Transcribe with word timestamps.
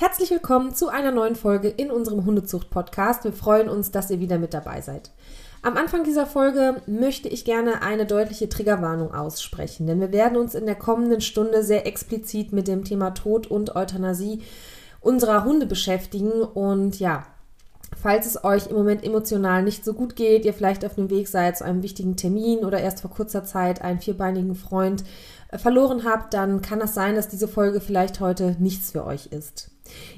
Herzlich 0.00 0.30
willkommen 0.30 0.74
zu 0.74 0.88
einer 0.88 1.10
neuen 1.10 1.36
Folge 1.36 1.68
in 1.68 1.90
unserem 1.90 2.24
Hundezucht-Podcast. 2.24 3.24
Wir 3.24 3.34
freuen 3.34 3.68
uns, 3.68 3.90
dass 3.90 4.08
ihr 4.10 4.18
wieder 4.18 4.38
mit 4.38 4.54
dabei 4.54 4.80
seid. 4.80 5.10
Am 5.60 5.76
Anfang 5.76 6.04
dieser 6.04 6.24
Folge 6.24 6.80
möchte 6.86 7.28
ich 7.28 7.44
gerne 7.44 7.82
eine 7.82 8.06
deutliche 8.06 8.48
Triggerwarnung 8.48 9.12
aussprechen, 9.12 9.86
denn 9.86 10.00
wir 10.00 10.10
werden 10.10 10.38
uns 10.38 10.54
in 10.54 10.64
der 10.64 10.76
kommenden 10.76 11.20
Stunde 11.20 11.62
sehr 11.62 11.86
explizit 11.86 12.50
mit 12.50 12.66
dem 12.66 12.82
Thema 12.82 13.10
Tod 13.10 13.48
und 13.48 13.76
Euthanasie 13.76 14.40
unserer 15.02 15.44
Hunde 15.44 15.66
beschäftigen. 15.66 16.30
Und 16.30 16.98
ja, 16.98 17.26
falls 18.00 18.24
es 18.24 18.42
euch 18.42 18.68
im 18.68 18.76
Moment 18.76 19.04
emotional 19.04 19.62
nicht 19.62 19.84
so 19.84 19.92
gut 19.92 20.16
geht, 20.16 20.46
ihr 20.46 20.54
vielleicht 20.54 20.82
auf 20.86 20.94
dem 20.94 21.10
Weg 21.10 21.28
seid 21.28 21.58
zu 21.58 21.64
einem 21.66 21.82
wichtigen 21.82 22.16
Termin 22.16 22.60
oder 22.60 22.80
erst 22.80 23.02
vor 23.02 23.10
kurzer 23.10 23.44
Zeit 23.44 23.82
einen 23.82 24.00
vierbeinigen 24.00 24.54
Freund 24.54 25.04
verloren 25.58 26.04
habt, 26.04 26.32
dann 26.32 26.62
kann 26.62 26.80
es 26.80 26.94
sein, 26.94 27.16
dass 27.16 27.28
diese 27.28 27.48
Folge 27.48 27.82
vielleicht 27.82 28.20
heute 28.20 28.56
nichts 28.58 28.92
für 28.92 29.04
euch 29.04 29.26
ist. 29.26 29.70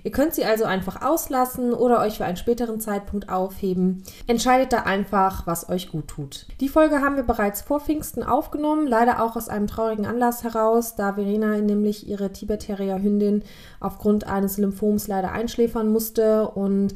Ihr 0.04 0.10
könnt 0.10 0.34
sie 0.34 0.44
also 0.44 0.64
einfach 0.64 1.02
auslassen 1.02 1.72
oder 1.72 2.00
euch 2.00 2.18
für 2.18 2.24
einen 2.24 2.36
späteren 2.36 2.80
Zeitpunkt 2.80 3.28
aufheben. 3.28 4.02
Entscheidet 4.26 4.72
da 4.72 4.80
einfach, 4.82 5.46
was 5.46 5.68
euch 5.68 5.90
gut 5.90 6.08
tut. 6.08 6.46
Die 6.60 6.68
Folge 6.68 7.00
haben 7.00 7.16
wir 7.16 7.22
bereits 7.22 7.62
vor 7.62 7.80
Pfingsten 7.80 8.22
aufgenommen, 8.22 8.86
leider 8.86 9.22
auch 9.22 9.36
aus 9.36 9.48
einem 9.48 9.66
traurigen 9.66 10.06
Anlass 10.06 10.44
heraus, 10.44 10.96
da 10.96 11.14
Verena 11.14 11.56
nämlich 11.58 12.08
ihre 12.08 12.32
Tibet-Terrier-Hündin 12.32 13.42
aufgrund 13.80 14.26
eines 14.26 14.58
Lymphoms 14.58 15.08
leider 15.08 15.32
einschläfern 15.32 15.92
musste 15.92 16.48
und 16.48 16.94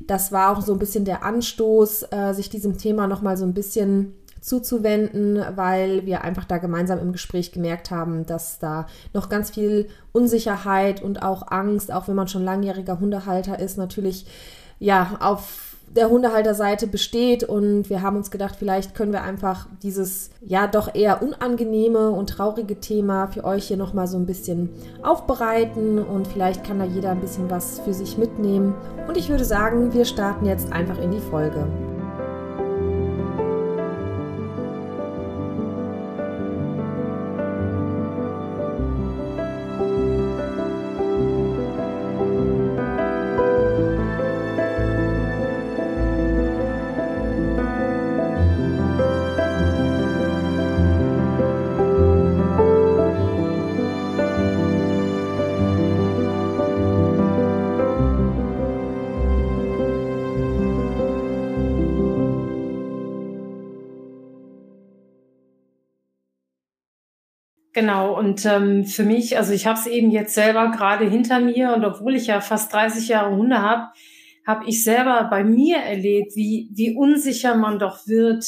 das 0.00 0.32
war 0.32 0.56
auch 0.56 0.62
so 0.62 0.72
ein 0.72 0.78
bisschen 0.78 1.04
der 1.04 1.24
Anstoß, 1.24 2.06
äh, 2.10 2.32
sich 2.32 2.48
diesem 2.48 2.78
Thema 2.78 3.06
nochmal 3.06 3.36
so 3.36 3.44
ein 3.44 3.54
bisschen 3.54 4.14
zuzuwenden, 4.40 5.42
weil 5.56 6.06
wir 6.06 6.22
einfach 6.22 6.44
da 6.44 6.58
gemeinsam 6.58 6.98
im 6.98 7.12
Gespräch 7.12 7.52
gemerkt 7.52 7.90
haben, 7.90 8.26
dass 8.26 8.58
da 8.58 8.86
noch 9.14 9.28
ganz 9.28 9.50
viel 9.50 9.88
Unsicherheit 10.12 11.02
und 11.02 11.22
auch 11.22 11.50
Angst, 11.50 11.92
auch 11.92 12.08
wenn 12.08 12.14
man 12.14 12.28
schon 12.28 12.44
langjähriger 12.44 13.00
Hundehalter 13.00 13.58
ist, 13.58 13.78
natürlich 13.78 14.26
ja 14.78 15.18
auf 15.20 15.68
der 15.94 16.10
Hundehalterseite 16.10 16.86
besteht. 16.86 17.44
Und 17.44 17.90
wir 17.90 18.02
haben 18.02 18.16
uns 18.16 18.30
gedacht, 18.30 18.56
vielleicht 18.58 18.94
können 18.94 19.12
wir 19.12 19.22
einfach 19.22 19.66
dieses 19.82 20.30
ja 20.40 20.66
doch 20.66 20.94
eher 20.94 21.22
unangenehme 21.22 22.10
und 22.10 22.30
traurige 22.30 22.80
Thema 22.80 23.28
für 23.28 23.44
euch 23.44 23.66
hier 23.66 23.76
noch 23.76 23.94
mal 23.94 24.06
so 24.06 24.18
ein 24.18 24.26
bisschen 24.26 24.70
aufbereiten. 25.02 25.98
Und 25.98 26.28
vielleicht 26.28 26.64
kann 26.64 26.78
da 26.78 26.84
jeder 26.84 27.10
ein 27.10 27.20
bisschen 27.20 27.50
was 27.50 27.80
für 27.80 27.94
sich 27.94 28.18
mitnehmen. 28.18 28.74
Und 29.06 29.16
ich 29.16 29.28
würde 29.28 29.44
sagen, 29.44 29.92
wir 29.92 30.04
starten 30.04 30.46
jetzt 30.46 30.72
einfach 30.72 30.98
in 30.98 31.10
die 31.10 31.20
Folge. 31.20 31.66
Genau, 67.78 68.18
und 68.18 68.44
ähm, 68.44 68.86
für 68.86 69.04
mich, 69.04 69.38
also 69.38 69.52
ich 69.52 69.68
habe 69.68 69.78
es 69.78 69.86
eben 69.86 70.10
jetzt 70.10 70.34
selber 70.34 70.72
gerade 70.72 71.08
hinter 71.08 71.38
mir 71.38 71.72
und 71.76 71.84
obwohl 71.84 72.16
ich 72.16 72.26
ja 72.26 72.40
fast 72.40 72.72
30 72.72 73.06
Jahre 73.06 73.36
Hunde 73.36 73.62
habe, 73.62 73.92
habe 74.44 74.64
ich 74.66 74.82
selber 74.82 75.28
bei 75.30 75.44
mir 75.44 75.76
erlebt, 75.76 76.34
wie, 76.34 76.68
wie 76.72 76.96
unsicher 76.96 77.54
man 77.54 77.78
doch 77.78 78.08
wird, 78.08 78.44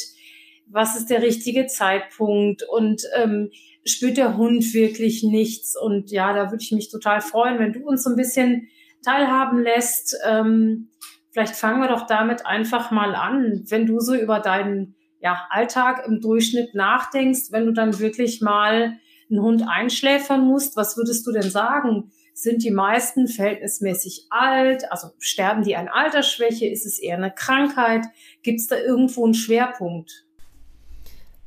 was 0.67 0.97
ist 0.97 1.11
der 1.11 1.23
richtige 1.23 1.69
Zeitpunkt 1.69 2.65
und 2.69 3.03
ähm, 3.23 3.51
spürt 3.85 4.17
der 4.17 4.37
Hund 4.37 4.75
wirklich 4.75 5.23
nichts. 5.23 5.81
Und 5.81 6.11
ja, 6.11 6.33
da 6.33 6.51
würde 6.51 6.65
ich 6.65 6.73
mich 6.73 6.91
total 6.91 7.21
freuen, 7.21 7.61
wenn 7.61 7.73
du 7.73 7.87
uns 7.87 8.03
so 8.03 8.11
ein 8.11 8.17
bisschen 8.17 8.67
teilhaben 9.05 9.63
lässt. 9.63 10.17
Ähm, 10.27 10.89
vielleicht 11.31 11.55
fangen 11.55 11.81
wir 11.81 11.89
doch 11.89 12.09
damit 12.09 12.47
einfach 12.47 12.91
mal 12.91 13.15
an, 13.15 13.63
wenn 13.69 13.87
du 13.87 14.01
so 14.01 14.13
über 14.17 14.41
deinen 14.41 14.97
ja, 15.21 15.47
Alltag 15.51 16.05
im 16.05 16.21
Durchschnitt 16.21 16.75
nachdenkst, 16.75 17.53
wenn 17.53 17.67
du 17.67 17.73
dann 17.73 18.01
wirklich 18.01 18.41
mal 18.41 18.99
einen 19.31 19.43
Hund 19.43 19.65
einschläfern 19.67 20.47
musst, 20.47 20.77
was 20.77 20.97
würdest 20.97 21.27
du 21.27 21.33
denn 21.33 21.51
sagen? 21.51 22.11
Sind 22.35 22.63
die 22.65 22.71
meisten 22.71 23.29
verhältnismäßig 23.29 24.27
alt? 24.31 24.91
Also 24.91 25.09
sterben 25.19 25.63
die 25.63 25.77
an 25.77 25.89
Altersschwäche? 25.89 26.67
Ist 26.67 26.87
es 26.87 26.99
eher 26.99 27.17
eine 27.17 27.31
Krankheit? 27.31 28.07
Gibt 28.43 28.61
es 28.61 28.67
da 28.67 28.77
irgendwo 28.77 29.25
einen 29.25 29.35
Schwerpunkt? 29.35 30.25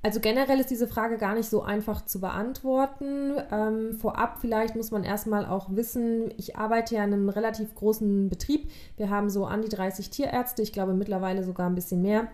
Also 0.05 0.19
generell 0.19 0.59
ist 0.59 0.69
diese 0.69 0.87
Frage 0.87 1.17
gar 1.17 1.33
nicht 1.33 1.49
so 1.49 1.63
einfach 1.63 2.03
zu 2.03 2.19
beantworten. 2.19 3.35
Ähm, 3.51 3.97
vorab 3.97 4.39
vielleicht 4.41 4.75
muss 4.75 4.91
man 4.91 5.05
erstmal 5.05 5.45
auch 5.45 5.73
wissen, 5.73 6.33
ich 6.37 6.57
arbeite 6.57 6.95
ja 6.95 7.05
in 7.05 7.13
einem 7.13 7.29
relativ 7.29 7.73
großen 7.73 8.27
Betrieb. 8.27 8.69
Wir 8.97 9.09
haben 9.09 9.29
so 9.29 9.45
an 9.45 9.61
die 9.61 9.69
30 9.69 10.09
Tierärzte, 10.09 10.61
ich 10.61 10.73
glaube 10.73 10.93
mittlerweile 10.93 11.43
sogar 11.43 11.69
ein 11.69 11.75
bisschen 11.75 12.01
mehr 12.01 12.27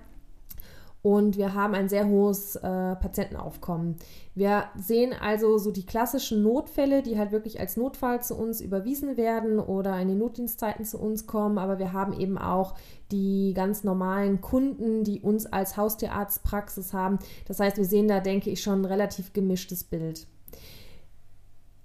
und 1.02 1.38
wir 1.38 1.54
haben 1.54 1.76
ein 1.76 1.88
sehr 1.88 2.08
hohes 2.08 2.58
äh, 2.58 2.62
Patientenaufkommen. 2.62 3.96
Wir 4.36 4.66
sehen 4.78 5.14
also 5.14 5.58
so 5.58 5.72
die 5.72 5.86
klassischen 5.86 6.44
Notfälle, 6.44 7.02
die 7.02 7.18
halt 7.18 7.32
wirklich 7.32 7.60
als 7.60 7.78
Notfall 7.78 8.22
zu 8.22 8.36
uns 8.36 8.60
überwiesen 8.60 9.16
werden 9.16 9.60
oder 9.60 9.98
in 10.00 10.10
den 10.10 10.18
Notdienstzeiten 10.18 10.84
zu 10.84 11.00
uns 11.00 11.26
kommen, 11.26 11.58
aber 11.58 11.80
wir 11.80 11.94
haben 11.94 12.20
eben 12.20 12.38
auch 12.38 12.76
die 13.12 13.54
ganz 13.56 13.84
normalen 13.84 14.42
Kunden, 14.42 15.04
die 15.04 15.22
uns 15.22 15.46
als 15.46 15.78
Haustierarztpraxis 15.78 16.94
haben. 16.94 17.20
Das 17.48 17.60
heißt, 17.60 17.78
wir 17.78 17.86
sehen 17.86 18.10
da, 18.10 18.20
denke 18.20 18.50
ich, 18.50 18.62
schon 18.62 18.82
ein 18.82 18.86
relativ 18.86 19.32
gemischtes 19.32 19.86
Bild. 19.86 20.28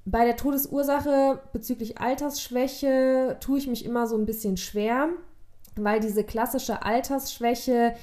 Bei 0.04 0.24
der 0.26 0.36
Todesursache 0.36 1.40
bezüglich 1.52 1.98
Altersschwäche 1.98 3.38
tue 3.40 3.58
ich 3.58 3.68
mich 3.68 3.84
immer 3.84 4.06
so 4.06 4.16
ein 4.16 4.26
bisschen 4.26 4.56
schwer, 4.56 5.08
weil 5.76 6.00
diese 6.00 6.24
klassische 6.24 6.82
Altersschwäche 6.82 7.94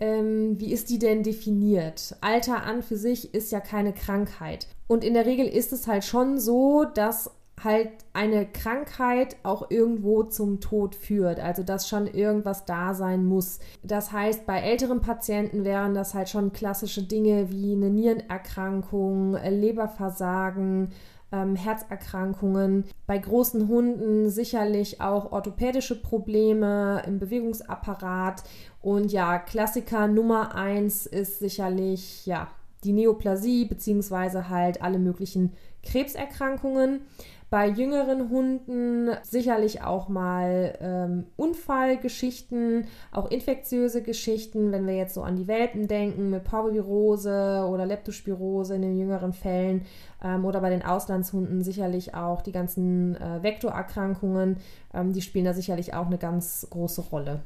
ähm, 0.00 0.58
wie 0.58 0.72
ist 0.72 0.90
die 0.90 0.98
denn 0.98 1.22
definiert? 1.22 2.16
Alter 2.20 2.64
an 2.64 2.82
für 2.82 2.96
sich 2.96 3.34
ist 3.34 3.52
ja 3.52 3.60
keine 3.60 3.92
Krankheit. 3.92 4.66
Und 4.86 5.04
in 5.04 5.14
der 5.14 5.26
Regel 5.26 5.46
ist 5.46 5.72
es 5.72 5.86
halt 5.86 6.04
schon 6.04 6.38
so, 6.38 6.84
dass 6.84 7.30
halt 7.62 7.90
eine 8.12 8.46
Krankheit 8.46 9.36
auch 9.42 9.70
irgendwo 9.70 10.22
zum 10.22 10.60
Tod 10.60 10.94
führt, 10.94 11.40
also 11.40 11.62
dass 11.62 11.88
schon 11.88 12.06
irgendwas 12.06 12.64
da 12.64 12.94
sein 12.94 13.24
muss. 13.24 13.58
Das 13.82 14.12
heißt, 14.12 14.46
bei 14.46 14.60
älteren 14.60 15.00
Patienten 15.00 15.64
wären 15.64 15.94
das 15.94 16.14
halt 16.14 16.28
schon 16.28 16.52
klassische 16.52 17.02
Dinge 17.02 17.50
wie 17.50 17.72
eine 17.72 17.90
Nierenerkrankung, 17.90 19.34
Leberversagen, 19.34 20.92
ähm, 21.32 21.56
Herzerkrankungen. 21.56 22.84
Bei 23.06 23.18
großen 23.18 23.68
Hunden 23.68 24.30
sicherlich 24.30 25.00
auch 25.00 25.32
orthopädische 25.32 26.00
Probleme 26.00 27.02
im 27.06 27.18
Bewegungsapparat. 27.18 28.42
Und 28.80 29.12
ja, 29.12 29.38
Klassiker 29.38 30.08
Nummer 30.08 30.54
eins 30.54 31.06
ist 31.06 31.38
sicherlich 31.38 32.26
ja 32.26 32.48
die 32.84 32.92
Neoplasie 32.92 33.66
beziehungsweise 33.66 34.48
halt 34.48 34.82
alle 34.82 34.98
möglichen 34.98 35.52
Krebserkrankungen. 35.82 37.00
Bei 37.50 37.66
jüngeren 37.66 38.30
Hunden 38.30 39.10
sicherlich 39.22 39.82
auch 39.82 40.08
mal 40.08 40.78
ähm, 40.80 41.26
Unfallgeschichten, 41.34 42.86
auch 43.10 43.28
infektiöse 43.28 44.02
Geschichten, 44.04 44.70
wenn 44.70 44.86
wir 44.86 44.94
jetzt 44.94 45.14
so 45.14 45.22
an 45.22 45.34
die 45.34 45.48
Welpen 45.48 45.88
denken, 45.88 46.30
mit 46.30 46.44
Parvovirose 46.44 47.66
oder 47.68 47.86
Leptospirose 47.86 48.76
in 48.76 48.82
den 48.82 48.96
jüngeren 48.96 49.32
Fällen 49.32 49.82
ähm, 50.22 50.44
oder 50.44 50.60
bei 50.60 50.70
den 50.70 50.84
Auslandshunden 50.84 51.64
sicherlich 51.64 52.14
auch 52.14 52.40
die 52.42 52.52
ganzen 52.52 53.16
äh, 53.16 53.42
Vektorerkrankungen, 53.42 54.58
ähm, 54.94 55.12
die 55.12 55.22
spielen 55.22 55.44
da 55.44 55.52
sicherlich 55.52 55.92
auch 55.92 56.06
eine 56.06 56.18
ganz 56.18 56.68
große 56.70 57.00
Rolle. 57.00 57.40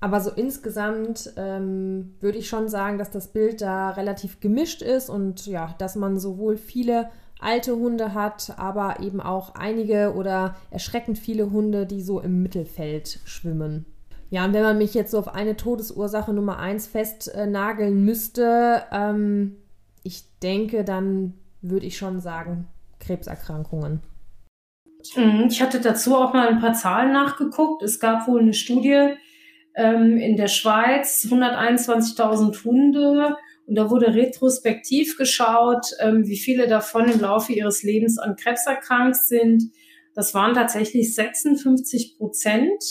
Aber 0.00 0.20
so 0.20 0.28
insgesamt 0.28 1.32
ähm, 1.38 2.12
würde 2.20 2.36
ich 2.36 2.46
schon 2.46 2.68
sagen, 2.68 2.98
dass 2.98 3.10
das 3.10 3.28
Bild 3.28 3.62
da 3.62 3.88
relativ 3.88 4.40
gemischt 4.40 4.82
ist 4.82 5.08
und 5.08 5.46
ja, 5.46 5.74
dass 5.78 5.96
man 5.96 6.18
sowohl 6.18 6.58
viele 6.58 7.08
alte 7.44 7.76
Hunde 7.76 8.14
hat, 8.14 8.54
aber 8.56 9.00
eben 9.00 9.20
auch 9.20 9.54
einige 9.54 10.14
oder 10.14 10.56
erschreckend 10.70 11.18
viele 11.18 11.50
Hunde, 11.50 11.86
die 11.86 12.02
so 12.02 12.20
im 12.20 12.42
Mittelfeld 12.42 13.20
schwimmen. 13.24 13.86
Ja, 14.30 14.44
und 14.44 14.52
wenn 14.52 14.62
man 14.62 14.78
mich 14.78 14.94
jetzt 14.94 15.12
so 15.12 15.18
auf 15.18 15.32
eine 15.32 15.56
Todesursache 15.56 16.32
Nummer 16.32 16.58
eins 16.58 16.86
festnageln 16.86 17.98
äh, 17.98 18.00
müsste, 18.00 18.82
ähm, 18.90 19.56
ich 20.02 20.24
denke, 20.42 20.84
dann 20.84 21.34
würde 21.62 21.86
ich 21.86 21.96
schon 21.96 22.20
sagen, 22.20 22.66
Krebserkrankungen. 23.00 24.00
Mhm, 25.14 25.46
ich 25.50 25.62
hatte 25.62 25.80
dazu 25.80 26.16
auch 26.16 26.32
mal 26.32 26.48
ein 26.48 26.60
paar 26.60 26.74
Zahlen 26.74 27.12
nachgeguckt. 27.12 27.82
Es 27.82 28.00
gab 28.00 28.26
wohl 28.26 28.40
eine 28.40 28.54
Studie 28.54 29.14
ähm, 29.74 30.16
in 30.16 30.36
der 30.36 30.48
Schweiz, 30.48 31.26
121.000 31.30 32.64
Hunde 32.64 33.36
und 33.66 33.76
da 33.76 33.90
wurde 33.90 34.14
retrospektiv 34.14 35.16
geschaut, 35.16 35.86
ähm, 36.00 36.26
wie 36.26 36.36
viele 36.36 36.66
davon 36.66 37.08
im 37.08 37.20
Laufe 37.20 37.52
ihres 37.52 37.82
Lebens 37.82 38.18
an 38.18 38.36
Krebs 38.36 38.66
erkrankt 38.66 39.16
sind. 39.16 39.70
Das 40.14 40.34
waren 40.34 40.54
tatsächlich 40.54 41.14
56 41.14 42.16
Prozent. 42.18 42.84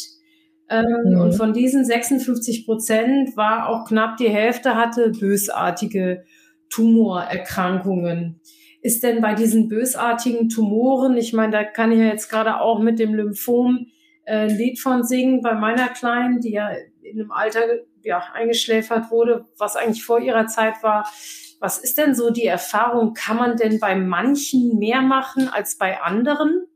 Ähm, 0.69 0.85
mhm. 1.05 1.21
Und 1.21 1.33
von 1.33 1.53
diesen 1.53 1.85
56 1.85 2.65
Prozent 2.65 3.37
war 3.37 3.69
auch 3.69 3.87
knapp 3.87 4.17
die 4.17 4.29
Hälfte 4.29 4.75
hatte 4.75 5.11
bösartige 5.11 6.23
Tumorerkrankungen. 6.69 8.41
Ist 8.81 9.03
denn 9.03 9.21
bei 9.21 9.35
diesen 9.35 9.69
bösartigen 9.69 10.49
Tumoren, 10.49 11.15
ich 11.17 11.33
meine, 11.33 11.51
da 11.51 11.63
kann 11.63 11.91
ich 11.91 11.99
ja 11.99 12.05
jetzt 12.05 12.29
gerade 12.29 12.59
auch 12.59 12.79
mit 12.79 12.99
dem 12.99 13.13
Lymphom 13.13 13.87
äh, 14.25 14.49
ein 14.49 14.57
Lied 14.57 14.79
von 14.79 15.03
singen 15.03 15.41
bei 15.41 15.53
meiner 15.53 15.89
Kleinen, 15.89 16.41
die 16.41 16.51
ja 16.51 16.69
in 17.01 17.19
einem 17.19 17.31
Alter 17.31 17.61
ja, 18.03 18.23
eingeschläfert 18.33 19.11
wurde, 19.11 19.45
was 19.57 19.75
eigentlich 19.75 20.05
vor 20.05 20.19
ihrer 20.19 20.47
Zeit 20.47 20.83
war. 20.83 21.09
Was 21.59 21.77
ist 21.79 21.97
denn 21.97 22.13
so 22.13 22.29
die 22.29 22.45
Erfahrung? 22.45 23.13
Kann 23.13 23.37
man 23.37 23.57
denn 23.57 23.79
bei 23.79 23.95
manchen 23.95 24.77
mehr 24.77 25.01
machen 25.01 25.47
als 25.47 25.77
bei 25.77 26.01
anderen? 26.01 26.67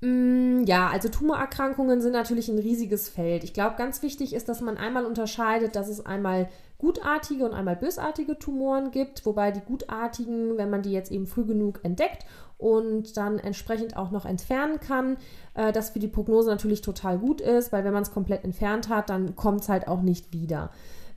Mm, 0.00 0.64
ja, 0.64 0.88
also 0.88 1.08
Tumorerkrankungen 1.08 2.00
sind 2.00 2.12
natürlich 2.12 2.48
ein 2.48 2.58
riesiges 2.58 3.08
Feld. 3.08 3.44
Ich 3.44 3.52
glaube, 3.52 3.76
ganz 3.76 4.02
wichtig 4.02 4.34
ist, 4.34 4.48
dass 4.48 4.60
man 4.60 4.76
einmal 4.76 5.04
unterscheidet, 5.06 5.74
dass 5.74 5.88
es 5.88 6.04
einmal 6.04 6.48
gutartige 6.78 7.44
und 7.44 7.52
einmal 7.52 7.76
bösartige 7.76 8.38
Tumoren 8.38 8.90
gibt, 8.90 9.26
wobei 9.26 9.50
die 9.50 9.60
gutartigen, 9.60 10.56
wenn 10.56 10.70
man 10.70 10.82
die 10.82 10.92
jetzt 10.92 11.10
eben 11.10 11.26
früh 11.26 11.44
genug 11.44 11.80
entdeckt 11.82 12.24
und 12.56 13.16
dann 13.16 13.38
entsprechend 13.38 13.96
auch 13.96 14.10
noch 14.10 14.24
entfernen 14.24 14.78
kann, 14.80 15.16
äh, 15.54 15.72
das 15.72 15.90
für 15.90 15.98
die 15.98 16.08
Prognose 16.08 16.50
natürlich 16.50 16.80
total 16.80 17.18
gut 17.18 17.40
ist, 17.40 17.72
weil 17.72 17.84
wenn 17.84 17.92
man 17.92 18.02
es 18.02 18.12
komplett 18.12 18.44
entfernt 18.44 18.88
hat, 18.88 19.10
dann 19.10 19.34
kommt 19.34 19.62
es 19.62 19.68
halt 19.68 19.88
auch 19.88 20.02
nicht 20.02 20.32
wieder. 20.32 20.70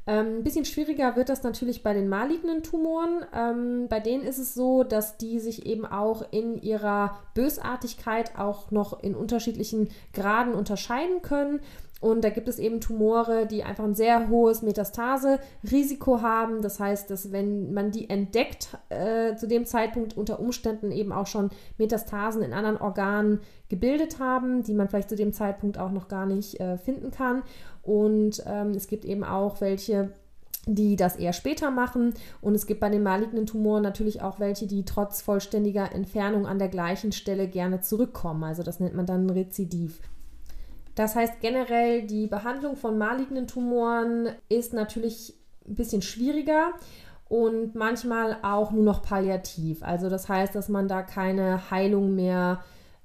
Ähm, 0.07 0.37
ein 0.37 0.43
bisschen 0.43 0.65
schwieriger 0.65 1.15
wird 1.15 1.29
das 1.29 1.43
natürlich 1.43 1.83
bei 1.83 1.93
den 1.93 2.09
malignen 2.09 2.63
Tumoren. 2.63 3.23
Ähm, 3.35 3.87
bei 3.87 3.99
denen 3.99 4.23
ist 4.23 4.39
es 4.39 4.55
so, 4.55 4.83
dass 4.83 5.17
die 5.17 5.39
sich 5.39 5.67
eben 5.67 5.85
auch 5.85 6.23
in 6.31 6.59
ihrer 6.59 7.19
Bösartigkeit 7.35 8.37
auch 8.37 8.71
noch 8.71 9.03
in 9.03 9.13
unterschiedlichen 9.13 9.89
Graden 10.13 10.53
unterscheiden 10.53 11.21
können. 11.21 11.59
Und 12.01 12.23
da 12.23 12.29
gibt 12.31 12.47
es 12.47 12.57
eben 12.57 12.81
Tumore, 12.81 13.45
die 13.45 13.63
einfach 13.63 13.83
ein 13.83 13.93
sehr 13.93 14.27
hohes 14.27 14.63
Metastase-Risiko 14.63 16.21
haben. 16.21 16.63
Das 16.63 16.79
heißt, 16.79 17.11
dass 17.11 17.31
wenn 17.31 17.73
man 17.73 17.91
die 17.91 18.09
entdeckt, 18.09 18.75
äh, 18.89 19.35
zu 19.35 19.47
dem 19.47 19.67
Zeitpunkt 19.67 20.17
unter 20.17 20.39
Umständen 20.39 20.91
eben 20.91 21.11
auch 21.11 21.27
schon 21.27 21.51
Metastasen 21.77 22.41
in 22.41 22.53
anderen 22.53 22.77
Organen 22.77 23.41
gebildet 23.69 24.19
haben, 24.19 24.63
die 24.63 24.73
man 24.73 24.89
vielleicht 24.89 25.09
zu 25.09 25.15
dem 25.15 25.31
Zeitpunkt 25.31 25.77
auch 25.77 25.91
noch 25.91 26.07
gar 26.07 26.25
nicht 26.25 26.59
äh, 26.59 26.79
finden 26.79 27.11
kann. 27.11 27.43
Und 27.83 28.43
ähm, 28.47 28.71
es 28.71 28.87
gibt 28.87 29.05
eben 29.05 29.23
auch 29.23 29.61
welche, 29.61 30.11
die 30.65 30.95
das 30.95 31.15
eher 31.15 31.33
später 31.33 31.69
machen. 31.69 32.15
Und 32.41 32.55
es 32.55 32.65
gibt 32.65 32.79
bei 32.79 32.89
den 32.89 33.03
malignen 33.03 33.45
Tumoren 33.45 33.83
natürlich 33.83 34.23
auch 34.23 34.39
welche, 34.39 34.65
die 34.65 34.85
trotz 34.85 35.21
vollständiger 35.21 35.93
Entfernung 35.93 36.47
an 36.47 36.57
der 36.57 36.69
gleichen 36.69 37.11
Stelle 37.11 37.47
gerne 37.47 37.81
zurückkommen. 37.81 38.43
Also 38.43 38.63
das 38.63 38.79
nennt 38.79 38.95
man 38.95 39.05
dann 39.05 39.29
Rezidiv. 39.29 39.99
Das 40.95 41.15
heißt 41.15 41.39
generell, 41.39 42.03
die 42.03 42.27
Behandlung 42.27 42.75
von 42.75 42.97
malignen 42.97 43.47
Tumoren 43.47 44.29
ist 44.49 44.73
natürlich 44.73 45.33
ein 45.67 45.75
bisschen 45.75 46.01
schwieriger 46.01 46.73
und 47.29 47.75
manchmal 47.75 48.37
auch 48.41 48.71
nur 48.71 48.83
noch 48.83 49.01
palliativ. 49.01 49.83
Also 49.83 50.09
das 50.09 50.27
heißt, 50.27 50.53
dass 50.53 50.67
man 50.67 50.87
da 50.87 51.01
keine 51.01 51.71
Heilung 51.71 52.13
mehr 52.15 52.61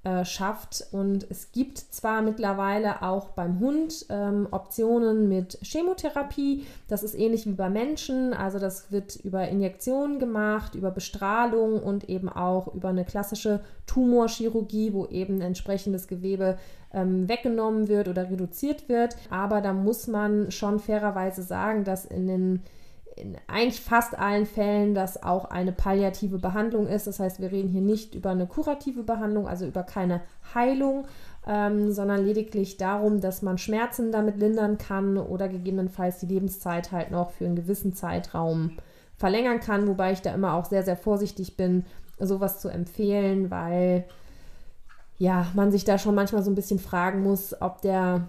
äh, 0.06 0.24
schafft. 0.24 0.86
Und 0.92 1.28
es 1.30 1.50
gibt 1.50 1.78
zwar 1.78 2.22
mittlerweile 2.22 3.02
auch 3.02 3.30
beim 3.30 3.58
Hund 3.58 4.06
ähm, 4.08 4.46
Optionen 4.52 5.28
mit 5.28 5.58
Chemotherapie. 5.62 6.64
Das 6.86 7.02
ist 7.02 7.16
ähnlich 7.16 7.44
wie 7.46 7.54
bei 7.54 7.68
Menschen. 7.68 8.32
Also 8.32 8.60
das 8.60 8.92
wird 8.92 9.16
über 9.16 9.48
Injektionen 9.48 10.20
gemacht, 10.20 10.76
über 10.76 10.92
Bestrahlung 10.92 11.82
und 11.82 12.08
eben 12.08 12.28
auch 12.28 12.72
über 12.72 12.90
eine 12.90 13.04
klassische 13.04 13.64
Tumorchirurgie, 13.86 14.92
wo 14.92 15.06
eben 15.06 15.40
entsprechendes 15.40 16.06
Gewebe 16.06 16.56
ähm, 16.96 17.28
weggenommen 17.28 17.86
wird 17.86 18.08
oder 18.08 18.28
reduziert 18.28 18.88
wird. 18.88 19.16
Aber 19.30 19.60
da 19.60 19.72
muss 19.72 20.08
man 20.08 20.50
schon 20.50 20.80
fairerweise 20.80 21.42
sagen, 21.42 21.84
dass 21.84 22.04
in 22.04 22.26
den 22.26 22.62
in 23.16 23.34
eigentlich 23.46 23.80
fast 23.80 24.18
allen 24.18 24.44
Fällen 24.44 24.94
das 24.94 25.22
auch 25.22 25.46
eine 25.46 25.72
palliative 25.72 26.38
Behandlung 26.38 26.86
ist. 26.86 27.06
Das 27.06 27.18
heißt, 27.18 27.40
wir 27.40 27.50
reden 27.50 27.70
hier 27.70 27.80
nicht 27.80 28.14
über 28.14 28.30
eine 28.30 28.46
kurative 28.46 29.02
Behandlung, 29.02 29.48
also 29.48 29.64
über 29.64 29.84
keine 29.84 30.20
Heilung, 30.54 31.06
ähm, 31.46 31.92
sondern 31.92 32.26
lediglich 32.26 32.76
darum, 32.76 33.22
dass 33.22 33.40
man 33.40 33.56
Schmerzen 33.56 34.12
damit 34.12 34.36
lindern 34.36 34.76
kann 34.76 35.16
oder 35.16 35.48
gegebenenfalls 35.48 36.18
die 36.18 36.26
Lebenszeit 36.26 36.92
halt 36.92 37.10
noch 37.10 37.30
für 37.30 37.46
einen 37.46 37.56
gewissen 37.56 37.94
Zeitraum 37.94 38.72
verlängern 39.16 39.60
kann, 39.60 39.88
wobei 39.88 40.12
ich 40.12 40.20
da 40.20 40.34
immer 40.34 40.52
auch 40.52 40.66
sehr, 40.66 40.82
sehr 40.82 40.96
vorsichtig 40.96 41.56
bin, 41.56 41.86
sowas 42.18 42.60
zu 42.60 42.68
empfehlen, 42.68 43.50
weil 43.50 44.04
ja, 45.18 45.46
man 45.54 45.72
sich 45.72 45.84
da 45.84 45.98
schon 45.98 46.14
manchmal 46.14 46.42
so 46.42 46.50
ein 46.50 46.54
bisschen 46.54 46.78
fragen 46.78 47.22
muss, 47.22 47.60
ob 47.60 47.80
der 47.82 48.28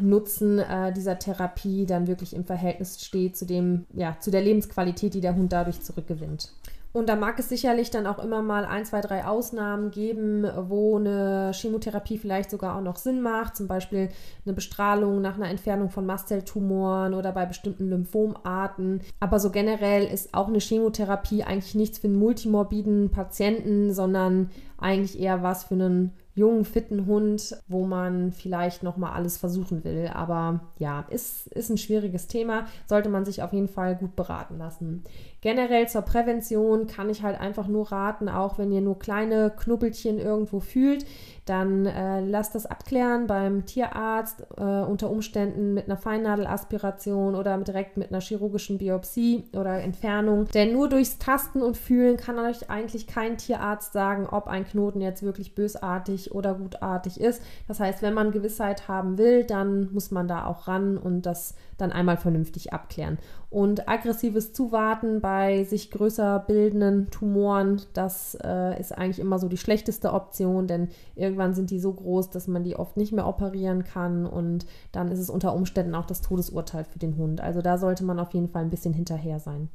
Nutzen 0.00 0.58
äh, 0.58 0.92
dieser 0.92 1.18
Therapie 1.18 1.86
dann 1.86 2.06
wirklich 2.06 2.34
im 2.34 2.44
Verhältnis 2.44 3.04
steht 3.04 3.36
zu 3.36 3.46
dem, 3.46 3.86
ja, 3.92 4.16
zu 4.20 4.30
der 4.30 4.42
Lebensqualität, 4.42 5.14
die 5.14 5.20
der 5.20 5.34
Hund 5.34 5.52
dadurch 5.52 5.80
zurückgewinnt. 5.80 6.52
Und 6.92 7.08
da 7.08 7.16
mag 7.16 7.38
es 7.38 7.48
sicherlich 7.48 7.90
dann 7.90 8.06
auch 8.06 8.18
immer 8.18 8.42
mal 8.42 8.64
ein, 8.64 8.84
zwei, 8.84 9.00
drei 9.00 9.26
Ausnahmen 9.26 9.90
geben, 9.90 10.46
wo 10.68 10.96
eine 10.96 11.52
Chemotherapie 11.54 12.18
vielleicht 12.18 12.50
sogar 12.50 12.76
auch 12.76 12.82
noch 12.82 12.96
Sinn 12.96 13.20
macht. 13.20 13.56
Zum 13.56 13.68
Beispiel 13.68 14.08
eine 14.44 14.54
Bestrahlung 14.54 15.20
nach 15.20 15.36
einer 15.36 15.50
Entfernung 15.50 15.90
von 15.90 16.06
Mastzelltumoren 16.06 17.14
oder 17.14 17.32
bei 17.32 17.44
bestimmten 17.44 17.90
Lymphomarten. 17.90 19.02
Aber 19.20 19.38
so 19.38 19.50
generell 19.50 20.06
ist 20.06 20.32
auch 20.32 20.48
eine 20.48 20.60
Chemotherapie 20.60 21.44
eigentlich 21.44 21.74
nichts 21.74 21.98
für 21.98 22.06
einen 22.06 22.18
multimorbiden 22.18 23.10
Patienten, 23.10 23.92
sondern 23.92 24.50
eigentlich 24.78 25.20
eher 25.20 25.42
was 25.42 25.64
für 25.64 25.74
einen 25.74 26.12
jungen, 26.38 26.64
fitten 26.64 27.06
Hund, 27.06 27.56
wo 27.66 27.84
man 27.84 28.32
vielleicht 28.32 28.82
nochmal 28.82 29.12
alles 29.12 29.36
versuchen 29.36 29.84
will. 29.84 30.08
Aber 30.14 30.60
ja, 30.78 31.04
ist, 31.10 31.48
ist 31.48 31.68
ein 31.68 31.78
schwieriges 31.78 32.28
Thema, 32.28 32.66
sollte 32.86 33.08
man 33.08 33.24
sich 33.24 33.42
auf 33.42 33.52
jeden 33.52 33.68
Fall 33.68 33.96
gut 33.96 34.14
beraten 34.14 34.56
lassen. 34.56 35.02
Generell 35.40 35.88
zur 35.88 36.02
Prävention 36.02 36.88
kann 36.88 37.10
ich 37.10 37.22
halt 37.22 37.40
einfach 37.40 37.68
nur 37.68 37.92
raten, 37.92 38.28
auch 38.28 38.58
wenn 38.58 38.72
ihr 38.72 38.80
nur 38.80 38.98
kleine 38.98 39.50
Knubbelchen 39.56 40.18
irgendwo 40.18 40.58
fühlt, 40.58 41.06
dann 41.44 41.86
äh, 41.86 42.20
lasst 42.20 42.54
das 42.54 42.66
abklären 42.66 43.26
beim 43.26 43.64
Tierarzt, 43.64 44.44
äh, 44.56 44.62
unter 44.62 45.10
Umständen 45.10 45.74
mit 45.74 45.86
einer 45.86 45.96
Feinnadelaspiration 45.96 47.36
oder 47.36 47.56
direkt 47.58 47.96
mit 47.96 48.10
einer 48.10 48.20
chirurgischen 48.20 48.78
Biopsie 48.78 49.44
oder 49.52 49.80
Entfernung. 49.80 50.46
Denn 50.52 50.72
nur 50.72 50.88
durchs 50.88 51.18
Tasten 51.18 51.62
und 51.62 51.76
Fühlen 51.76 52.16
kann 52.16 52.38
euch 52.38 52.68
eigentlich 52.68 53.06
kein 53.06 53.38
Tierarzt 53.38 53.92
sagen, 53.92 54.26
ob 54.26 54.48
ein 54.48 54.66
Knoten 54.66 55.00
jetzt 55.00 55.22
wirklich 55.22 55.54
bösartig 55.54 56.32
oder 56.34 56.54
gutartig 56.54 57.20
ist. 57.20 57.42
Das 57.66 57.80
heißt, 57.80 58.02
wenn 58.02 58.12
man 58.14 58.32
Gewissheit 58.32 58.88
haben 58.88 59.18
will, 59.18 59.44
dann 59.44 59.92
muss 59.92 60.10
man 60.10 60.28
da 60.28 60.46
auch 60.46 60.68
ran 60.68 60.98
und 60.98 61.22
das 61.22 61.54
dann 61.78 61.92
einmal 61.92 62.18
vernünftig 62.18 62.72
abklären. 62.72 63.18
Und 63.48 63.88
aggressives 63.88 64.52
Zuwarten 64.52 65.20
bei 65.22 65.64
sich 65.64 65.90
größer 65.90 66.44
bildenden 66.46 67.10
Tumoren, 67.10 67.80
das 67.94 68.36
äh, 68.44 68.78
ist 68.78 68.92
eigentlich 68.92 69.20
immer 69.20 69.38
so 69.38 69.48
die 69.48 69.56
schlechteste 69.56 70.12
Option, 70.12 70.66
denn 70.66 70.88
irgendwann 71.14 71.54
sind 71.54 71.70
die 71.70 71.78
so 71.78 71.94
groß, 71.94 72.30
dass 72.30 72.46
man 72.46 72.64
die 72.64 72.76
oft 72.76 72.96
nicht 72.96 73.12
mehr 73.12 73.26
operieren 73.26 73.84
kann 73.84 74.26
und 74.26 74.66
dann 74.92 75.08
ist 75.08 75.20
es 75.20 75.30
unter 75.30 75.54
Umständen 75.54 75.94
auch 75.94 76.06
das 76.06 76.20
Todesurteil 76.20 76.84
für 76.84 76.98
den 76.98 77.16
Hund. 77.16 77.40
Also 77.40 77.62
da 77.62 77.78
sollte 77.78 78.04
man 78.04 78.18
auf 78.18 78.34
jeden 78.34 78.48
Fall 78.48 78.62
ein 78.62 78.70
bisschen 78.70 78.92
hinterher 78.92 79.38
sein. 79.38 79.70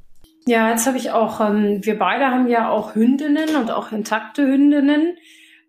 Ja, 0.46 0.70
jetzt 0.70 0.86
habe 0.86 0.98
ich 0.98 1.10
auch, 1.10 1.40
ähm, 1.40 1.80
wir 1.82 1.98
beide 1.98 2.26
haben 2.26 2.48
ja 2.48 2.68
auch 2.68 2.94
Hündinnen 2.94 3.56
und 3.56 3.70
auch 3.70 3.92
intakte 3.92 4.46
Hündinnen. 4.46 5.16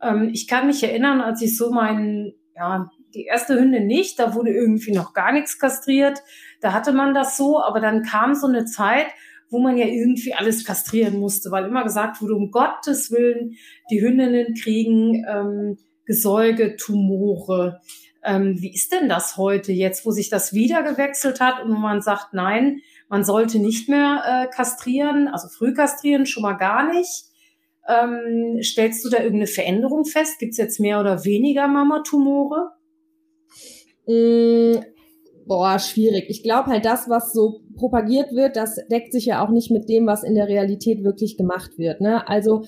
Ähm, 0.01 0.29
ich 0.33 0.47
kann 0.47 0.67
mich 0.67 0.83
erinnern, 0.83 1.21
als 1.21 1.41
ich 1.41 1.57
so 1.57 1.71
meinen, 1.71 2.33
ja, 2.55 2.89
die 3.15 3.25
erste 3.25 3.55
Hündin 3.55 3.87
nicht, 3.87 4.19
da 4.19 4.35
wurde 4.35 4.51
irgendwie 4.51 4.91
noch 4.91 5.13
gar 5.13 5.31
nichts 5.31 5.57
kastriert. 5.57 6.21
Da 6.61 6.73
hatte 6.73 6.93
man 6.93 7.13
das 7.13 7.37
so, 7.37 7.61
aber 7.61 7.79
dann 7.79 8.03
kam 8.03 8.35
so 8.35 8.47
eine 8.47 8.65
Zeit, 8.65 9.07
wo 9.49 9.59
man 9.59 9.77
ja 9.77 9.85
irgendwie 9.85 10.33
alles 10.33 10.65
kastrieren 10.65 11.17
musste, 11.17 11.51
weil 11.51 11.65
immer 11.65 11.83
gesagt 11.83 12.21
wurde, 12.21 12.35
um 12.35 12.51
Gottes 12.51 13.11
Willen, 13.11 13.55
die 13.89 14.01
Hündinnen 14.01 14.53
kriegen 14.55 15.23
ähm, 15.27 15.77
Gesäuge, 16.05 16.75
Tumore. 16.75 17.81
Ähm, 18.23 18.55
wie 18.59 18.73
ist 18.73 18.91
denn 18.91 19.07
das 19.07 19.37
heute 19.37 19.71
jetzt, 19.71 20.05
wo 20.05 20.11
sich 20.11 20.29
das 20.29 20.53
wieder 20.53 20.83
gewechselt 20.83 21.39
hat 21.39 21.63
und 21.63 21.71
wo 21.71 21.77
man 21.77 22.01
sagt, 22.01 22.33
nein, 22.33 22.81
man 23.07 23.23
sollte 23.23 23.59
nicht 23.59 23.87
mehr 23.87 24.23
äh, 24.25 24.53
kastrieren, 24.53 25.27
also 25.27 25.47
früh 25.47 25.73
kastrieren 25.73 26.25
schon 26.25 26.43
mal 26.43 26.53
gar 26.53 26.91
nicht. 26.91 27.25
Ähm, 27.87 28.59
stellst 28.61 29.05
du 29.05 29.09
da 29.09 29.17
irgendeine 29.17 29.47
Veränderung 29.47 30.05
fest? 30.05 30.39
Gibt 30.39 30.53
es 30.53 30.57
jetzt 30.57 30.79
mehr 30.79 30.99
oder 30.99 31.23
weniger 31.23 31.67
Mamatumore? 31.67 32.71
Mm, 34.07 34.79
boah, 35.45 35.79
schwierig. 35.79 36.25
Ich 36.29 36.43
glaube 36.43 36.69
halt, 36.69 36.85
das, 36.85 37.09
was 37.09 37.33
so 37.33 37.61
propagiert 37.75 38.33
wird, 38.33 38.55
das 38.55 38.75
deckt 38.89 39.11
sich 39.11 39.25
ja 39.25 39.45
auch 39.45 39.49
nicht 39.49 39.71
mit 39.71 39.89
dem, 39.89 40.07
was 40.07 40.23
in 40.23 40.35
der 40.35 40.47
Realität 40.47 41.03
wirklich 41.03 41.37
gemacht 41.37 41.77
wird. 41.77 42.01
Ne? 42.01 42.27
Also 42.27 42.63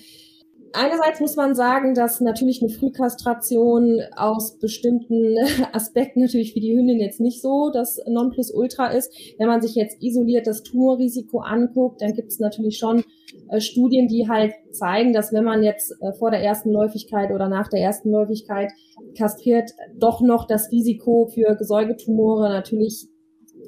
einerseits 0.73 1.19
muss 1.19 1.35
man 1.35 1.55
sagen, 1.55 1.93
dass 1.93 2.21
natürlich 2.21 2.61
eine 2.61 2.69
Frühkastration 2.69 4.01
aus 4.15 4.57
bestimmten 4.59 5.35
Aspekten 5.73 6.21
natürlich 6.21 6.53
für 6.53 6.59
die 6.59 6.75
Hündin 6.75 6.99
jetzt 6.99 7.19
nicht 7.19 7.41
so 7.41 7.69
das 7.71 7.99
Nonplusultra 8.07 8.87
ist. 8.87 9.11
Wenn 9.37 9.47
man 9.47 9.61
sich 9.61 9.75
jetzt 9.75 10.01
isoliert 10.01 10.47
das 10.47 10.63
Tumorrisiko 10.63 11.39
anguckt, 11.39 12.01
dann 12.01 12.13
gibt 12.13 12.31
es 12.31 12.39
natürlich 12.39 12.77
schon 12.77 13.03
Studien, 13.59 14.07
die 14.07 14.27
halt 14.27 14.53
zeigen, 14.71 15.13
dass 15.13 15.33
wenn 15.33 15.43
man 15.43 15.63
jetzt 15.63 15.91
äh, 16.01 16.13
vor 16.13 16.31
der 16.31 16.41
ersten 16.41 16.71
Läufigkeit 16.71 17.31
oder 17.31 17.49
nach 17.49 17.67
der 17.67 17.81
ersten 17.81 18.11
Läufigkeit 18.11 18.71
kastriert, 19.17 19.71
doch 19.95 20.21
noch 20.21 20.47
das 20.47 20.71
Risiko 20.71 21.27
für 21.33 21.55
Gesäugetumore 21.55 22.49
natürlich 22.49 23.07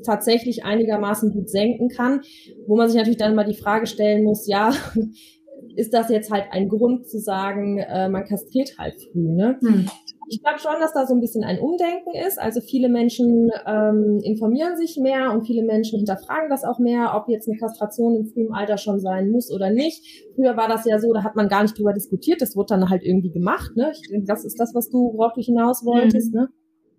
tatsächlich 0.03 0.63
einigermaßen 0.63 1.31
gut 1.31 1.49
senken 1.49 1.89
kann, 1.89 2.21
wo 2.67 2.77
man 2.77 2.87
sich 2.87 2.97
natürlich 2.97 3.17
dann 3.17 3.35
mal 3.35 3.45
die 3.45 3.55
Frage 3.55 3.87
stellen 3.87 4.23
muss, 4.23 4.47
ja, 4.47 4.71
ist 5.79 5.93
das 5.93 6.09
jetzt 6.09 6.29
halt 6.29 6.45
ein 6.51 6.67
Grund 6.67 7.07
zu 7.07 7.19
sagen, 7.19 7.77
äh, 7.77 8.09
man 8.09 8.25
kastriert 8.25 8.77
halt 8.77 8.95
früh. 9.01 9.29
Ne? 9.29 9.57
Hm. 9.61 9.89
Ich 10.27 10.43
glaube 10.43 10.59
schon, 10.59 10.73
dass 10.79 10.93
da 10.93 11.07
so 11.07 11.15
ein 11.15 11.21
bisschen 11.21 11.43
ein 11.43 11.57
Umdenken 11.57 12.13
ist. 12.13 12.37
Also 12.37 12.59
viele 12.59 12.89
Menschen 12.89 13.49
ähm, 13.65 14.19
informieren 14.21 14.77
sich 14.77 14.97
mehr 14.97 15.31
und 15.31 15.47
viele 15.47 15.63
Menschen 15.63 15.97
hinterfragen 15.97 16.49
das 16.49 16.65
auch 16.65 16.79
mehr, 16.79 17.13
ob 17.15 17.29
jetzt 17.29 17.47
eine 17.47 17.57
Kastration 17.57 18.15
im 18.15 18.25
frühen 18.27 18.53
Alter 18.53 18.77
schon 18.77 18.99
sein 18.99 19.31
muss 19.31 19.51
oder 19.51 19.71
nicht. 19.71 20.27
Früher 20.35 20.57
war 20.57 20.67
das 20.67 20.85
ja 20.85 20.99
so, 20.99 21.13
da 21.13 21.23
hat 21.23 21.35
man 21.35 21.47
gar 21.47 21.63
nicht 21.63 21.77
drüber 21.79 21.93
diskutiert, 21.93 22.41
das 22.41 22.55
wurde 22.55 22.75
dann 22.75 22.89
halt 22.89 23.03
irgendwie 23.03 23.31
gemacht. 23.31 23.71
Ne? 23.75 23.91
Ich 23.93 24.09
denke, 24.09 24.27
das 24.27 24.43
ist 24.43 24.59
das, 24.59 24.75
was 24.75 24.89
du, 24.89 25.13
worauf 25.13 25.33
du 25.33 25.41
hinaus 25.41 25.85
wolltest. 25.85 26.33
Mhm. 26.33 26.41
Ne? 26.41 26.49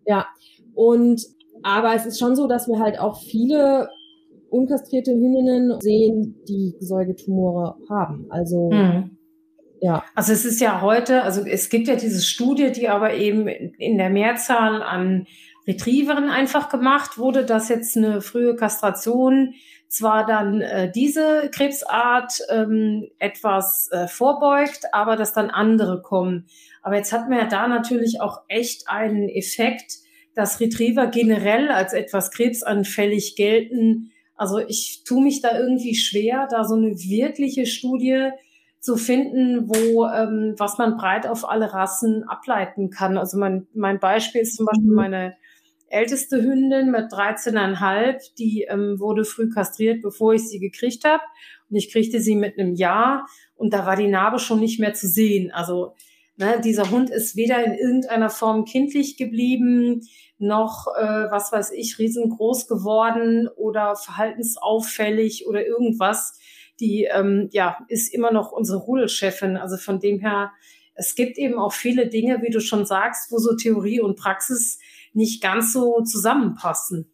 Ja. 0.07 0.27
Und 0.75 1.23
aber 1.63 1.95
es 1.95 2.07
ist 2.07 2.19
schon 2.19 2.35
so, 2.35 2.49
dass 2.49 2.67
wir 2.67 2.79
halt 2.79 2.99
auch 2.99 3.21
viele 3.21 3.91
unkastrierte 4.51 5.13
Hündinnen 5.13 5.81
sehen, 5.81 6.37
die 6.49 6.75
Säugetumore 6.81 7.77
haben. 7.89 8.27
Also 8.31 8.71
mhm. 8.71 9.17
ja. 9.81 10.05
Also 10.15 10.33
es 10.33 10.45
ist 10.45 10.61
ja 10.61 10.81
heute, 10.81 11.23
also 11.23 11.43
es 11.47 11.69
gibt 11.71 11.89
ja 11.89 11.97
diese 11.97 12.21
Studie, 12.21 12.73
die 12.73 12.89
aber 12.89 13.15
eben 13.15 13.47
in 13.47 13.99
der 13.99 14.11
Mehrzahl 14.11 14.83
an 14.83 15.27
Retrieveren 15.67 16.31
einfach 16.31 16.69
gemacht 16.69 17.19
wurde, 17.19 17.45
dass 17.45 17.69
jetzt 17.69 17.97
eine 17.97 18.21
frühe 18.23 18.57
Kastration 18.57 19.55
zwar 19.89 20.25
dann 20.25 20.61
äh, 20.61 20.91
diese 20.91 21.51
Krebsart 21.53 22.33
ähm, 22.49 23.09
etwas 23.19 23.89
äh, 23.91 24.07
vorbeugt, 24.07 24.87
aber 24.93 25.17
dass 25.17 25.33
dann 25.33 25.51
andere 25.51 26.01
kommen. 26.01 26.47
Aber 26.83 26.97
jetzt 26.97 27.13
hat 27.13 27.29
man 27.29 27.39
ja 27.39 27.47
da 27.47 27.69
natürlich 27.69 28.21
auch 28.21 28.43
echt 28.49 28.89
einen 28.89 29.29
Effekt, 29.29 29.99
dass 30.35 30.61
Retriever 30.61 31.09
generell 31.09 31.71
als 31.71 31.93
etwas 31.93 32.31
krebsanfällig 32.31 33.35
gelten. 33.37 34.10
Also 34.41 34.59
ich 34.59 35.03
tue 35.05 35.23
mich 35.23 35.43
da 35.43 35.59
irgendwie 35.59 35.95
schwer, 35.95 36.49
da 36.51 36.65
so 36.65 36.75
eine 36.75 36.99
wirkliche 36.99 37.67
Studie 37.67 38.31
zu 38.79 38.97
finden, 38.97 39.69
wo 39.69 40.07
ähm, 40.07 40.55
was 40.57 40.79
man 40.79 40.97
breit 40.97 41.27
auf 41.27 41.47
alle 41.47 41.75
Rassen 41.75 42.25
ableiten 42.25 42.89
kann. 42.89 43.19
Also 43.19 43.37
mein, 43.37 43.67
mein 43.75 44.01
Beispiel 44.01 44.41
ist 44.41 44.57
zum 44.57 44.65
Beispiel 44.65 44.93
mhm. 44.93 44.97
meine 44.97 45.37
älteste 45.89 46.43
Hündin 46.43 46.91
mit 46.91 47.13
13,5, 47.13 48.35
die 48.39 48.63
ähm, 48.63 48.99
wurde 48.99 49.27
früh 49.27 49.51
kastriert, 49.51 50.01
bevor 50.01 50.33
ich 50.33 50.49
sie 50.49 50.59
gekriegt 50.59 51.05
habe. 51.05 51.23
Und 51.69 51.77
ich 51.77 51.93
kriegte 51.93 52.19
sie 52.19 52.35
mit 52.35 52.59
einem 52.59 52.75
Jahr 52.75 53.27
und 53.57 53.75
da 53.75 53.85
war 53.85 53.97
die 53.97 54.09
Narbe 54.09 54.39
schon 54.39 54.61
nicht 54.61 54.81
mehr 54.81 54.95
zu 54.95 55.07
sehen. 55.07 55.51
Also 55.51 55.93
Ne, 56.41 56.59
dieser 56.65 56.91
Hund 56.91 57.11
ist 57.11 57.37
weder 57.37 57.63
in 57.63 57.75
irgendeiner 57.75 58.31
Form 58.31 58.65
kindlich 58.65 59.19
geblieben, 59.19 60.01
noch, 60.41 60.87
äh, 60.97 61.31
was 61.31 61.53
weiß 61.53 61.73
ich, 61.73 61.99
riesengroß 61.99 62.67
geworden 62.67 63.49
oder 63.57 63.95
verhaltensauffällig 63.97 65.47
oder 65.47 65.65
irgendwas. 65.67 66.39
Die, 66.81 67.05
ähm, 67.05 67.49
ja, 67.53 67.79
ist 67.89 68.13
immer 68.13 68.33
noch 68.33 68.53
unsere 68.53 68.79
Rudelchefin. 68.79 69.57
Also 69.57 69.77
von 69.77 70.01
dem 70.01 70.19
her, 70.19 70.51
es 70.95 71.15
gibt 71.15 71.37
eben 71.39 71.59
auch 71.59 71.73
viele 71.73 72.09
Dinge, 72.09 72.41
wie 72.43 72.51
du 72.51 72.61
schon 72.61 72.87
sagst, 72.87 73.31
wo 73.31 73.39
so 73.39 73.55
Theorie 73.55 74.01
und 74.01 74.19
Praxis 74.19 74.79
nicht 75.13 75.43
ganz 75.43 75.73
so 75.73 76.03
zusammenpassen. 76.03 77.13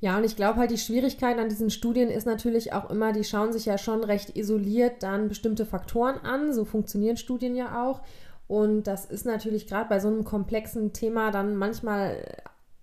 Ja, 0.00 0.16
und 0.16 0.22
ich 0.22 0.36
glaube 0.36 0.60
halt, 0.60 0.70
die 0.70 0.78
Schwierigkeit 0.78 1.38
an 1.38 1.48
diesen 1.48 1.70
Studien 1.70 2.08
ist 2.08 2.26
natürlich 2.26 2.72
auch 2.72 2.88
immer, 2.88 3.12
die 3.12 3.24
schauen 3.24 3.52
sich 3.52 3.66
ja 3.66 3.78
schon 3.78 4.04
recht 4.04 4.36
isoliert 4.36 5.02
dann 5.02 5.28
bestimmte 5.28 5.66
Faktoren 5.66 6.18
an. 6.18 6.52
So 6.52 6.64
funktionieren 6.64 7.16
Studien 7.16 7.56
ja 7.56 7.84
auch. 7.84 8.02
Und 8.46 8.84
das 8.84 9.04
ist 9.04 9.26
natürlich 9.26 9.66
gerade 9.66 9.88
bei 9.88 9.98
so 9.98 10.06
einem 10.06 10.24
komplexen 10.24 10.92
Thema 10.92 11.32
dann 11.32 11.56
manchmal 11.56 12.24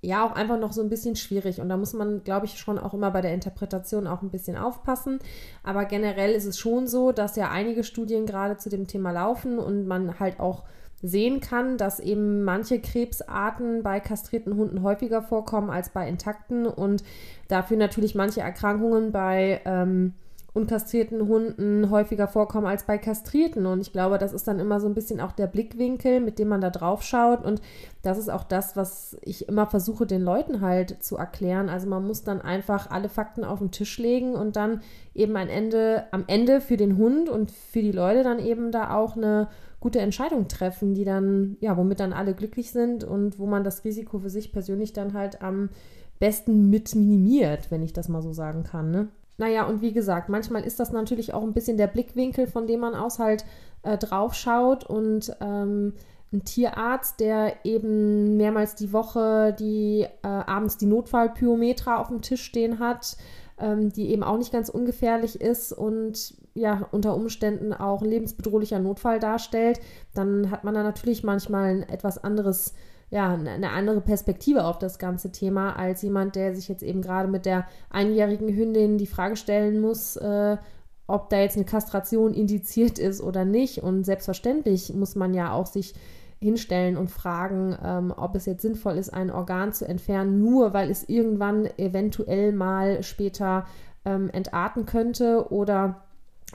ja 0.05 0.25
auch 0.25 0.33
einfach 0.33 0.59
noch 0.59 0.71
so 0.71 0.81
ein 0.81 0.89
bisschen 0.89 1.15
schwierig. 1.15 1.59
Und 1.59 1.69
da 1.69 1.77
muss 1.77 1.93
man, 1.93 2.23
glaube 2.23 2.45
ich, 2.45 2.57
schon 2.57 2.77
auch 2.77 2.93
immer 2.93 3.11
bei 3.11 3.21
der 3.21 3.33
Interpretation 3.33 4.07
auch 4.07 4.21
ein 4.21 4.29
bisschen 4.29 4.57
aufpassen. 4.57 5.19
Aber 5.63 5.85
generell 5.85 6.31
ist 6.31 6.45
es 6.45 6.57
schon 6.57 6.87
so, 6.87 7.11
dass 7.11 7.35
ja 7.35 7.49
einige 7.49 7.83
Studien 7.83 8.25
gerade 8.25 8.57
zu 8.57 8.69
dem 8.69 8.87
Thema 8.87 9.11
laufen 9.11 9.59
und 9.59 9.87
man 9.87 10.19
halt 10.19 10.39
auch 10.39 10.63
sehen 11.01 11.39
kann, 11.39 11.77
dass 11.77 11.99
eben 11.99 12.43
manche 12.43 12.79
Krebsarten 12.79 13.83
bei 13.83 13.99
kastrierten 13.99 14.55
Hunden 14.55 14.81
häufiger 14.81 15.21
vorkommen 15.21 15.69
als 15.69 15.89
bei 15.89 16.07
intakten 16.07 16.65
und 16.65 17.03
dafür 17.47 17.77
natürlich 17.77 18.15
manche 18.15 18.41
Erkrankungen 18.41 19.11
bei 19.11 19.61
ähm, 19.65 20.13
unkastrierten 20.55 21.27
Hunden 21.27 21.89
häufiger 21.89 22.29
vorkommen 22.29 22.65
als 22.65 22.85
bei 22.85 22.97
kastrierten. 22.97 23.65
Und 23.65 23.81
ich 23.81 23.91
glaube, 23.91 24.17
das 24.17 24.31
ist 24.31 24.47
dann 24.47 24.59
immer 24.59 24.79
so 24.79 24.87
ein 24.87 24.93
bisschen 24.93 25.19
auch 25.19 25.33
der 25.33 25.47
Blickwinkel, 25.47 26.21
mit 26.21 26.39
dem 26.39 26.47
man 26.47 26.61
da 26.61 26.69
drauf 26.69 27.03
schaut. 27.03 27.43
Und 27.43 27.61
das 28.03 28.17
ist 28.17 28.29
auch 28.29 28.45
das, 28.45 28.77
was 28.77 29.17
ich 29.21 29.49
immer 29.49 29.67
versuche, 29.67 30.05
den 30.05 30.21
Leuten 30.21 30.61
halt 30.61 31.03
zu 31.03 31.17
erklären. 31.17 31.67
Also 31.67 31.87
man 31.89 32.07
muss 32.07 32.23
dann 32.23 32.39
einfach 32.41 32.89
alle 32.89 33.09
Fakten 33.09 33.43
auf 33.43 33.59
den 33.59 33.71
Tisch 33.71 33.97
legen 33.97 34.33
und 34.33 34.55
dann 34.55 34.81
eben 35.13 35.35
ein 35.35 35.49
Ende, 35.49 36.05
am 36.11 36.23
Ende 36.27 36.61
für 36.61 36.77
den 36.77 36.97
Hund 36.97 37.27
und 37.27 37.51
für 37.51 37.81
die 37.81 37.91
Leute 37.91 38.23
dann 38.23 38.39
eben 38.39 38.71
da 38.71 38.95
auch 38.95 39.17
eine 39.17 39.49
gute 39.81 39.99
Entscheidung 39.99 40.47
treffen, 40.47 40.95
die 40.95 41.03
dann, 41.03 41.57
ja, 41.59 41.75
womit 41.75 41.99
dann 41.99 42.13
alle 42.13 42.33
glücklich 42.33 42.71
sind 42.71 43.03
und 43.03 43.39
wo 43.39 43.45
man 43.45 43.65
das 43.65 43.83
Risiko 43.83 44.19
für 44.19 44.29
sich 44.29 44.53
persönlich 44.53 44.93
dann 44.93 45.13
halt 45.13 45.41
am 45.41 45.69
besten 46.17 46.69
mit 46.69 46.95
minimiert, 46.95 47.71
wenn 47.71 47.83
ich 47.83 47.91
das 47.91 48.07
mal 48.07 48.21
so 48.21 48.31
sagen 48.31 48.63
kann. 48.63 48.89
Ne? 48.89 49.09
Naja, 49.37 49.65
und 49.65 49.81
wie 49.81 49.91
gesagt, 49.91 50.29
manchmal 50.29 50.63
ist 50.63 50.79
das 50.79 50.91
natürlich 50.91 51.33
auch 51.33 51.43
ein 51.43 51.53
bisschen 51.53 51.77
der 51.77 51.87
Blickwinkel, 51.87 52.47
von 52.47 52.67
dem 52.67 52.79
man 52.79 52.95
aus 52.95 53.19
halt 53.19 53.45
äh, 53.83 53.97
drauf 53.97 54.33
schaut. 54.33 54.85
Und 54.85 55.35
ähm, 55.41 55.93
ein 56.31 56.43
Tierarzt, 56.43 57.19
der 57.19 57.65
eben 57.65 58.37
mehrmals 58.37 58.75
die 58.75 58.93
Woche 58.93 59.55
die 59.57 60.05
äh, 60.23 60.27
abends 60.27 60.77
die 60.77 60.85
Notfallpyometra 60.85 61.97
auf 61.97 62.07
dem 62.07 62.21
Tisch 62.21 62.43
stehen 62.43 62.79
hat, 62.79 63.17
ähm, 63.57 63.91
die 63.91 64.09
eben 64.09 64.23
auch 64.23 64.37
nicht 64.37 64.51
ganz 64.51 64.69
ungefährlich 64.69 65.39
ist 65.39 65.71
und 65.71 66.35
ja 66.53 66.87
unter 66.91 67.15
Umständen 67.15 67.73
auch 67.73 68.01
ein 68.01 68.09
lebensbedrohlicher 68.09 68.79
Notfall 68.79 69.19
darstellt, 69.19 69.79
dann 70.13 70.51
hat 70.51 70.63
man 70.63 70.73
da 70.73 70.83
natürlich 70.83 71.23
manchmal 71.23 71.69
ein 71.69 71.83
etwas 71.83 72.17
anderes 72.23 72.73
ja, 73.15 73.33
eine 73.33 73.69
andere 73.69 74.01
Perspektive 74.01 74.65
auf 74.65 74.77
das 74.77 74.99
ganze 74.99 75.31
Thema 75.31 75.79
als 75.79 76.01
jemand, 76.01 76.35
der 76.35 76.53
sich 76.53 76.67
jetzt 76.67 76.83
eben 76.83 77.01
gerade 77.01 77.29
mit 77.29 77.45
der 77.45 77.65
einjährigen 77.89 78.53
Hündin 78.53 78.97
die 78.97 79.07
Frage 79.07 79.37
stellen 79.37 79.79
muss, 79.79 80.17
äh, 80.17 80.57
ob 81.07 81.29
da 81.29 81.39
jetzt 81.39 81.55
eine 81.55 81.63
Kastration 81.63 82.33
indiziert 82.33 82.99
ist 82.99 83.21
oder 83.21 83.45
nicht. 83.45 83.81
Und 83.81 84.03
selbstverständlich 84.03 84.93
muss 84.93 85.15
man 85.15 85.33
ja 85.33 85.53
auch 85.53 85.65
sich 85.65 85.93
hinstellen 86.41 86.97
und 86.97 87.09
fragen, 87.09 87.77
ähm, 87.81 88.13
ob 88.13 88.35
es 88.35 88.45
jetzt 88.47 88.63
sinnvoll 88.63 88.97
ist, 88.97 89.13
ein 89.13 89.31
Organ 89.31 89.71
zu 89.71 89.87
entfernen, 89.87 90.41
nur 90.41 90.73
weil 90.73 90.91
es 90.91 91.07
irgendwann 91.07 91.69
eventuell 91.77 92.51
mal 92.51 93.01
später 93.01 93.65
ähm, 94.03 94.29
entarten 94.29 94.85
könnte 94.85 95.53
oder 95.53 96.01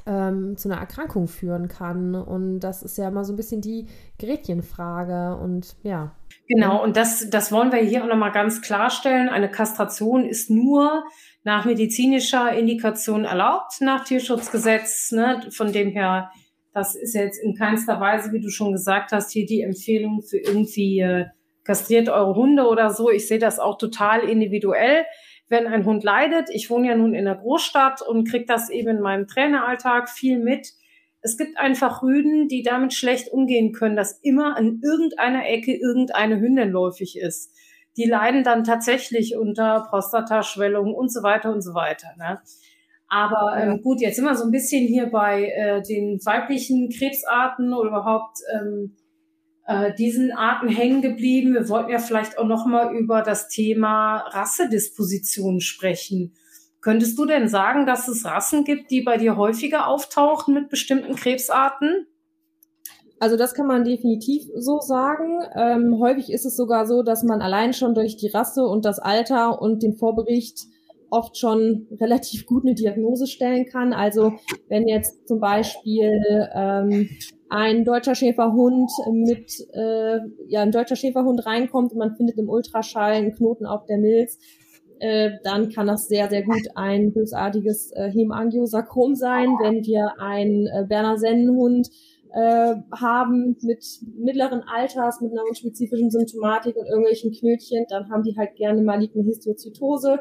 ähm, 0.04 0.58
zu 0.58 0.68
einer 0.70 0.78
Erkrankung 0.78 1.26
führen 1.26 1.68
kann. 1.68 2.14
Und 2.14 2.60
das 2.60 2.82
ist 2.82 2.98
ja 2.98 3.08
immer 3.08 3.24
so 3.24 3.32
ein 3.32 3.36
bisschen 3.36 3.62
die 3.62 3.86
Gretchenfrage. 4.18 5.40
Und 5.42 5.74
ja. 5.82 6.12
Genau, 6.52 6.82
und 6.82 6.96
das, 6.96 7.30
das 7.30 7.52
wollen 7.52 7.70
wir 7.70 7.78
hier 7.78 8.02
auch 8.02 8.08
nochmal 8.08 8.32
ganz 8.32 8.60
klarstellen. 8.60 9.28
Eine 9.28 9.48
Kastration 9.48 10.26
ist 10.26 10.50
nur 10.50 11.04
nach 11.44 11.64
medizinischer 11.64 12.52
Indikation 12.52 13.24
erlaubt, 13.24 13.80
nach 13.80 14.02
Tierschutzgesetz. 14.02 15.12
Ne? 15.12 15.46
Von 15.52 15.72
dem 15.72 15.90
her, 15.90 16.32
das 16.74 16.96
ist 16.96 17.14
jetzt 17.14 17.40
in 17.40 17.54
keinster 17.54 18.00
Weise, 18.00 18.32
wie 18.32 18.40
du 18.40 18.50
schon 18.50 18.72
gesagt 18.72 19.12
hast, 19.12 19.30
hier 19.30 19.46
die 19.46 19.62
Empfehlung 19.62 20.22
für 20.22 20.38
irgendwie 20.38 20.98
äh, 20.98 21.26
kastriert 21.62 22.08
eure 22.08 22.34
Hunde 22.34 22.66
oder 22.66 22.90
so. 22.90 23.10
Ich 23.10 23.28
sehe 23.28 23.38
das 23.38 23.60
auch 23.60 23.78
total 23.78 24.28
individuell 24.28 25.04
wenn 25.50 25.66
ein 25.66 25.84
Hund 25.84 26.04
leidet, 26.04 26.48
ich 26.48 26.70
wohne 26.70 26.88
ja 26.88 26.94
nun 26.94 27.12
in 27.12 27.24
der 27.24 27.34
Großstadt 27.34 28.02
und 28.02 28.28
kriege 28.28 28.46
das 28.46 28.70
eben 28.70 28.88
in 28.88 29.00
meinem 29.00 29.26
Traineralltag 29.26 30.08
viel 30.08 30.38
mit. 30.38 30.68
Es 31.22 31.36
gibt 31.36 31.58
einfach 31.58 32.02
Rüden, 32.02 32.48
die 32.48 32.62
damit 32.62 32.94
schlecht 32.94 33.30
umgehen 33.32 33.72
können, 33.72 33.96
dass 33.96 34.18
immer 34.22 34.56
an 34.56 34.80
irgendeiner 34.82 35.46
Ecke 35.46 35.74
irgendeine 35.74 36.40
Hündin 36.40 36.70
läufig 36.70 37.18
ist. 37.18 37.54
Die 37.96 38.06
leiden 38.06 38.44
dann 38.44 38.64
tatsächlich 38.64 39.36
unter 39.36 39.86
Prostataschwellung 39.90 40.94
und 40.94 41.12
so 41.12 41.22
weiter 41.22 41.52
und 41.52 41.60
so 41.60 41.74
weiter. 41.74 42.08
Ne? 42.16 42.40
Aber 43.08 43.56
ähm, 43.58 43.82
gut, 43.82 44.00
jetzt 44.00 44.16
sind 44.16 44.24
wir 44.24 44.36
so 44.36 44.44
ein 44.44 44.52
bisschen 44.52 44.86
hier 44.86 45.06
bei 45.06 45.46
äh, 45.46 45.82
den 45.82 46.20
weiblichen 46.24 46.88
Krebsarten 46.90 47.74
oder 47.74 47.88
überhaupt 47.88 48.38
ähm, 48.54 48.96
äh, 49.66 49.92
diesen 49.94 50.30
Arten 50.30 50.68
hängen 50.68 51.02
geblieben. 51.02 51.54
Wir 51.54 51.68
wollten 51.68 51.90
ja 51.90 51.98
vielleicht 51.98 52.38
auch 52.38 52.46
noch 52.46 52.66
mal 52.66 52.94
über 52.94 53.22
das 53.22 53.48
Thema 53.48 54.18
Rassedisposition 54.28 55.60
sprechen. 55.60 56.34
Könntest 56.80 57.18
du 57.18 57.26
denn 57.26 57.48
sagen, 57.48 57.84
dass 57.84 58.08
es 58.08 58.24
Rassen 58.24 58.64
gibt, 58.64 58.90
die 58.90 59.02
bei 59.02 59.18
dir 59.18 59.36
häufiger 59.36 59.86
auftauchen 59.86 60.54
mit 60.54 60.70
bestimmten 60.70 61.14
Krebsarten? 61.14 62.06
Also 63.18 63.36
das 63.36 63.52
kann 63.52 63.66
man 63.66 63.84
definitiv 63.84 64.44
so 64.56 64.80
sagen. 64.80 65.40
Ähm, 65.54 65.98
häufig 66.00 66.32
ist 66.32 66.46
es 66.46 66.56
sogar 66.56 66.86
so, 66.86 67.02
dass 67.02 67.22
man 67.22 67.42
allein 67.42 67.74
schon 67.74 67.94
durch 67.94 68.16
die 68.16 68.28
Rasse 68.28 68.64
und 68.64 68.86
das 68.86 68.98
Alter 68.98 69.60
und 69.60 69.82
den 69.82 69.94
Vorbericht 69.94 70.60
oft 71.10 71.36
schon 71.36 71.86
relativ 72.00 72.46
gut 72.46 72.64
eine 72.64 72.74
Diagnose 72.74 73.26
stellen 73.26 73.66
kann. 73.66 73.92
Also 73.92 74.32
wenn 74.68 74.88
jetzt 74.88 75.28
zum 75.28 75.38
Beispiel 75.38 76.48
ähm, 76.54 77.10
ein 77.50 77.84
deutscher 77.84 78.14
Schäferhund 78.14 78.90
mit, 79.12 79.52
äh, 79.74 80.20
ja, 80.48 80.62
ein 80.62 80.72
deutscher 80.72 80.96
Schäferhund 80.96 81.44
reinkommt 81.44 81.92
und 81.92 81.98
man 81.98 82.16
findet 82.16 82.38
im 82.38 82.48
Ultraschall 82.48 83.12
einen 83.12 83.34
Knoten 83.34 83.66
auf 83.66 83.84
der 83.84 83.98
Milz, 83.98 84.38
äh, 85.00 85.30
dann 85.42 85.70
kann 85.70 85.86
das 85.86 86.08
sehr, 86.08 86.28
sehr 86.28 86.42
gut 86.42 86.62
ein 86.74 87.12
bösartiges 87.12 87.90
äh, 87.92 88.10
Hemangiosarkom 88.10 89.14
sein. 89.14 89.48
Wenn 89.60 89.82
wir 89.84 90.20
einen 90.20 90.66
äh, 90.66 90.84
Berner 90.86 91.16
Sennenhund 91.16 91.88
äh, 92.32 92.74
haben 92.92 93.56
mit 93.62 93.84
mittleren 94.18 94.62
Alters, 94.62 95.20
mit 95.20 95.32
einer 95.32 95.44
unspezifischen 95.48 96.10
Symptomatik 96.10 96.76
und 96.76 96.86
irgendwelchen 96.86 97.32
Knötchen, 97.32 97.86
dann 97.88 98.08
haben 98.10 98.22
die 98.22 98.36
halt 98.36 98.54
gerne 98.56 98.82
maligne 98.82 99.24
Histiozytose. 99.24 100.20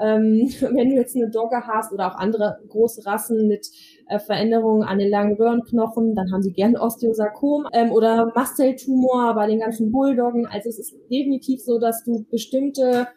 Ähm, 0.00 0.48
wenn 0.60 0.90
du 0.90 0.96
jetzt 0.96 1.16
eine 1.16 1.30
Dogge 1.30 1.66
hast 1.66 1.92
oder 1.92 2.12
auch 2.12 2.18
andere 2.18 2.58
große 2.68 3.06
Rassen 3.06 3.48
mit 3.48 3.66
äh, 4.08 4.18
Veränderungen 4.18 4.82
an 4.82 4.98
den 4.98 5.10
langen 5.10 5.36
Röhrenknochen, 5.36 6.14
dann 6.14 6.30
haben 6.32 6.42
sie 6.42 6.52
gerne 6.52 6.80
Osteosarkom 6.80 7.66
ähm, 7.72 7.92
oder 7.92 8.30
Mastzelltumor 8.34 9.34
bei 9.34 9.46
den 9.46 9.60
ganzen 9.60 9.90
Bulldoggen. 9.90 10.46
Also 10.46 10.68
es 10.68 10.78
ist 10.78 10.94
definitiv 11.10 11.60
so, 11.62 11.78
dass 11.78 12.04
du 12.04 12.24
bestimmte 12.30 13.08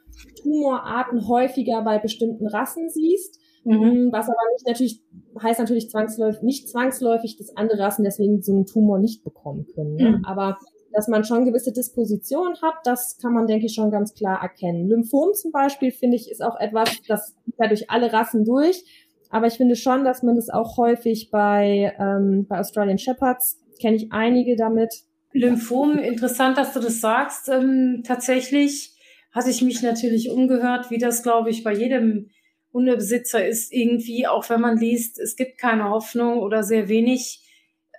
Tumorarten 0.41 1.27
häufiger 1.27 1.81
bei 1.83 1.99
bestimmten 1.99 2.47
Rassen 2.47 2.89
siehst. 2.89 3.39
Mhm. 3.63 4.09
Was 4.11 4.27
aber 4.27 4.37
nicht 4.53 4.67
natürlich 4.67 5.01
heißt 5.41 5.59
natürlich 5.59 5.89
zwangsläufig, 5.89 6.41
nicht 6.41 6.69
zwangsläufig, 6.69 7.37
dass 7.37 7.55
andere 7.55 7.79
Rassen 7.79 8.03
deswegen 8.03 8.41
so 8.41 8.53
einen 8.53 8.65
Tumor 8.65 8.99
nicht 8.99 9.23
bekommen 9.23 9.67
können. 9.73 9.95
Ne? 9.95 10.17
Mhm. 10.17 10.25
Aber 10.25 10.57
dass 10.93 11.07
man 11.07 11.23
schon 11.23 11.45
gewisse 11.45 11.71
Dispositionen 11.71 12.61
hat, 12.61 12.73
das 12.83 13.17
kann 13.21 13.33
man, 13.33 13.47
denke 13.47 13.67
ich, 13.67 13.73
schon 13.73 13.91
ganz 13.91 14.13
klar 14.13 14.41
erkennen. 14.41 14.87
Lymphom 14.87 15.33
zum 15.33 15.51
Beispiel, 15.51 15.91
finde 15.91 16.17
ich, 16.17 16.29
ist 16.29 16.43
auch 16.43 16.59
etwas, 16.59 16.89
das 17.07 17.33
ja 17.59 17.67
durch 17.67 17.89
alle 17.89 18.11
Rassen 18.11 18.43
durch. 18.43 18.83
Aber 19.29 19.47
ich 19.47 19.53
finde 19.53 19.75
schon, 19.75 20.03
dass 20.03 20.23
man 20.23 20.35
das 20.35 20.49
auch 20.49 20.77
häufig 20.77 21.29
bei, 21.31 21.95
ähm, 21.97 22.45
bei 22.49 22.59
Australian 22.59 22.97
Shepherds, 22.97 23.59
kenne 23.79 23.95
ich 23.95 24.11
einige 24.11 24.57
damit. 24.57 24.93
Lymphom, 25.33 25.97
interessant, 25.97 26.57
dass 26.57 26.73
du 26.73 26.81
das 26.81 26.99
sagst. 26.99 27.47
Ähm, 27.47 28.03
tatsächlich 28.05 28.93
hatte 29.31 29.49
ich 29.49 29.61
mich 29.61 29.81
natürlich 29.81 30.29
umgehört, 30.29 30.91
wie 30.91 30.97
das, 30.97 31.23
glaube 31.23 31.49
ich, 31.49 31.63
bei 31.63 31.73
jedem 31.73 32.29
Hundebesitzer 32.73 33.45
ist 33.45 33.71
irgendwie, 33.71 34.27
auch 34.27 34.49
wenn 34.49 34.61
man 34.61 34.77
liest, 34.77 35.19
es 35.19 35.35
gibt 35.35 35.57
keine 35.57 35.89
Hoffnung 35.89 36.39
oder 36.39 36.63
sehr 36.63 36.87
wenig, 36.87 37.41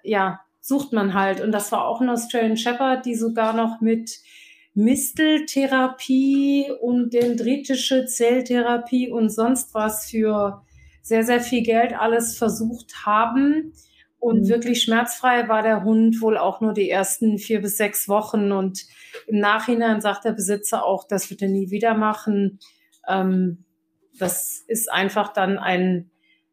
ja, 0.03 0.41
sucht 0.61 0.93
man 0.93 1.15
halt. 1.15 1.41
Und 1.41 1.53
das 1.53 1.73
war 1.73 1.87
auch 1.87 2.01
ein 2.01 2.09
Australian 2.09 2.57
Shepherd, 2.57 3.05
die 3.05 3.15
sogar 3.15 3.53
noch 3.53 3.81
mit 3.81 4.19
Misteltherapie 4.75 6.71
und 6.81 7.13
dendritische 7.13 8.07
Zelltherapie 8.07 9.11
und 9.11 9.29
sonst 9.29 9.75
was 9.75 10.07
für 10.07 10.63
sehr, 11.03 11.25
sehr 11.25 11.41
viel 11.41 11.63
Geld 11.63 11.93
alles 11.93 12.39
versucht 12.39 13.05
haben. 13.05 13.75
Und 14.23 14.43
mhm. 14.43 14.49
wirklich 14.51 14.83
schmerzfrei 14.85 15.49
war 15.49 15.65
der 15.65 15.83
Hund 15.83 16.23
wohl 16.23 16.39
auch 16.39 16.61
nur 16.61 16.75
die 16.75 16.89
ersten 16.89 17.39
vier 17.39 17.61
bis 17.61 17.77
sechs 17.77 18.09
Wochen. 18.09 18.53
Und 18.53 18.87
im 19.27 19.41
Nachhinein 19.41 20.01
sagt 20.01 20.25
der 20.25 20.31
Besitzer 20.31 20.87
auch, 20.87 21.09
das 21.09 21.29
wird 21.29 21.43
er 21.43 21.49
nie 21.49 21.73
wieder 21.73 21.95
machen. 21.95 22.61
Ähm, 23.09 23.65
das 24.17 24.63
ist 24.69 24.93
einfach 24.93 25.33
dann 25.33 25.59
ein, 25.59 26.13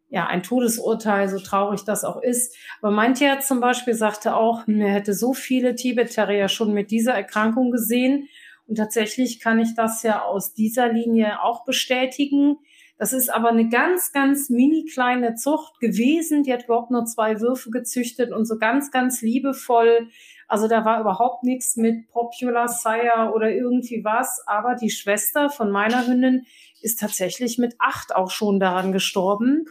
ja, 0.09 0.25
ein 0.25 0.41
Todesurteil, 0.41 1.29
so 1.29 1.38
traurig 1.38 1.83
das 1.83 2.03
auch 2.03 2.19
ist. 2.19 2.57
Aber 2.81 2.89
mein 2.89 3.13
Tierarzt 3.13 3.47
zum 3.47 3.59
Beispiel 3.59 3.93
sagte 3.93 4.35
auch, 4.35 4.67
er 4.67 4.89
hätte 4.89 5.13
so 5.13 5.35
viele 5.35 5.75
Tibet-Terrier 5.75 6.47
schon 6.47 6.73
mit 6.73 6.89
dieser 6.89 7.13
Erkrankung 7.13 7.69
gesehen. 7.69 8.29
Und 8.65 8.77
tatsächlich 8.77 9.39
kann 9.39 9.59
ich 9.59 9.75
das 9.75 10.01
ja 10.01 10.23
aus 10.23 10.55
dieser 10.55 10.91
Linie 10.91 11.43
auch 11.43 11.65
bestätigen. 11.65 12.57
Das 12.99 13.13
ist 13.13 13.33
aber 13.33 13.47
eine 13.47 13.69
ganz, 13.69 14.11
ganz 14.11 14.49
mini 14.49 14.83
kleine 14.83 15.35
Zucht 15.35 15.79
gewesen. 15.79 16.43
Die 16.43 16.51
hat 16.51 16.65
überhaupt 16.65 16.91
nur 16.91 17.05
zwei 17.05 17.39
Würfe 17.39 17.69
gezüchtet 17.69 18.33
und 18.33 18.43
so 18.43 18.57
ganz, 18.57 18.91
ganz 18.91 19.21
liebevoll. 19.21 20.09
Also 20.49 20.67
da 20.67 20.83
war 20.83 20.99
überhaupt 20.99 21.45
nichts 21.45 21.77
mit 21.77 22.09
Popular 22.09 22.67
Sire 22.67 23.31
oder 23.33 23.51
irgendwie 23.51 24.03
was. 24.03 24.43
Aber 24.47 24.75
die 24.75 24.89
Schwester 24.89 25.49
von 25.49 25.71
meiner 25.71 26.05
Hündin 26.05 26.45
ist 26.81 26.99
tatsächlich 26.99 27.57
mit 27.57 27.75
acht 27.79 28.13
auch 28.13 28.31
schon 28.31 28.59
daran 28.59 28.91
gestorben. 28.91 29.67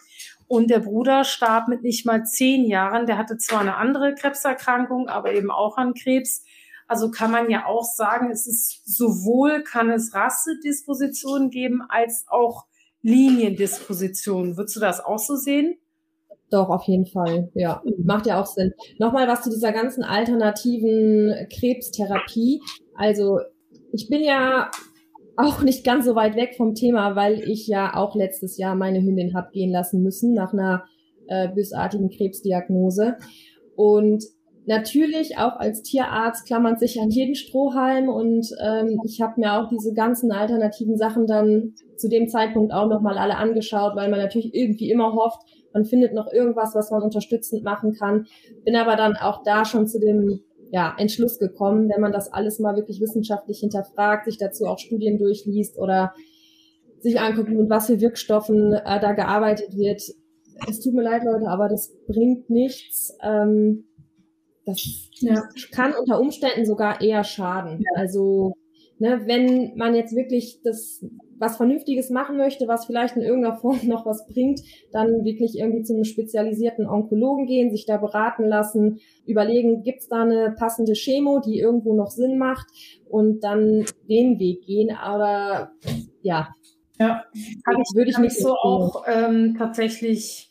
Und 0.47 0.71
der 0.71 0.79
Bruder 0.79 1.25
starb 1.25 1.69
mit 1.69 1.83
nicht 1.83 2.07
mal 2.07 2.25
zehn 2.25 2.65
Jahren. 2.65 3.05
Der 3.05 3.19
hatte 3.19 3.37
zwar 3.37 3.61
eine 3.61 3.77
andere 3.77 4.15
Krebserkrankung, 4.15 5.11
aber 5.11 5.35
eben 5.35 5.51
auch 5.51 5.77
an 5.77 5.93
Krebs. 5.93 6.45
Also 6.87 7.11
kann 7.11 7.31
man 7.31 7.51
ja 7.51 7.67
auch 7.67 7.85
sagen, 7.85 8.31
es 8.31 8.47
ist 8.47 8.87
sowohl 8.87 9.63
kann 9.65 9.91
es 9.91 10.15
Rassedispositionen 10.15 11.51
geben 11.51 11.83
als 11.87 12.25
auch 12.29 12.68
Liniendispositionen. 13.03 14.57
Würdest 14.57 14.77
du 14.77 14.81
das 14.81 15.05
auch 15.05 15.19
so 15.19 15.37
sehen? 15.37 15.77
Doch, 16.51 16.71
auf 16.71 16.85
jeden 16.85 17.07
Fall. 17.07 17.51
Ja, 17.55 17.83
macht 18.03 18.27
ja 18.27 18.41
auch 18.41 18.47
Sinn. 18.47 18.73
Nochmal 18.99 19.29
was 19.29 19.43
zu 19.43 19.51
dieser 19.51 19.73
ganzen 19.73 20.03
alternativen 20.03 21.47
Krebstherapie. 21.53 22.63
Also 22.95 23.41
ich 23.93 24.09
bin 24.09 24.23
ja 24.23 24.71
auch 25.37 25.63
nicht 25.63 25.85
ganz 25.85 26.07
so 26.07 26.15
weit 26.15 26.37
weg 26.37 26.55
vom 26.57 26.75
Thema, 26.75 27.15
weil 27.17 27.41
ich 27.49 27.67
ja 27.67 27.95
auch 27.95 28.15
letztes 28.15 28.57
Jahr 28.57 28.75
meine 28.75 29.01
Hündin 29.01 29.35
hab 29.35 29.53
gehen 29.53 29.71
lassen 29.71 30.03
müssen 30.03 30.33
nach 30.33 30.53
einer 30.53 30.85
äh, 31.29 31.49
bösartigen 31.49 32.11
Krebsdiagnose. 32.11 33.17
Und 33.77 34.25
natürlich 34.69 35.39
auch 35.39 35.57
als 35.57 35.83
Tierarzt 35.83 36.47
klammert 36.47 36.79
sich 36.79 37.01
an 37.01 37.11
jeden 37.11 37.35
Strohhalm 37.35 38.09
und 38.09 38.47
ähm, 38.63 39.01
ich 39.05 39.21
habe 39.21 39.41
mir 39.41 39.55
auch 39.55 39.69
diese 39.69 39.95
ganzen 39.95 40.31
alternativen 40.31 40.97
Sachen 40.97 41.27
dann 41.27 41.75
zu 41.97 42.09
dem 42.09 42.29
Zeitpunkt 42.29 42.73
auch 42.73 42.87
nochmal 42.87 43.17
alle 43.17 43.37
angeschaut, 43.37 43.97
weil 43.97 44.11
man 44.11 44.21
natürlich 44.21 44.55
irgendwie 44.55 44.91
immer 44.91 45.15
hofft, 45.15 45.41
man 45.73 45.87
findet 45.87 46.13
noch 46.13 46.31
irgendwas, 46.31 46.75
was 46.75 46.91
man 46.91 47.03
unterstützend 47.03 47.65
machen 47.65 47.95
kann. 47.95 48.27
Bin 48.65 48.77
aber 48.77 48.97
dann 48.97 49.17
auch 49.17 49.43
da 49.43 49.65
schon 49.65 49.87
zu 49.87 49.99
dem 49.99 50.41
ja, 50.71 50.95
Entschluss 50.99 51.39
gekommen, 51.39 51.89
wenn 51.89 52.03
man 52.03 52.13
das 52.13 52.31
alles 52.31 52.59
mal 52.59 52.77
wirklich 52.77 53.01
wissenschaftlich 53.01 53.61
hinterfragt, 53.61 54.27
sich 54.27 54.37
dazu 54.37 54.67
auch 54.67 54.79
Studien 54.79 55.19
durchliest 55.19 55.79
oder 55.79 56.13
sich 57.01 57.21
anguckt, 57.21 57.49
mit 57.49 57.71
was 57.71 57.87
für 57.87 58.01
Wirkstoffen 58.01 58.75
äh, 58.75 59.01
da 59.01 59.13
gearbeitet 59.13 59.77
wird. 59.77 60.03
Es 60.69 60.81
tut 60.81 60.93
mir 60.93 61.03
leid, 61.03 61.23
Leute, 61.25 61.49
aber 61.49 61.69
das 61.69 61.97
bringt 62.07 62.51
nichts. 62.51 63.17
Ähm, 63.23 63.88
das 64.69 65.11
ja. 65.21 65.43
kann 65.73 65.95
unter 65.95 66.21
Umständen 66.21 66.67
sogar 66.67 67.01
eher 67.01 67.25
schaden. 67.25 67.81
Ja. 67.81 68.01
Also, 68.01 68.55
ne, 68.99 69.23
wenn 69.27 69.77
man 69.77 69.95
jetzt 69.95 70.15
wirklich 70.15 70.61
das 70.63 71.05
was 71.39 71.57
Vernünftiges 71.57 72.11
machen 72.11 72.37
möchte, 72.37 72.67
was 72.67 72.87
vielleicht 72.87 73.17
in 73.17 73.23
irgendeiner 73.23 73.57
Form 73.57 73.79
noch 73.85 74.05
was 74.07 74.27
bringt, 74.27 74.61
dann 74.93 75.25
wirklich 75.25 75.59
irgendwie 75.59 75.83
zu 75.83 75.95
einem 75.95 76.05
spezialisierten 76.05 76.87
Onkologen 76.87 77.47
gehen, 77.47 77.71
sich 77.71 77.87
da 77.87 77.97
beraten 77.97 78.45
lassen, 78.45 79.01
überlegen, 79.27 79.83
gibt's 79.83 80.09
da 80.09 80.23
eine 80.23 80.55
passende 80.59 80.95
Chemo, 80.95 81.41
die 81.41 81.59
irgendwo 81.59 81.95
noch 81.95 82.11
Sinn 82.11 82.39
macht 82.39 82.67
und 83.09 83.41
dann 83.45 83.85
den 84.09 84.39
Weg 84.39 84.63
gehen. 84.63 84.91
Aber 84.95 85.71
ja, 86.23 86.49
ja, 86.99 87.23
habe 87.67 87.83
ich, 87.83 87.95
würde 87.95 88.11
ich 88.11 88.19
nicht 88.19 88.37
so 88.37 88.55
auch 88.55 89.05
ähm, 89.07 89.55
tatsächlich 89.57 90.48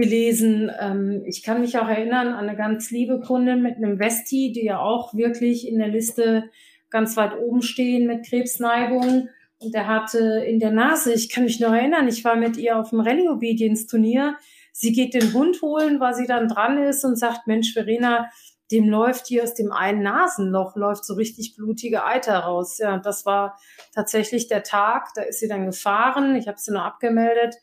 gelesen. 0.00 0.70
Ähm, 0.80 1.22
ich 1.26 1.42
kann 1.42 1.60
mich 1.60 1.78
auch 1.78 1.88
erinnern 1.88 2.28
an 2.28 2.48
eine 2.48 2.56
ganz 2.56 2.90
liebe 2.90 3.20
Kundin 3.20 3.62
mit 3.62 3.76
einem 3.76 3.98
Vesti, 3.98 4.52
die 4.52 4.64
ja 4.64 4.80
auch 4.80 5.14
wirklich 5.14 5.68
in 5.68 5.78
der 5.78 5.88
Liste 5.88 6.50
ganz 6.90 7.16
weit 7.16 7.38
oben 7.38 7.62
stehen 7.62 8.06
mit 8.06 8.26
Krebsneigung. 8.26 9.28
Und 9.58 9.74
er 9.74 9.86
hatte 9.86 10.42
in 10.46 10.58
der 10.58 10.72
Nase, 10.72 11.12
ich 11.12 11.28
kann 11.28 11.44
mich 11.44 11.60
noch 11.60 11.72
erinnern, 11.72 12.08
ich 12.08 12.24
war 12.24 12.36
mit 12.36 12.56
ihr 12.56 12.78
auf 12.78 12.90
dem 12.90 13.00
Rallye-Obedience-Turnier. 13.00 14.36
Sie 14.72 14.92
geht 14.92 15.14
den 15.14 15.34
Hund 15.34 15.60
holen, 15.62 16.00
weil 16.00 16.14
sie 16.14 16.26
dann 16.26 16.48
dran 16.48 16.78
ist 16.78 17.04
und 17.04 17.16
sagt, 17.16 17.46
Mensch, 17.46 17.72
Verena, 17.74 18.30
dem 18.70 18.88
läuft 18.88 19.26
hier 19.26 19.42
aus 19.42 19.54
dem 19.54 19.72
einen 19.72 20.02
Nasenloch, 20.02 20.76
läuft 20.76 21.04
so 21.04 21.14
richtig 21.14 21.56
blutige 21.56 22.04
Eiter 22.04 22.38
raus. 22.38 22.78
Ja, 22.78 22.98
das 22.98 23.26
war 23.26 23.58
tatsächlich 23.94 24.48
der 24.48 24.62
Tag, 24.62 25.08
da 25.14 25.22
ist 25.22 25.40
sie 25.40 25.48
dann 25.48 25.66
gefahren. 25.66 26.36
Ich 26.36 26.46
habe 26.46 26.58
sie 26.58 26.72
nur 26.72 26.84
abgemeldet. 26.84 27.56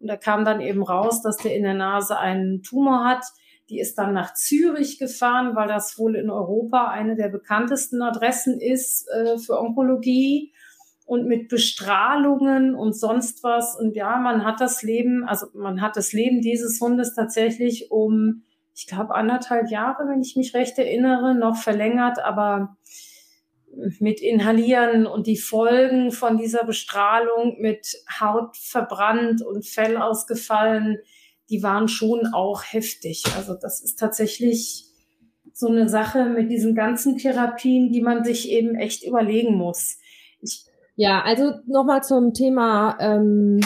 Und 0.00 0.08
da 0.08 0.16
kam 0.16 0.44
dann 0.44 0.60
eben 0.60 0.82
raus, 0.82 1.22
dass 1.22 1.36
der 1.36 1.54
in 1.54 1.62
der 1.62 1.74
Nase 1.74 2.18
einen 2.18 2.62
Tumor 2.62 3.04
hat. 3.04 3.24
Die 3.68 3.78
ist 3.78 3.98
dann 3.98 4.14
nach 4.14 4.34
Zürich 4.34 4.98
gefahren, 4.98 5.54
weil 5.54 5.68
das 5.68 5.98
wohl 5.98 6.16
in 6.16 6.30
Europa 6.30 6.88
eine 6.88 7.14
der 7.14 7.28
bekanntesten 7.28 8.02
Adressen 8.02 8.60
ist 8.60 9.06
äh, 9.08 9.38
für 9.38 9.60
Onkologie 9.60 10.52
und 11.10 11.26
mit 11.26 11.48
Bestrahlungen 11.48 12.74
und 12.74 12.98
sonst 12.98 13.44
was. 13.44 13.76
Und 13.76 13.94
ja, 13.94 14.16
man 14.18 14.44
hat 14.44 14.60
das 14.60 14.82
Leben, 14.82 15.24
also 15.24 15.46
man 15.54 15.80
hat 15.80 15.96
das 15.96 16.12
Leben 16.12 16.40
dieses 16.40 16.80
Hundes 16.80 17.14
tatsächlich 17.14 17.90
um, 17.90 18.44
ich 18.74 18.86
glaube, 18.86 19.14
anderthalb 19.14 19.70
Jahre, 19.70 20.08
wenn 20.08 20.22
ich 20.22 20.36
mich 20.36 20.54
recht 20.54 20.78
erinnere, 20.78 21.34
noch 21.34 21.56
verlängert, 21.56 22.18
aber 22.24 22.76
mit 23.98 24.20
Inhalieren 24.20 25.06
und 25.06 25.26
die 25.26 25.36
Folgen 25.36 26.10
von 26.10 26.36
dieser 26.36 26.64
Bestrahlung 26.64 27.60
mit 27.60 27.96
Haut 28.20 28.56
verbrannt 28.56 29.42
und 29.42 29.66
Fell 29.66 29.96
ausgefallen, 29.96 30.98
die 31.50 31.62
waren 31.62 31.88
schon 31.88 32.26
auch 32.32 32.62
heftig. 32.64 33.24
Also 33.36 33.54
das 33.54 33.80
ist 33.80 33.98
tatsächlich 33.98 34.86
so 35.52 35.68
eine 35.68 35.88
Sache 35.88 36.24
mit 36.26 36.50
diesen 36.50 36.74
ganzen 36.74 37.18
Therapien, 37.18 37.92
die 37.92 38.00
man 38.00 38.24
sich 38.24 38.50
eben 38.50 38.74
echt 38.76 39.04
überlegen 39.04 39.56
muss. 39.56 39.98
Ich 40.40 40.64
Ja, 40.96 41.22
also 41.22 41.52
nochmal 41.66 42.02
zum 42.02 42.34
Thema 42.34 42.96
ähm, 43.00 43.60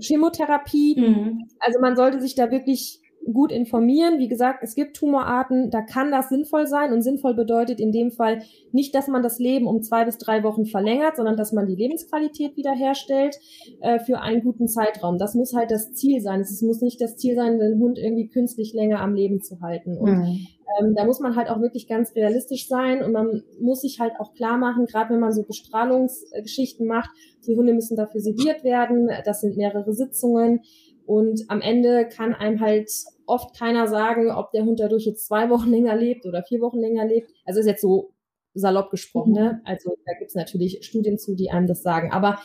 Chemotherapie. 0.00 0.96
Mhm. 0.98 1.48
Also 1.60 1.80
man 1.80 1.96
sollte 1.96 2.20
sich 2.20 2.34
da 2.34 2.50
wirklich 2.50 3.00
gut 3.32 3.52
informieren. 3.52 4.18
Wie 4.18 4.28
gesagt, 4.28 4.60
es 4.62 4.74
gibt 4.74 4.96
Tumorarten, 4.96 5.70
da 5.70 5.82
kann 5.82 6.10
das 6.10 6.28
sinnvoll 6.28 6.66
sein 6.66 6.92
und 6.92 7.02
sinnvoll 7.02 7.34
bedeutet 7.34 7.80
in 7.80 7.92
dem 7.92 8.10
Fall 8.10 8.42
nicht, 8.72 8.94
dass 8.94 9.08
man 9.08 9.22
das 9.22 9.38
Leben 9.38 9.66
um 9.66 9.82
zwei 9.82 10.04
bis 10.04 10.18
drei 10.18 10.42
Wochen 10.42 10.66
verlängert, 10.66 11.16
sondern 11.16 11.36
dass 11.36 11.52
man 11.52 11.66
die 11.66 11.74
Lebensqualität 11.74 12.56
wiederherstellt 12.56 13.38
äh, 13.80 13.98
für 13.98 14.20
einen 14.20 14.42
guten 14.42 14.68
Zeitraum. 14.68 15.18
Das 15.18 15.34
muss 15.34 15.54
halt 15.54 15.70
das 15.70 15.92
Ziel 15.92 16.20
sein. 16.20 16.40
Es 16.40 16.62
muss 16.62 16.80
nicht 16.80 17.00
das 17.00 17.16
Ziel 17.16 17.34
sein, 17.34 17.58
den 17.58 17.78
Hund 17.78 17.98
irgendwie 17.98 18.28
künstlich 18.28 18.72
länger 18.74 19.00
am 19.00 19.14
Leben 19.14 19.40
zu 19.40 19.60
halten. 19.60 19.96
Und 19.96 20.18
mhm. 20.18 20.46
ähm, 20.80 20.94
da 20.94 21.04
muss 21.04 21.20
man 21.20 21.36
halt 21.36 21.50
auch 21.50 21.60
wirklich 21.60 21.88
ganz 21.88 22.14
realistisch 22.14 22.68
sein 22.68 23.02
und 23.02 23.12
man 23.12 23.42
muss 23.60 23.82
sich 23.82 24.00
halt 24.00 24.12
auch 24.18 24.34
klar 24.34 24.58
machen, 24.58 24.86
gerade 24.86 25.12
wenn 25.12 25.20
man 25.20 25.32
so 25.32 25.42
Bestrahlungsgeschichten 25.42 26.86
macht, 26.86 27.10
die 27.46 27.56
Hunde 27.56 27.72
müssen 27.72 27.96
dafür 27.96 28.20
sediert 28.20 28.64
werden. 28.64 29.10
Das 29.24 29.40
sind 29.40 29.56
mehrere 29.56 29.92
Sitzungen. 29.92 30.60
Und 31.06 31.42
am 31.48 31.60
Ende 31.60 32.06
kann 32.06 32.34
einem 32.34 32.60
halt 32.60 32.88
oft 33.30 33.56
keiner 33.58 33.86
sagen, 33.86 34.30
ob 34.30 34.50
der 34.52 34.64
Hund 34.64 34.80
dadurch 34.80 35.06
jetzt 35.06 35.26
zwei 35.26 35.48
Wochen 35.50 35.70
länger 35.70 35.96
lebt 35.96 36.26
oder 36.26 36.42
vier 36.42 36.60
Wochen 36.60 36.78
länger 36.78 37.06
lebt. 37.06 37.30
Also 37.44 37.60
ist 37.60 37.66
jetzt 37.66 37.82
so 37.82 38.12
salopp 38.54 38.90
gesprochen, 38.90 39.32
ne? 39.32 39.54
Mhm. 39.54 39.60
Also 39.64 39.90
da 40.04 40.12
gibt's 40.18 40.34
natürlich 40.34 40.80
Studien 40.82 41.18
zu, 41.18 41.34
die 41.34 41.50
einem 41.50 41.66
das 41.66 41.82
sagen. 41.82 42.10
Aber 42.12 42.40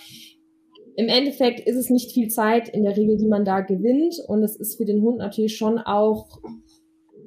im 0.95 1.07
Endeffekt 1.07 1.59
ist 1.59 1.75
es 1.75 1.89
nicht 1.89 2.11
viel 2.11 2.29
Zeit 2.29 2.69
in 2.69 2.83
der 2.83 2.95
Regel, 2.95 3.17
die 3.17 3.27
man 3.27 3.43
da 3.43 3.61
gewinnt. 3.61 4.15
Und 4.27 4.43
es 4.43 4.55
ist 4.55 4.77
für 4.77 4.85
den 4.85 5.01
Hund 5.01 5.17
natürlich 5.17 5.57
schon 5.57 5.79
auch 5.79 6.39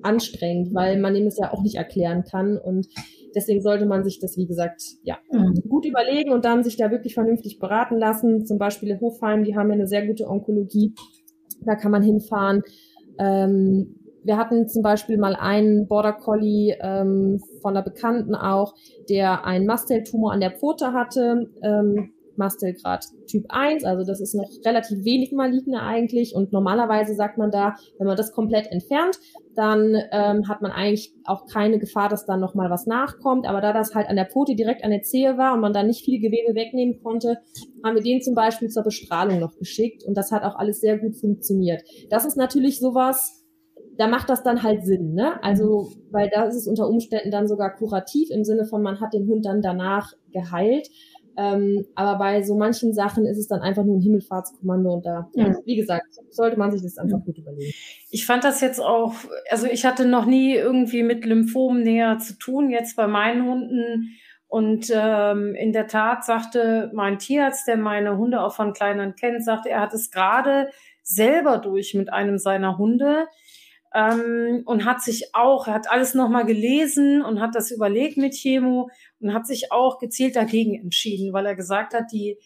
anstrengend, 0.03 0.73
weil 0.73 0.99
man 0.99 1.17
ihm 1.17 1.25
das 1.25 1.39
ja 1.39 1.53
auch 1.53 1.63
nicht 1.63 1.75
erklären 1.75 2.23
kann. 2.23 2.57
Und 2.57 2.87
deswegen 3.35 3.61
sollte 3.61 3.85
man 3.85 4.05
sich 4.05 4.21
das, 4.21 4.37
wie 4.37 4.47
gesagt, 4.47 4.81
ja, 5.03 5.19
mhm. 5.33 5.61
gut 5.69 5.85
überlegen 5.85 6.31
und 6.31 6.45
dann 6.45 6.63
sich 6.63 6.77
da 6.77 6.93
wirklich 6.93 7.15
vernünftig 7.15 7.59
beraten 7.59 7.99
lassen. 7.99 8.47
Zum 8.47 8.59
Beispiel 8.59 8.91
in 8.91 9.01
Hofheim, 9.01 9.43
die 9.43 9.57
haben 9.57 9.69
ja 9.69 9.75
eine 9.75 9.89
sehr 9.89 10.07
gute 10.07 10.29
Onkologie 10.29 10.95
da 11.65 11.77
kann 11.77 11.91
man 11.91 12.03
hinfahren. 12.03 12.63
Ähm, 13.19 13.97
wir 14.25 14.37
hatten 14.37 14.69
zum 14.69 14.83
Beispiel 14.83 15.17
mal 15.17 15.35
einen 15.37 15.87
Border 15.87 16.13
Collie 16.13 16.77
ähm, 16.81 17.41
von 17.63 17.77
einer 17.77 17.85
Bekannten 17.85 18.35
auch, 18.35 18.75
der 19.09 19.47
einen 19.47 19.67
Masteltumor 19.67 20.33
an 20.33 20.41
der 20.41 20.51
Pfote 20.51 20.93
hatte. 20.93 21.51
Ähm, 21.63 22.13
Mastelgrad 22.39 23.05
Typ 23.27 23.45
1, 23.49 23.85
also 23.85 24.05
das 24.05 24.21
ist 24.21 24.35
noch 24.35 24.49
relativ 24.65 25.05
wenig 25.05 25.33
maligne 25.33 25.83
eigentlich 25.83 26.35
und 26.35 26.53
normalerweise 26.53 27.15
sagt 27.15 27.37
man 27.37 27.51
da, 27.51 27.75
wenn 27.99 28.07
man 28.07 28.17
das 28.17 28.33
komplett 28.33 28.67
entfernt, 28.69 29.19
dann 29.55 29.97
ähm, 30.13 30.49
hat 30.49 30.63
man 30.63 30.71
eigentlich 30.71 31.13
auch 31.25 31.47
keine 31.47 31.79
Gefahr, 31.79 32.09
dass 32.09 32.25
dann 32.25 32.41
nochmal 32.41 32.71
was 32.71 32.87
nachkommt, 32.87 33.47
aber 33.47 33.61
da 33.61 33.73
das 33.73 33.95
halt 33.95 34.09
an 34.09 34.17
der 34.17 34.27
Pfote 34.27 34.55
direkt 34.55 34.85
an 34.85 34.91
der 34.91 35.03
Zehe 35.03 35.37
war 35.37 35.55
und 35.55 35.61
man 35.61 35.73
dann 35.73 35.89
nicht 35.89 36.05
viel 36.05 36.21
Gewebe 36.21 36.55
wegnehmen 36.55 37.03
konnte, 37.03 37.39
haben 37.85 37.97
wir 37.97 38.03
den 38.03 38.23
zum 38.23 38.35
Beispiel 38.35 38.69
zur 38.69 38.85
Bestrahlung 38.85 39.41
noch 39.41 39.57
geschickt 39.57 40.05
und 40.05 40.17
das 40.17 40.31
hat 40.31 40.45
auch 40.45 40.57
alles 40.57 40.81
sehr 40.81 40.99
gut 40.99 41.17
funktioniert. 41.17 41.83
Das 42.09 42.25
ist 42.25 42.37
natürlich 42.37 42.79
sowas, 42.79 43.45
da 43.99 44.07
macht 44.07 44.31
das 44.31 44.45
dann 44.45 44.63
halt 44.63 44.87
Sinn, 44.87 45.15
ne? 45.15 45.43
Also, 45.43 45.91
weil 46.11 46.31
da 46.33 46.45
ist 46.45 46.55
es 46.55 46.69
unter 46.69 46.89
Umständen 46.89 47.33
dann 47.33 47.49
sogar 47.49 47.75
kurativ 47.75 48.31
im 48.31 48.45
Sinne 48.45 48.65
von, 48.65 48.81
man 48.81 49.01
hat 49.01 49.13
den 49.13 49.27
Hund 49.27 49.45
dann 49.45 49.61
danach 49.61 50.13
geheilt. 50.33 50.89
Ähm, 51.39 51.87
aber 51.95 52.19
bei 52.19 52.43
so 52.43 52.57
manchen 52.57 52.93
Sachen 52.93 53.25
ist 53.25 53.39
es 53.39 53.47
dann 53.47 53.61
einfach 53.61 53.85
nur 53.85 53.97
ein 53.97 54.03
Himmelfahrtskommando 54.03 54.95
und 54.95 55.07
da, 55.07 55.31
ja. 55.35 55.55
wie 55.65 55.77
gesagt, 55.77 56.07
sollte 56.31 56.59
man 56.59 56.73
sich 56.73 56.83
das 56.83 56.99
einfach 56.99 57.25
gut 57.25 57.39
überlegen. 57.39 57.73
Ich 58.11 58.27
fand 58.27 58.43
das 58.43 58.61
jetzt 58.61 58.81
auch, 58.81 59.15
also 59.49 59.69
ich 59.69 59.87
hatte 59.87 60.05
noch 60.05 60.27
nie 60.27 60.57
irgendwie 60.57 61.05
mit 61.05 61.25
Lymphomen 61.25 61.85
näher 61.85 62.19
zu 62.19 62.37
tun, 62.39 62.71
jetzt 62.71 62.97
bei 62.97 63.07
meinen 63.07 63.49
Hunden. 63.49 64.17
Und 64.49 64.91
ähm, 64.93 65.55
in 65.55 65.73
der 65.73 65.87
Tat 65.87 66.25
sagte 66.25 66.91
mein 66.93 67.21
Tierarzt, 67.21 67.69
der 67.69 67.77
meine 67.77 68.19
Hunde 68.19 68.43
auch 68.43 68.57
von 68.57 68.73
klein 68.73 69.15
kennt, 69.15 69.45
sagte, 69.45 69.69
er 69.69 69.83
hat 69.83 69.95
es 69.95 70.11
gerade 70.11 70.71
selber 71.05 71.59
durch 71.59 71.95
mit 71.95 72.13
einem 72.13 72.39
seiner 72.39 72.79
Hunde 72.79 73.29
ähm, 73.95 74.63
und 74.65 74.85
hat 74.85 75.03
sich 75.03 75.35
auch, 75.35 75.69
er 75.69 75.75
hat 75.75 75.91
alles 75.91 76.15
nochmal 76.15 76.47
gelesen 76.47 77.23
und 77.23 77.41
hat 77.41 77.55
das 77.55 77.71
überlegt 77.71 78.17
mit 78.17 78.35
Chemo 78.35 78.91
und 79.21 79.35
hat 79.35 79.47
sich 79.47 79.73
auch 79.73 79.99
gezielt 79.99 80.37
dagegen 80.37 80.75
entschieden, 80.75 81.33
weil 81.33 81.47
er 81.47 81.55
gesagt 81.55 81.95
hat, 81.95 82.13
die, 82.13 82.39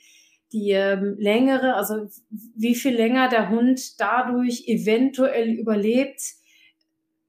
die 0.53 0.71
ähm, 0.71 1.17
längere, 1.19 1.75
also 1.75 2.07
wie 2.31 2.75
viel 2.75 2.95
länger 2.95 3.29
der 3.29 3.51
Hund 3.51 4.01
dadurch 4.01 4.65
eventuell 4.67 5.51
überlebt, 5.51 6.21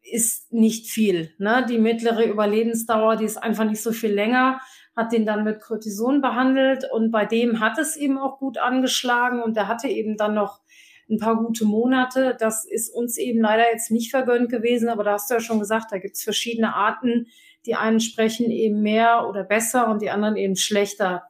ist 0.01 0.51
nicht 0.51 0.88
viel. 0.88 1.34
Ne? 1.38 1.65
Die 1.67 1.77
mittlere 1.77 2.25
Überlebensdauer, 2.25 3.15
die 3.15 3.25
ist 3.25 3.38
einfach 3.38 3.63
nicht 3.63 3.82
so 3.82 3.91
viel 3.91 4.12
länger, 4.12 4.60
hat 4.95 5.12
den 5.12 5.25
dann 5.25 5.43
mit 5.43 5.62
Cortison 5.62 6.21
behandelt 6.21 6.86
und 6.91 7.12
bei 7.12 7.25
dem 7.25 7.60
hat 7.60 7.77
es 7.79 7.95
eben 7.95 8.17
auch 8.17 8.38
gut 8.38 8.58
angeschlagen 8.58 9.41
und 9.41 9.56
der 9.56 9.67
hatte 9.67 9.88
eben 9.88 10.17
dann 10.17 10.34
noch 10.36 10.62
ein 11.10 11.17
paar 11.17 11.38
gute 11.38 11.65
Monate. 11.65 12.36
Das 12.39 12.65
ist 12.65 12.89
uns 12.93 13.17
eben 13.17 13.41
leider 13.41 13.71
jetzt 13.71 13.91
nicht 13.91 14.12
vergönnt 14.12 14.49
gewesen, 14.49 14.89
aber 14.89 15.03
da 15.03 15.13
hast 15.13 15.29
du 15.29 15.36
ja 15.36 15.39
schon 15.39 15.60
gesagt, 15.60 15.91
da 15.91 15.97
gibt's 15.97 16.23
verschiedene 16.23 16.75
Arten. 16.75 17.27
Die 17.65 17.76
einen 17.76 17.99
sprechen 17.99 18.52
eben 18.52 18.82
mehr 18.82 19.28
oder 19.30 19.43
besser 19.43 19.89
und 19.89 20.02
die 20.02 20.10
anderen 20.10 20.36
eben 20.36 20.56
schlechter 20.56 21.23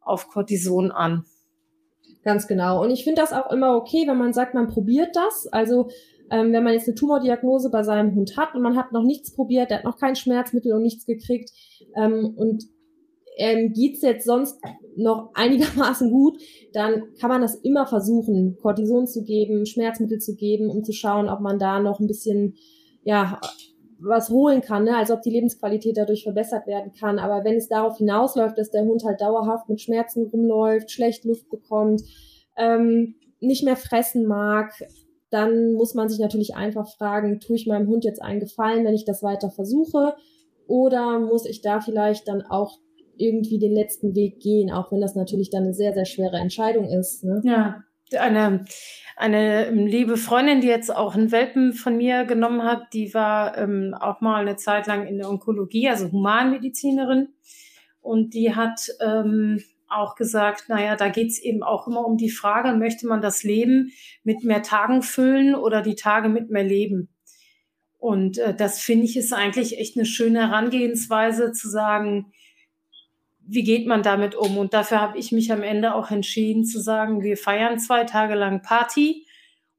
auf 0.00 0.28
Cortison 0.28 0.90
an. 0.90 1.24
Ganz 2.24 2.48
genau. 2.48 2.82
Und 2.82 2.90
ich 2.90 3.04
finde 3.04 3.20
das 3.20 3.32
auch 3.32 3.52
immer 3.52 3.76
okay, 3.76 4.06
wenn 4.06 4.18
man 4.18 4.32
sagt, 4.32 4.54
man 4.54 4.68
probiert 4.68 5.14
das. 5.14 5.46
Also 5.46 5.88
ähm, 6.30 6.52
wenn 6.52 6.64
man 6.64 6.72
jetzt 6.72 6.88
eine 6.88 6.96
Tumordiagnose 6.96 7.70
bei 7.70 7.82
seinem 7.82 8.14
Hund 8.14 8.36
hat 8.36 8.54
und 8.54 8.62
man 8.62 8.76
hat 8.76 8.92
noch 8.92 9.04
nichts 9.04 9.32
probiert, 9.32 9.70
der 9.70 9.78
hat 9.78 9.84
noch 9.84 9.98
kein 9.98 10.16
Schmerzmittel 10.16 10.72
und 10.72 10.82
nichts 10.82 11.06
gekriegt 11.06 11.50
ähm, 11.94 12.34
und 12.36 12.64
ähm, 13.36 13.72
geht's 13.72 14.02
jetzt 14.02 14.26
sonst 14.26 14.58
noch 14.96 15.30
einigermaßen 15.34 16.10
gut, 16.10 16.40
dann 16.72 17.14
kann 17.20 17.30
man 17.30 17.42
das 17.42 17.54
immer 17.56 17.86
versuchen, 17.86 18.56
Cortison 18.60 19.06
zu 19.06 19.22
geben, 19.22 19.66
Schmerzmittel 19.66 20.18
zu 20.18 20.34
geben, 20.34 20.70
um 20.70 20.82
zu 20.84 20.92
schauen, 20.92 21.28
ob 21.28 21.40
man 21.40 21.58
da 21.58 21.78
noch 21.78 22.00
ein 22.00 22.06
bisschen, 22.06 22.56
ja, 23.04 23.40
was 23.98 24.30
holen 24.30 24.60
kann, 24.60 24.84
ne? 24.84 24.96
also 24.96 25.14
ob 25.14 25.22
die 25.22 25.30
Lebensqualität 25.30 25.96
dadurch 25.96 26.22
verbessert 26.24 26.66
werden 26.66 26.92
kann. 26.92 27.18
Aber 27.18 27.44
wenn 27.44 27.56
es 27.56 27.68
darauf 27.68 27.98
hinausläuft, 27.98 28.58
dass 28.58 28.70
der 28.70 28.84
Hund 28.84 29.04
halt 29.04 29.20
dauerhaft 29.20 29.68
mit 29.68 29.80
Schmerzen 29.80 30.26
rumläuft, 30.26 30.90
schlecht 30.90 31.24
Luft 31.24 31.48
bekommt, 31.48 32.02
ähm, 32.56 33.14
nicht 33.40 33.64
mehr 33.64 33.76
fressen 33.76 34.26
mag, 34.26 34.72
dann 35.30 35.72
muss 35.72 35.94
man 35.94 36.08
sich 36.08 36.18
natürlich 36.18 36.54
einfach 36.54 36.88
fragen, 36.96 37.40
tue 37.40 37.56
ich 37.56 37.66
meinem 37.66 37.88
Hund 37.88 38.04
jetzt 38.04 38.22
einen 38.22 38.40
Gefallen, 38.40 38.84
wenn 38.84 38.94
ich 38.94 39.04
das 39.04 39.22
weiter 39.22 39.50
versuche? 39.50 40.14
Oder 40.66 41.18
muss 41.18 41.46
ich 41.46 41.62
da 41.62 41.80
vielleicht 41.80 42.28
dann 42.28 42.42
auch 42.42 42.78
irgendwie 43.16 43.58
den 43.58 43.72
letzten 43.72 44.14
Weg 44.14 44.40
gehen, 44.40 44.70
auch 44.70 44.92
wenn 44.92 45.00
das 45.00 45.14
natürlich 45.14 45.50
dann 45.50 45.64
eine 45.64 45.74
sehr, 45.74 45.94
sehr 45.94 46.04
schwere 46.04 46.36
Entscheidung 46.36 46.88
ist. 46.88 47.24
Ne? 47.24 47.40
Ja, 47.44 47.82
eine, 48.12 48.64
eine 49.16 49.70
liebe 49.70 50.16
Freundin, 50.16 50.60
die 50.60 50.68
jetzt 50.68 50.94
auch 50.94 51.14
einen 51.14 51.32
Welpen 51.32 51.72
von 51.72 51.96
mir 51.96 52.24
genommen 52.24 52.62
hat, 52.62 52.92
die 52.92 53.14
war 53.14 53.56
ähm, 53.58 53.94
auch 53.98 54.20
mal 54.20 54.40
eine 54.40 54.56
Zeit 54.56 54.86
lang 54.86 55.06
in 55.06 55.18
der 55.18 55.28
Onkologie, 55.28 55.88
also 55.88 56.10
Humanmedizinerin. 56.12 57.28
Und 58.00 58.34
die 58.34 58.54
hat 58.54 58.88
ähm, 59.00 59.60
auch 59.88 60.14
gesagt, 60.14 60.68
naja, 60.68 60.96
da 60.96 61.08
geht's 61.08 61.40
eben 61.40 61.62
auch 61.62 61.86
immer 61.86 62.06
um 62.06 62.16
die 62.16 62.30
Frage, 62.30 62.76
möchte 62.76 63.06
man 63.06 63.20
das 63.20 63.42
Leben 63.42 63.90
mit 64.22 64.44
mehr 64.44 64.62
Tagen 64.62 65.02
füllen 65.02 65.54
oder 65.54 65.82
die 65.82 65.96
Tage 65.96 66.28
mit 66.28 66.50
mehr 66.50 66.64
Leben? 66.64 67.08
Und 67.98 68.38
äh, 68.38 68.54
das 68.54 68.80
finde 68.80 69.06
ich 69.06 69.16
ist 69.16 69.32
eigentlich 69.32 69.78
echt 69.78 69.96
eine 69.96 70.06
schöne 70.06 70.48
Herangehensweise 70.48 71.52
zu 71.52 71.68
sagen, 71.68 72.32
wie 73.48 73.62
geht 73.62 73.86
man 73.86 74.02
damit 74.02 74.34
um? 74.34 74.58
Und 74.58 74.74
dafür 74.74 75.00
habe 75.00 75.18
ich 75.18 75.32
mich 75.32 75.52
am 75.52 75.62
Ende 75.62 75.94
auch 75.94 76.10
entschieden 76.10 76.64
zu 76.64 76.80
sagen, 76.80 77.22
wir 77.22 77.36
feiern 77.36 77.78
zwei 77.78 78.04
Tage 78.04 78.34
lang 78.34 78.62
Party 78.62 79.26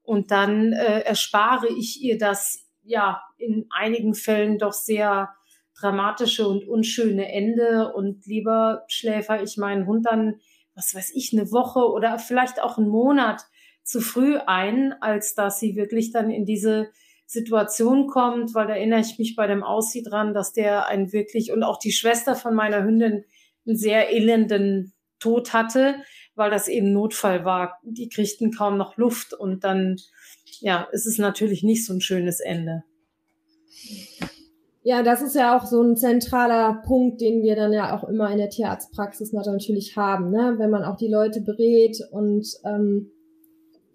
und 0.02 0.30
dann 0.30 0.72
äh, 0.72 1.00
erspare 1.00 1.68
ich 1.68 2.02
ihr 2.02 2.18
das 2.18 2.66
ja 2.82 3.22
in 3.36 3.66
einigen 3.70 4.14
Fällen 4.14 4.58
doch 4.58 4.72
sehr 4.72 5.34
dramatische 5.78 6.48
und 6.48 6.66
unschöne 6.66 7.30
Ende 7.30 7.92
und 7.92 8.26
lieber 8.26 8.84
schläfer 8.88 9.42
ich 9.42 9.58
meinen 9.58 9.86
Hund 9.86 10.06
dann, 10.06 10.40
was 10.74 10.94
weiß 10.94 11.12
ich, 11.14 11.32
eine 11.32 11.52
Woche 11.52 11.80
oder 11.80 12.18
vielleicht 12.18 12.60
auch 12.62 12.78
einen 12.78 12.88
Monat 12.88 13.42
zu 13.84 14.00
früh 14.00 14.38
ein, 14.38 14.94
als 15.00 15.34
dass 15.34 15.60
sie 15.60 15.76
wirklich 15.76 16.10
dann 16.10 16.30
in 16.30 16.44
diese 16.44 16.88
Situation 17.26 18.06
kommt, 18.06 18.54
weil 18.54 18.66
da 18.66 18.74
erinnere 18.74 19.00
ich 19.00 19.18
mich 19.18 19.36
bei 19.36 19.46
dem 19.46 19.62
Aussie 19.62 20.02
dran, 20.02 20.32
dass 20.32 20.52
der 20.52 20.86
einen 20.86 21.12
wirklich 21.12 21.52
und 21.52 21.62
auch 21.62 21.78
die 21.78 21.92
Schwester 21.92 22.34
von 22.34 22.54
meiner 22.54 22.82
Hündin 22.82 23.24
einen 23.68 23.76
sehr 23.76 24.12
elenden 24.12 24.92
Tod 25.20 25.52
hatte, 25.52 25.96
weil 26.34 26.50
das 26.50 26.68
eben 26.68 26.92
Notfall 26.92 27.44
war. 27.44 27.78
Die 27.82 28.08
kriegten 28.08 28.52
kaum 28.52 28.76
noch 28.76 28.96
Luft 28.96 29.34
und 29.34 29.64
dann, 29.64 29.96
ja, 30.60 30.88
ist 30.92 31.06
es 31.06 31.18
natürlich 31.18 31.62
nicht 31.62 31.84
so 31.84 31.92
ein 31.92 32.00
schönes 32.00 32.40
Ende. 32.40 32.84
Ja, 34.82 35.02
das 35.02 35.20
ist 35.20 35.34
ja 35.34 35.58
auch 35.58 35.66
so 35.66 35.82
ein 35.82 35.96
zentraler 35.96 36.82
Punkt, 36.86 37.20
den 37.20 37.42
wir 37.42 37.56
dann 37.56 37.72
ja 37.72 37.94
auch 37.94 38.08
immer 38.08 38.30
in 38.30 38.38
der 38.38 38.48
Tierarztpraxis 38.48 39.32
natürlich 39.32 39.96
haben, 39.96 40.30
ne? 40.30 40.54
wenn 40.56 40.70
man 40.70 40.84
auch 40.84 40.96
die 40.96 41.08
Leute 41.08 41.42
berät. 41.42 41.98
Und 42.10 42.46
ähm, 42.64 43.10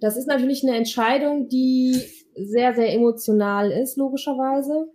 das 0.02 0.18
ist 0.18 0.28
natürlich 0.28 0.64
eine 0.64 0.78
Entscheidung, 0.78 1.48
die 1.48 2.00
sehr, 2.36 2.76
sehr 2.76 2.94
emotional 2.94 3.72
ist, 3.72 3.98
logischerweise. 3.98 4.92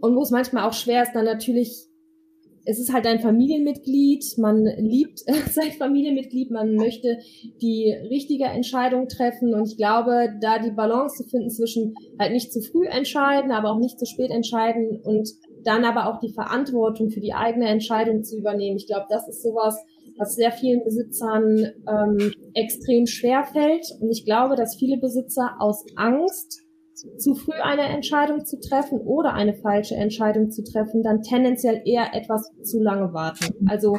Und 0.00 0.16
wo 0.16 0.22
es 0.22 0.30
manchmal 0.30 0.66
auch 0.68 0.72
schwer 0.72 1.04
ist, 1.04 1.12
dann 1.12 1.26
natürlich 1.26 1.86
es 2.64 2.78
ist 2.78 2.92
halt 2.92 3.06
ein 3.06 3.20
Familienmitglied, 3.20 4.38
man 4.38 4.64
liebt 4.64 5.18
sein 5.50 5.72
Familienmitglied, 5.72 6.50
man 6.50 6.74
möchte 6.74 7.18
die 7.60 7.92
richtige 8.10 8.44
Entscheidung 8.44 9.08
treffen 9.08 9.54
und 9.54 9.66
ich 9.66 9.76
glaube, 9.76 10.28
da 10.40 10.58
die 10.58 10.70
Balance 10.70 11.22
zu 11.22 11.28
finden 11.28 11.50
zwischen 11.50 11.94
halt 12.18 12.32
nicht 12.32 12.52
zu 12.52 12.60
früh 12.60 12.86
entscheiden, 12.86 13.50
aber 13.50 13.72
auch 13.72 13.78
nicht 13.78 13.98
zu 13.98 14.06
spät 14.06 14.30
entscheiden 14.30 15.00
und 15.02 15.30
dann 15.64 15.84
aber 15.84 16.06
auch 16.06 16.20
die 16.20 16.32
Verantwortung 16.32 17.10
für 17.10 17.20
die 17.20 17.34
eigene 17.34 17.68
Entscheidung 17.68 18.24
zu 18.24 18.36
übernehmen. 18.36 18.76
Ich 18.76 18.86
glaube, 18.86 19.06
das 19.08 19.28
ist 19.28 19.42
sowas, 19.42 19.76
was 20.18 20.34
sehr 20.34 20.52
vielen 20.52 20.84
Besitzern 20.84 21.72
ähm, 21.88 22.32
extrem 22.54 23.06
schwer 23.06 23.44
fällt 23.44 23.86
und 24.00 24.10
ich 24.10 24.24
glaube, 24.24 24.56
dass 24.56 24.76
viele 24.76 24.98
Besitzer 24.98 25.56
aus 25.58 25.84
Angst 25.96 26.62
zu 27.18 27.34
früh 27.34 27.60
eine 27.60 27.82
Entscheidung 27.82 28.44
zu 28.44 28.60
treffen 28.60 29.00
oder 29.00 29.34
eine 29.34 29.54
falsche 29.54 29.94
Entscheidung 29.96 30.50
zu 30.50 30.62
treffen, 30.62 31.02
dann 31.02 31.22
tendenziell 31.22 31.82
eher 31.84 32.14
etwas 32.14 32.50
zu 32.62 32.80
lange 32.80 33.12
warten. 33.12 33.54
Also 33.68 33.98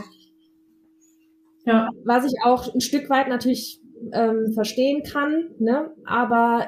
ja. 1.66 1.90
was 2.06 2.26
ich 2.26 2.34
auch 2.44 2.74
ein 2.74 2.82
Stück 2.82 3.10
weit 3.10 3.30
natürlich 3.30 3.82
ähm, 4.12 4.52
verstehen 4.54 5.04
kann, 5.04 5.50
ne? 5.60 5.94
aber 6.06 6.68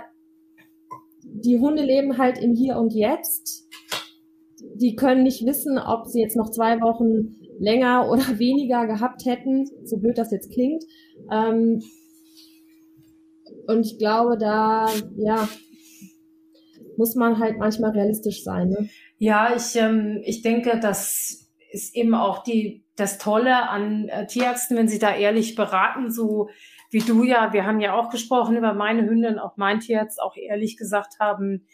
die 1.24 1.60
Hunde 1.60 1.84
leben 1.84 2.18
halt 2.18 2.38
im 2.38 2.54
Hier 2.54 2.78
und 2.78 2.94
Jetzt. 2.94 3.68
Die 4.76 4.96
können 4.96 5.24
nicht 5.24 5.46
wissen, 5.46 5.78
ob 5.78 6.08
sie 6.08 6.22
jetzt 6.22 6.38
noch 6.38 6.50
zwei 6.50 6.80
Wochen 6.82 7.36
länger 7.60 8.10
oder 8.12 8.40
weniger 8.40 8.88
gehabt 8.88 9.26
hätten, 9.26 9.66
so 9.84 9.98
blöd 9.98 10.18
das 10.18 10.32
jetzt 10.32 10.52
klingt. 10.52 10.84
Ähm, 11.32 11.82
und 13.68 13.86
ich 13.86 13.98
glaube, 13.98 14.38
da, 14.38 14.88
ja, 15.18 15.48
muss 16.98 17.16
man 17.16 17.40
halt 17.40 17.58
manchmal 17.58 17.92
realistisch 17.92 18.44
sein. 18.44 18.70
Ne? 18.70 18.90
Ja, 19.18 19.56
ich, 19.56 19.76
ähm, 19.76 20.22
ich 20.24 20.42
denke, 20.42 20.80
das 20.80 21.52
ist 21.72 21.96
eben 21.96 22.16
auch 22.16 22.44
die, 22.44 22.86
das 22.96 23.18
Tolle 23.18 23.70
an 23.70 24.08
äh, 24.08 24.26
Tierärzten, 24.28 24.78
wenn 24.78 24.88
sie 24.88 25.00
da 25.00 25.16
ehrlich 25.16 25.56
beraten, 25.56 26.12
so 26.12 26.50
wie 26.92 27.00
du 27.00 27.24
ja, 27.24 27.52
wir 27.52 27.66
haben 27.66 27.82
ja 27.82 27.94
auch 27.94 28.10
gesprochen 28.10 28.56
über 28.56 28.74
meine 28.74 29.10
Hündin, 29.10 29.40
auch 29.40 29.58
mein 29.58 29.80
Tierarzt 29.80 30.22
auch 30.22 30.36
ehrlich 30.38 30.78
gesagt 30.78 31.16
haben, 31.20 31.66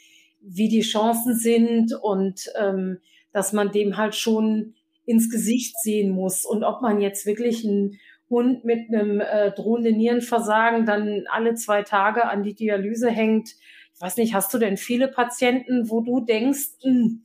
wie 0.41 0.69
die 0.69 0.81
Chancen 0.81 1.35
sind 1.35 1.93
und 2.01 2.51
ähm, 2.59 2.97
dass 3.31 3.53
man 3.53 3.71
dem 3.71 3.97
halt 3.97 4.15
schon 4.15 4.73
ins 5.05 5.29
Gesicht 5.29 5.79
sehen 5.79 6.11
muss 6.11 6.45
und 6.45 6.63
ob 6.63 6.81
man 6.81 6.99
jetzt 6.99 7.25
wirklich 7.25 7.63
einen 7.65 7.99
Hund 8.29 8.63
mit 8.63 8.89
einem 8.89 9.19
äh, 9.19 9.51
drohenden 9.51 9.97
Nierenversagen 9.97 10.85
dann 10.85 11.25
alle 11.29 11.53
zwei 11.55 11.83
Tage 11.83 12.27
an 12.27 12.43
die 12.43 12.55
Dialyse 12.55 13.09
hängt, 13.09 13.49
weiß 14.01 14.17
nicht, 14.17 14.33
hast 14.33 14.53
du 14.53 14.57
denn 14.57 14.77
viele 14.77 15.07
Patienten, 15.07 15.89
wo 15.89 16.01
du 16.01 16.21
denkst, 16.21 16.69
hm, 16.81 17.23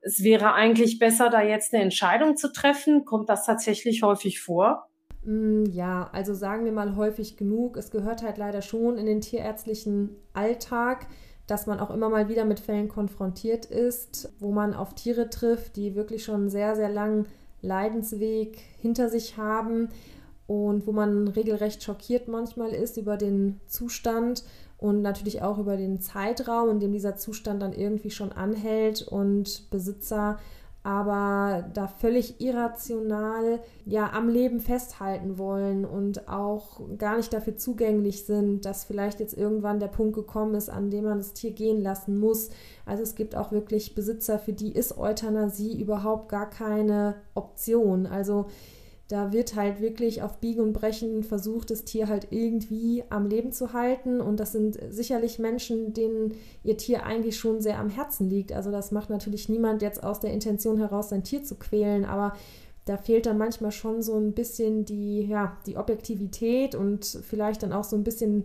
es 0.00 0.22
wäre 0.22 0.52
eigentlich 0.54 0.98
besser, 0.98 1.28
da 1.30 1.42
jetzt 1.42 1.74
eine 1.74 1.82
Entscheidung 1.82 2.36
zu 2.36 2.52
treffen? 2.52 3.04
Kommt 3.04 3.28
das 3.28 3.44
tatsächlich 3.44 4.02
häufig 4.02 4.40
vor? 4.40 4.88
Mm, 5.24 5.64
ja, 5.66 6.08
also 6.12 6.34
sagen 6.34 6.64
wir 6.64 6.72
mal 6.72 6.96
häufig 6.96 7.36
genug. 7.36 7.76
Es 7.76 7.90
gehört 7.90 8.22
halt 8.22 8.38
leider 8.38 8.62
schon 8.62 8.96
in 8.96 9.06
den 9.06 9.20
tierärztlichen 9.20 10.16
Alltag, 10.32 11.06
dass 11.46 11.66
man 11.66 11.80
auch 11.80 11.90
immer 11.90 12.08
mal 12.08 12.28
wieder 12.28 12.44
mit 12.44 12.60
Fällen 12.60 12.88
konfrontiert 12.88 13.66
ist, 13.66 14.32
wo 14.38 14.52
man 14.52 14.74
auf 14.74 14.94
Tiere 14.94 15.30
trifft, 15.30 15.76
die 15.76 15.94
wirklich 15.94 16.24
schon 16.24 16.34
einen 16.34 16.50
sehr, 16.50 16.76
sehr 16.76 16.90
langen 16.90 17.26
Leidensweg 17.60 18.58
hinter 18.78 19.08
sich 19.08 19.36
haben 19.36 19.88
und 20.46 20.86
wo 20.86 20.92
man 20.92 21.28
regelrecht 21.28 21.82
schockiert 21.82 22.28
manchmal 22.28 22.70
ist 22.70 22.96
über 22.96 23.16
den 23.16 23.60
Zustand 23.66 24.44
und 24.78 25.02
natürlich 25.02 25.42
auch 25.42 25.58
über 25.58 25.76
den 25.76 26.00
Zeitraum, 26.00 26.70
in 26.70 26.80
dem 26.80 26.92
dieser 26.92 27.16
Zustand 27.16 27.60
dann 27.62 27.72
irgendwie 27.72 28.10
schon 28.10 28.32
anhält 28.32 29.02
und 29.02 29.70
Besitzer 29.70 30.38
aber 30.88 31.68
da 31.74 31.86
völlig 31.86 32.40
irrational 32.40 33.60
ja 33.84 34.10
am 34.12 34.28
Leben 34.28 34.60
festhalten 34.60 35.36
wollen 35.36 35.84
und 35.84 36.28
auch 36.28 36.80
gar 36.96 37.18
nicht 37.18 37.30
dafür 37.32 37.56
zugänglich 37.56 38.24
sind, 38.24 38.64
dass 38.64 38.84
vielleicht 38.84 39.20
jetzt 39.20 39.36
irgendwann 39.36 39.80
der 39.80 39.88
Punkt 39.88 40.14
gekommen 40.14 40.54
ist, 40.54 40.70
an 40.70 40.90
dem 40.90 41.04
man 41.04 41.18
das 41.18 41.34
Tier 41.34 41.50
gehen 41.50 41.82
lassen 41.82 42.18
muss. 42.18 42.48
Also 42.86 43.02
es 43.02 43.16
gibt 43.16 43.34
auch 43.34 43.52
wirklich 43.52 43.94
Besitzer, 43.94 44.38
für 44.38 44.52
die 44.54 44.72
ist 44.72 44.96
Euthanasie 44.96 45.78
überhaupt 45.78 46.30
gar 46.30 46.48
keine 46.48 47.16
Option. 47.34 48.06
Also 48.06 48.46
da 49.08 49.32
wird 49.32 49.56
halt 49.56 49.80
wirklich 49.80 50.22
auf 50.22 50.38
Biegen 50.38 50.62
und 50.62 50.74
Brechen 50.74 51.22
versucht, 51.22 51.70
das 51.70 51.84
Tier 51.84 52.08
halt 52.08 52.28
irgendwie 52.30 53.02
am 53.08 53.26
Leben 53.26 53.52
zu 53.52 53.72
halten. 53.72 54.20
Und 54.20 54.38
das 54.38 54.52
sind 54.52 54.78
sicherlich 54.90 55.38
Menschen, 55.38 55.94
denen 55.94 56.34
ihr 56.62 56.76
Tier 56.76 57.04
eigentlich 57.04 57.38
schon 57.38 57.62
sehr 57.62 57.78
am 57.78 57.88
Herzen 57.88 58.28
liegt. 58.28 58.52
Also 58.52 58.70
das 58.70 58.92
macht 58.92 59.08
natürlich 59.08 59.48
niemand 59.48 59.80
jetzt 59.80 60.04
aus 60.04 60.20
der 60.20 60.32
Intention 60.34 60.76
heraus, 60.76 61.08
sein 61.08 61.24
Tier 61.24 61.42
zu 61.42 61.54
quälen. 61.54 62.04
Aber 62.04 62.34
da 62.84 62.98
fehlt 62.98 63.24
dann 63.24 63.38
manchmal 63.38 63.72
schon 63.72 64.02
so 64.02 64.14
ein 64.14 64.34
bisschen 64.34 64.84
die, 64.84 65.22
ja, 65.22 65.56
die 65.64 65.78
Objektivität 65.78 66.74
und 66.74 67.06
vielleicht 67.06 67.62
dann 67.62 67.72
auch 67.72 67.84
so 67.84 67.96
ein 67.96 68.04
bisschen 68.04 68.44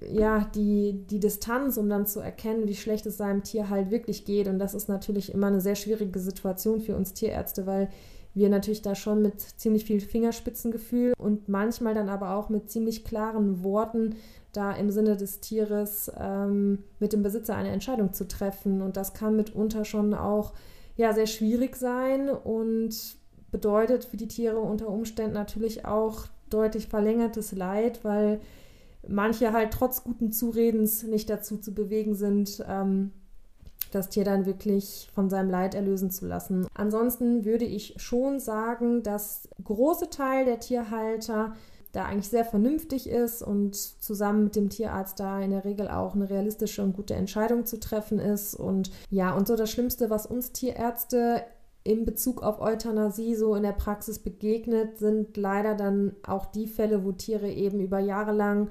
ja, 0.00 0.50
die, 0.54 1.04
die 1.10 1.20
Distanz, 1.20 1.76
um 1.76 1.88
dann 1.88 2.06
zu 2.06 2.20
erkennen, 2.20 2.68
wie 2.68 2.74
schlecht 2.74 3.04
es 3.06 3.18
seinem 3.18 3.42
Tier 3.42 3.68
halt 3.68 3.90
wirklich 3.90 4.24
geht. 4.24 4.48
Und 4.48 4.58
das 4.58 4.74
ist 4.74 4.88
natürlich 4.88 5.32
immer 5.32 5.48
eine 5.48 5.60
sehr 5.60 5.76
schwierige 5.76 6.18
Situation 6.20 6.80
für 6.80 6.96
uns 6.96 7.12
Tierärzte, 7.12 7.66
weil 7.66 7.88
wir 8.34 8.48
natürlich 8.48 8.82
da 8.82 8.94
schon 8.94 9.22
mit 9.22 9.40
ziemlich 9.40 9.84
viel 9.84 10.00
Fingerspitzengefühl 10.00 11.14
und 11.18 11.48
manchmal 11.48 11.94
dann 11.94 12.08
aber 12.08 12.34
auch 12.34 12.48
mit 12.48 12.70
ziemlich 12.70 13.04
klaren 13.04 13.64
Worten 13.64 14.16
da 14.52 14.72
im 14.72 14.90
Sinne 14.90 15.16
des 15.16 15.40
Tieres 15.40 16.10
ähm, 16.18 16.84
mit 17.00 17.12
dem 17.12 17.22
Besitzer 17.22 17.56
eine 17.56 17.70
Entscheidung 17.70 18.12
zu 18.12 18.26
treffen. 18.26 18.82
Und 18.82 18.96
das 18.96 19.12
kann 19.12 19.36
mitunter 19.36 19.84
schon 19.84 20.14
auch 20.14 20.52
ja, 20.96 21.12
sehr 21.12 21.26
schwierig 21.26 21.76
sein 21.76 22.28
und 22.28 23.16
bedeutet 23.50 24.04
für 24.04 24.16
die 24.16 24.28
Tiere 24.28 24.58
unter 24.58 24.88
Umständen 24.88 25.34
natürlich 25.34 25.84
auch 25.84 26.26
deutlich 26.50 26.88
verlängertes 26.88 27.52
Leid, 27.52 28.04
weil 28.04 28.40
manche 29.06 29.52
halt 29.52 29.72
trotz 29.72 30.02
guten 30.02 30.32
Zuredens 30.32 31.02
nicht 31.04 31.30
dazu 31.30 31.58
zu 31.58 31.72
bewegen 31.72 32.14
sind, 32.14 32.64
ähm, 32.68 33.12
das 33.90 34.08
Tier 34.08 34.24
dann 34.24 34.46
wirklich 34.46 35.10
von 35.14 35.30
seinem 35.30 35.50
Leid 35.50 35.74
erlösen 35.74 36.10
zu 36.10 36.26
lassen. 36.26 36.66
Ansonsten 36.74 37.44
würde 37.44 37.64
ich 37.64 37.94
schon 37.96 38.40
sagen, 38.40 39.02
dass 39.02 39.48
große 39.62 40.10
Teil 40.10 40.44
der 40.44 40.60
Tierhalter 40.60 41.54
da 41.92 42.04
eigentlich 42.04 42.28
sehr 42.28 42.44
vernünftig 42.44 43.08
ist 43.08 43.42
und 43.42 43.74
zusammen 43.74 44.44
mit 44.44 44.56
dem 44.56 44.68
Tierarzt 44.68 45.18
da 45.20 45.40
in 45.40 45.50
der 45.50 45.64
Regel 45.64 45.88
auch 45.88 46.14
eine 46.14 46.28
realistische 46.28 46.82
und 46.82 46.94
gute 46.94 47.14
Entscheidung 47.14 47.64
zu 47.64 47.80
treffen 47.80 48.18
ist. 48.18 48.54
Und 48.54 48.90
ja, 49.10 49.34
und 49.34 49.48
so 49.48 49.56
das 49.56 49.70
Schlimmste, 49.70 50.10
was 50.10 50.26
uns 50.26 50.52
Tierärzte 50.52 51.42
in 51.84 52.04
Bezug 52.04 52.42
auf 52.42 52.60
Euthanasie 52.60 53.34
so 53.34 53.54
in 53.54 53.62
der 53.62 53.72
Praxis 53.72 54.18
begegnet, 54.18 54.98
sind 54.98 55.36
leider 55.36 55.74
dann 55.74 56.14
auch 56.26 56.46
die 56.46 56.66
Fälle, 56.66 57.04
wo 57.04 57.12
Tiere 57.12 57.50
eben 57.50 57.80
über 57.80 57.98
Jahre 57.98 58.32
lang 58.32 58.68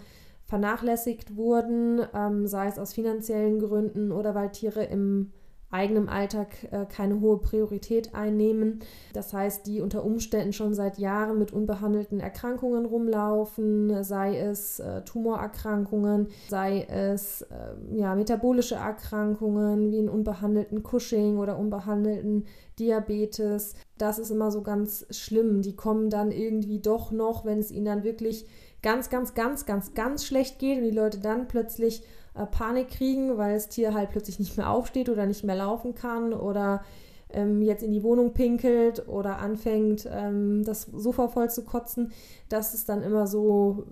vernachlässigt 0.47 1.35
wurden, 1.35 2.01
ähm, 2.13 2.47
sei 2.47 2.67
es 2.67 2.79
aus 2.79 2.93
finanziellen 2.93 3.59
Gründen 3.59 4.11
oder 4.11 4.33
weil 4.33 4.51
Tiere 4.51 4.83
im 4.85 5.31
eigenen 5.69 6.07
Alltag 6.07 6.47
äh, 6.71 6.85
keine 6.85 7.19
hohe 7.19 7.39
Priorität 7.39 8.15
einnehmen. 8.15 8.79
Das 9.13 9.33
heißt, 9.33 9.67
die 9.67 9.81
unter 9.81 10.05
Umständen 10.05 10.53
schon 10.53 10.73
seit 10.73 10.97
Jahren 10.97 11.37
mit 11.37 11.51
unbehandelten 11.51 12.19
Erkrankungen 12.19 12.85
rumlaufen, 12.85 14.03
sei 14.03 14.37
es 14.37 14.79
äh, 14.79 15.01
Tumorerkrankungen, 15.03 16.27
sei 16.47 16.83
es 16.89 17.41
äh, 17.41 17.97
ja, 17.97 18.15
metabolische 18.15 18.75
Erkrankungen 18.75 19.91
wie 19.91 19.99
einen 19.99 20.09
unbehandelten 20.09 20.83
Cushing 20.83 21.37
oder 21.37 21.59
unbehandelten 21.59 22.45
Diabetes. 22.79 23.73
Das 23.97 24.19
ist 24.19 24.31
immer 24.31 24.51
so 24.51 24.61
ganz 24.61 25.05
schlimm. 25.09 25.61
Die 25.61 25.75
kommen 25.75 26.09
dann 26.09 26.31
irgendwie 26.31 26.79
doch 26.79 27.11
noch, 27.11 27.43
wenn 27.43 27.59
es 27.59 27.71
ihnen 27.71 27.85
dann 27.85 28.03
wirklich 28.03 28.45
ganz, 28.81 29.09
ganz, 29.09 29.33
ganz, 29.33 29.65
ganz, 29.65 29.93
ganz 29.93 30.25
schlecht 30.25 30.59
geht 30.59 30.77
und 30.77 30.83
die 30.83 30.91
Leute 30.91 31.19
dann 31.19 31.47
plötzlich 31.47 32.03
äh, 32.35 32.45
Panik 32.45 32.89
kriegen, 32.89 33.37
weil 33.37 33.55
das 33.55 33.69
Tier 33.69 33.93
halt 33.93 34.11
plötzlich 34.11 34.39
nicht 34.39 34.57
mehr 34.57 34.69
aufsteht 34.69 35.09
oder 35.09 35.25
nicht 35.25 35.43
mehr 35.43 35.55
laufen 35.55 35.95
kann 35.95 36.33
oder 36.33 36.83
ähm, 37.29 37.61
jetzt 37.61 37.83
in 37.83 37.91
die 37.91 38.03
Wohnung 38.03 38.33
pinkelt 38.33 39.07
oder 39.07 39.39
anfängt, 39.39 40.07
ähm, 40.11 40.63
das 40.63 40.83
Sofa 40.83 41.27
voll 41.27 41.49
zu 41.49 41.63
kotzen. 41.63 42.11
Das 42.49 42.73
ist 42.73 42.87
dann 42.89 43.03
immer 43.03 43.27
so 43.27 43.85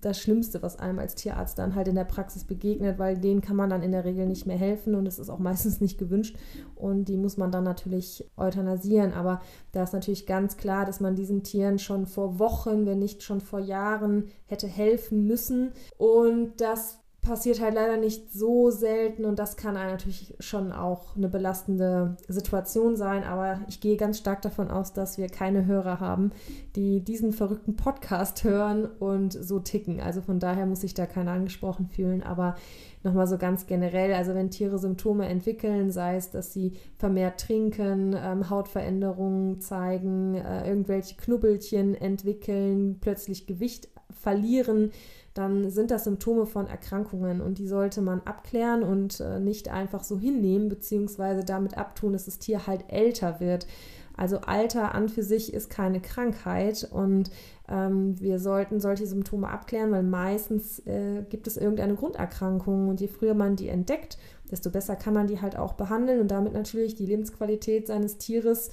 das 0.00 0.20
Schlimmste, 0.20 0.62
was 0.62 0.78
einem 0.78 0.98
als 0.98 1.14
Tierarzt 1.14 1.58
dann 1.58 1.74
halt 1.74 1.88
in 1.88 1.94
der 1.94 2.04
Praxis 2.04 2.44
begegnet, 2.44 2.98
weil 2.98 3.18
denen 3.18 3.40
kann 3.40 3.56
man 3.56 3.70
dann 3.70 3.82
in 3.82 3.92
der 3.92 4.04
Regel 4.04 4.26
nicht 4.26 4.46
mehr 4.46 4.56
helfen 4.56 4.94
und 4.94 5.06
es 5.06 5.18
ist 5.18 5.30
auch 5.30 5.38
meistens 5.38 5.80
nicht 5.80 5.98
gewünscht 5.98 6.36
und 6.74 7.06
die 7.06 7.16
muss 7.16 7.36
man 7.36 7.50
dann 7.50 7.64
natürlich 7.64 8.24
euthanasieren. 8.36 9.12
Aber 9.12 9.40
da 9.72 9.82
ist 9.82 9.92
natürlich 9.92 10.26
ganz 10.26 10.56
klar, 10.56 10.84
dass 10.84 11.00
man 11.00 11.16
diesen 11.16 11.42
Tieren 11.42 11.78
schon 11.78 12.06
vor 12.06 12.38
Wochen, 12.38 12.86
wenn 12.86 12.98
nicht 12.98 13.22
schon 13.22 13.40
vor 13.40 13.60
Jahren 13.60 14.28
hätte 14.46 14.66
helfen 14.66 15.26
müssen 15.26 15.72
und 15.96 16.60
das 16.60 16.97
passiert 17.28 17.60
halt 17.60 17.74
leider 17.74 17.98
nicht 17.98 18.32
so 18.32 18.70
selten 18.70 19.26
und 19.26 19.38
das 19.38 19.56
kann 19.56 19.74
natürlich 19.74 20.34
schon 20.40 20.72
auch 20.72 21.14
eine 21.14 21.28
belastende 21.28 22.16
Situation 22.26 22.96
sein. 22.96 23.22
Aber 23.22 23.60
ich 23.68 23.80
gehe 23.80 23.96
ganz 23.96 24.18
stark 24.18 24.40
davon 24.40 24.70
aus, 24.70 24.94
dass 24.94 25.18
wir 25.18 25.28
keine 25.28 25.66
Hörer 25.66 26.00
haben, 26.00 26.32
die 26.74 27.04
diesen 27.04 27.32
verrückten 27.32 27.76
Podcast 27.76 28.44
hören 28.44 28.86
und 28.86 29.34
so 29.34 29.58
ticken. 29.58 30.00
Also 30.00 30.22
von 30.22 30.40
daher 30.40 30.64
muss 30.64 30.80
sich 30.80 30.94
da 30.94 31.04
keiner 31.04 31.32
angesprochen 31.32 31.86
fühlen. 31.86 32.22
Aber 32.22 32.56
nochmal 33.04 33.26
so 33.26 33.36
ganz 33.36 33.66
generell, 33.66 34.14
also 34.14 34.34
wenn 34.34 34.50
Tiere 34.50 34.78
Symptome 34.78 35.28
entwickeln, 35.28 35.90
sei 35.90 36.16
es, 36.16 36.30
dass 36.30 36.54
sie 36.54 36.72
vermehrt 36.96 37.40
trinken, 37.40 38.16
ähm, 38.18 38.48
Hautveränderungen 38.48 39.60
zeigen, 39.60 40.34
äh, 40.34 40.66
irgendwelche 40.66 41.16
Knubbelchen 41.16 41.94
entwickeln, 41.94 42.96
plötzlich 43.00 43.46
Gewicht 43.46 43.88
verlieren, 44.10 44.92
dann 45.38 45.70
sind 45.70 45.92
das 45.92 46.02
Symptome 46.02 46.46
von 46.46 46.66
Erkrankungen 46.66 47.40
und 47.40 47.58
die 47.58 47.68
sollte 47.68 48.02
man 48.02 48.20
abklären 48.24 48.82
und 48.82 49.20
äh, 49.20 49.38
nicht 49.38 49.68
einfach 49.68 50.02
so 50.02 50.18
hinnehmen, 50.18 50.68
beziehungsweise 50.68 51.44
damit 51.44 51.78
abtun, 51.78 52.12
dass 52.12 52.24
das 52.24 52.40
Tier 52.40 52.66
halt 52.66 52.86
älter 52.88 53.38
wird. 53.38 53.68
Also 54.16 54.38
Alter 54.38 54.96
an 54.96 55.08
für 55.08 55.22
sich 55.22 55.54
ist 55.54 55.70
keine 55.70 56.00
Krankheit 56.00 56.88
und 56.90 57.30
ähm, 57.68 58.18
wir 58.20 58.40
sollten 58.40 58.80
solche 58.80 59.06
Symptome 59.06 59.48
abklären, 59.48 59.92
weil 59.92 60.02
meistens 60.02 60.80
äh, 60.86 61.22
gibt 61.30 61.46
es 61.46 61.56
irgendeine 61.56 61.94
Grunderkrankung 61.94 62.88
und 62.88 63.00
je 63.00 63.06
früher 63.06 63.34
man 63.34 63.54
die 63.54 63.68
entdeckt, 63.68 64.18
desto 64.50 64.70
besser 64.70 64.96
kann 64.96 65.14
man 65.14 65.28
die 65.28 65.40
halt 65.40 65.56
auch 65.56 65.74
behandeln 65.74 66.18
und 66.20 66.32
damit 66.32 66.52
natürlich 66.52 66.96
die 66.96 67.06
Lebensqualität 67.06 67.86
seines 67.86 68.18
Tieres 68.18 68.70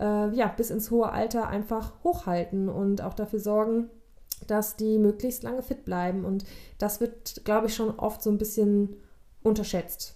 äh, 0.00 0.34
ja, 0.34 0.48
bis 0.48 0.70
ins 0.70 0.90
hohe 0.90 1.12
Alter 1.12 1.46
einfach 1.46 1.92
hochhalten 2.02 2.68
und 2.68 3.02
auch 3.02 3.14
dafür 3.14 3.38
sorgen, 3.38 3.88
dass 4.46 4.76
die 4.76 4.98
möglichst 4.98 5.42
lange 5.42 5.62
fit 5.62 5.84
bleiben. 5.84 6.24
Und 6.24 6.44
das 6.78 7.00
wird, 7.00 7.44
glaube 7.44 7.66
ich, 7.66 7.74
schon 7.74 7.98
oft 7.98 8.22
so 8.22 8.30
ein 8.30 8.38
bisschen 8.38 8.96
unterschätzt. 9.42 10.14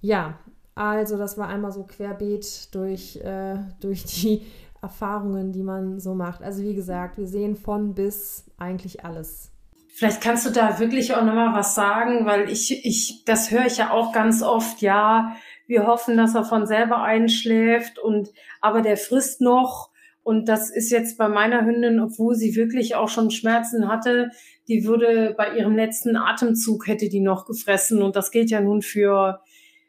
Ja, 0.00 0.38
also 0.74 1.16
das 1.16 1.38
war 1.38 1.48
einmal 1.48 1.72
so 1.72 1.84
querbeet 1.84 2.74
durch, 2.74 3.16
äh, 3.16 3.56
durch 3.80 4.04
die 4.04 4.42
Erfahrungen, 4.82 5.52
die 5.52 5.62
man 5.62 6.00
so 6.00 6.14
macht. 6.14 6.42
Also 6.42 6.62
wie 6.62 6.74
gesagt, 6.74 7.16
wir 7.16 7.26
sehen 7.26 7.56
von 7.56 7.94
bis 7.94 8.44
eigentlich 8.58 9.04
alles. 9.04 9.50
Vielleicht 9.96 10.20
kannst 10.20 10.44
du 10.44 10.50
da 10.50 10.80
wirklich 10.80 11.14
auch 11.14 11.24
nochmal 11.24 11.54
was 11.54 11.76
sagen, 11.76 12.26
weil 12.26 12.50
ich, 12.50 12.84
ich, 12.84 13.24
das 13.24 13.52
höre 13.52 13.66
ich 13.66 13.76
ja 13.76 13.90
auch 13.90 14.12
ganz 14.12 14.42
oft, 14.42 14.82
ja, 14.82 15.36
wir 15.68 15.86
hoffen, 15.86 16.16
dass 16.16 16.34
er 16.34 16.44
von 16.44 16.66
selber 16.66 17.02
einschläft 17.02 17.98
und 17.98 18.30
aber 18.60 18.82
der 18.82 18.96
frisst 18.96 19.40
noch 19.40 19.90
und 20.24 20.48
das 20.48 20.70
ist 20.70 20.90
jetzt 20.90 21.18
bei 21.18 21.28
meiner 21.28 21.66
Hündin, 21.66 22.00
obwohl 22.00 22.34
sie 22.34 22.56
wirklich 22.56 22.94
auch 22.94 23.10
schon 23.10 23.30
Schmerzen 23.30 23.88
hatte, 23.88 24.30
die 24.68 24.86
würde 24.86 25.34
bei 25.36 25.54
ihrem 25.54 25.76
letzten 25.76 26.16
Atemzug 26.16 26.86
hätte 26.86 27.10
die 27.10 27.20
noch 27.20 27.44
gefressen. 27.44 28.02
Und 28.02 28.16
das 28.16 28.30
gilt 28.30 28.50
ja 28.50 28.62
nun 28.62 28.80
für 28.80 29.42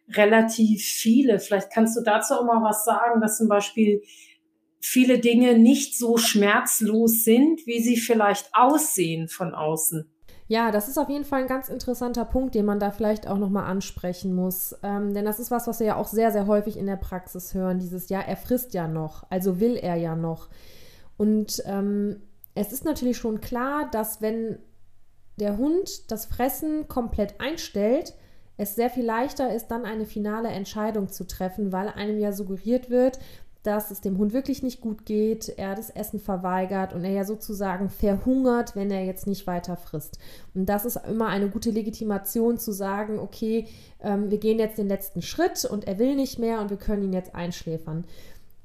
relativ 0.09 0.83
viele. 0.83 1.39
Vielleicht 1.39 1.71
kannst 1.71 1.97
du 1.97 2.01
dazu 2.01 2.33
auch 2.33 2.43
mal 2.43 2.61
was 2.61 2.83
sagen, 2.83 3.21
dass 3.21 3.37
zum 3.37 3.47
Beispiel 3.47 4.01
viele 4.81 5.19
Dinge 5.19 5.57
nicht 5.57 5.97
so 5.97 6.17
schmerzlos 6.17 7.23
sind, 7.23 7.65
wie 7.65 7.81
sie 7.81 7.95
vielleicht 7.95 8.49
aussehen 8.51 9.29
von 9.29 9.53
außen. 9.53 10.05
Ja, 10.47 10.71
das 10.71 10.87
ist 10.87 10.99
auf 10.99 11.09
jeden 11.09 11.25
Fall 11.25 11.41
ein 11.41 11.47
ganz 11.47 11.69
interessanter 11.69 12.23
Punkt, 12.23 12.53
den 12.53 12.65
man 12.65 12.79
da 12.79 12.91
vielleicht 12.91 13.27
auch 13.27 13.39
nochmal 13.39 13.65
ansprechen 13.65 14.35
muss. 14.35 14.75
Ähm, 14.83 15.13
denn 15.13 15.25
das 15.25 15.39
ist 15.39 15.49
was, 15.49 15.65
was 15.65 15.79
wir 15.79 15.87
ja 15.87 15.95
auch 15.95 16.07
sehr, 16.07 16.31
sehr 16.31 16.45
häufig 16.45 16.77
in 16.77 16.85
der 16.85 16.97
Praxis 16.97 17.55
hören. 17.55 17.79
Dieses, 17.79 18.09
ja, 18.09 18.19
er 18.21 18.37
frisst 18.37 18.73
ja 18.75 18.87
noch, 18.87 19.25
also 19.31 19.59
will 19.59 19.75
er 19.75 19.95
ja 19.95 20.15
noch. 20.15 20.49
Und 21.17 21.63
ähm, 21.65 22.21
es 22.53 22.71
ist 22.71 22.85
natürlich 22.85 23.17
schon 23.17 23.41
klar, 23.41 23.89
dass 23.91 24.21
wenn 24.21 24.59
der 25.39 25.57
Hund 25.57 26.11
das 26.11 26.25
Fressen 26.25 26.87
komplett 26.87 27.41
einstellt, 27.41 28.13
es 28.57 28.75
sehr 28.75 28.89
viel 28.89 29.03
leichter 29.03 29.53
ist, 29.53 29.67
dann 29.67 29.83
eine 29.83 30.05
finale 30.05 30.49
Entscheidung 30.49 31.09
zu 31.09 31.25
treffen, 31.25 31.71
weil 31.71 31.89
einem 31.89 32.19
ja 32.19 32.31
suggeriert 32.31 32.89
wird, 32.89 33.19
dass 33.65 33.89
es 33.89 34.01
dem 34.01 34.17
Hund 34.17 34.33
wirklich 34.33 34.61
nicht 34.61 34.79
gut 34.79 35.05
geht, 35.05 35.49
er 35.57 35.75
das 35.75 35.89
Essen 35.89 36.19
verweigert 36.19 36.93
und 36.93 37.03
er 37.03 37.11
ja 37.11 37.23
sozusagen 37.23 37.89
verhungert, 37.89 38.75
wenn 38.75 38.91
er 38.91 39.03
jetzt 39.05 39.25
nicht 39.25 39.47
weiter 39.47 39.75
frisst. 39.75 40.19
Und 40.53 40.67
das 40.67 40.85
ist 40.85 40.97
immer 41.07 41.27
eine 41.27 41.49
gute 41.49 41.71
Legitimation 41.71 42.57
zu 42.57 42.71
sagen, 42.71 43.17
okay, 43.17 43.67
ähm, 44.01 44.29
wir 44.29 44.37
gehen 44.37 44.59
jetzt 44.59 44.77
den 44.77 44.87
letzten 44.87 45.21
Schritt 45.21 45.65
und 45.65 45.87
er 45.87 45.97
will 45.97 46.15
nicht 46.15 46.37
mehr 46.37 46.61
und 46.61 46.69
wir 46.69 46.77
können 46.77 47.03
ihn 47.03 47.13
jetzt 47.13 47.33
einschläfern. 47.33 48.05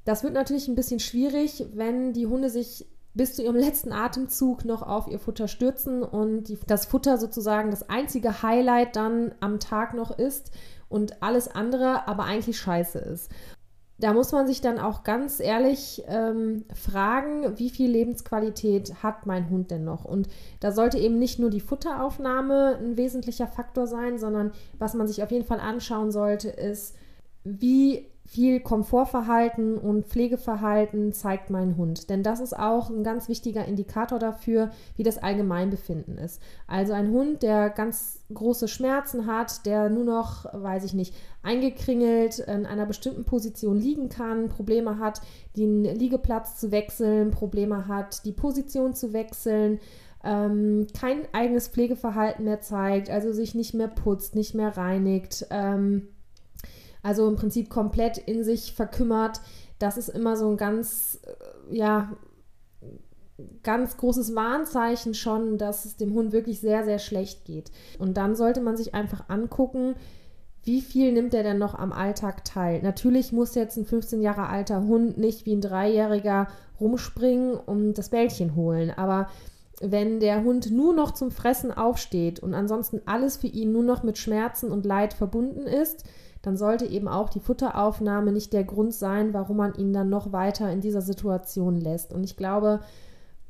Das 0.05 0.23
wird 0.23 0.35
natürlich 0.35 0.69
ein 0.69 0.75
bisschen 0.75 1.01
schwierig, 1.01 1.67
wenn 1.75 2.13
die 2.13 2.27
Hunde 2.27 2.51
sich 2.51 2.87
bis 3.15 3.35
zu 3.35 3.43
ihrem 3.43 3.57
letzten 3.57 3.93
Atemzug 3.93 4.65
noch 4.65 4.83
auf 4.83 5.09
ihr 5.09 5.19
Futter 5.19 5.49
stürzen 5.49 6.03
und 6.03 6.45
die, 6.45 6.59
das 6.67 6.87
Futter 6.87 7.19
sozusagen 7.19 7.71
das 7.71 7.89
einzige 7.89 8.43
Highlight 8.43 8.97
dann 8.97 9.33
am 9.41 9.61
Tag 9.61 9.95
noch 9.95 10.17
ist 10.17 10.53
und 10.89 11.23
alles 11.23 11.49
andere 11.49 12.07
aber 12.07 12.25
eigentlich 12.25 12.59
scheiße 12.59 12.99
ist 12.99 13.31
da 14.01 14.15
muss 14.15 14.33
man 14.33 14.47
sich 14.47 14.61
dann 14.61 14.79
auch 14.79 15.05
ganz 15.05 15.41
ehrlich 15.41 16.03
ähm, 16.09 16.65
fragen, 16.75 17.59
wie 17.59 17.71
viel 17.71 17.91
Lebensqualität 17.91 19.03
hat 19.03 19.27
mein 19.27 19.51
Hund 19.51 19.71
denn 19.71 19.85
noch? 19.85 20.05
Und 20.05 20.29
da 20.61 20.73
sollte 20.73 20.99
eben 20.99 21.19
nicht 21.19 21.39
nur 21.39 21.51
die 21.51 21.61
Futteraufnahme 21.61 22.79
ein 22.79 22.97
wesentlicher 22.97 23.47
Faktor 23.47 23.87
sein, 23.87 24.19
sondern 24.19 24.53
was 24.79 24.95
man 24.95 25.07
sich 25.07 25.23
auf 25.23 25.31
jeden 25.31 25.45
Fall 25.45 25.61
anschauen 25.61 26.11
sollte, 26.11 26.49
ist, 26.49 26.97
wie 27.45 28.10
viel 28.31 28.61
Komfortverhalten 28.61 29.77
und 29.77 30.07
Pflegeverhalten 30.07 31.13
zeigt 31.13 31.51
mein 31.51 31.77
Hund. 31.77 32.11
Denn 32.11 32.23
das 32.23 32.39
ist 32.39 32.57
auch 32.57 32.89
ein 32.89 33.03
ganz 33.03 33.29
wichtiger 33.29 33.65
Indikator 33.65 34.21
dafür, 34.21 34.71
wie 34.95 35.03
das 35.03 35.19
Allgemeinbefinden 35.19 36.17
ist. 36.17 36.41
Also 36.69 36.93
ein 36.93 37.11
Hund, 37.11 37.43
der 37.43 37.71
ganz 37.71 38.21
große 38.33 38.69
Schmerzen 38.69 39.27
hat, 39.27 39.67
der 39.67 39.91
nur 39.91 40.05
noch, 40.05 40.45
weiß 40.53 40.85
ich 40.85 40.95
nicht, 40.95 41.13
eingekringelt 41.43 42.39
in 42.39 42.67
einer 42.67 42.87
bestimmten 42.87 43.25
Position 43.25 43.77
liegen 43.77 44.09
kann, 44.11 44.49
Probleme 44.49 45.01
hat, 45.01 45.21
den 45.57 45.83
Liegeplatz 45.83 46.61
zu 46.61 46.71
wechseln, 46.71 47.33
Probleme 47.33 47.89
hat, 47.89 48.25
die 48.25 48.33
Position 48.33 48.95
zu 48.95 49.13
wechseln, 49.13 49.81
ähm, 50.23 50.87
kein 50.97 51.23
eigenes 51.33 51.67
Pflegeverhalten 51.67 52.45
mehr 52.45 52.61
zeigt, 52.61 53.11
also 53.11 53.33
sich 53.33 53.57
nicht 53.57 53.75
mehr 53.75 53.89
putzt, 53.89 54.37
nicht 54.37 54.55
mehr 54.55 54.77
reinigt. 54.77 55.49
Ähm, 55.51 56.11
also 57.03 57.29
im 57.29 57.37
Prinzip 57.37 57.71
komplett 57.71 58.19
in 58.19 58.45
sich 58.45 58.75
verkümmert. 58.75 59.41
Das 59.79 59.97
ist 59.97 60.09
immer 60.09 60.37
so 60.37 60.49
ein 60.51 60.57
ganz, 60.57 61.21
äh, 61.25 61.77
ja, 61.77 62.11
ganz 63.63 63.97
großes 63.97 64.35
Warnzeichen 64.35 65.15
schon, 65.15 65.57
dass 65.59 65.85
es 65.85 65.97
dem 65.97 66.13
Hund 66.15 66.33
wirklich 66.33 66.61
sehr, 66.61 66.85
sehr 66.85 66.99
schlecht 66.99 67.45
geht. 67.45 67.71
Und 67.99 68.17
dann 68.17 68.37
sollte 68.37 68.61
man 68.61 68.77
sich 68.77 68.95
einfach 68.95 69.29
angucken, 69.29 69.95
wie 70.63 70.83
viel 70.83 71.13
nimmt 71.13 71.33
er 71.33 71.43
denn 71.43 71.59
noch 71.59 71.75
am 71.75 71.93
Alltag 71.93 72.45
teil? 72.45 72.83
Natürlich 72.83 73.33
muss 73.33 73.55
jetzt 73.55 73.79
ein 73.79 73.87
15 73.87 74.21
Jahre 74.21 74.49
alter 74.49 74.83
Hund 74.83 75.17
nicht 75.17 75.47
wie 75.47 75.55
ein 75.55 75.63
Dreijähriger 75.63 76.49
rumspringen 76.79 77.55
und 77.55 77.95
das 77.95 78.11
Bällchen 78.11 78.55
holen. 78.55 78.91
Aber 78.91 79.29
wenn 79.81 80.21
der 80.21 80.45
Hund 80.45 80.71
nur 80.71 80.93
noch 80.93 81.13
zum 81.13 81.31
Fressen 81.31 81.73
aufsteht 81.73 82.41
und 82.41 82.53
ansonsten 82.53 83.01
alles 83.07 83.39
für 83.39 83.47
ihn 83.47 83.73
nur 83.73 83.83
noch 83.83 84.03
mit 84.03 84.19
Schmerzen 84.19 84.71
und 84.71 84.85
Leid 84.85 85.15
verbunden 85.15 85.67
ist, 85.67 86.05
dann 86.43 86.57
sollte 86.57 86.87
eben 86.87 87.09
auch 87.09 87.29
die 87.29 87.41
Futteraufnahme 87.41 88.33
nicht 88.33 88.53
der 88.53 88.65
Grund 88.65 88.95
sein, 88.95 89.35
warum 89.35 89.59
man 89.59 89.75
ihn 89.75 89.93
dann 89.93 90.09
noch 90.09 90.33
weiter 90.33 90.71
in 90.73 90.81
dieser 90.81 91.03
Situation 91.03 91.77
lässt. 91.77 92.13
Und 92.13 92.25
ich 92.25 92.37
glaube, 92.37 92.81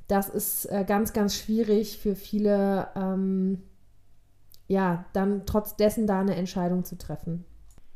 das 0.08 0.28
ist 0.28 0.66
äh, 0.66 0.84
ganz, 0.84 1.12
ganz 1.12 1.36
schwierig 1.36 1.98
für 1.98 2.16
viele, 2.16 2.88
ähm, 2.96 3.62
ja, 4.66 5.04
dann 5.12 5.46
trotz 5.46 5.76
dessen 5.76 6.06
da 6.06 6.20
eine 6.20 6.34
Entscheidung 6.34 6.84
zu 6.84 6.98
treffen. 6.98 7.44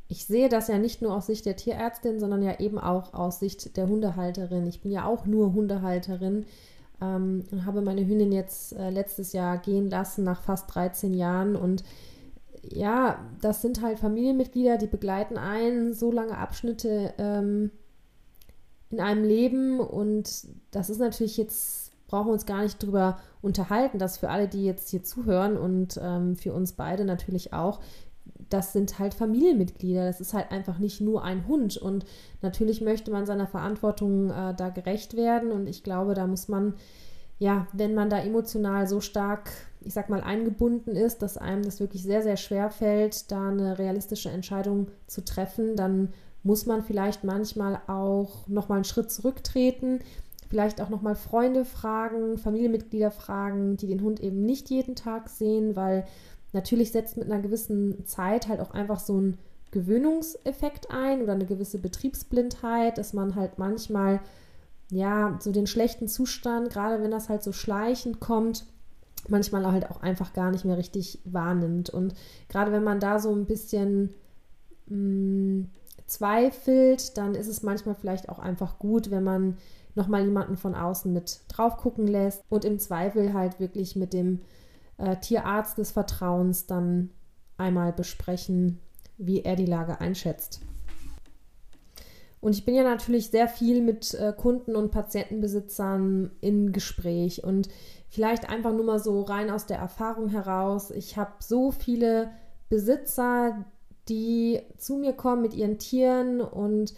Ich 0.06 0.26
sehe 0.26 0.48
das 0.48 0.68
ja 0.68 0.78
nicht 0.78 1.02
nur 1.02 1.12
aus 1.14 1.26
Sicht 1.26 1.44
der 1.46 1.56
Tierärztin, 1.56 2.20
sondern 2.20 2.42
ja 2.42 2.60
eben 2.60 2.78
auch 2.78 3.14
aus 3.14 3.40
Sicht 3.40 3.76
der 3.76 3.88
Hundehalterin. 3.88 4.66
Ich 4.66 4.80
bin 4.80 4.92
ja 4.92 5.06
auch 5.06 5.26
nur 5.26 5.54
Hundehalterin 5.54 6.46
ähm, 7.00 7.44
und 7.50 7.66
habe 7.66 7.80
meine 7.80 8.06
Hündin 8.06 8.30
jetzt 8.30 8.74
äh, 8.74 8.90
letztes 8.90 9.32
Jahr 9.32 9.58
gehen 9.58 9.90
lassen 9.90 10.22
nach 10.22 10.42
fast 10.42 10.72
13 10.72 11.14
Jahren 11.14 11.56
und 11.56 11.82
ja, 12.72 13.18
das 13.40 13.62
sind 13.62 13.82
halt 13.82 13.98
Familienmitglieder, 13.98 14.78
die 14.78 14.86
begleiten 14.86 15.36
einen 15.36 15.94
so 15.94 16.10
lange 16.10 16.36
Abschnitte 16.36 17.14
ähm, 17.18 17.70
in 18.90 19.00
einem 19.00 19.24
Leben 19.24 19.80
und 19.80 20.46
das 20.70 20.90
ist 20.90 20.98
natürlich 20.98 21.36
jetzt, 21.36 21.92
brauchen 22.06 22.28
wir 22.28 22.32
uns 22.32 22.46
gar 22.46 22.62
nicht 22.62 22.82
drüber 22.82 23.18
unterhalten, 23.42 23.98
dass 23.98 24.18
für 24.18 24.30
alle, 24.30 24.48
die 24.48 24.64
jetzt 24.64 24.90
hier 24.90 25.02
zuhören 25.02 25.56
und 25.56 25.98
ähm, 26.02 26.36
für 26.36 26.52
uns 26.52 26.72
beide 26.72 27.04
natürlich 27.04 27.52
auch, 27.52 27.80
das 28.48 28.72
sind 28.72 28.98
halt 28.98 29.14
Familienmitglieder, 29.14 30.06
das 30.06 30.20
ist 30.20 30.34
halt 30.34 30.50
einfach 30.52 30.78
nicht 30.78 31.00
nur 31.00 31.24
ein 31.24 31.46
Hund 31.48 31.76
und 31.76 32.04
natürlich 32.40 32.80
möchte 32.80 33.10
man 33.10 33.26
seiner 33.26 33.46
Verantwortung 33.46 34.30
äh, 34.30 34.54
da 34.54 34.68
gerecht 34.68 35.16
werden 35.16 35.50
und 35.50 35.66
ich 35.66 35.82
glaube, 35.82 36.14
da 36.14 36.26
muss 36.26 36.48
man, 36.48 36.74
ja, 37.38 37.66
wenn 37.72 37.94
man 37.94 38.10
da 38.10 38.18
emotional 38.18 38.86
so 38.86 39.00
stark 39.00 39.50
ich 39.84 39.94
sag 39.94 40.08
mal, 40.08 40.22
eingebunden 40.22 40.96
ist, 40.96 41.22
dass 41.22 41.36
einem 41.36 41.62
das 41.62 41.80
wirklich 41.80 42.02
sehr, 42.02 42.22
sehr 42.22 42.36
schwer 42.36 42.70
fällt, 42.70 43.30
da 43.30 43.48
eine 43.48 43.78
realistische 43.78 44.30
Entscheidung 44.30 44.88
zu 45.06 45.24
treffen, 45.24 45.76
dann 45.76 46.12
muss 46.42 46.66
man 46.66 46.82
vielleicht 46.82 47.24
manchmal 47.24 47.80
auch 47.86 48.46
nochmal 48.48 48.76
einen 48.76 48.84
Schritt 48.84 49.10
zurücktreten, 49.10 50.00
vielleicht 50.48 50.80
auch 50.80 50.90
nochmal 50.90 51.14
Freunde 51.14 51.64
fragen, 51.64 52.36
Familienmitglieder 52.36 53.10
fragen, 53.10 53.76
die 53.76 53.86
den 53.86 54.02
Hund 54.02 54.20
eben 54.20 54.44
nicht 54.44 54.70
jeden 54.70 54.94
Tag 54.94 55.28
sehen, 55.28 55.74
weil 55.74 56.04
Natürlich 56.54 56.92
setzt 56.92 57.16
mit 57.16 57.30
einer 57.30 57.42
gewissen 57.42 58.06
Zeit 58.06 58.48
halt 58.48 58.60
auch 58.60 58.70
einfach 58.70 59.00
so 59.00 59.20
ein 59.20 59.36
Gewöhnungseffekt 59.72 60.88
ein 60.88 61.20
oder 61.20 61.32
eine 61.32 61.46
gewisse 61.46 61.78
Betriebsblindheit, 61.78 62.96
dass 62.96 63.12
man 63.12 63.34
halt 63.34 63.58
manchmal 63.58 64.20
ja 64.88 65.36
so 65.40 65.50
den 65.50 65.66
schlechten 65.66 66.06
Zustand, 66.06 66.70
gerade 66.70 67.02
wenn 67.02 67.10
das 67.10 67.28
halt 67.28 67.42
so 67.42 67.50
schleichend 67.50 68.20
kommt, 68.20 68.66
manchmal 69.28 69.70
halt 69.70 69.90
auch 69.90 70.02
einfach 70.02 70.32
gar 70.32 70.50
nicht 70.50 70.64
mehr 70.64 70.76
richtig 70.76 71.20
wahrnimmt. 71.24 71.90
Und 71.90 72.14
gerade 72.48 72.72
wenn 72.72 72.84
man 72.84 73.00
da 73.00 73.18
so 73.18 73.34
ein 73.34 73.46
bisschen 73.46 74.14
mh, 74.86 74.96
mm, 74.96 75.70
zweifelt, 76.06 77.16
dann 77.16 77.34
ist 77.34 77.48
es 77.48 77.62
manchmal 77.62 77.94
vielleicht 77.94 78.28
auch 78.28 78.38
einfach 78.38 78.78
gut, 78.78 79.10
wenn 79.10 79.24
man 79.24 79.56
nochmal 79.94 80.24
jemanden 80.24 80.56
von 80.56 80.74
außen 80.74 81.12
mit 81.12 81.40
drauf 81.48 81.76
gucken 81.76 82.06
lässt 82.06 82.42
und 82.48 82.64
im 82.64 82.78
Zweifel 82.78 83.32
halt 83.32 83.60
wirklich 83.60 83.96
mit 83.96 84.12
dem 84.12 84.40
äh, 84.98 85.16
Tierarzt 85.16 85.78
des 85.78 85.92
Vertrauens 85.92 86.66
dann 86.66 87.10
einmal 87.56 87.92
besprechen, 87.92 88.80
wie 89.16 89.42
er 89.42 89.56
die 89.56 89.66
Lage 89.66 90.00
einschätzt. 90.00 90.60
Und 92.40 92.54
ich 92.54 92.66
bin 92.66 92.74
ja 92.74 92.82
natürlich 92.82 93.30
sehr 93.30 93.48
viel 93.48 93.80
mit 93.80 94.12
äh, 94.14 94.34
Kunden 94.36 94.76
und 94.76 94.90
Patientenbesitzern 94.90 96.30
in 96.42 96.72
Gespräch 96.72 97.42
und 97.42 97.70
vielleicht 98.14 98.48
einfach 98.48 98.72
nur 98.72 98.84
mal 98.84 99.00
so 99.00 99.22
rein 99.22 99.50
aus 99.50 99.66
der 99.66 99.78
Erfahrung 99.78 100.28
heraus. 100.28 100.92
Ich 100.92 101.16
habe 101.16 101.32
so 101.40 101.72
viele 101.72 102.30
Besitzer, 102.68 103.64
die 104.08 104.60
zu 104.78 104.98
mir 104.98 105.14
kommen 105.14 105.42
mit 105.42 105.52
ihren 105.52 105.78
Tieren 105.78 106.40
und 106.40 106.94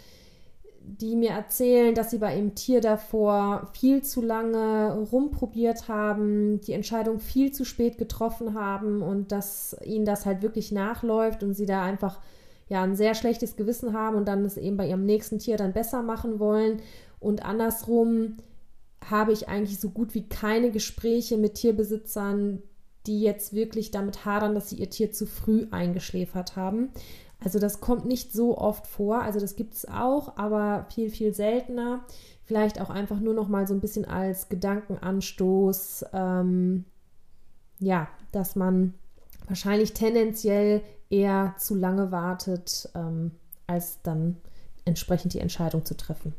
die 0.82 1.16
mir 1.16 1.30
erzählen, 1.30 1.94
dass 1.94 2.10
sie 2.10 2.18
bei 2.18 2.36
ihrem 2.36 2.54
Tier 2.54 2.82
davor 2.82 3.70
viel 3.72 4.02
zu 4.02 4.20
lange 4.20 4.92
rumprobiert 5.10 5.88
haben, 5.88 6.60
die 6.60 6.72
Entscheidung 6.72 7.18
viel 7.18 7.50
zu 7.50 7.64
spät 7.64 7.96
getroffen 7.96 8.52
haben 8.52 9.00
und 9.00 9.32
dass 9.32 9.74
ihnen 9.84 10.04
das 10.04 10.26
halt 10.26 10.42
wirklich 10.42 10.70
nachläuft 10.70 11.42
und 11.42 11.54
sie 11.54 11.66
da 11.66 11.82
einfach 11.82 12.20
ja 12.68 12.82
ein 12.82 12.94
sehr 12.94 13.14
schlechtes 13.14 13.56
Gewissen 13.56 13.94
haben 13.94 14.16
und 14.16 14.28
dann 14.28 14.44
es 14.44 14.58
eben 14.58 14.76
bei 14.76 14.86
ihrem 14.86 15.06
nächsten 15.06 15.38
Tier 15.38 15.56
dann 15.56 15.72
besser 15.72 16.02
machen 16.02 16.38
wollen 16.38 16.82
und 17.20 17.44
andersrum 17.44 18.36
habe 19.04 19.32
ich 19.32 19.48
eigentlich 19.48 19.78
so 19.78 19.90
gut 19.90 20.14
wie 20.14 20.28
keine 20.28 20.70
Gespräche 20.70 21.36
mit 21.36 21.54
Tierbesitzern, 21.54 22.62
die 23.06 23.20
jetzt 23.20 23.52
wirklich 23.52 23.90
damit 23.90 24.24
hadern, 24.24 24.54
dass 24.54 24.70
sie 24.70 24.76
ihr 24.76 24.90
Tier 24.90 25.12
zu 25.12 25.26
früh 25.26 25.66
eingeschläfert 25.70 26.56
haben. 26.56 26.90
Also 27.42 27.58
das 27.58 27.80
kommt 27.80 28.06
nicht 28.06 28.32
so 28.32 28.58
oft 28.58 28.86
vor. 28.86 29.22
Also 29.22 29.38
das 29.38 29.56
gibt 29.56 29.74
es 29.74 29.86
auch, 29.86 30.36
aber 30.36 30.86
viel, 30.92 31.10
viel 31.10 31.34
seltener. 31.34 32.04
Vielleicht 32.42 32.80
auch 32.80 32.90
einfach 32.90 33.20
nur 33.20 33.34
noch 33.34 33.48
mal 33.48 33.66
so 33.66 33.74
ein 33.74 33.80
bisschen 33.80 34.04
als 34.04 34.48
Gedankenanstoß. 34.48 36.06
Ähm, 36.12 36.84
ja, 37.78 38.08
dass 38.32 38.56
man 38.56 38.94
wahrscheinlich 39.46 39.92
tendenziell 39.92 40.82
eher 41.10 41.54
zu 41.58 41.74
lange 41.74 42.10
wartet, 42.10 42.88
ähm, 42.94 43.32
als 43.66 44.02
dann 44.02 44.38
entsprechend 44.84 45.34
die 45.34 45.40
Entscheidung 45.40 45.84
zu 45.84 45.96
treffen. 45.96 46.34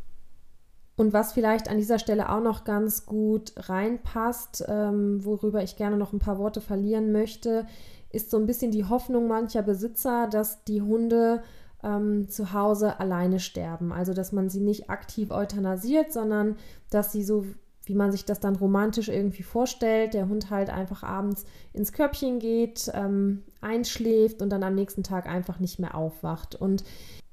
Und 0.97 1.13
was 1.13 1.31
vielleicht 1.31 1.69
an 1.69 1.77
dieser 1.77 1.99
Stelle 1.99 2.29
auch 2.29 2.41
noch 2.41 2.63
ganz 2.63 3.05
gut 3.05 3.53
reinpasst, 3.55 4.65
ähm, 4.67 5.23
worüber 5.23 5.61
ich 5.61 5.75
gerne 5.75 5.95
noch 5.95 6.11
ein 6.11 6.19
paar 6.19 6.39
Worte 6.39 6.59
verlieren 6.59 7.11
möchte, 7.11 7.67
ist 8.11 8.31
so 8.31 8.37
ein 8.37 8.47
bisschen 8.47 8.71
die 8.71 8.85
Hoffnung 8.85 9.27
mancher 9.27 9.61
Besitzer, 9.61 10.27
dass 10.27 10.63
die 10.63 10.81
Hunde 10.81 11.43
ähm, 11.83 12.27
zu 12.29 12.51
Hause 12.51 12.99
alleine 12.99 13.39
sterben. 13.39 13.91
Also 13.91 14.15
dass 14.15 14.31
man 14.31 14.49
sie 14.49 14.59
nicht 14.59 14.89
aktiv 14.89 15.29
euthanasiert, 15.29 16.11
sondern 16.11 16.55
dass 16.89 17.11
sie 17.11 17.23
so, 17.23 17.45
wie 17.85 17.93
man 17.93 18.11
sich 18.11 18.25
das 18.25 18.39
dann 18.39 18.55
romantisch 18.55 19.09
irgendwie 19.09 19.43
vorstellt, 19.43 20.15
der 20.15 20.27
Hund 20.27 20.49
halt 20.49 20.71
einfach 20.71 21.03
abends 21.03 21.45
ins 21.73 21.93
Körbchen 21.93 22.39
geht, 22.39 22.91
ähm, 22.95 23.43
einschläft 23.61 24.41
und 24.41 24.49
dann 24.49 24.63
am 24.63 24.73
nächsten 24.73 25.03
Tag 25.03 25.27
einfach 25.27 25.59
nicht 25.59 25.77
mehr 25.77 25.93
aufwacht. 25.93 26.55
Und 26.55 26.83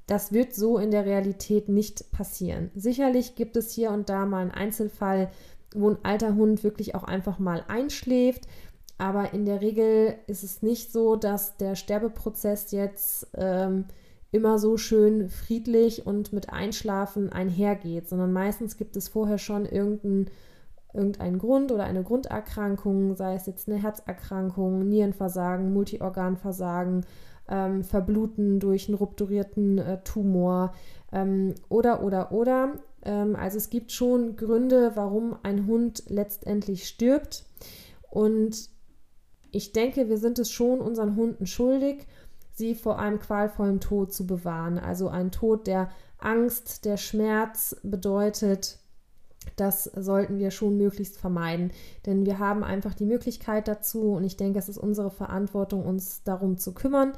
das 0.07 0.33
wird 0.33 0.55
so 0.55 0.79
in 0.79 0.91
der 0.91 1.07
Realität 1.07 1.69
nicht 1.69 2.11
passieren. 2.11 2.71
Sicherlich 2.75 3.35
gibt 3.35 3.57
es 3.57 3.73
hier 3.73 3.91
und 3.91 4.09
da 4.09 4.27
mal 4.27 4.43
einen 4.43 4.51
Einzelfall, 4.51 5.31
wo 5.75 5.91
ein 5.91 5.99
alter 6.03 6.35
Hund 6.35 6.63
wirklich 6.63 6.95
auch 6.95 7.05
einfach 7.05 7.39
mal 7.39 7.65
einschläft. 7.69 8.47
Aber 8.99 9.33
in 9.33 9.45
der 9.45 9.61
Regel 9.61 10.15
ist 10.27 10.45
es 10.45 10.63
nicht 10.63 10.93
so, 10.93 11.17
dass 11.17 11.57
der 11.57 11.75
Sterbeprozess 11.75 12.71
jetzt 12.71 13.27
ähm, 13.35 13.87
immer 14.31 14.59
so 14.59 14.77
schön 14.77 15.29
friedlich 15.31 16.07
und 16.07 16.33
mit 16.33 16.51
Einschlafen 16.51 17.33
einhergeht, 17.33 18.09
sondern 18.09 18.33
meistens 18.33 18.77
gibt 18.77 18.97
es 18.97 19.09
vorher 19.09 19.39
schon 19.39 19.65
irgendeinen 19.65 20.31
irgendeinen 20.93 21.39
Grund 21.39 21.73
oder 21.73 21.85
eine 21.85 22.05
Grunderkrankung, 22.05 23.17
sei 23.17 23.35
es 23.35 23.47
jetzt 23.47 23.69
eine 23.69 23.83
Herzerkrankung, 23.83 24.89
Nierenversagen, 24.89 25.73
Multiorganversagen, 25.73 27.05
ähm, 27.49 27.84
Verbluten 27.84 28.61
durch 28.61 28.88
einen 28.88 28.97
rupturierten 28.97 29.78
äh, 29.78 30.03
Tumor 30.03 30.74
ähm, 31.12 31.55
oder, 31.68 32.03
oder, 32.03 32.32
oder. 32.32 32.74
Ähm, 33.05 33.36
also 33.36 33.59
es 33.59 33.70
gibt 33.70 33.92
schon 33.92 34.36
Gründe, 34.36 34.92
warum 34.95 35.36
ein 35.42 35.66
Hund 35.66 36.05
letztendlich 36.09 36.86
stirbt. 36.86 37.45
Und 38.11 38.68
ich 39.51 39.72
denke, 39.72 40.09
wir 40.09 40.18
sind 40.18 40.38
es 40.38 40.51
schon 40.51 40.80
unseren 40.80 41.16
Hunden 41.16 41.47
schuldig, 41.47 42.07
sie 42.53 42.74
vor 42.74 42.99
einem 42.99 43.18
qualvollen 43.18 43.80
Tod 43.80 44.12
zu 44.12 44.26
bewahren. 44.26 44.78
Also 44.78 45.09
ein 45.09 45.30
Tod, 45.30 45.66
der 45.66 45.90
Angst, 46.18 46.84
der 46.84 46.97
Schmerz 46.97 47.76
bedeutet, 47.82 48.78
das 49.57 49.84
sollten 49.84 50.38
wir 50.38 50.51
schon 50.51 50.76
möglichst 50.76 51.16
vermeiden. 51.18 51.70
Denn 52.07 52.26
wir 52.26 52.38
haben 52.38 52.64
einfach 52.64 52.95
die 52.95 53.05
Möglichkeit 53.05 53.68
dazu 53.68 54.12
und 54.12 54.24
ich 54.24 54.36
denke, 54.36 54.59
es 54.59 54.68
ist 54.68 54.78
unsere 54.78 55.11
Verantwortung, 55.11 55.84
uns 55.84 56.22
darum 56.24 56.59
zu 56.59 56.72
kümmern, 56.74 57.12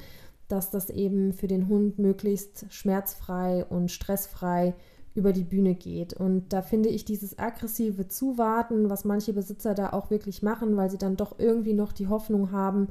dass 0.49 0.71
das 0.71 0.91
eben 0.91 1.33
für 1.33 1.49
den 1.49 1.69
Hund 1.69 1.99
möglichst 1.99 2.67
schmerzfrei 2.71 3.65
und 3.65 3.91
stressfrei 3.91 4.75
über 5.15 5.33
die 5.33 5.45
Bühne 5.45 5.75
geht. 5.75 6.13
Und 6.13 6.53
da 6.53 6.63
finde 6.63 6.91
ich 6.91 7.05
dieses 7.05 7.39
aggressive 7.39 8.07
Zuwarten, 8.07 8.91
was 8.91 9.05
manche 9.05 9.33
Besitzer 9.33 9.75
da 9.75 9.91
auch 9.91 10.11
wirklich 10.11 10.43
machen, 10.43 10.77
weil 10.77 10.91
sie 10.91 10.99
dann 10.99 11.17
doch 11.17 11.39
irgendwie 11.39 11.73
noch 11.73 11.93
die 11.93 12.09
Hoffnung 12.09 12.53
haben, 12.53 12.89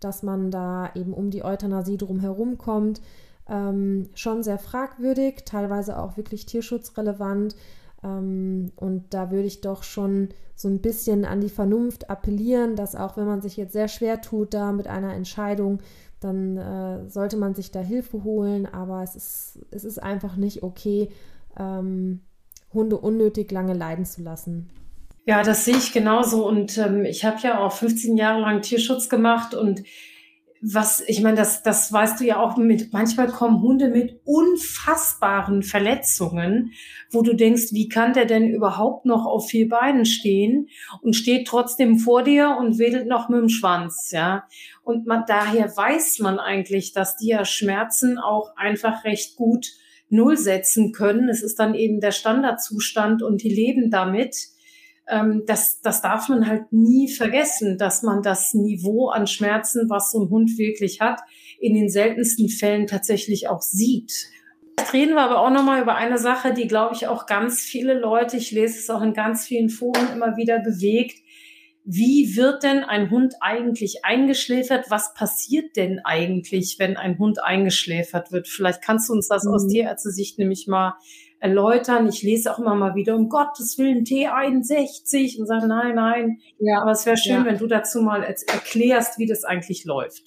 dass 0.00 0.22
man 0.22 0.50
da 0.50 0.90
eben 0.94 1.14
um 1.14 1.30
die 1.30 1.44
Euthanasie 1.44 1.96
drum 1.96 2.20
herum 2.20 2.58
kommt, 2.58 3.00
ähm, 3.48 4.08
schon 4.14 4.42
sehr 4.42 4.58
fragwürdig, 4.58 5.44
teilweise 5.44 5.98
auch 5.98 6.16
wirklich 6.16 6.46
tierschutzrelevant. 6.46 7.54
Ähm, 8.02 8.72
und 8.76 9.14
da 9.14 9.30
würde 9.30 9.46
ich 9.46 9.60
doch 9.60 9.82
schon 9.82 10.28
so 10.54 10.68
ein 10.68 10.80
bisschen 10.80 11.24
an 11.24 11.40
die 11.40 11.48
Vernunft 11.48 12.10
appellieren, 12.10 12.76
dass 12.76 12.96
auch 12.96 13.16
wenn 13.16 13.26
man 13.26 13.40
sich 13.40 13.56
jetzt 13.56 13.72
sehr 13.72 13.88
schwer 13.88 14.20
tut 14.20 14.54
da 14.54 14.72
mit 14.72 14.88
einer 14.88 15.14
Entscheidung, 15.14 15.80
dann 16.20 16.56
äh, 16.56 17.08
sollte 17.08 17.36
man 17.36 17.54
sich 17.54 17.70
da 17.70 17.80
Hilfe 17.80 18.24
holen. 18.24 18.66
Aber 18.66 19.02
es 19.02 19.14
ist, 19.14 19.58
es 19.70 19.84
ist 19.84 20.02
einfach 20.02 20.36
nicht 20.36 20.62
okay, 20.62 21.10
ähm, 21.58 22.20
Hunde 22.72 22.98
unnötig 22.98 23.50
lange 23.50 23.74
leiden 23.74 24.04
zu 24.04 24.22
lassen. 24.22 24.68
Ja, 25.24 25.42
das 25.42 25.64
sehe 25.64 25.76
ich 25.76 25.92
genauso. 25.92 26.46
Und 26.46 26.76
ähm, 26.78 27.04
ich 27.04 27.24
habe 27.24 27.38
ja 27.42 27.60
auch 27.60 27.72
15 27.72 28.16
Jahre 28.16 28.40
lang 28.40 28.62
Tierschutz 28.62 29.08
gemacht 29.08 29.54
und 29.54 29.82
was, 30.60 31.00
ich 31.06 31.22
meine, 31.22 31.36
das, 31.36 31.62
das 31.62 31.92
weißt 31.92 32.20
du 32.20 32.24
ja 32.24 32.40
auch 32.40 32.56
mit, 32.56 32.92
manchmal 32.92 33.28
kommen 33.28 33.62
Hunde 33.62 33.88
mit 33.88 34.20
unfassbaren 34.24 35.62
Verletzungen, 35.62 36.72
wo 37.10 37.22
du 37.22 37.34
denkst, 37.34 37.72
wie 37.72 37.88
kann 37.88 38.12
der 38.12 38.24
denn 38.24 38.48
überhaupt 38.48 39.06
noch 39.06 39.24
auf 39.24 39.48
vier 39.48 39.68
Beinen 39.68 40.04
stehen 40.04 40.68
und 41.00 41.14
steht 41.14 41.46
trotzdem 41.46 41.98
vor 41.98 42.22
dir 42.22 42.56
und 42.58 42.78
wedelt 42.78 43.06
noch 43.06 43.28
mit 43.28 43.40
dem 43.40 43.48
Schwanz, 43.48 44.10
ja. 44.10 44.44
Und 44.82 45.06
man, 45.06 45.24
daher 45.26 45.76
weiß 45.76 46.18
man 46.20 46.38
eigentlich, 46.38 46.92
dass 46.92 47.16
die 47.16 47.28
ja 47.28 47.44
Schmerzen 47.44 48.18
auch 48.18 48.56
einfach 48.56 49.04
recht 49.04 49.36
gut 49.36 49.66
Null 50.10 50.38
setzen 50.38 50.92
können. 50.92 51.28
Es 51.28 51.42
ist 51.42 51.58
dann 51.58 51.74
eben 51.74 52.00
der 52.00 52.12
Standardzustand 52.12 53.22
und 53.22 53.42
die 53.42 53.50
leben 53.50 53.90
damit. 53.90 54.36
Ähm, 55.08 55.44
das, 55.46 55.80
das 55.80 56.02
darf 56.02 56.28
man 56.28 56.46
halt 56.46 56.72
nie 56.72 57.08
vergessen, 57.08 57.78
dass 57.78 58.02
man 58.02 58.22
das 58.22 58.54
Niveau 58.54 59.08
an 59.08 59.26
Schmerzen, 59.26 59.88
was 59.88 60.10
so 60.10 60.22
ein 60.22 60.30
Hund 60.30 60.58
wirklich 60.58 61.00
hat, 61.00 61.20
in 61.58 61.74
den 61.74 61.88
seltensten 61.88 62.48
Fällen 62.48 62.86
tatsächlich 62.86 63.48
auch 63.48 63.62
sieht. 63.62 64.12
Jetzt 64.78 64.92
reden 64.92 65.14
wir 65.14 65.22
aber 65.22 65.40
auch 65.40 65.50
nochmal 65.50 65.82
über 65.82 65.96
eine 65.96 66.18
Sache, 66.18 66.54
die, 66.54 66.68
glaube 66.68 66.94
ich, 66.94 67.08
auch 67.08 67.26
ganz 67.26 67.60
viele 67.60 67.98
Leute, 67.98 68.36
ich 68.36 68.52
lese 68.52 68.78
es 68.78 68.90
auch 68.90 69.02
in 69.02 69.12
ganz 69.12 69.44
vielen 69.44 69.70
Foren 69.70 70.12
immer 70.12 70.36
wieder 70.36 70.60
bewegt, 70.60 71.18
wie 71.90 72.36
wird 72.36 72.64
denn 72.64 72.84
ein 72.84 73.10
Hund 73.10 73.36
eigentlich 73.40 74.04
eingeschläfert? 74.04 74.90
Was 74.90 75.14
passiert 75.14 75.74
denn 75.76 76.00
eigentlich, 76.04 76.76
wenn 76.78 76.98
ein 76.98 77.18
Hund 77.18 77.42
eingeschläfert 77.42 78.30
wird? 78.30 78.46
Vielleicht 78.46 78.82
kannst 78.82 79.08
du 79.08 79.14
uns 79.14 79.28
das 79.28 79.44
mhm. 79.44 79.54
aus 79.54 79.66
Tierärzte-Sicht 79.66 80.38
nämlich 80.38 80.66
mal 80.66 80.98
erläutern. 81.40 82.08
Ich 82.08 82.22
lese 82.22 82.52
auch 82.52 82.58
immer 82.58 82.74
mal 82.74 82.94
wieder, 82.94 83.14
um 83.16 83.28
Gottes 83.28 83.78
Willen, 83.78 84.04
T61 84.04 85.38
und 85.38 85.46
sage, 85.46 85.66
nein, 85.66 85.94
nein. 85.94 86.38
Ja. 86.58 86.82
Aber 86.82 86.92
es 86.92 87.06
wäre 87.06 87.16
schön, 87.16 87.36
ja. 87.36 87.44
wenn 87.44 87.58
du 87.58 87.66
dazu 87.66 88.02
mal 88.02 88.22
erklärst, 88.22 89.18
wie 89.18 89.26
das 89.26 89.44
eigentlich 89.44 89.84
läuft. 89.84 90.22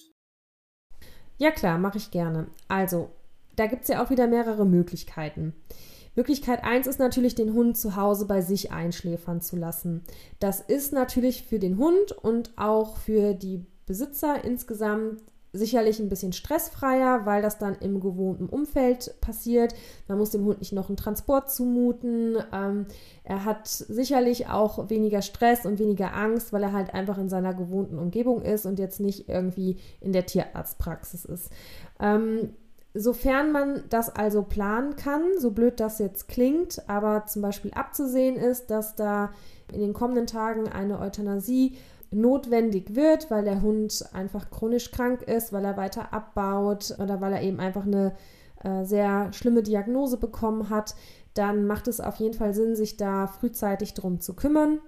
Ja 1.38 1.50
klar, 1.50 1.78
mache 1.78 1.98
ich 1.98 2.10
gerne. 2.10 2.46
Also, 2.68 3.10
da 3.56 3.66
gibt 3.66 3.82
es 3.82 3.88
ja 3.88 4.02
auch 4.02 4.10
wieder 4.10 4.26
mehrere 4.26 4.64
Möglichkeiten. 4.64 5.54
Möglichkeit 6.14 6.62
1 6.62 6.86
ist 6.86 6.98
natürlich, 6.98 7.34
den 7.34 7.54
Hund 7.54 7.76
zu 7.76 7.96
Hause 7.96 8.26
bei 8.26 8.42
sich 8.42 8.70
einschläfern 8.70 9.40
zu 9.40 9.56
lassen. 9.56 10.02
Das 10.40 10.60
ist 10.60 10.92
natürlich 10.92 11.44
für 11.44 11.58
den 11.58 11.78
Hund 11.78 12.12
und 12.12 12.52
auch 12.56 12.98
für 12.98 13.32
die 13.34 13.64
Besitzer 13.86 14.44
insgesamt 14.44 15.22
sicherlich 15.52 16.00
ein 16.00 16.08
bisschen 16.08 16.32
stressfreier, 16.32 17.26
weil 17.26 17.42
das 17.42 17.58
dann 17.58 17.76
im 17.80 18.00
gewohnten 18.00 18.46
Umfeld 18.46 19.14
passiert. 19.20 19.74
Man 20.08 20.18
muss 20.18 20.30
dem 20.30 20.44
Hund 20.44 20.60
nicht 20.60 20.72
noch 20.72 20.88
einen 20.88 20.96
Transport 20.96 21.50
zumuten. 21.50 22.36
Ähm, 22.52 22.86
er 23.24 23.44
hat 23.44 23.68
sicherlich 23.68 24.48
auch 24.48 24.88
weniger 24.88 25.20
Stress 25.20 25.66
und 25.66 25.78
weniger 25.78 26.14
Angst, 26.14 26.52
weil 26.52 26.62
er 26.62 26.72
halt 26.72 26.94
einfach 26.94 27.18
in 27.18 27.28
seiner 27.28 27.52
gewohnten 27.52 27.98
Umgebung 27.98 28.42
ist 28.42 28.64
und 28.64 28.78
jetzt 28.78 29.00
nicht 29.00 29.28
irgendwie 29.28 29.76
in 30.00 30.12
der 30.12 30.26
Tierarztpraxis 30.26 31.24
ist. 31.24 31.50
Ähm, 32.00 32.50
Sofern 32.94 33.52
man 33.52 33.84
das 33.88 34.14
also 34.14 34.42
planen 34.42 34.96
kann, 34.96 35.22
so 35.38 35.52
blöd 35.52 35.80
das 35.80 35.98
jetzt 35.98 36.28
klingt, 36.28 36.86
aber 36.90 37.24
zum 37.24 37.40
Beispiel 37.40 37.70
abzusehen 37.72 38.36
ist, 38.36 38.70
dass 38.70 38.94
da 38.96 39.30
in 39.72 39.80
den 39.80 39.94
kommenden 39.94 40.26
Tagen 40.26 40.68
eine 40.68 41.00
Euthanasie 41.00 41.78
notwendig 42.12 42.94
wird, 42.94 43.30
weil 43.30 43.44
der 43.44 43.62
Hund 43.62 44.04
einfach 44.12 44.50
chronisch 44.50 44.90
krank 44.90 45.22
ist, 45.22 45.52
weil 45.52 45.64
er 45.64 45.76
weiter 45.76 46.12
abbaut 46.12 46.94
oder 46.98 47.20
weil 47.20 47.32
er 47.32 47.42
eben 47.42 47.60
einfach 47.60 47.86
eine 47.86 48.14
äh, 48.62 48.84
sehr 48.84 49.32
schlimme 49.32 49.62
Diagnose 49.62 50.16
bekommen 50.16 50.70
hat, 50.70 50.94
dann 51.34 51.66
macht 51.66 51.88
es 51.88 52.00
auf 52.00 52.16
jeden 52.16 52.34
Fall 52.34 52.54
Sinn, 52.54 52.76
sich 52.76 52.96
da 52.96 53.26
frühzeitig 53.26 53.94
drum 53.94 54.20
zu 54.20 54.34
kümmern. 54.34 54.80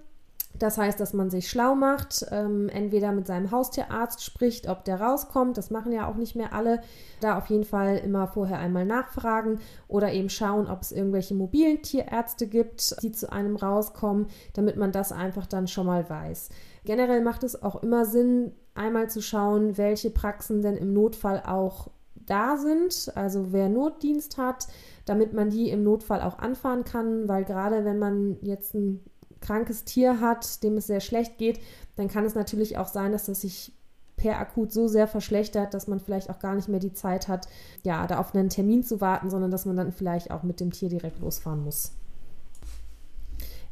Das 0.59 0.77
heißt, 0.77 0.99
dass 0.99 1.13
man 1.13 1.29
sich 1.29 1.49
schlau 1.49 1.75
macht, 1.75 2.25
ähm, 2.31 2.69
entweder 2.69 3.11
mit 3.11 3.27
seinem 3.27 3.51
Haustierarzt 3.51 4.23
spricht, 4.23 4.69
ob 4.69 4.85
der 4.85 5.01
rauskommt, 5.01 5.57
das 5.57 5.69
machen 5.69 5.91
ja 5.91 6.07
auch 6.07 6.15
nicht 6.15 6.35
mehr 6.35 6.53
alle, 6.53 6.81
da 7.19 7.37
auf 7.37 7.47
jeden 7.47 7.65
Fall 7.65 7.97
immer 7.97 8.27
vorher 8.27 8.59
einmal 8.59 8.85
nachfragen 8.85 9.59
oder 9.87 10.13
eben 10.13 10.29
schauen, 10.29 10.67
ob 10.67 10.81
es 10.81 10.93
irgendwelche 10.93 11.35
mobilen 11.35 11.81
Tierärzte 11.81 12.47
gibt, 12.47 12.95
die 13.03 13.11
zu 13.11 13.31
einem 13.31 13.57
rauskommen, 13.57 14.27
damit 14.53 14.77
man 14.77 14.93
das 14.93 15.11
einfach 15.11 15.45
dann 15.45 15.67
schon 15.67 15.87
mal 15.87 16.09
weiß. 16.09 16.49
Generell 16.85 17.21
macht 17.21 17.43
es 17.43 17.61
auch 17.61 17.81
immer 17.83 18.05
Sinn, 18.05 18.53
einmal 18.75 19.09
zu 19.09 19.21
schauen, 19.21 19.77
welche 19.77 20.11
Praxen 20.11 20.61
denn 20.61 20.77
im 20.77 20.93
Notfall 20.93 21.41
auch 21.45 21.89
da 22.15 22.57
sind, 22.57 23.11
also 23.15 23.51
wer 23.51 23.69
Notdienst 23.69 24.37
hat, 24.37 24.67
damit 25.05 25.33
man 25.33 25.49
die 25.49 25.69
im 25.69 25.83
Notfall 25.83 26.21
auch 26.21 26.39
anfahren 26.39 26.83
kann, 26.83 27.27
weil 27.27 27.43
gerade 27.43 27.85
wenn 27.85 27.99
man 27.99 28.37
jetzt 28.41 28.73
ein 28.73 29.03
krankes 29.41 29.83
Tier 29.83 30.19
hat, 30.19 30.63
dem 30.63 30.77
es 30.77 30.87
sehr 30.87 31.01
schlecht 31.01 31.37
geht, 31.37 31.59
dann 31.95 32.07
kann 32.07 32.25
es 32.25 32.35
natürlich 32.35 32.77
auch 32.77 32.87
sein, 32.87 33.11
dass 33.11 33.25
das 33.25 33.41
sich 33.41 33.73
per 34.15 34.39
akut 34.39 34.71
so 34.71 34.87
sehr 34.87 35.07
verschlechtert, 35.07 35.73
dass 35.73 35.87
man 35.87 35.99
vielleicht 35.99 36.29
auch 36.29 36.39
gar 36.39 36.55
nicht 36.55 36.67
mehr 36.67 36.79
die 36.79 36.93
Zeit 36.93 37.27
hat, 37.27 37.47
ja, 37.83 38.07
da 38.07 38.17
auf 38.19 38.33
einen 38.33 38.49
Termin 38.49 38.83
zu 38.83 39.01
warten, 39.01 39.29
sondern 39.29 39.51
dass 39.51 39.65
man 39.65 39.75
dann 39.75 39.91
vielleicht 39.91 40.31
auch 40.31 40.43
mit 40.43 40.59
dem 40.59 40.71
Tier 40.71 40.89
direkt 40.89 41.19
losfahren 41.19 41.63
muss. 41.63 41.91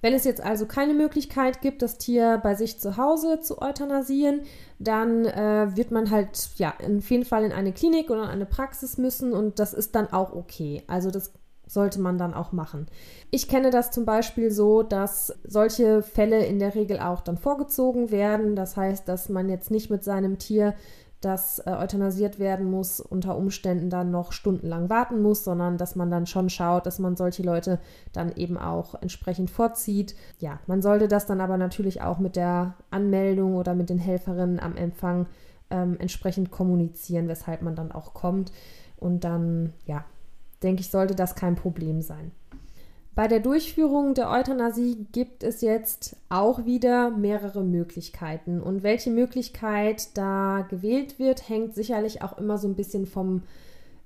Wenn 0.04 0.14
es 0.14 0.26
jetzt 0.26 0.44
also 0.44 0.66
keine 0.66 0.94
Möglichkeit 0.94 1.62
gibt, 1.62 1.82
das 1.82 1.98
Tier 1.98 2.38
bei 2.44 2.56
sich 2.56 2.78
zu 2.78 2.98
Hause 2.98 3.40
zu 3.40 3.62
euthanasieren, 3.62 4.42
dann 4.78 5.24
äh, 5.24 5.78
wird 5.78 5.92
man 5.92 6.12
halt 6.12 6.50
ja 6.58 6.74
in 6.86 7.00
jeden 7.00 7.24
Fall 7.24 7.46
in 7.46 7.54
eine 7.54 7.72
Klinik 7.72 8.10
oder 8.10 8.24
in 8.24 8.30
eine 8.30 8.46
Praxis 8.46 8.98
müssen 8.98 9.32
und 9.32 9.60
das 9.60 9.74
ist 9.74 9.96
dann 9.96 10.12
auch 10.12 10.34
okay. 10.34 10.84
Also 10.88 11.10
das 11.10 11.32
sollte 11.68 12.02
man 12.02 12.18
dann 12.18 12.34
auch 12.34 12.52
machen. 12.52 12.88
Ich 13.32 13.48
kenne 13.48 13.70
das 13.70 13.92
zum 13.92 14.04
Beispiel 14.04 14.52
so, 14.52 14.84
dass 14.84 15.40
solche 15.46 16.02
Fälle 16.02 16.46
in 16.46 16.60
der 16.60 16.76
Regel 16.76 17.00
auch 17.00 17.22
dann 17.22 17.38
vorgezogen 17.38 18.12
werden. 18.12 18.58
Das 18.58 18.76
heißt, 18.76 19.08
dass 19.08 19.30
man 19.30 19.48
jetzt 19.48 19.72
nicht 19.72 19.90
mit 19.90 20.04
seinem 20.04 20.38
Tier 20.38 20.76
das 21.24 21.60
äh, 21.60 21.72
euthanasiert 21.72 22.40
werden 22.40 22.70
muss, 22.70 23.00
unter 23.00 23.38
Umständen 23.38 23.90
dann 23.90 24.12
noch 24.12 24.32
stundenlang 24.32 24.90
warten 24.90 25.22
muss, 25.22 25.44
sondern 25.44 25.78
dass 25.78 25.96
man 25.96 26.12
dann 26.12 26.26
schon 26.26 26.50
schaut, 26.50 26.86
dass 26.86 27.00
man 27.00 27.16
solche 27.16 27.44
Leute 27.44 27.80
dann 28.12 28.32
eben 28.36 28.58
auch 28.58 28.96
entsprechend 29.02 29.50
vorzieht. 29.50 30.16
Ja, 30.40 30.60
man 30.68 30.82
sollte 30.82 31.08
das 31.08 31.26
dann 31.26 31.42
aber 31.42 31.58
natürlich 31.58 32.02
auch 32.02 32.20
mit 32.20 32.36
der 32.36 32.76
Anmeldung 32.90 33.56
oder 33.56 33.74
mit 33.76 33.90
den 33.90 34.00
Helferinnen 34.00 34.60
am 34.60 34.76
Empfang 34.76 35.28
ähm, 35.70 35.98
entsprechend 36.00 36.52
kommunizieren, 36.52 37.28
weshalb 37.28 37.62
man 37.62 37.76
dann 37.76 37.92
auch 37.92 38.14
kommt. 38.14 38.52
Und 38.98 39.24
dann, 39.24 39.74
ja, 39.86 40.06
denke 40.62 40.82
ich, 40.82 40.90
sollte 40.90 41.16
das 41.16 41.36
kein 41.36 41.56
Problem 41.56 42.02
sein. 42.02 42.32
Bei 43.16 43.28
der 43.28 43.42
Durchführung 43.42 44.16
der 44.16 44.32
Euthanasie 44.32 45.06
gibt 45.12 45.44
es 45.44 45.62
jetzt 45.62 46.16
auch 46.30 46.66
wieder 46.66 47.12
mehrere 47.12 47.64
Möglichkeiten. 47.64 48.60
Und 48.60 48.82
welche 48.82 49.12
Möglichkeit 49.12 50.18
da 50.18 50.66
gewählt 50.68 51.20
wird, 51.20 51.48
hängt 51.48 51.76
sicherlich 51.76 52.24
auch 52.24 52.40
immer 52.40 52.58
so 52.58 52.68
ein 52.68 52.76
bisschen 52.76 53.06
vom 53.06 53.44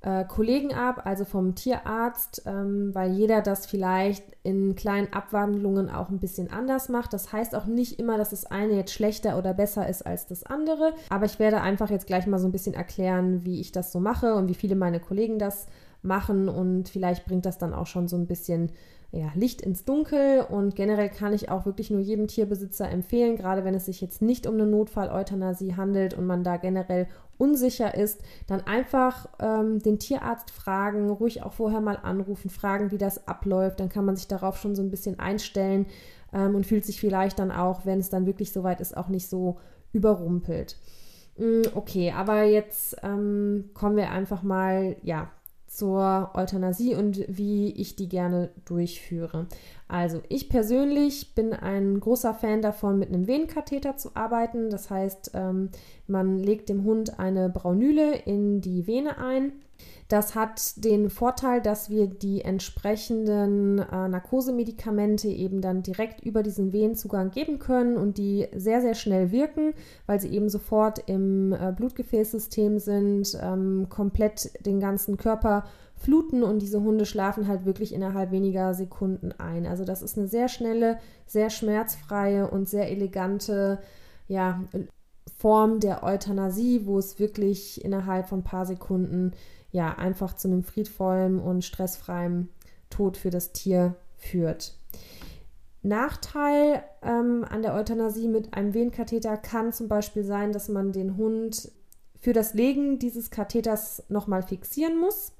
äh, 0.01 0.25
Kollegen 0.25 0.73
ab, 0.73 1.03
also 1.05 1.23
vom 1.23 1.55
Tierarzt, 1.55 2.43
ähm, 2.45 2.93
weil 2.93 3.13
jeder 3.13 3.41
das 3.41 3.65
vielleicht 3.65 4.25
in 4.43 4.75
kleinen 4.75 5.13
Abwandlungen 5.13 5.89
auch 5.89 6.09
ein 6.09 6.19
bisschen 6.19 6.51
anders 6.51 6.89
macht. 6.89 7.13
Das 7.13 7.31
heißt 7.31 7.55
auch 7.55 7.65
nicht 7.65 7.99
immer, 7.99 8.17
dass 8.17 8.31
das 8.31 8.45
eine 8.45 8.73
jetzt 8.73 8.91
schlechter 8.91 9.37
oder 9.37 9.53
besser 9.53 9.87
ist 9.87 10.05
als 10.05 10.27
das 10.27 10.43
andere. 10.43 10.93
Aber 11.09 11.25
ich 11.25 11.39
werde 11.39 11.61
einfach 11.61 11.89
jetzt 11.89 12.07
gleich 12.07 12.27
mal 12.27 12.39
so 12.39 12.47
ein 12.47 12.51
bisschen 12.51 12.73
erklären, 12.73 13.45
wie 13.45 13.61
ich 13.61 13.71
das 13.71 13.93
so 13.93 14.01
mache 14.01 14.35
und 14.35 14.49
wie 14.49 14.53
viele 14.53 14.75
meine 14.75 14.99
Kollegen 14.99 15.39
das 15.39 15.67
machen 16.01 16.47
und 16.49 16.89
vielleicht 16.89 17.25
bringt 17.25 17.45
das 17.45 17.57
dann 17.57 17.73
auch 17.73 17.87
schon 17.87 18.07
so 18.07 18.15
ein 18.15 18.27
bisschen 18.27 18.71
ja, 19.11 19.31
Licht 19.35 19.61
ins 19.61 19.85
Dunkel 19.85 20.41
und 20.41 20.75
generell 20.75 21.09
kann 21.09 21.31
ich 21.33 21.49
auch 21.49 21.65
wirklich 21.65 21.89
nur 21.89 22.01
jedem 22.01 22.27
Tierbesitzer 22.27 22.89
empfehlen, 22.89 23.37
gerade 23.37 23.63
wenn 23.63 23.73
es 23.73 23.85
sich 23.85 24.01
jetzt 24.01 24.21
nicht 24.21 24.45
um 24.47 24.55
eine 24.55 24.65
Notfall-Euthanasie 24.65 25.75
handelt 25.75 26.13
und 26.13 26.25
man 26.25 26.43
da 26.43 26.57
generell 26.57 27.07
unsicher 27.37 27.95
ist, 27.95 28.21
dann 28.47 28.61
einfach 28.61 29.29
ähm, 29.39 29.79
den 29.79 29.99
Tierarzt 29.99 30.51
fragen, 30.51 31.09
ruhig 31.09 31.43
auch 31.43 31.53
vorher 31.53 31.79
mal 31.79 31.97
anrufen, 31.97 32.49
fragen, 32.49 32.91
wie 32.91 32.97
das 32.97 33.27
abläuft, 33.27 33.79
dann 33.79 33.89
kann 33.89 34.05
man 34.05 34.17
sich 34.17 34.27
darauf 34.27 34.57
schon 34.57 34.75
so 34.75 34.81
ein 34.81 34.91
bisschen 34.91 35.19
einstellen 35.19 35.85
ähm, 36.33 36.55
und 36.55 36.65
fühlt 36.65 36.85
sich 36.85 36.99
vielleicht 36.99 37.39
dann 37.39 37.51
auch, 37.51 37.85
wenn 37.85 37.99
es 37.99 38.09
dann 38.09 38.25
wirklich 38.25 38.51
soweit 38.51 38.81
ist, 38.81 38.97
auch 38.97 39.07
nicht 39.07 39.29
so 39.29 39.57
überrumpelt. 39.93 40.77
Mm, 41.37 41.61
okay, 41.75 42.11
aber 42.11 42.43
jetzt 42.43 42.97
ähm, 43.03 43.69
kommen 43.73 43.95
wir 43.95 44.11
einfach 44.11 44.43
mal, 44.43 44.97
ja, 45.03 45.29
zur 45.67 46.31
Euthanasie 46.33 46.95
und 46.95 47.23
wie 47.27 47.71
ich 47.71 47.95
die 47.95 48.09
gerne 48.09 48.49
durchführe. 48.65 49.47
Also 49.87 50.21
ich 50.27 50.49
persönlich 50.49 51.33
bin 51.33 51.53
ein 51.53 51.99
großer 51.99 52.33
Fan 52.33 52.61
davon, 52.61 52.99
mit 52.99 53.09
einem 53.09 53.27
Venenkatheter 53.27 53.95
zu 53.95 54.11
arbeiten. 54.15 54.69
Das 54.69 54.89
heißt, 54.89 55.31
ähm, 55.33 55.69
man 56.07 56.39
legt 56.39 56.69
dem 56.69 56.83
Hund 56.83 57.19
eine 57.19 57.49
Braunüle 57.49 58.15
in 58.15 58.59
die 58.59 58.85
Vene 58.85 59.17
ein. 59.17 59.53
Das 60.07 60.35
hat 60.35 60.83
den 60.85 61.09
Vorteil, 61.09 61.61
dass 61.61 61.89
wir 61.89 62.07
die 62.07 62.41
entsprechenden 62.41 63.79
äh, 63.79 64.07
Narkosemedikamente 64.07 65.27
eben 65.27 65.59
dann 65.59 65.83
direkt 65.83 66.21
über 66.21 66.43
diesen 66.43 66.71
Venenzugang 66.71 67.29
geben 67.31 67.59
können 67.59 67.97
und 67.97 68.17
die 68.17 68.47
sehr, 68.55 68.81
sehr 68.81 68.95
schnell 68.95 69.31
wirken, 69.31 69.73
weil 70.05 70.21
sie 70.21 70.29
eben 70.29 70.47
sofort 70.47 70.99
im 71.07 71.51
äh, 71.51 71.73
Blutgefäßsystem 71.75 72.79
sind, 72.79 73.37
ähm, 73.41 73.87
komplett 73.89 74.65
den 74.65 74.79
ganzen 74.79 75.17
Körper 75.17 75.65
fluten 75.97 76.43
und 76.43 76.61
diese 76.61 76.81
Hunde 76.81 77.05
schlafen 77.05 77.47
halt 77.47 77.65
wirklich 77.65 77.93
innerhalb 77.93 78.31
weniger 78.31 78.73
Sekunden 78.73 79.31
ein. 79.31 79.65
Also 79.65 79.83
das 79.83 80.01
ist 80.01 80.17
eine 80.17 80.27
sehr 80.27 80.47
schnelle, 80.47 80.99
sehr 81.25 81.49
schmerzfreie 81.49 82.49
und 82.49 82.69
sehr 82.69 82.89
elegante 82.89 83.79
ja, 84.27 84.63
Form 85.37 85.79
der 85.79 86.03
Euthanasie, 86.03 86.85
wo 86.85 86.97
es 86.99 87.19
wirklich 87.19 87.83
innerhalb 87.83 88.27
von 88.27 88.39
ein 88.39 88.43
paar 88.43 88.65
Sekunden 88.65 89.33
ja 89.71 89.93
einfach 89.95 90.35
zu 90.35 90.47
einem 90.47 90.63
friedvollen 90.63 91.39
und 91.39 91.65
stressfreien 91.65 92.49
Tod 92.89 93.17
für 93.17 93.29
das 93.29 93.51
Tier 93.51 93.95
führt. 94.15 94.77
Nachteil 95.83 96.83
ähm, 97.01 97.45
an 97.49 97.61
der 97.61 97.73
Euthanasie 97.73 98.27
mit 98.27 98.53
einem 98.53 98.73
Venenkatheter 98.73 99.37
kann 99.37 99.73
zum 99.73 99.87
Beispiel 99.87 100.23
sein, 100.23 100.51
dass 100.51 100.69
man 100.69 100.91
den 100.91 101.17
Hund 101.17 101.71
für 102.19 102.33
das 102.33 102.53
Legen 102.53 102.99
dieses 102.99 103.29
Katheters 103.29 104.03
nochmal 104.09 104.41
fixieren 104.41 104.99
muss 104.99 105.33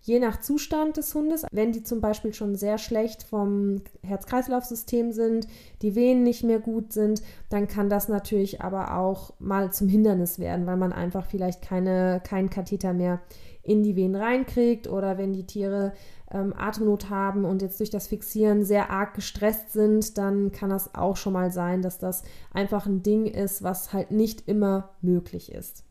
je 0.00 0.18
nach 0.18 0.40
Zustand 0.40 0.96
des 0.96 1.14
Hundes, 1.14 1.44
wenn 1.52 1.72
die 1.72 1.82
zum 1.82 2.00
Beispiel 2.00 2.32
schon 2.32 2.54
sehr 2.54 2.78
schlecht 2.78 3.22
vom 3.22 3.82
Herz-Kreislauf-System 4.02 5.12
sind, 5.12 5.46
die 5.82 5.94
Venen 5.94 6.22
nicht 6.22 6.44
mehr 6.44 6.60
gut 6.60 6.92
sind, 6.92 7.22
dann 7.50 7.68
kann 7.68 7.90
das 7.90 8.08
natürlich 8.08 8.60
aber 8.60 8.96
auch 8.96 9.34
mal 9.38 9.72
zum 9.72 9.88
Hindernis 9.88 10.38
werden, 10.38 10.66
weil 10.66 10.76
man 10.76 10.92
einfach 10.92 11.26
vielleicht 11.26 11.62
keine, 11.62 12.22
keinen 12.24 12.50
Katheter 12.50 12.92
mehr 12.92 13.20
in 13.62 13.82
die 13.82 13.96
Venen 13.96 14.16
reinkriegt 14.16 14.88
oder 14.88 15.18
wenn 15.18 15.34
die 15.34 15.46
Tiere 15.46 15.92
ähm, 16.30 16.54
Atemnot 16.56 17.10
haben 17.10 17.44
und 17.44 17.60
jetzt 17.60 17.80
durch 17.80 17.90
das 17.90 18.06
Fixieren 18.06 18.64
sehr 18.64 18.90
arg 18.90 19.14
gestresst 19.14 19.72
sind, 19.72 20.16
dann 20.16 20.52
kann 20.52 20.70
das 20.70 20.94
auch 20.94 21.16
schon 21.16 21.34
mal 21.34 21.50
sein, 21.50 21.82
dass 21.82 21.98
das 21.98 22.22
einfach 22.50 22.86
ein 22.86 23.02
Ding 23.02 23.26
ist, 23.26 23.62
was 23.62 23.92
halt 23.92 24.10
nicht 24.10 24.48
immer 24.48 24.90
möglich 25.02 25.52
ist. 25.52 25.84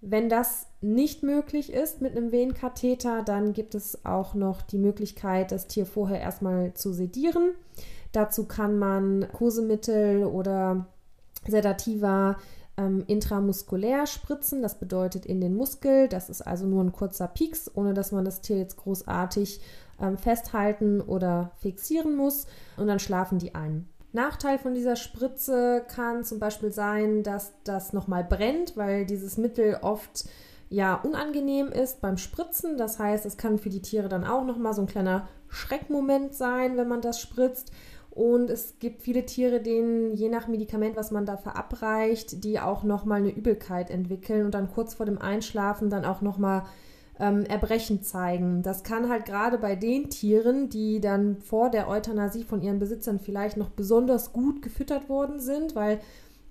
Wenn 0.00 0.28
das 0.28 0.66
nicht 0.80 1.22
möglich 1.22 1.72
ist 1.72 2.00
mit 2.00 2.16
einem 2.16 2.30
Venenkatheter, 2.30 3.22
dann 3.22 3.52
gibt 3.52 3.74
es 3.74 4.04
auch 4.04 4.34
noch 4.34 4.62
die 4.62 4.78
Möglichkeit, 4.78 5.50
das 5.50 5.66
Tier 5.66 5.86
vorher 5.86 6.20
erstmal 6.20 6.72
zu 6.74 6.92
sedieren. 6.92 7.52
Dazu 8.12 8.46
kann 8.46 8.78
man 8.78 9.26
Kosemittel 9.32 10.24
oder 10.24 10.86
Sedativa 11.46 12.36
ähm, 12.76 13.02
intramuskulär 13.08 14.06
spritzen. 14.06 14.62
Das 14.62 14.78
bedeutet 14.78 15.26
in 15.26 15.40
den 15.40 15.54
Muskel. 15.54 16.08
Das 16.08 16.30
ist 16.30 16.42
also 16.42 16.66
nur 16.66 16.84
ein 16.84 16.92
kurzer 16.92 17.26
Pieks, 17.26 17.70
ohne 17.74 17.92
dass 17.92 18.12
man 18.12 18.24
das 18.24 18.40
Tier 18.40 18.58
jetzt 18.58 18.76
großartig 18.76 19.60
ähm, 20.00 20.16
festhalten 20.16 21.00
oder 21.00 21.50
fixieren 21.60 22.16
muss. 22.16 22.46
Und 22.76 22.86
dann 22.86 23.00
schlafen 23.00 23.38
die 23.38 23.54
ein. 23.54 23.88
Nachteil 24.12 24.58
von 24.58 24.74
dieser 24.74 24.96
Spritze 24.96 25.84
kann 25.86 26.24
zum 26.24 26.38
Beispiel 26.38 26.72
sein, 26.72 27.22
dass 27.22 27.52
das 27.64 27.92
nochmal 27.92 28.24
brennt, 28.24 28.76
weil 28.76 29.04
dieses 29.04 29.36
Mittel 29.36 29.78
oft 29.82 30.28
ja 30.70 30.94
unangenehm 30.94 31.68
ist 31.68 32.00
beim 32.00 32.16
Spritzen. 32.16 32.78
Das 32.78 32.98
heißt, 32.98 33.26
es 33.26 33.36
kann 33.36 33.58
für 33.58 33.70
die 33.70 33.82
Tiere 33.82 34.08
dann 34.08 34.26
auch 34.26 34.44
nochmal 34.44 34.74
so 34.74 34.82
ein 34.82 34.88
kleiner 34.88 35.28
Schreckmoment 35.48 36.34
sein, 36.34 36.76
wenn 36.76 36.88
man 36.88 37.00
das 37.00 37.20
spritzt. 37.20 37.70
Und 38.10 38.50
es 38.50 38.78
gibt 38.80 39.02
viele 39.02 39.24
Tiere, 39.26 39.60
denen 39.60 40.12
je 40.14 40.28
nach 40.28 40.48
Medikament, 40.48 40.96
was 40.96 41.10
man 41.10 41.24
da 41.24 41.36
verabreicht, 41.36 42.42
die 42.42 42.58
auch 42.58 42.82
nochmal 42.82 43.20
eine 43.20 43.30
Übelkeit 43.30 43.90
entwickeln 43.90 44.44
und 44.44 44.54
dann 44.54 44.72
kurz 44.72 44.94
vor 44.94 45.06
dem 45.06 45.20
Einschlafen 45.20 45.88
dann 45.90 46.04
auch 46.04 46.20
nochmal 46.20 46.64
ähm, 47.18 47.44
Erbrechen 47.44 48.02
zeigen. 48.02 48.62
Das 48.62 48.82
kann 48.84 49.08
halt 49.08 49.24
gerade 49.24 49.58
bei 49.58 49.76
den 49.76 50.10
Tieren, 50.10 50.68
die 50.68 51.00
dann 51.00 51.36
vor 51.38 51.70
der 51.70 51.88
Euthanasie 51.88 52.44
von 52.44 52.62
ihren 52.62 52.78
Besitzern 52.78 53.18
vielleicht 53.18 53.56
noch 53.56 53.70
besonders 53.70 54.32
gut 54.32 54.62
gefüttert 54.62 55.08
worden 55.08 55.40
sind, 55.40 55.74
weil 55.74 56.00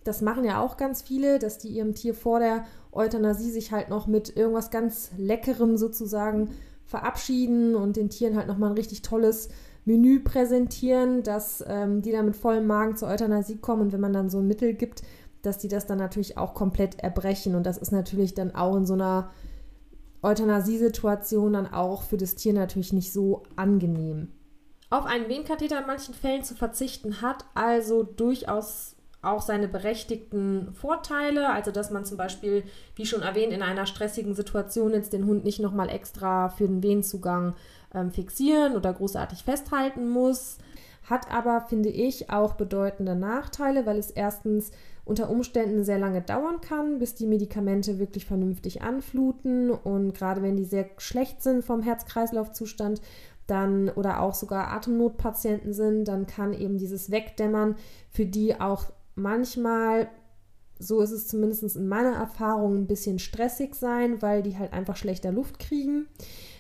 das 0.03 0.21
machen 0.21 0.45
ja 0.45 0.61
auch 0.61 0.77
ganz 0.77 1.01
viele, 1.01 1.39
dass 1.39 1.57
die 1.57 1.69
ihrem 1.69 1.93
Tier 1.93 2.13
vor 2.13 2.39
der 2.39 2.65
Euthanasie 2.91 3.51
sich 3.51 3.71
halt 3.71 3.89
noch 3.89 4.07
mit 4.07 4.35
irgendwas 4.35 4.71
ganz 4.71 5.11
Leckerem 5.17 5.77
sozusagen 5.77 6.51
verabschieden 6.85 7.75
und 7.75 7.97
den 7.97 8.09
Tieren 8.09 8.37
halt 8.37 8.47
nochmal 8.47 8.69
ein 8.69 8.77
richtig 8.77 9.01
tolles 9.01 9.49
Menü 9.83 10.21
präsentieren, 10.21 11.23
dass 11.23 11.63
ähm, 11.67 12.01
die 12.01 12.11
dann 12.11 12.25
mit 12.25 12.35
vollem 12.35 12.67
Magen 12.67 12.95
zur 12.95 13.09
Euthanasie 13.09 13.57
kommen 13.57 13.83
und 13.83 13.93
wenn 13.93 14.01
man 14.01 14.13
dann 14.13 14.29
so 14.29 14.39
ein 14.39 14.47
Mittel 14.47 14.73
gibt, 14.73 15.01
dass 15.41 15.57
die 15.57 15.67
das 15.67 15.85
dann 15.85 15.97
natürlich 15.97 16.37
auch 16.37 16.53
komplett 16.53 16.99
erbrechen 16.99 17.55
und 17.55 17.65
das 17.65 17.77
ist 17.77 17.91
natürlich 17.91 18.33
dann 18.33 18.55
auch 18.55 18.75
in 18.75 18.85
so 18.85 18.93
einer 18.93 19.29
Euthanasie-Situation 20.21 21.53
dann 21.53 21.73
auch 21.73 22.03
für 22.03 22.17
das 22.17 22.35
Tier 22.35 22.53
natürlich 22.53 22.93
nicht 22.93 23.13
so 23.13 23.43
angenehm. 23.55 24.33
Auf 24.89 25.05
einen 25.05 25.27
Venenkatheter 25.27 25.79
in 25.79 25.87
manchen 25.87 26.13
Fällen 26.13 26.43
zu 26.43 26.55
verzichten 26.55 27.21
hat 27.21 27.45
also 27.53 28.03
durchaus 28.03 28.95
auch 29.21 29.41
seine 29.41 29.67
berechtigten 29.67 30.73
Vorteile, 30.73 31.49
also 31.49 31.71
dass 31.71 31.91
man 31.91 32.05
zum 32.05 32.17
Beispiel, 32.17 32.63
wie 32.95 33.05
schon 33.05 33.21
erwähnt, 33.21 33.51
in 33.51 33.61
einer 33.61 33.85
stressigen 33.85 34.35
Situation 34.35 34.93
jetzt 34.93 35.11
den 35.11 35.25
Hund 35.25 35.43
nicht 35.43 35.59
nochmal 35.59 35.89
extra 35.89 36.49
für 36.49 36.67
den 36.67 36.83
Venenzugang 36.83 37.55
ähm, 37.93 38.11
fixieren 38.11 38.75
oder 38.75 38.93
großartig 38.93 39.43
festhalten 39.43 40.07
muss, 40.09 40.59
hat 41.03 41.31
aber, 41.31 41.61
finde 41.61 41.89
ich, 41.89 42.29
auch 42.29 42.53
bedeutende 42.53 43.15
Nachteile, 43.15 43.85
weil 43.85 43.97
es 43.97 44.11
erstens 44.11 44.71
unter 45.07 45.29
Umständen 45.29 45.83
sehr 45.83 45.97
lange 45.97 46.21
dauern 46.21 46.61
kann, 46.61 46.99
bis 46.99 47.15
die 47.15 47.25
Medikamente 47.25 47.97
wirklich 47.97 48.25
vernünftig 48.25 48.81
anfluten. 48.81 49.71
Und 49.71 50.13
gerade 50.13 50.41
wenn 50.41 50.57
die 50.57 50.65
sehr 50.65 50.89
schlecht 50.97 51.41
sind 51.41 51.63
vom 51.63 51.81
Herz-Kreislauf-Zustand, 51.81 53.01
dann 53.47 53.89
oder 53.89 54.21
auch 54.21 54.33
sogar 54.33 54.73
Atemnotpatienten 54.73 55.73
sind, 55.73 56.05
dann 56.05 56.27
kann 56.27 56.53
eben 56.53 56.77
dieses 56.77 57.09
Wegdämmern 57.11 57.75
für 58.09 58.25
die 58.25 58.59
auch 58.59 58.85
manchmal, 59.15 60.09
so 60.77 61.01
ist 61.01 61.11
es 61.11 61.27
zumindest 61.27 61.75
in 61.75 61.87
meiner 61.87 62.15
Erfahrung, 62.15 62.75
ein 62.75 62.87
bisschen 62.87 63.19
stressig 63.19 63.75
sein, 63.75 64.21
weil 64.21 64.43
die 64.43 64.57
halt 64.57 64.73
einfach 64.73 64.97
schlechter 64.97 65.31
Luft 65.31 65.59
kriegen. 65.59 66.07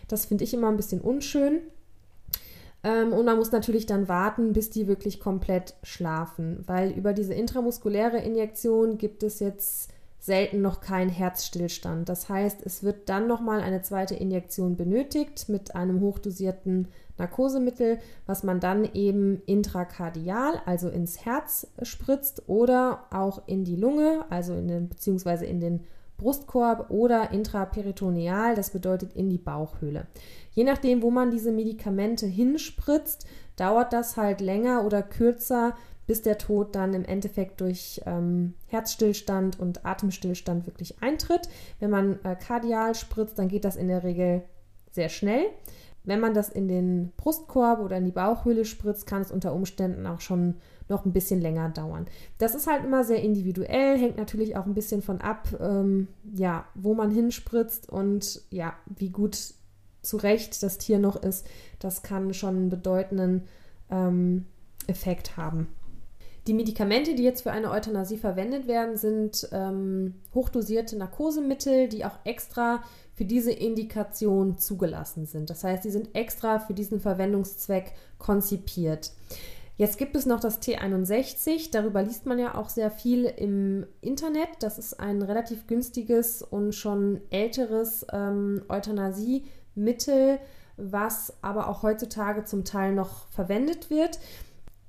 Das 0.07 0.25
finde 0.25 0.45
ich 0.45 0.53
immer 0.53 0.69
ein 0.69 0.77
bisschen 0.77 1.01
unschön. 1.01 1.59
Ähm, 2.87 3.11
und 3.11 3.25
man 3.25 3.37
muss 3.37 3.51
natürlich 3.51 3.85
dann 3.85 4.07
warten, 4.07 4.53
bis 4.53 4.69
die 4.69 4.87
wirklich 4.87 5.19
komplett 5.19 5.75
schlafen, 5.83 6.63
weil 6.67 6.91
über 6.91 7.11
diese 7.11 7.33
intramuskuläre 7.33 8.19
Injektion 8.19 8.97
gibt 8.97 9.23
es 9.23 9.39
jetzt 9.39 9.91
selten 10.19 10.61
noch 10.61 10.79
keinen 10.79 11.09
Herzstillstand. 11.09 12.07
Das 12.07 12.29
heißt, 12.29 12.61
es 12.65 12.83
wird 12.83 13.09
dann 13.09 13.27
nochmal 13.27 13.61
eine 13.61 13.81
zweite 13.81 14.15
Injektion 14.15 14.77
benötigt 14.77 15.49
mit 15.49 15.75
einem 15.75 15.99
hochdosierten 15.99 16.87
Narkosemittel, 17.17 17.99
was 18.25 18.43
man 18.43 18.59
dann 18.59 18.89
eben 18.93 19.41
intrakardial, 19.45 20.61
also 20.65 20.89
ins 20.89 21.25
Herz 21.25 21.67
spritzt 21.81 22.43
oder 22.47 23.05
auch 23.11 23.41
in 23.47 23.65
die 23.65 23.75
Lunge, 23.75 24.25
also 24.29 24.53
in 24.53 24.67
den, 24.67 24.89
beziehungsweise 24.89 25.45
in 25.45 25.59
den 25.59 25.81
Brustkorb 26.17 26.89
oder 26.89 27.31
intraperitoneal, 27.31 28.55
das 28.55 28.71
bedeutet 28.71 29.13
in 29.13 29.29
die 29.29 29.37
Bauchhöhle. 29.37 30.07
Je 30.57 30.63
nachdem, 30.63 31.03
wo 31.03 31.11
man 31.11 31.29
diese 31.29 31.51
Medikamente 31.51 32.25
hinspritzt, 32.25 33.27
dauert 33.57 33.93
das 33.93 34.17
halt 34.17 34.41
länger 34.41 34.87
oder 34.87 35.03
kürzer, 35.03 35.75
bis 36.07 36.23
der 36.23 36.39
Tod 36.39 36.73
dann 36.73 36.95
im 36.95 37.05
Endeffekt 37.05 37.61
durch 37.61 38.01
ähm, 38.07 38.55
Herzstillstand 38.65 39.59
und 39.59 39.85
Atemstillstand 39.85 40.65
wirklich 40.65 40.99
eintritt. 40.99 41.47
Wenn 41.79 41.91
man 41.91 42.17
äh, 42.23 42.35
kardial 42.35 42.95
spritzt, 42.95 43.37
dann 43.37 43.49
geht 43.49 43.65
das 43.65 43.75
in 43.75 43.87
der 43.87 44.03
Regel 44.03 44.45
sehr 44.89 45.09
schnell. 45.09 45.45
Wenn 46.03 46.19
man 46.19 46.33
das 46.33 46.49
in 46.49 46.67
den 46.67 47.11
Brustkorb 47.17 47.79
oder 47.79 47.97
in 47.97 48.05
die 48.05 48.11
Bauchhöhle 48.11 48.65
spritzt, 48.65 49.05
kann 49.05 49.21
es 49.21 49.31
unter 49.31 49.53
Umständen 49.53 50.07
auch 50.07 50.21
schon 50.21 50.55
noch 50.89 51.05
ein 51.05 51.13
bisschen 51.13 51.39
länger 51.39 51.69
dauern. 51.69 52.07
Das 52.39 52.55
ist 52.55 52.65
halt 52.65 52.83
immer 52.83 53.03
sehr 53.03 53.21
individuell, 53.21 53.99
hängt 53.99 54.17
natürlich 54.17 54.57
auch 54.57 54.65
ein 54.65 54.73
bisschen 54.73 55.03
von 55.03 55.21
ab, 55.21 55.49
ähm, 55.59 56.07
ja, 56.33 56.65
wo 56.73 56.95
man 56.95 57.11
hinspritzt 57.11 57.89
und 57.89 58.41
ja, 58.49 58.73
wie 58.87 59.09
gut 59.09 59.53
zurecht 60.01 60.61
das 60.63 60.77
Tier 60.77 60.99
noch 60.99 61.15
ist. 61.15 61.45
Das 61.79 62.03
kann 62.03 62.33
schon 62.33 62.55
einen 62.55 62.69
bedeutenden 62.69 63.43
ähm, 63.89 64.45
Effekt 64.87 65.37
haben. 65.37 65.67
Die 66.47 66.53
Medikamente, 66.53 67.13
die 67.13 67.23
jetzt 67.23 67.41
für 67.41 67.51
eine 67.51 67.71
Euthanasie 67.71 68.17
verwendet 68.17 68.67
werden, 68.67 68.95
sind 68.95 69.49
ähm, 69.51 70.15
hochdosierte 70.33 70.97
Narkosemittel, 70.97 71.89
die 71.89 72.05
auch 72.05 72.17
extra 72.23 72.83
für 73.13 73.25
diese 73.25 73.51
Indikation 73.51 74.57
zugelassen 74.57 75.25
sind. 75.25 75.49
Das 75.49 75.65
heißt, 75.65 75.83
sie 75.83 75.91
sind 75.91 76.15
extra 76.15 76.59
für 76.59 76.73
diesen 76.73 77.01
Verwendungszweck 77.01 77.91
konzipiert. 78.17 79.11
Jetzt 79.75 79.97
gibt 79.97 80.15
es 80.15 80.25
noch 80.25 80.39
das 80.39 80.61
T61, 80.61 81.69
darüber 81.71 82.01
liest 82.01 82.25
man 82.25 82.39
ja 82.39 82.55
auch 82.55 82.69
sehr 82.69 82.91
viel 82.91 83.25
im 83.25 83.85
Internet. 84.01 84.49
Das 84.61 84.79
ist 84.79 84.99
ein 84.99 85.21
relativ 85.21 85.67
günstiges 85.67 86.41
und 86.41 86.73
schon 86.73 87.21
älteres 87.29 88.05
ähm, 88.11 88.63
Euthanasiemittel, 89.77 90.39
was 90.77 91.33
aber 91.41 91.69
auch 91.69 91.83
heutzutage 91.83 92.43
zum 92.45 92.63
Teil 92.63 92.93
noch 92.93 93.27
verwendet 93.29 93.89
wird. 93.89 94.19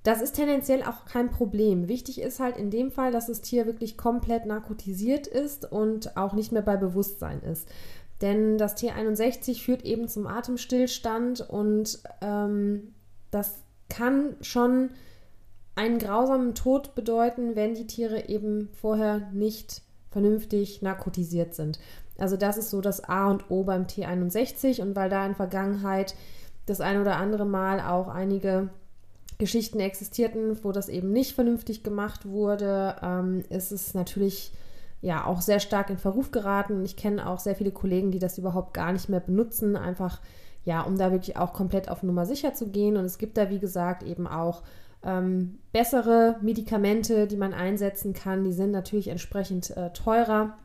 Das 0.03 0.23
ist 0.23 0.37
tendenziell 0.37 0.83
auch 0.83 1.05
kein 1.07 1.31
Problem. 1.31 1.89
Wichtig 1.89 2.21
ist 2.21 2.41
halt 2.41 2.57
in 2.57 2.71
dem 2.71 2.91
Fall, 2.91 3.13
dass 3.13 3.27
das 3.27 3.41
Tier 3.41 3.67
wirklich 3.67 3.97
komplett 3.97 4.47
narkotisiert 4.47 5.27
ist 5.27 5.71
und 5.71 6.17
auch 6.17 6.35
nicht 6.35 6.53
mehr 6.53 6.63
bei 6.63 6.77
Bewusstsein 6.77 7.43
ist. 7.43 7.69
Denn 8.21 8.59
das 8.59 8.77
T61 8.77 9.63
führt 9.63 9.85
eben 9.85 10.09
zum 10.09 10.27
Atemstillstand 10.27 11.41
und 11.49 12.01
ähm, 12.21 12.95
das 13.31 13.59
kann 13.89 14.37
schon 14.41 14.91
einen 15.75 15.99
grausamen 15.99 16.55
Tod 16.55 16.95
bedeuten, 16.95 17.55
wenn 17.55 17.75
die 17.75 17.87
Tiere 17.87 18.29
eben 18.29 18.71
vorher 18.73 19.31
nicht 19.33 19.83
vernünftig 20.11 20.83
narkotisiert 20.83 21.55
sind. 21.55 21.79
Also 22.19 22.37
das 22.37 22.59
ist 22.59 22.71
so 22.71 22.81
das 22.81 23.05
A 23.05 23.31
und 23.31 23.51
O 23.51 23.63
beim 23.63 23.85
T61 23.85 24.83
und 24.83 24.95
weil 24.97 25.09
da 25.09 25.25
in 25.25 25.35
Vergangenheit 25.35 26.15
das 26.67 26.81
ein 26.81 27.01
oder 27.01 27.17
andere 27.17 27.47
Mal 27.47 27.81
auch 27.81 28.09
einige 28.09 28.69
Geschichten 29.39 29.81
existierten, 29.81 30.63
wo 30.65 30.73
das 30.73 30.89
eben 30.89 31.13
nicht 31.13 31.35
vernünftig 31.35 31.85
gemacht 31.85 32.27
wurde, 32.27 32.97
ähm, 33.03 33.45
ist 33.49 33.71
es 33.71 33.95
natürlich 33.95 34.53
ja 35.01 35.25
auch 35.25 35.41
sehr 35.41 35.61
stark 35.61 35.91
in 35.91 35.99
Verruf 35.99 36.33
geraten. 36.33 36.85
Ich 36.85 36.97
kenne 36.97 37.29
auch 37.29 37.39
sehr 37.39 37.55
viele 37.55 37.71
Kollegen, 37.71 38.11
die 38.11 38.19
das 38.19 38.37
überhaupt 38.37 38.75
gar 38.75 38.93
nicht 38.93 39.09
mehr 39.09 39.21
benutzen, 39.21 39.77
einfach 39.77 40.21
ja, 40.65 40.83
um 40.83 40.99
da 40.99 41.13
wirklich 41.13 41.37
auch 41.39 41.55
komplett 41.55 41.89
auf 41.89 42.03
Nummer 42.03 42.27
sicher 42.27 42.53
zu 42.53 42.69
gehen. 42.69 42.99
Und 42.99 43.07
es 43.07 43.17
gibt 43.17 43.39
da, 43.39 43.49
wie 43.49 43.59
gesagt, 43.59 44.03
eben 44.03 44.27
auch 44.27 44.63
ähm, 45.03 45.61
bessere 45.73 46.37
Medikamente, 46.43 47.27
die 47.27 47.39
man 47.39 47.55
einsetzen 47.55 48.13
kann. 48.13 48.45
Die 48.45 48.53
sind 48.53 48.71
natürlich 48.71 49.09
entsprechend 49.09 49.75
äh, 49.77 49.93
teurer, 49.95 50.59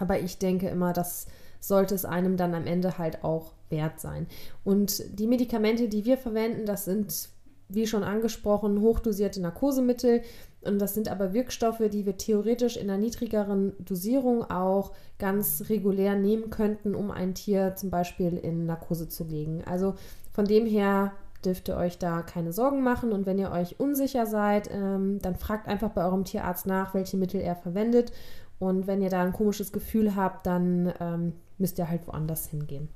aber 0.00 0.20
ich 0.20 0.38
denke 0.38 0.68
immer, 0.68 0.92
das 0.92 1.26
sollte 1.60 1.94
es 1.94 2.04
einem 2.04 2.36
dann 2.36 2.54
am 2.54 2.66
Ende 2.66 2.98
halt 2.98 3.22
auch 3.22 3.52
wert 3.68 4.00
sein. 4.00 4.26
Und 4.64 5.18
die 5.18 5.26
Medikamente, 5.26 5.88
die 5.88 6.04
wir 6.04 6.16
verwenden, 6.16 6.66
das 6.66 6.86
sind 6.86 7.28
wie 7.68 7.86
schon 7.86 8.02
angesprochen, 8.02 8.80
hochdosierte 8.80 9.40
Narkosemittel. 9.40 10.22
Und 10.62 10.78
das 10.80 10.94
sind 10.94 11.08
aber 11.08 11.32
Wirkstoffe, 11.32 11.82
die 11.90 12.04
wir 12.04 12.16
theoretisch 12.16 12.76
in 12.76 12.90
einer 12.90 12.98
niedrigeren 12.98 13.72
Dosierung 13.78 14.50
auch 14.50 14.92
ganz 15.18 15.64
regulär 15.68 16.16
nehmen 16.16 16.50
könnten, 16.50 16.94
um 16.94 17.10
ein 17.10 17.34
Tier 17.34 17.76
zum 17.76 17.90
Beispiel 17.90 18.36
in 18.36 18.66
Narkose 18.66 19.08
zu 19.08 19.24
legen. 19.24 19.62
Also 19.64 19.94
von 20.32 20.44
dem 20.44 20.66
her 20.66 21.12
dürft 21.44 21.68
ihr 21.68 21.76
euch 21.76 21.98
da 21.98 22.22
keine 22.22 22.52
Sorgen 22.52 22.82
machen. 22.82 23.12
Und 23.12 23.24
wenn 23.24 23.38
ihr 23.38 23.50
euch 23.50 23.80
unsicher 23.80 24.26
seid, 24.26 24.68
ähm, 24.72 25.18
dann 25.22 25.36
fragt 25.36 25.68
einfach 25.68 25.90
bei 25.90 26.04
eurem 26.04 26.24
Tierarzt 26.24 26.66
nach, 26.66 26.92
welche 26.92 27.16
Mittel 27.16 27.40
er 27.40 27.56
verwendet. 27.56 28.12
Und 28.60 28.86
wenn 28.86 29.00
ihr 29.00 29.08
da 29.08 29.22
ein 29.22 29.32
komisches 29.32 29.72
Gefühl 29.72 30.14
habt, 30.14 30.46
dann 30.46 30.92
ähm, 31.00 31.32
müsst 31.56 31.78
ihr 31.78 31.88
halt 31.88 32.06
woanders 32.06 32.46
hingehen. 32.50 32.90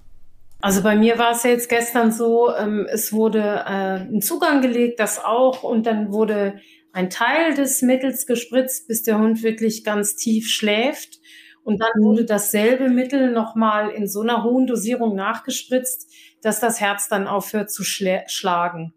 Also 0.61 0.83
bei 0.83 0.95
mir 0.95 1.19
war 1.19 1.33
es 1.33 1.43
ja 1.43 1.51
jetzt 1.51 1.69
gestern 1.69 2.13
so, 2.13 2.55
ähm, 2.55 2.87
es 2.91 3.13
wurde 3.13 3.41
äh, 3.41 4.01
ein 4.01 4.21
Zugang 4.21 4.61
gelegt, 4.61 5.01
das 5.01 5.25
auch, 5.25 5.63
und 5.63 5.87
dann 5.87 6.13
wurde 6.13 6.61
ein 6.93 7.09
Teil 7.11 7.55
des 7.55 7.83
Mittels 7.83 8.27
gespritzt, 8.27 8.89
bis 8.89 9.03
der 9.03 9.19
Hund 9.19 9.43
wirklich 9.43 9.85
ganz 9.85 10.17
tief 10.17 10.49
schläft. 10.49 11.19
Und 11.65 11.81
dann 11.81 12.03
wurde 12.03 12.27
dasselbe 12.27 12.91
Mittel 12.91 13.33
nochmal 13.33 13.89
in 13.89 14.07
so 14.07 14.21
einer 14.21 14.45
hohen 14.45 14.67
Dosierung 14.67 15.15
nachgespritzt, 15.15 16.13
dass 16.43 16.61
das 16.61 16.79
Herz 16.79 17.09
dann 17.09 17.27
aufhört 17.27 17.71
zu 17.71 17.83
schlagen. 17.85 18.93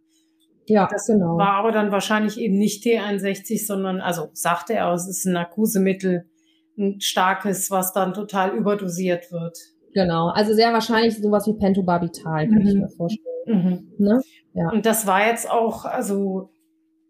Ja, 0.65 0.89
das 0.91 1.07
genau. 1.07 1.37
war 1.37 1.53
aber 1.53 1.71
dann 1.71 1.93
wahrscheinlich 1.93 2.37
eben 2.37 2.57
nicht 2.57 2.83
T61, 2.83 3.65
sondern, 3.65 4.01
also 4.01 4.29
sagte 4.33 4.73
er, 4.73 4.93
es 4.93 5.07
ist 5.07 5.25
ein 5.25 5.31
Narkosemittel, 5.31 6.29
ein 6.77 7.01
starkes, 7.01 7.71
was 7.71 7.93
dann 7.93 8.13
total 8.13 8.55
überdosiert 8.55 9.31
wird. 9.31 9.57
Genau, 9.93 10.29
also 10.29 10.53
sehr 10.53 10.73
wahrscheinlich 10.73 11.17
sowas 11.17 11.47
wie 11.47 11.57
Pentobarbital, 11.57 12.47
kann 12.47 12.59
mhm. 12.59 12.67
ich 12.67 12.75
mir 12.75 12.89
vorstellen. 12.89 13.25
Mhm. 13.47 13.93
Ne? 13.97 14.21
Ja. 14.53 14.69
Und 14.69 14.85
das 14.85 15.07
war 15.07 15.25
jetzt 15.25 15.49
auch, 15.49 15.85
also 15.85 16.51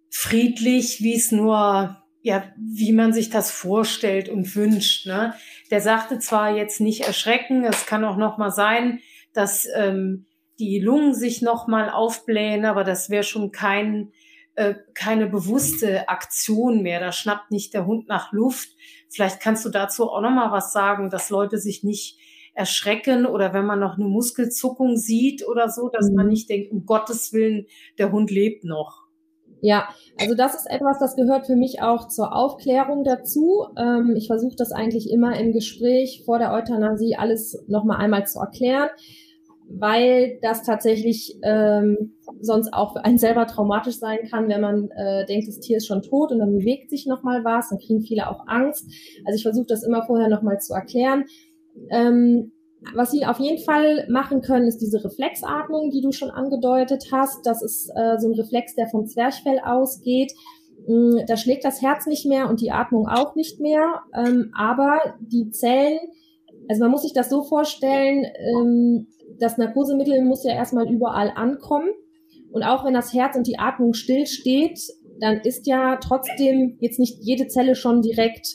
friedlich, 0.09 1.01
wie 1.01 1.15
es 1.15 1.31
nur, 1.31 1.97
ja, 2.21 2.43
wie 2.57 2.93
man 2.93 3.13
sich 3.13 3.29
das 3.29 3.51
vorstellt 3.51 4.29
und 4.29 4.55
wünscht. 4.55 5.05
Ne? 5.05 5.33
Der 5.69 5.81
sagte 5.81 6.19
zwar 6.19 6.55
jetzt 6.55 6.79
nicht 6.79 7.01
erschrecken, 7.01 7.63
es 7.63 7.85
kann 7.85 8.05
auch 8.05 8.17
noch 8.17 8.37
mal 8.37 8.51
sein, 8.51 8.99
dass 9.33 9.67
ähm, 9.75 10.25
die 10.59 10.79
Lungen 10.79 11.13
sich 11.13 11.41
noch 11.41 11.67
mal 11.67 11.89
aufblähen, 11.89 12.65
aber 12.65 12.83
das 12.83 13.09
wäre 13.09 13.23
schon 13.23 13.51
kein 13.51 14.11
äh, 14.57 14.73
keine 14.95 15.27
bewusste 15.27 16.09
Aktion 16.09 16.81
mehr. 16.81 16.99
Da 16.99 17.11
schnappt 17.11 17.51
nicht 17.51 17.75
der 17.75 17.85
Hund 17.85 18.07
nach 18.07 18.31
Luft. 18.31 18.69
Vielleicht 19.07 19.39
kannst 19.39 19.63
du 19.63 19.69
dazu 19.69 20.09
auch 20.09 20.19
noch 20.19 20.31
mal 20.31 20.51
was 20.51 20.73
sagen, 20.73 21.11
dass 21.11 21.29
Leute 21.29 21.59
sich 21.59 21.83
nicht 21.83 22.19
erschrecken 22.55 23.27
oder 23.27 23.53
wenn 23.53 23.67
man 23.67 23.79
noch 23.79 23.99
eine 23.99 24.05
Muskelzuckung 24.05 24.97
sieht 24.97 25.47
oder 25.47 25.69
so, 25.69 25.89
dass 25.89 26.09
man 26.11 26.25
mhm. 26.25 26.31
nicht 26.31 26.49
denkt, 26.49 26.71
um 26.71 26.87
Gottes 26.87 27.31
Willen, 27.33 27.67
der 27.99 28.11
Hund 28.11 28.31
lebt 28.31 28.63
noch. 28.63 29.03
Ja, 29.61 29.89
also 30.19 30.33
das 30.33 30.55
ist 30.55 30.69
etwas, 30.69 30.97
das 30.97 31.15
gehört 31.15 31.45
für 31.45 31.55
mich 31.55 31.83
auch 31.83 32.07
zur 32.07 32.35
Aufklärung 32.35 33.03
dazu. 33.03 33.67
Ähm, 33.77 34.15
ich 34.17 34.25
versuche 34.25 34.55
das 34.55 34.71
eigentlich 34.71 35.11
immer 35.11 35.39
im 35.39 35.53
Gespräch 35.53 36.23
vor 36.25 36.39
der 36.39 36.51
Euthanasie 36.51 37.15
alles 37.15 37.63
nochmal 37.67 37.97
einmal 37.97 38.25
zu 38.25 38.39
erklären, 38.39 38.89
weil 39.69 40.39
das 40.41 40.63
tatsächlich 40.63 41.37
ähm, 41.43 42.13
sonst 42.41 42.73
auch 42.73 42.93
für 42.93 43.03
einen 43.03 43.17
selber 43.17 43.47
traumatisch 43.47 43.99
sein 43.99 44.19
kann, 44.29 44.47
wenn 44.49 44.61
man 44.61 44.89
äh, 44.91 45.25
denkt, 45.25 45.47
das 45.47 45.59
Tier 45.59 45.77
ist 45.77 45.87
schon 45.87 46.01
tot 46.01 46.31
und 46.31 46.39
dann 46.39 46.57
bewegt 46.57 46.89
sich 46.89 47.05
nochmal 47.05 47.43
was, 47.43 47.69
dann 47.69 47.79
kriegen 47.79 48.01
viele 48.01 48.29
auch 48.29 48.47
Angst. 48.47 48.85
Also 49.25 49.35
ich 49.35 49.43
versuche 49.43 49.67
das 49.67 49.83
immer 49.83 50.05
vorher 50.05 50.29
nochmal 50.29 50.59
zu 50.59 50.73
erklären. 50.73 51.25
Ähm, 51.89 52.51
was 52.93 53.11
sie 53.11 53.25
auf 53.25 53.39
jeden 53.39 53.63
Fall 53.63 54.07
machen 54.09 54.41
können, 54.41 54.67
ist 54.67 54.79
diese 54.79 55.03
Reflexatmung, 55.03 55.89
die 55.89 56.01
du 56.01 56.11
schon 56.11 56.29
angedeutet 56.29 57.07
hast. 57.11 57.45
Das 57.45 57.61
ist 57.61 57.89
äh, 57.95 58.17
so 58.19 58.29
ein 58.29 58.35
Reflex, 58.35 58.75
der 58.75 58.87
vom 58.87 59.07
Zwerchfell 59.07 59.59
ausgeht. 59.59 60.31
Mm, 60.87 61.25
da 61.27 61.37
schlägt 61.37 61.65
das 61.65 61.81
Herz 61.81 62.05
nicht 62.05 62.25
mehr 62.25 62.49
und 62.49 62.61
die 62.61 62.71
Atmung 62.71 63.07
auch 63.07 63.35
nicht 63.35 63.59
mehr. 63.59 64.03
Ähm, 64.15 64.51
aber 64.55 64.99
die 65.19 65.49
Zellen, 65.49 65.99
also 66.67 66.81
man 66.81 66.91
muss 66.91 67.03
sich 67.03 67.13
das 67.13 67.29
so 67.29 67.43
vorstellen, 67.43 68.25
ähm, 68.39 69.07
das 69.39 69.57
Narkosemittel 69.57 70.23
muss 70.23 70.43
ja 70.43 70.53
erstmal 70.53 70.91
überall 70.91 71.31
ankommen. 71.35 71.89
Und 72.51 72.63
auch 72.63 72.85
wenn 72.85 72.93
das 72.93 73.13
Herz 73.13 73.35
und 73.35 73.47
die 73.47 73.59
Atmung 73.59 73.93
still 73.93 74.25
steht, 74.25 74.79
dann 75.19 75.41
ist 75.41 75.67
ja 75.67 75.97
trotzdem 75.97 76.77
jetzt 76.79 76.99
nicht 76.99 77.17
jede 77.21 77.47
Zelle 77.47 77.75
schon 77.75 78.01
direkt 78.01 78.47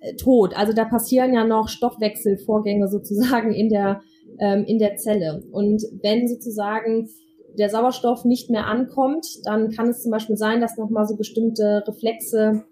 äh, 0.00 0.14
tot. 0.16 0.56
Also 0.56 0.72
da 0.72 0.84
passieren 0.84 1.34
ja 1.34 1.44
noch 1.44 1.68
Stoffwechselvorgänge 1.68 2.88
sozusagen 2.88 3.52
in 3.52 3.68
der, 3.68 4.02
ähm, 4.40 4.64
in 4.64 4.78
der 4.78 4.96
Zelle. 4.96 5.42
Und 5.52 5.82
wenn 6.02 6.28
sozusagen 6.28 7.08
der 7.58 7.70
Sauerstoff 7.70 8.24
nicht 8.24 8.50
mehr 8.50 8.66
ankommt, 8.66 9.26
dann 9.44 9.70
kann 9.70 9.88
es 9.88 10.02
zum 10.02 10.10
Beispiel 10.10 10.36
sein, 10.36 10.60
dass 10.60 10.76
nochmal 10.76 11.06
so 11.06 11.16
bestimmte 11.16 11.84
Reflexe 11.86 12.64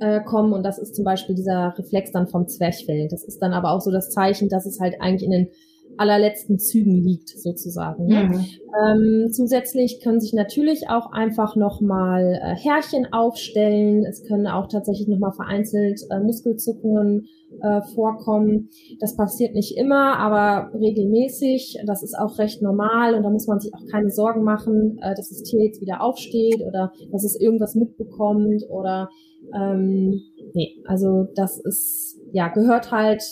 äh, 0.00 0.20
kommen 0.22 0.52
und 0.52 0.62
das 0.62 0.78
ist 0.78 0.94
zum 0.94 1.04
Beispiel 1.04 1.34
dieser 1.34 1.74
Reflex 1.78 2.12
dann 2.12 2.28
vom 2.28 2.48
Zwerchfell. 2.48 3.08
Das 3.08 3.24
ist 3.24 3.40
dann 3.40 3.52
aber 3.52 3.72
auch 3.72 3.80
so 3.80 3.90
das 3.90 4.10
Zeichen, 4.10 4.48
dass 4.48 4.66
es 4.66 4.80
halt 4.80 5.00
eigentlich 5.00 5.24
in 5.24 5.30
den 5.30 5.48
allerletzten 5.96 6.58
Zügen 6.58 7.02
liegt, 7.02 7.28
sozusagen. 7.28 8.06
Ne? 8.06 8.24
Mhm. 8.24 8.46
Ähm, 8.86 9.32
zusätzlich 9.32 10.00
können 10.02 10.20
sich 10.20 10.32
natürlich 10.32 10.88
auch 10.88 11.12
einfach 11.12 11.56
nochmal 11.56 12.40
äh, 12.42 12.54
Härchen 12.56 13.12
aufstellen. 13.12 14.04
Es 14.04 14.24
können 14.24 14.46
auch 14.46 14.68
tatsächlich 14.68 15.08
nochmal 15.08 15.32
vereinzelt 15.32 16.00
äh, 16.10 16.20
Muskelzuckungen 16.20 17.28
äh, 17.60 17.82
vorkommen. 17.94 18.70
Das 19.00 19.16
passiert 19.16 19.54
nicht 19.54 19.76
immer, 19.76 20.18
aber 20.18 20.72
regelmäßig. 20.78 21.78
Das 21.86 22.02
ist 22.02 22.18
auch 22.18 22.38
recht 22.38 22.62
normal 22.62 23.14
und 23.14 23.22
da 23.22 23.30
muss 23.30 23.46
man 23.46 23.60
sich 23.60 23.74
auch 23.74 23.86
keine 23.90 24.10
Sorgen 24.10 24.42
machen, 24.42 24.98
äh, 25.02 25.14
dass 25.14 25.28
das 25.28 25.42
Tier 25.42 25.64
jetzt 25.64 25.80
wieder 25.80 26.02
aufsteht 26.02 26.62
oder 26.66 26.92
dass 27.10 27.24
es 27.24 27.38
irgendwas 27.38 27.74
mitbekommt 27.74 28.64
oder 28.70 29.10
ähm, 29.54 30.20
nee, 30.54 30.82
also 30.86 31.28
das 31.34 31.58
ist 31.58 32.20
ja 32.32 32.48
gehört 32.48 32.90
halt 32.90 33.22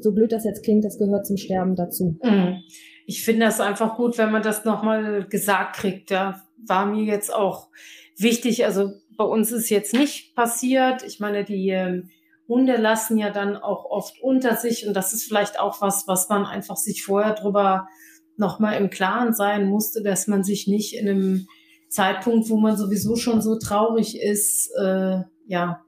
so 0.00 0.12
blöd 0.12 0.32
das 0.32 0.44
jetzt 0.44 0.64
klingt, 0.64 0.84
das 0.84 0.98
gehört 0.98 1.26
zum 1.26 1.36
Sterben 1.36 1.74
dazu. 1.74 2.18
Mhm. 2.22 2.62
Ich 3.06 3.24
finde 3.24 3.46
das 3.46 3.60
einfach 3.60 3.96
gut, 3.96 4.18
wenn 4.18 4.30
man 4.30 4.42
das 4.42 4.64
nochmal 4.64 5.26
gesagt 5.26 5.76
kriegt. 5.76 6.10
Ja, 6.10 6.42
war 6.66 6.86
mir 6.86 7.04
jetzt 7.04 7.34
auch 7.34 7.68
wichtig. 8.16 8.64
Also 8.64 8.92
bei 9.16 9.24
uns 9.24 9.50
ist 9.50 9.70
jetzt 9.70 9.94
nicht 9.94 10.34
passiert. 10.34 11.02
Ich 11.04 11.18
meine, 11.18 11.44
die 11.44 11.70
äh, 11.70 12.02
Hunde 12.46 12.76
lassen 12.76 13.18
ja 13.18 13.30
dann 13.30 13.56
auch 13.56 13.84
oft 13.84 14.20
unter 14.22 14.56
sich 14.56 14.86
und 14.86 14.94
das 14.94 15.12
ist 15.12 15.24
vielleicht 15.24 15.60
auch 15.60 15.80
was, 15.80 16.06
was 16.06 16.28
man 16.28 16.44
einfach 16.44 16.76
sich 16.76 17.04
vorher 17.04 17.34
drüber 17.34 17.88
nochmal 18.36 18.80
im 18.80 18.90
Klaren 18.90 19.34
sein 19.34 19.66
musste, 19.66 20.02
dass 20.02 20.28
man 20.28 20.44
sich 20.44 20.66
nicht 20.66 20.94
in 20.94 21.08
einem 21.08 21.46
Zeitpunkt, 21.88 22.48
wo 22.48 22.56
man 22.58 22.76
sowieso 22.76 23.16
schon 23.16 23.42
so 23.42 23.58
traurig 23.58 24.20
ist, 24.20 24.70
äh, 24.78 25.22
ja, 25.48 25.82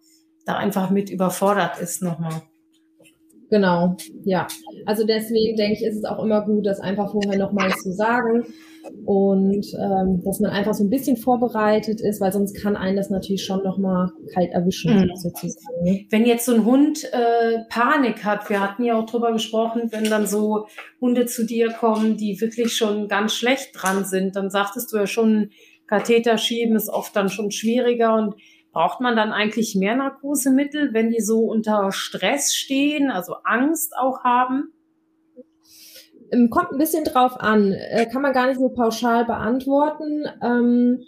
da 0.46 0.56
einfach 0.56 0.90
mit 0.90 1.10
überfordert 1.10 1.78
ist 1.80 2.02
nochmal. 2.02 2.42
Genau, 3.50 3.96
ja. 4.24 4.46
Also 4.86 5.04
deswegen 5.04 5.56
denke 5.56 5.74
ich, 5.74 5.84
ist 5.84 5.96
es 5.96 6.04
auch 6.04 6.22
immer 6.22 6.44
gut, 6.44 6.66
das 6.66 6.80
einfach 6.80 7.10
vorher 7.10 7.36
nochmal 7.36 7.70
zu 7.72 7.92
sagen 7.92 8.44
und 9.04 9.66
ähm, 9.74 10.22
dass 10.24 10.38
man 10.38 10.52
einfach 10.52 10.72
so 10.72 10.84
ein 10.84 10.90
bisschen 10.90 11.16
vorbereitet 11.16 12.00
ist, 12.00 12.20
weil 12.20 12.32
sonst 12.32 12.54
kann 12.54 12.76
einen 12.76 12.96
das 12.96 13.10
natürlich 13.10 13.44
schon 13.44 13.62
nochmal 13.64 14.10
kalt 14.32 14.52
erwischen. 14.52 14.94
Mhm. 14.94 15.16
Sozusagen. 15.16 15.82
Ne? 15.82 16.06
Wenn 16.10 16.26
jetzt 16.26 16.46
so 16.46 16.54
ein 16.54 16.64
Hund 16.64 17.04
äh, 17.12 17.58
Panik 17.68 18.24
hat, 18.24 18.48
wir 18.48 18.60
hatten 18.60 18.84
ja 18.84 18.98
auch 18.98 19.06
drüber 19.06 19.32
gesprochen, 19.32 19.88
wenn 19.90 20.04
dann 20.04 20.26
so 20.26 20.66
Hunde 21.00 21.26
zu 21.26 21.44
dir 21.44 21.72
kommen, 21.72 22.16
die 22.16 22.40
wirklich 22.40 22.74
schon 22.74 23.08
ganz 23.08 23.34
schlecht 23.34 23.70
dran 23.74 24.04
sind, 24.04 24.36
dann 24.36 24.48
sagtest 24.48 24.92
du 24.92 24.96
ja 24.96 25.06
schon, 25.06 25.50
Katheter 25.88 26.38
schieben 26.38 26.76
ist 26.76 26.88
oft 26.88 27.16
dann 27.16 27.28
schon 27.28 27.50
schwieriger 27.50 28.14
und 28.14 28.36
Braucht 28.72 29.00
man 29.00 29.16
dann 29.16 29.32
eigentlich 29.32 29.74
mehr 29.74 29.96
Narkosemittel, 29.96 30.94
wenn 30.94 31.10
die 31.10 31.20
so 31.20 31.40
unter 31.40 31.90
Stress 31.90 32.54
stehen, 32.54 33.10
also 33.10 33.34
Angst 33.44 33.94
auch 33.98 34.22
haben? 34.22 34.72
Ähm, 36.30 36.50
kommt 36.50 36.70
ein 36.72 36.78
bisschen 36.78 37.04
drauf 37.04 37.40
an. 37.40 37.72
Äh, 37.72 38.06
kann 38.06 38.22
man 38.22 38.32
gar 38.32 38.46
nicht 38.46 38.60
so 38.60 38.68
pauschal 38.68 39.24
beantworten. 39.24 40.24
Ähm, 40.42 41.02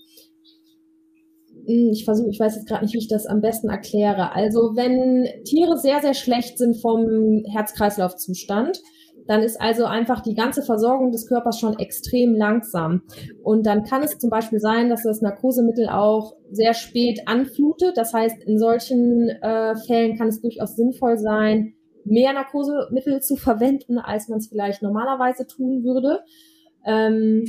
hm, 1.66 1.90
ich 1.92 2.04
versuche, 2.04 2.30
ich 2.30 2.40
weiß 2.40 2.56
jetzt 2.56 2.66
gerade 2.66 2.84
nicht, 2.84 2.94
wie 2.94 2.98
ich 2.98 3.08
das 3.08 3.26
am 3.26 3.40
besten 3.40 3.68
erkläre. 3.68 4.32
Also 4.32 4.72
wenn 4.74 5.28
Tiere 5.44 5.78
sehr, 5.78 6.00
sehr 6.00 6.14
schlecht 6.14 6.58
sind 6.58 6.80
vom 6.80 7.44
Herz-Kreislauf-Zustand, 7.46 8.80
dann 9.26 9.42
ist 9.42 9.60
also 9.60 9.84
einfach 9.84 10.20
die 10.20 10.34
ganze 10.34 10.62
Versorgung 10.62 11.12
des 11.12 11.26
Körpers 11.26 11.58
schon 11.58 11.78
extrem 11.78 12.34
langsam. 12.34 13.02
Und 13.42 13.66
dann 13.66 13.84
kann 13.84 14.02
es 14.02 14.18
zum 14.18 14.30
Beispiel 14.30 14.58
sein, 14.58 14.88
dass 14.88 15.02
das 15.02 15.22
Narkosemittel 15.22 15.88
auch 15.88 16.34
sehr 16.50 16.74
spät 16.74 17.20
anflutet. 17.26 17.96
Das 17.96 18.12
heißt, 18.12 18.42
in 18.44 18.58
solchen 18.58 19.28
äh, 19.28 19.76
Fällen 19.86 20.16
kann 20.16 20.28
es 20.28 20.40
durchaus 20.40 20.76
sinnvoll 20.76 21.18
sein, 21.18 21.74
mehr 22.04 22.32
Narkosemittel 22.32 23.20
zu 23.20 23.36
verwenden, 23.36 23.98
als 23.98 24.28
man 24.28 24.38
es 24.38 24.48
vielleicht 24.48 24.82
normalerweise 24.82 25.46
tun 25.46 25.84
würde. 25.84 26.20
Ähm, 26.84 27.44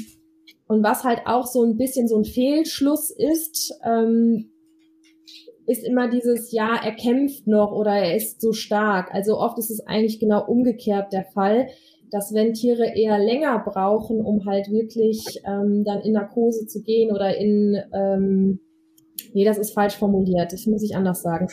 und 0.68 0.84
was 0.84 1.04
halt 1.04 1.22
auch 1.26 1.46
so 1.46 1.64
ein 1.64 1.78
bisschen 1.78 2.08
so 2.08 2.18
ein 2.18 2.26
Fehlschluss 2.26 3.12
ist, 3.12 3.74
ähm, 3.84 4.53
ist 5.66 5.86
immer 5.86 6.10
dieses, 6.10 6.52
ja, 6.52 6.76
er 6.84 6.94
kämpft 6.94 7.48
noch 7.48 7.72
oder 7.72 7.92
er 7.92 8.16
ist 8.16 8.42
so 8.42 8.52
stark. 8.52 9.14
Also 9.14 9.38
oft 9.38 9.58
ist 9.58 9.72
es 9.72 9.86
eigentlich 9.86 10.20
genau 10.20 10.46
umgekehrt 10.46 11.14
der 11.14 11.26
Fall, 11.26 11.68
dass 12.12 12.34
wenn 12.34 12.54
Tiere 12.54 12.96
eher 12.96 13.18
länger 13.18 13.60
brauchen, 13.60 14.22
um 14.22 14.46
halt 14.46 14.70
wirklich 14.70 15.42
ähm, 15.46 15.84
dann 15.84 16.02
in 16.02 16.14
Narkose 16.14 16.68
zu 16.68 16.82
gehen 16.82 17.12
oder 17.12 17.36
in, 17.38 17.76
ähm, 17.94 18.60
nee, 19.34 19.46
das 19.46 19.58
ist 19.58 19.74
falsch 19.74 19.96
formuliert, 19.96 20.54
das 20.54 20.68
muss 20.68 20.84
ich 20.84 20.96
anders 20.96 21.22
sagen. 21.22 21.48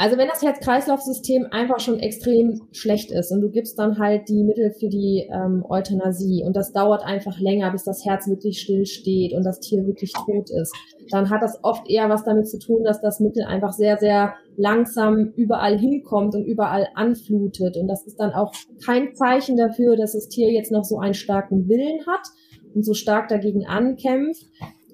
Also 0.00 0.16
wenn 0.16 0.28
das 0.28 0.40
Herz-Kreislauf-System 0.40 1.48
einfach 1.50 1.78
schon 1.78 1.98
extrem 1.98 2.62
schlecht 2.72 3.10
ist 3.10 3.32
und 3.32 3.42
du 3.42 3.50
gibst 3.50 3.78
dann 3.78 3.98
halt 3.98 4.30
die 4.30 4.44
Mittel 4.44 4.70
für 4.70 4.88
die 4.88 5.28
ähm, 5.30 5.62
Euthanasie 5.68 6.42
und 6.42 6.56
das 6.56 6.72
dauert 6.72 7.04
einfach 7.04 7.38
länger, 7.38 7.70
bis 7.70 7.84
das 7.84 8.02
Herz 8.06 8.26
wirklich 8.26 8.62
still 8.62 8.86
steht 8.86 9.34
und 9.34 9.44
das 9.44 9.60
Tier 9.60 9.86
wirklich 9.86 10.14
tot 10.14 10.48
ist, 10.48 10.74
dann 11.10 11.28
hat 11.28 11.42
das 11.42 11.62
oft 11.62 11.86
eher 11.86 12.08
was 12.08 12.24
damit 12.24 12.48
zu 12.48 12.58
tun, 12.58 12.82
dass 12.82 13.02
das 13.02 13.20
Mittel 13.20 13.44
einfach 13.44 13.74
sehr, 13.74 13.98
sehr 13.98 14.32
langsam 14.56 15.34
überall 15.36 15.78
hinkommt 15.78 16.34
und 16.34 16.46
überall 16.46 16.88
anflutet. 16.94 17.76
Und 17.76 17.86
das 17.86 18.06
ist 18.06 18.18
dann 18.18 18.32
auch 18.32 18.54
kein 18.82 19.14
Zeichen 19.14 19.58
dafür, 19.58 19.96
dass 19.96 20.12
das 20.12 20.28
Tier 20.28 20.50
jetzt 20.50 20.72
noch 20.72 20.84
so 20.84 20.98
einen 20.98 21.12
starken 21.12 21.68
Willen 21.68 22.06
hat 22.06 22.26
und 22.74 22.86
so 22.86 22.94
stark 22.94 23.28
dagegen 23.28 23.66
ankämpft, 23.66 24.46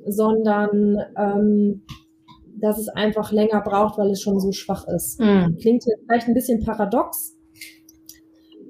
sondern 0.04 0.98
ähm, 1.16 1.82
dass 2.60 2.78
es 2.78 2.88
einfach 2.88 3.32
länger 3.32 3.60
braucht, 3.60 3.98
weil 3.98 4.10
es 4.10 4.20
schon 4.20 4.40
so 4.40 4.52
schwach 4.52 4.86
ist. 4.88 5.20
Mhm. 5.20 5.56
Klingt 5.60 5.84
jetzt 5.84 6.02
vielleicht 6.06 6.28
ein 6.28 6.34
bisschen 6.34 6.64
paradox, 6.64 7.36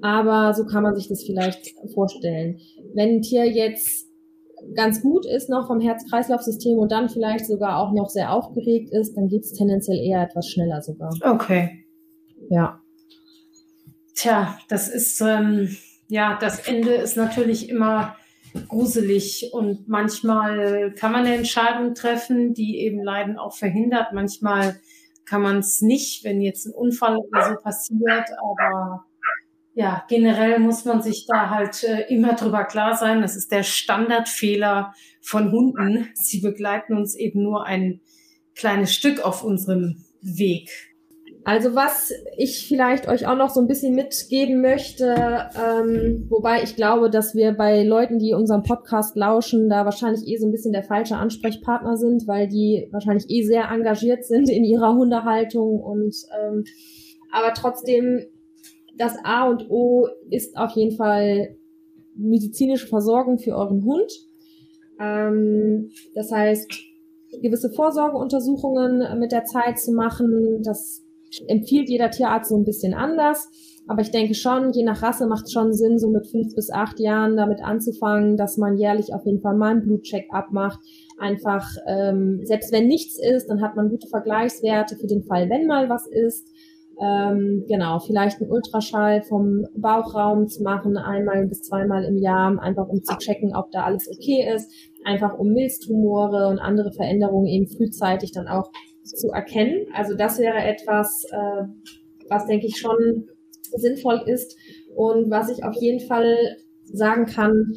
aber 0.01 0.53
so 0.53 0.65
kann 0.65 0.83
man 0.83 0.95
sich 0.95 1.07
das 1.07 1.23
vielleicht 1.23 1.73
vorstellen. 1.93 2.59
Wenn 2.93 3.17
ein 3.17 3.21
Tier 3.21 3.45
jetzt 3.45 4.07
ganz 4.75 5.01
gut 5.01 5.25
ist 5.25 5.49
noch 5.49 5.67
vom 5.67 5.79
Herz-Kreislauf-System 5.79 6.77
und 6.77 6.91
dann 6.91 7.09
vielleicht 7.09 7.45
sogar 7.45 7.77
auch 7.77 7.93
noch 7.93 8.09
sehr 8.09 8.33
aufgeregt 8.33 8.91
ist, 8.91 9.15
dann 9.15 9.27
geht 9.27 9.43
es 9.43 9.53
tendenziell 9.53 9.97
eher 9.97 10.23
etwas 10.23 10.47
schneller 10.47 10.81
sogar. 10.81 11.13
Okay. 11.21 11.85
Ja. 12.49 12.81
Tja, 14.15 14.57
das 14.67 14.89
ist, 14.89 15.21
ähm, 15.21 15.75
ja, 16.07 16.37
das 16.39 16.67
Ende 16.67 16.91
ist 16.91 17.17
natürlich 17.17 17.69
immer 17.69 18.15
gruselig 18.67 19.49
und 19.51 19.87
manchmal 19.87 20.93
kann 20.93 21.11
man 21.11 21.25
eine 21.25 21.35
Entscheidung 21.35 21.93
treffen, 21.93 22.53
die 22.53 22.79
eben 22.79 23.03
Leiden 23.03 23.37
auch 23.37 23.55
verhindert. 23.55 24.13
Manchmal 24.13 24.79
kann 25.25 25.41
man 25.41 25.59
es 25.59 25.81
nicht, 25.81 26.23
wenn 26.23 26.41
jetzt 26.41 26.65
ein 26.65 26.73
Unfall 26.73 27.17
oder 27.17 27.49
so 27.49 27.61
passiert, 27.61 28.29
aber 28.39 29.05
ja, 29.73 30.03
generell 30.09 30.57
muss 30.57 30.85
man 30.85 31.03
sich 31.03 31.27
da 31.27 31.51
halt 31.51 31.83
äh, 31.83 32.11
immer 32.11 32.33
drüber 32.33 32.63
klar 32.63 32.95
sein. 32.95 33.21
Das 33.21 33.35
ist 33.35 33.51
der 33.51 33.61
Standardfehler 33.61 34.93
von 35.21 35.51
Hunden. 35.51 36.09
Sie 36.15 36.41
begleiten 36.41 36.97
uns 36.97 37.15
eben 37.15 37.43
nur 37.43 37.65
ein 37.65 38.01
kleines 38.55 38.91
Stück 38.91 39.19
auf 39.19 39.43
unserem 39.43 40.03
Weg. 40.21 40.71
Also 41.47 41.75
was 41.75 42.11
ich 42.35 42.67
vielleicht 42.67 43.07
euch 43.07 43.25
auch 43.25 43.37
noch 43.37 43.49
so 43.49 43.61
ein 43.61 43.67
bisschen 43.67 43.95
mitgeben 43.95 44.59
möchte, 44.59 45.15
ähm, 45.55 46.25
wobei 46.27 46.61
ich 46.61 46.75
glaube, 46.75 47.09
dass 47.09 47.35
wir 47.35 47.53
bei 47.53 47.83
Leuten, 47.83 48.19
die 48.19 48.33
unserem 48.33 48.63
Podcast 48.63 49.15
lauschen, 49.15 49.69
da 49.69 49.85
wahrscheinlich 49.85 50.27
eh 50.27 50.35
so 50.35 50.45
ein 50.45 50.51
bisschen 50.51 50.73
der 50.73 50.83
falsche 50.83 51.15
Ansprechpartner 51.15 51.95
sind, 51.95 52.27
weil 52.27 52.49
die 52.49 52.89
wahrscheinlich 52.91 53.29
eh 53.29 53.43
sehr 53.43 53.71
engagiert 53.71 54.25
sind 54.25 54.49
in 54.49 54.65
ihrer 54.65 54.93
Hundehaltung 54.93 55.79
und 55.79 56.17
ähm, 56.37 56.65
aber 57.31 57.53
trotzdem 57.53 58.25
das 58.97 59.15
A 59.23 59.47
und 59.47 59.69
O 59.69 60.09
ist 60.29 60.57
auf 60.57 60.71
jeden 60.71 60.97
Fall 60.97 61.55
medizinische 62.13 62.87
Versorgung 62.87 63.39
für 63.39 63.55
euren 63.55 63.85
Hund. 63.85 64.11
Ähm, 64.99 65.91
das 66.13 66.29
heißt, 66.29 66.69
gewisse 67.41 67.69
Vorsorgeuntersuchungen 67.69 69.17
mit 69.17 69.31
der 69.31 69.45
Zeit 69.45 69.79
zu 69.79 69.93
machen. 69.93 70.61
Das 70.61 71.06
empfiehlt 71.47 71.89
jeder 71.89 72.09
Tierarzt 72.09 72.49
so 72.49 72.57
ein 72.57 72.63
bisschen 72.63 72.93
anders. 72.93 73.49
Aber 73.87 74.01
ich 74.01 74.11
denke 74.11 74.35
schon, 74.35 74.73
je 74.73 74.83
nach 74.83 75.01
Rasse 75.01 75.27
macht 75.27 75.45
es 75.45 75.53
schon 75.53 75.71
Sinn, 75.73 75.97
so 75.97 76.09
mit 76.09 76.27
fünf 76.27 76.53
bis 76.55 76.69
acht 76.69 76.99
Jahren 76.99 77.37
damit 77.37 77.63
anzufangen, 77.63 78.35
dass 78.35 78.57
man 78.57 78.77
jährlich 78.77 79.13
auf 79.13 79.25
jeden 79.25 79.39
Fall 79.39 79.55
mal 79.55 79.71
einen 79.71 79.83
Blutcheck 79.83 80.27
abmacht. 80.29 80.79
Einfach, 81.17 81.69
ähm, 81.87 82.41
selbst 82.43 82.71
wenn 82.73 82.87
nichts 82.87 83.17
ist, 83.17 83.47
dann 83.47 83.61
hat 83.61 83.75
man 83.75 83.89
gute 83.89 84.07
Vergleichswerte 84.07 84.97
für 84.97 85.07
den 85.07 85.23
Fall, 85.23 85.49
wenn 85.49 85.67
mal 85.67 85.89
was 85.89 86.05
ist. 86.05 86.49
Ähm, 86.99 87.65
genau, 87.67 87.99
vielleicht 87.99 88.41
einen 88.41 88.51
Ultraschall 88.51 89.21
vom 89.21 89.65
Bauchraum 89.75 90.47
zu 90.47 90.63
machen, 90.63 90.97
einmal 90.97 91.45
bis 91.45 91.61
zweimal 91.61 92.03
im 92.03 92.17
Jahr, 92.17 92.59
einfach 92.59 92.87
um 92.87 93.03
zu 93.03 93.15
checken, 93.17 93.55
ob 93.55 93.71
da 93.71 93.83
alles 93.83 94.09
okay 94.09 94.51
ist, 94.53 94.71
einfach 95.05 95.37
um 95.37 95.53
Milztumore 95.53 96.47
und 96.47 96.57
andere 96.57 96.91
Veränderungen 96.91 97.45
eben 97.45 97.67
frühzeitig 97.67 98.31
dann 98.31 98.47
auch 98.47 98.71
zu 99.07 99.29
erkennen. 99.29 99.87
Also 99.93 100.15
das 100.15 100.39
wäre 100.39 100.57
etwas, 100.57 101.25
äh, 101.31 101.63
was 102.29 102.45
denke 102.45 102.67
ich 102.67 102.77
schon 102.77 103.27
sinnvoll 103.75 104.23
ist 104.25 104.57
und 104.95 105.29
was 105.29 105.49
ich 105.49 105.63
auf 105.63 105.75
jeden 105.75 105.99
Fall 106.07 106.57
sagen 106.83 107.25
kann, 107.25 107.73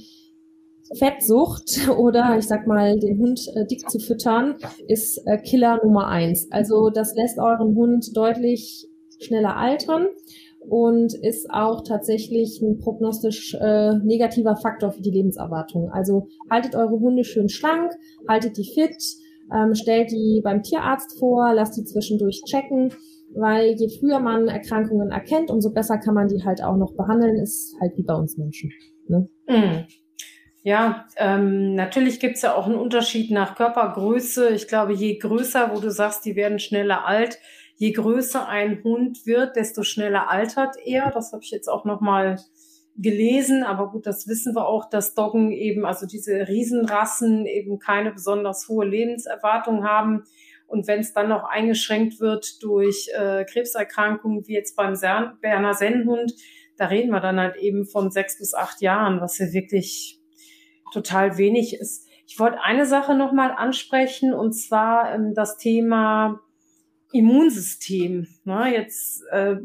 Fettsucht 0.96 1.88
oder 1.98 2.36
ich 2.38 2.46
sag 2.46 2.66
mal, 2.66 2.98
den 2.98 3.18
Hund 3.18 3.40
äh, 3.54 3.66
dick 3.66 3.88
zu 3.88 3.98
füttern, 3.98 4.56
ist 4.88 5.18
äh, 5.26 5.38
Killer 5.38 5.80
Nummer 5.82 6.08
eins. 6.08 6.50
Also 6.50 6.90
das 6.90 7.14
lässt 7.14 7.38
euren 7.38 7.74
Hund 7.74 8.16
deutlich 8.16 8.86
schneller 9.20 9.56
altern 9.56 10.06
und 10.60 11.14
ist 11.14 11.50
auch 11.50 11.82
tatsächlich 11.82 12.60
ein 12.60 12.78
prognostisch 12.78 13.54
äh, 13.54 13.94
negativer 13.98 14.56
Faktor 14.56 14.92
für 14.92 15.02
die 15.02 15.10
Lebenserwartung. 15.10 15.90
Also 15.90 16.28
haltet 16.50 16.74
eure 16.74 16.98
Hunde 16.98 17.24
schön 17.24 17.48
schlank, 17.48 17.92
haltet 18.28 18.56
die 18.56 18.70
fit, 18.74 18.96
ähm, 19.54 19.74
stellt 19.74 20.10
die 20.10 20.40
beim 20.42 20.62
Tierarzt 20.62 21.18
vor, 21.18 21.52
lasst 21.54 21.76
die 21.76 21.84
zwischendurch 21.84 22.42
checken, 22.46 22.92
weil 23.34 23.74
je 23.78 23.88
früher 23.98 24.20
man 24.20 24.48
Erkrankungen 24.48 25.10
erkennt, 25.10 25.50
umso 25.50 25.72
besser 25.72 25.98
kann 25.98 26.14
man 26.14 26.28
die 26.28 26.44
halt 26.44 26.62
auch 26.62 26.76
noch 26.76 26.94
behandeln, 26.94 27.36
ist 27.36 27.74
halt 27.80 27.96
wie 27.96 28.02
bei 28.02 28.14
uns 28.14 28.36
Menschen. 28.36 28.70
Ne? 29.08 29.28
Mm. 29.46 29.86
Ja, 30.62 31.06
ähm, 31.16 31.74
natürlich 31.74 32.20
gibt's 32.20 32.42
ja 32.42 32.54
auch 32.54 32.66
einen 32.66 32.74
Unterschied 32.74 33.30
nach 33.30 33.54
Körpergröße. 33.54 34.50
Ich 34.50 34.68
glaube, 34.68 34.92
je 34.92 35.16
größer, 35.16 35.70
wo 35.74 35.80
du 35.80 35.90
sagst, 35.90 36.24
die 36.26 36.36
werden 36.36 36.58
schneller 36.58 37.06
alt, 37.06 37.38
je 37.76 37.92
größer 37.92 38.46
ein 38.46 38.84
Hund 38.84 39.24
wird, 39.24 39.56
desto 39.56 39.82
schneller 39.82 40.28
altert 40.28 40.76
er. 40.84 41.10
Das 41.12 41.32
habe 41.32 41.42
ich 41.42 41.50
jetzt 41.50 41.68
auch 41.68 41.86
noch 41.86 42.02
mal 42.02 42.36
gelesen, 42.96 43.62
aber 43.62 43.90
gut, 43.90 44.06
das 44.06 44.28
wissen 44.28 44.54
wir 44.54 44.66
auch, 44.66 44.88
dass 44.90 45.14
Doggen 45.14 45.52
eben, 45.52 45.84
also 45.84 46.06
diese 46.06 46.48
Riesenrassen 46.48 47.46
eben 47.46 47.78
keine 47.78 48.12
besonders 48.12 48.68
hohe 48.68 48.86
Lebenserwartung 48.86 49.84
haben. 49.84 50.24
Und 50.66 50.86
wenn 50.86 51.00
es 51.00 51.12
dann 51.12 51.28
noch 51.28 51.44
eingeschränkt 51.44 52.20
wird 52.20 52.62
durch 52.62 53.08
äh, 53.14 53.44
Krebserkrankungen, 53.44 54.46
wie 54.46 54.54
jetzt 54.54 54.76
beim 54.76 54.94
Berner 55.40 55.74
Sennenhund, 55.74 56.32
da 56.76 56.86
reden 56.86 57.10
wir 57.10 57.20
dann 57.20 57.40
halt 57.40 57.56
eben 57.56 57.86
von 57.86 58.10
sechs 58.10 58.38
bis 58.38 58.54
acht 58.54 58.80
Jahren, 58.80 59.20
was 59.20 59.38
ja 59.38 59.52
wirklich 59.52 60.20
total 60.92 61.36
wenig 61.38 61.74
ist. 61.74 62.08
Ich 62.26 62.38
wollte 62.38 62.62
eine 62.62 62.86
Sache 62.86 63.14
nochmal 63.14 63.50
ansprechen, 63.50 64.32
und 64.32 64.52
zwar 64.52 65.12
ähm, 65.12 65.34
das 65.34 65.56
Thema 65.56 66.40
Immunsystem. 67.12 68.28
Na, 68.44 68.68
jetzt 68.68 69.22
äh, 69.30 69.56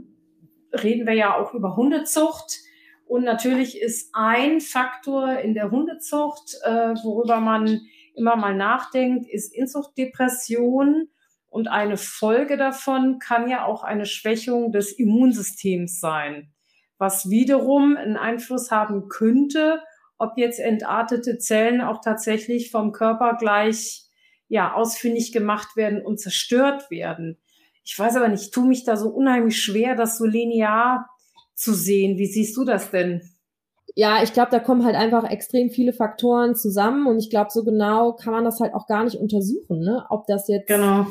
reden 0.73 1.05
wir 1.05 1.13
ja 1.13 1.38
auch 1.38 1.53
über 1.53 1.76
Hundezucht. 1.76 2.64
Und 3.06 3.24
natürlich 3.24 3.80
ist 3.80 4.10
ein 4.14 4.62
Faktor 4.62 5.38
in 5.39 5.53
der 5.53 5.72
Hundezucht, 5.72 6.56
äh, 6.64 6.95
worüber 7.03 7.39
man 7.39 7.82
immer 8.16 8.36
mal 8.36 8.56
nachdenkt, 8.56 9.30
ist 9.30 9.53
Inzuchtdepression. 9.53 11.10
Und 11.47 11.68
eine 11.68 11.97
Folge 11.97 12.58
davon 12.58 13.20
kann 13.20 13.49
ja 13.49 13.66
auch 13.66 13.84
eine 13.84 14.06
Schwächung 14.06 14.72
des 14.72 14.91
Immunsystems 14.91 15.99
sein, 15.99 16.51
was 16.97 17.30
wiederum 17.30 17.95
einen 17.95 18.18
Einfluss 18.18 18.72
haben 18.72 19.08
könnte, 19.08 19.82
ob 20.18 20.38
jetzt 20.38 20.60
entartete 20.60 21.38
Zellen 21.38 21.82
auch 21.82 22.01
tatsächlich 22.01 22.72
vom 22.72 22.91
Körper 22.91 23.38
gleich 23.38 24.03
ja, 24.47 24.74
ausfindig 24.74 25.32
gemacht 25.32 25.76
werden 25.76 26.01
und 26.01 26.20
zerstört 26.20 26.89
werden. 26.91 27.38
Ich 27.84 27.97
weiß 27.97 28.16
aber 28.16 28.28
nicht, 28.28 28.43
ich 28.43 28.51
tue 28.51 28.66
mich 28.66 28.84
da 28.84 28.97
so 28.97 29.10
unheimlich 29.10 29.62
schwer, 29.62 29.95
das 29.95 30.18
so 30.18 30.26
linear 30.26 31.08
zu 31.56 31.74
sehen. 31.74 32.18
Wie 32.18 32.28
siehst 32.28 32.56
du 32.58 32.64
das 32.64 32.91
denn? 32.91 33.22
Ja, 33.97 34.22
ich 34.22 34.34
glaube, 34.34 34.51
da 34.51 34.60
kommen 34.60 34.84
halt 34.84 34.95
einfach 34.95 35.30
extrem 35.30 35.70
viele 35.70 35.93
Faktoren 35.93 36.53
zusammen 36.56 37.08
und 37.08 37.18
ich 37.20 37.30
glaube, 37.30 37.49
so 37.49 37.64
genau 37.64 38.12
kann 38.12 38.34
man 38.34 38.43
das 38.43 38.60
halt 38.60 38.74
auch 38.74 38.88
gar 38.88 39.06
nicht 39.06 39.16
untersuchen, 39.16 39.80
ne? 39.80 40.03
ob 40.10 40.28
das 40.28 40.49
jetzt, 40.49 40.68
genau. 40.68 41.06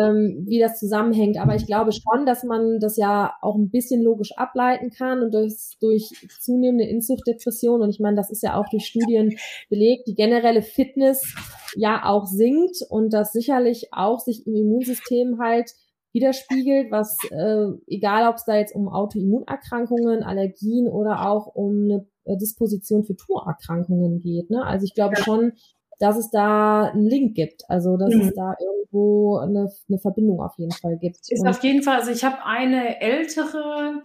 ähm, 0.00 0.42
wie 0.44 0.58
das 0.58 0.80
zusammenhängt. 0.80 1.38
Aber 1.38 1.54
ich 1.54 1.64
glaube 1.64 1.92
schon, 1.92 2.26
dass 2.26 2.42
man 2.42 2.80
das 2.80 2.96
ja 2.96 3.34
auch 3.40 3.54
ein 3.54 3.70
bisschen 3.70 4.02
logisch 4.02 4.36
ableiten 4.36 4.90
kann 4.90 5.22
und 5.22 5.32
das 5.32 5.76
durch 5.80 6.10
zunehmende 6.40 6.86
Inzuchtdepression 6.86 7.82
und 7.82 7.90
ich 7.90 8.00
meine, 8.00 8.16
das 8.16 8.30
ist 8.30 8.42
ja 8.42 8.58
auch 8.58 8.68
durch 8.68 8.86
Studien 8.86 9.36
belegt, 9.70 10.08
die 10.08 10.16
generelle 10.16 10.62
Fitness 10.62 11.36
ja 11.76 12.04
auch 12.04 12.26
sinkt 12.26 12.78
und 12.88 13.12
das 13.12 13.30
sicherlich 13.30 13.90
auch 13.92 14.18
sich 14.18 14.44
im 14.44 14.56
Immunsystem 14.56 15.38
halt 15.38 15.70
widerspiegelt, 16.14 16.90
was 16.90 17.18
äh, 17.30 17.66
egal 17.86 18.28
ob 18.28 18.36
es 18.36 18.44
da 18.44 18.56
jetzt 18.56 18.74
um 18.74 18.88
Autoimmunerkrankungen, 18.88 20.22
Allergien 20.22 20.88
oder 20.88 21.28
auch 21.28 21.46
um 21.54 21.84
eine 21.84 22.06
äh, 22.24 22.36
Disposition 22.38 23.04
für 23.04 23.16
Tumorerkrankungen 23.16 24.20
geht. 24.20 24.48
Ne? 24.48 24.64
Also 24.64 24.84
ich 24.84 24.94
glaube 24.94 25.16
ja. 25.16 25.22
schon, 25.22 25.52
dass 25.98 26.16
es 26.16 26.30
da 26.30 26.84
einen 26.84 27.06
Link 27.06 27.34
gibt, 27.34 27.64
also 27.68 27.96
dass 27.96 28.14
mhm. 28.14 28.22
es 28.22 28.34
da 28.34 28.54
irgendwo 28.58 29.38
eine, 29.38 29.70
eine 29.88 29.98
Verbindung 29.98 30.40
auf 30.40 30.54
jeden 30.56 30.72
Fall 30.72 30.96
gibt. 30.98 31.18
Ist 31.28 31.40
Und 31.40 31.48
auf 31.48 31.62
jeden 31.62 31.82
Fall, 31.82 31.98
also 31.98 32.10
ich 32.10 32.24
habe 32.24 32.44
eine 32.44 33.00
ältere 33.00 34.02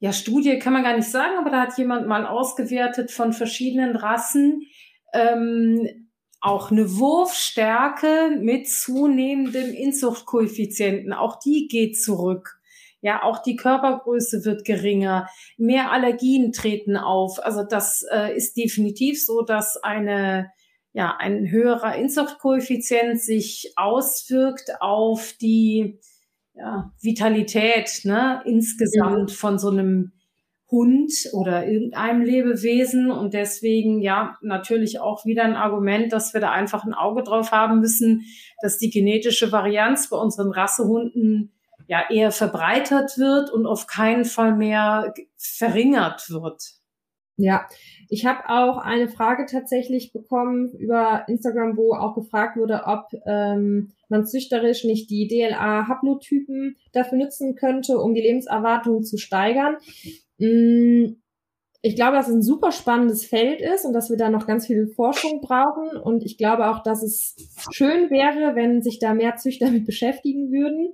ja, 0.00 0.12
Studie 0.12 0.58
kann 0.58 0.72
man 0.72 0.84
gar 0.84 0.96
nicht 0.96 1.10
sagen, 1.10 1.38
aber 1.38 1.50
da 1.50 1.62
hat 1.62 1.76
jemand 1.76 2.06
mal 2.06 2.24
ausgewertet 2.24 3.10
von 3.10 3.32
verschiedenen 3.32 3.96
Rassen, 3.96 4.62
ähm, 5.12 6.07
auch 6.48 6.70
eine 6.70 6.96
Wurfstärke 6.96 8.38
mit 8.40 8.68
zunehmendem 8.68 9.72
Inzuchtkoeffizienten. 9.72 11.12
Auch 11.12 11.38
die 11.38 11.68
geht 11.68 12.00
zurück. 12.00 12.58
Ja, 13.00 13.22
auch 13.22 13.42
die 13.42 13.56
Körpergröße 13.56 14.44
wird 14.44 14.64
geringer. 14.64 15.28
Mehr 15.56 15.92
Allergien 15.92 16.52
treten 16.52 16.96
auf. 16.96 17.38
Also 17.44 17.62
das 17.62 18.04
äh, 18.10 18.36
ist 18.36 18.56
definitiv 18.56 19.24
so, 19.24 19.42
dass 19.42 19.76
eine 19.76 20.50
ja, 20.92 21.16
ein 21.16 21.50
höherer 21.50 21.94
Inzuchtkoeffizient 21.94 23.20
sich 23.20 23.72
auswirkt 23.76 24.80
auf 24.80 25.34
die 25.40 26.00
ja, 26.54 26.92
Vitalität 27.00 28.00
ne, 28.04 28.42
insgesamt 28.44 29.30
mhm. 29.30 29.34
von 29.34 29.58
so 29.58 29.68
einem 29.68 30.12
Hund 30.70 31.12
oder 31.32 31.66
irgendeinem 31.66 32.22
Lebewesen 32.22 33.10
und 33.10 33.32
deswegen 33.32 34.00
ja 34.00 34.36
natürlich 34.42 35.00
auch 35.00 35.24
wieder 35.24 35.44
ein 35.44 35.56
Argument, 35.56 36.12
dass 36.12 36.34
wir 36.34 36.40
da 36.40 36.50
einfach 36.50 36.84
ein 36.84 36.92
Auge 36.92 37.22
drauf 37.22 37.52
haben 37.52 37.80
müssen, 37.80 38.24
dass 38.60 38.76
die 38.76 38.90
genetische 38.90 39.50
Varianz 39.50 40.10
bei 40.10 40.18
unseren 40.18 40.52
Rassehunden 40.52 41.52
ja 41.86 42.02
eher 42.10 42.32
verbreitert 42.32 43.16
wird 43.16 43.50
und 43.50 43.66
auf 43.66 43.86
keinen 43.86 44.26
Fall 44.26 44.54
mehr 44.54 45.14
verringert 45.38 46.28
wird. 46.28 46.78
Ja, 47.40 47.66
Ich 48.10 48.26
habe 48.26 48.48
auch 48.48 48.78
eine 48.78 49.08
Frage 49.08 49.46
tatsächlich 49.46 50.12
bekommen 50.12 50.72
über 50.72 51.24
Instagram, 51.28 51.76
wo 51.76 51.94
auch 51.94 52.14
gefragt 52.14 52.56
wurde, 52.56 52.82
ob 52.86 53.06
ähm, 53.26 53.92
man 54.08 54.26
züchterisch 54.26 54.84
nicht 54.84 55.08
die 55.08 55.28
DLA-Haplotypen 55.28 56.76
dafür 56.92 57.18
nutzen 57.18 57.54
könnte, 57.54 57.98
um 57.98 58.14
die 58.14 58.22
Lebenserwartung 58.22 59.04
zu 59.04 59.18
steigern. 59.18 59.76
Mm, 60.38 61.20
ich 61.80 61.94
glaube, 61.94 62.16
dass 62.16 62.28
es 62.28 62.34
ein 62.34 62.42
super 62.42 62.72
spannendes 62.72 63.24
Feld 63.24 63.60
ist 63.60 63.84
und 63.84 63.92
dass 63.92 64.10
wir 64.10 64.16
da 64.16 64.30
noch 64.30 64.46
ganz 64.46 64.66
viel 64.66 64.88
Forschung 64.88 65.40
brauchen. 65.40 65.96
Und 65.96 66.24
ich 66.24 66.36
glaube 66.36 66.70
auch, 66.70 66.82
dass 66.82 67.02
es 67.02 67.36
schön 67.72 68.10
wäre, 68.10 68.56
wenn 68.56 68.82
sich 68.82 68.98
da 68.98 69.14
mehr 69.14 69.36
Züchter 69.36 69.70
mit 69.70 69.86
beschäftigen 69.86 70.50
würden. 70.50 70.92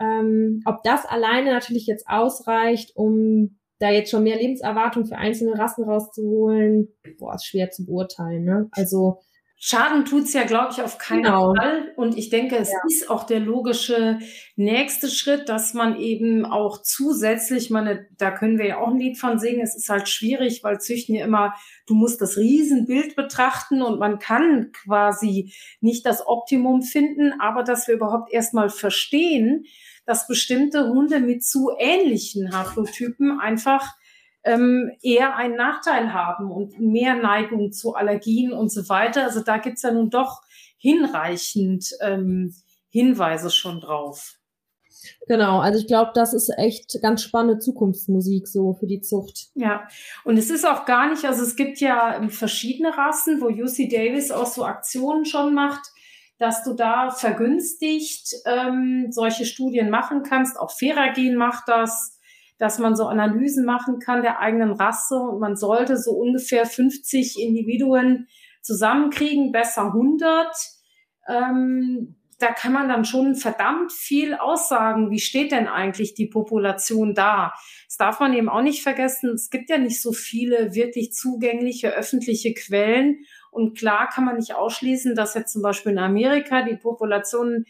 Ähm, 0.00 0.60
ob 0.64 0.82
das 0.82 1.06
alleine 1.06 1.52
natürlich 1.52 1.86
jetzt 1.86 2.08
ausreicht, 2.08 2.96
um 2.96 3.58
da 3.78 3.90
jetzt 3.90 4.10
schon 4.10 4.24
mehr 4.24 4.36
Lebenserwartung 4.36 5.06
für 5.06 5.16
einzelne 5.16 5.58
Rassen 5.58 5.84
rauszuholen, 5.84 6.88
boah, 7.18 7.34
ist 7.34 7.46
schwer 7.46 7.70
zu 7.70 7.84
beurteilen. 7.84 8.44
Ne? 8.44 8.68
Also 8.72 9.20
Schaden 9.56 10.04
tut's 10.04 10.34
ja, 10.34 10.44
glaube 10.44 10.72
ich, 10.72 10.82
auf 10.82 10.98
keinen 10.98 11.22
genau. 11.22 11.54
Fall. 11.54 11.92
Und 11.96 12.18
ich 12.18 12.28
denke, 12.28 12.56
es 12.56 12.70
ja. 12.70 12.78
ist 12.86 13.08
auch 13.08 13.24
der 13.24 13.40
logische 13.40 14.18
nächste 14.56 15.08
Schritt, 15.08 15.48
dass 15.48 15.72
man 15.72 15.98
eben 15.98 16.44
auch 16.44 16.82
zusätzlich, 16.82 17.70
meine, 17.70 18.06
da 18.18 18.30
können 18.30 18.58
wir 18.58 18.66
ja 18.66 18.78
auch 18.78 18.88
ein 18.88 18.98
Lied 18.98 19.18
von 19.18 19.38
singen. 19.38 19.62
Es 19.62 19.74
ist 19.74 19.88
halt 19.88 20.08
schwierig, 20.08 20.62
weil 20.64 20.80
Züchten 20.80 21.14
ja 21.14 21.24
immer, 21.24 21.54
du 21.86 21.94
musst 21.94 22.20
das 22.20 22.36
Riesenbild 22.36 23.16
betrachten 23.16 23.80
und 23.80 23.98
man 23.98 24.18
kann 24.18 24.70
quasi 24.72 25.54
nicht 25.80 26.04
das 26.04 26.26
Optimum 26.26 26.82
finden, 26.82 27.32
aber 27.40 27.62
dass 27.62 27.88
wir 27.88 27.94
überhaupt 27.94 28.32
erstmal 28.32 28.68
verstehen, 28.68 29.64
dass 30.04 30.26
bestimmte 30.26 30.88
Hunde 30.88 31.20
mit 31.20 31.44
zu 31.44 31.70
ähnlichen 31.78 32.52
Haplotypen 32.52 33.40
einfach 33.40 33.94
ähm, 34.44 34.90
eher 35.02 35.36
einen 35.36 35.56
Nachteil 35.56 36.12
haben 36.12 36.50
und 36.50 36.78
mehr 36.78 37.16
Neigung 37.16 37.72
zu 37.72 37.94
Allergien 37.94 38.52
und 38.52 38.70
so 38.70 38.88
weiter. 38.88 39.24
Also 39.24 39.40
da 39.40 39.58
gibt's 39.58 39.82
ja 39.82 39.90
nun 39.90 40.10
doch 40.10 40.42
hinreichend 40.78 41.90
ähm, 42.02 42.54
Hinweise 42.90 43.50
schon 43.50 43.80
drauf. 43.80 44.38
Genau, 45.26 45.58
also 45.58 45.78
ich 45.78 45.86
glaube, 45.86 46.12
das 46.14 46.32
ist 46.34 46.50
echt 46.56 46.98
ganz 47.02 47.22
spannende 47.22 47.58
Zukunftsmusik 47.58 48.46
so 48.46 48.74
für 48.74 48.86
die 48.86 49.00
Zucht. 49.00 49.48
Ja, 49.54 49.86
und 50.24 50.38
es 50.38 50.50
ist 50.50 50.66
auch 50.66 50.84
gar 50.84 51.10
nicht, 51.10 51.24
also 51.24 51.42
es 51.42 51.56
gibt 51.56 51.80
ja 51.80 52.16
ähm, 52.16 52.30
verschiedene 52.30 52.96
Rassen, 52.96 53.40
wo 53.40 53.46
UC 53.46 53.90
Davis 53.90 54.30
auch 54.30 54.46
so 54.46 54.64
Aktionen 54.64 55.24
schon 55.24 55.54
macht, 55.54 55.90
dass 56.38 56.64
du 56.64 56.74
da 56.74 57.10
vergünstigt 57.10 58.34
ähm, 58.44 59.08
solche 59.10 59.44
Studien 59.44 59.90
machen 59.90 60.22
kannst. 60.22 60.58
Auch 60.58 60.70
Feragen 60.70 61.36
macht 61.36 61.64
das 61.68 62.13
dass 62.58 62.78
man 62.78 62.96
so 62.96 63.06
Analysen 63.06 63.64
machen 63.64 63.98
kann 63.98 64.22
der 64.22 64.38
eigenen 64.40 64.72
Rasse 64.72 65.16
und 65.16 65.40
man 65.40 65.56
sollte 65.56 65.96
so 65.96 66.12
ungefähr 66.12 66.66
50 66.66 67.40
Individuen 67.40 68.28
zusammenkriegen, 68.62 69.52
besser 69.52 69.86
100. 69.86 70.48
Ähm, 71.28 72.16
da 72.38 72.52
kann 72.52 72.72
man 72.72 72.88
dann 72.88 73.04
schon 73.04 73.36
verdammt 73.36 73.92
viel 73.92 74.34
aussagen. 74.34 75.10
Wie 75.10 75.20
steht 75.20 75.52
denn 75.52 75.68
eigentlich 75.68 76.14
die 76.14 76.26
Population 76.26 77.14
da? 77.14 77.52
Das 77.86 77.96
darf 77.96 78.20
man 78.20 78.34
eben 78.34 78.48
auch 78.48 78.62
nicht 78.62 78.82
vergessen. 78.82 79.30
Es 79.34 79.50
gibt 79.50 79.70
ja 79.70 79.78
nicht 79.78 80.02
so 80.02 80.12
viele 80.12 80.74
wirklich 80.74 81.12
zugängliche 81.12 81.90
öffentliche 81.90 82.52
Quellen. 82.54 83.24
Und 83.50 83.78
klar 83.78 84.08
kann 84.08 84.24
man 84.24 84.36
nicht 84.36 84.54
ausschließen, 84.54 85.14
dass 85.14 85.34
jetzt 85.34 85.52
zum 85.52 85.62
Beispiel 85.62 85.92
in 85.92 85.98
Amerika 85.98 86.62
die 86.62 86.76
Population 86.76 87.64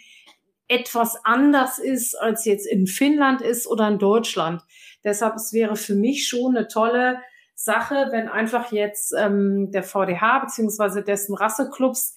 etwas 0.69 1.25
anders 1.25 1.79
ist, 1.79 2.15
als 2.15 2.45
jetzt 2.45 2.67
in 2.67 2.87
Finnland 2.87 3.43
ist 3.43 3.67
oder 3.67 3.89
in 3.89 3.99
Deutschland. 3.99 4.62
Deshalb 5.05 5.37
es 5.37 5.53
wäre 5.53 5.77
für 5.77 5.95
mich 5.95 6.27
schon 6.27 6.57
eine 6.57 6.69
tolle 6.69 7.19
Sache, 7.55 8.09
wenn 8.11 8.29
einfach 8.29 8.73
jetzt 8.73 9.15
ähm, 9.17 9.71
der 9.71 9.83
VDH 9.83 10.41
beziehungsweise 10.41 11.03
dessen 11.03 11.35
Rasseclubs 11.35 12.15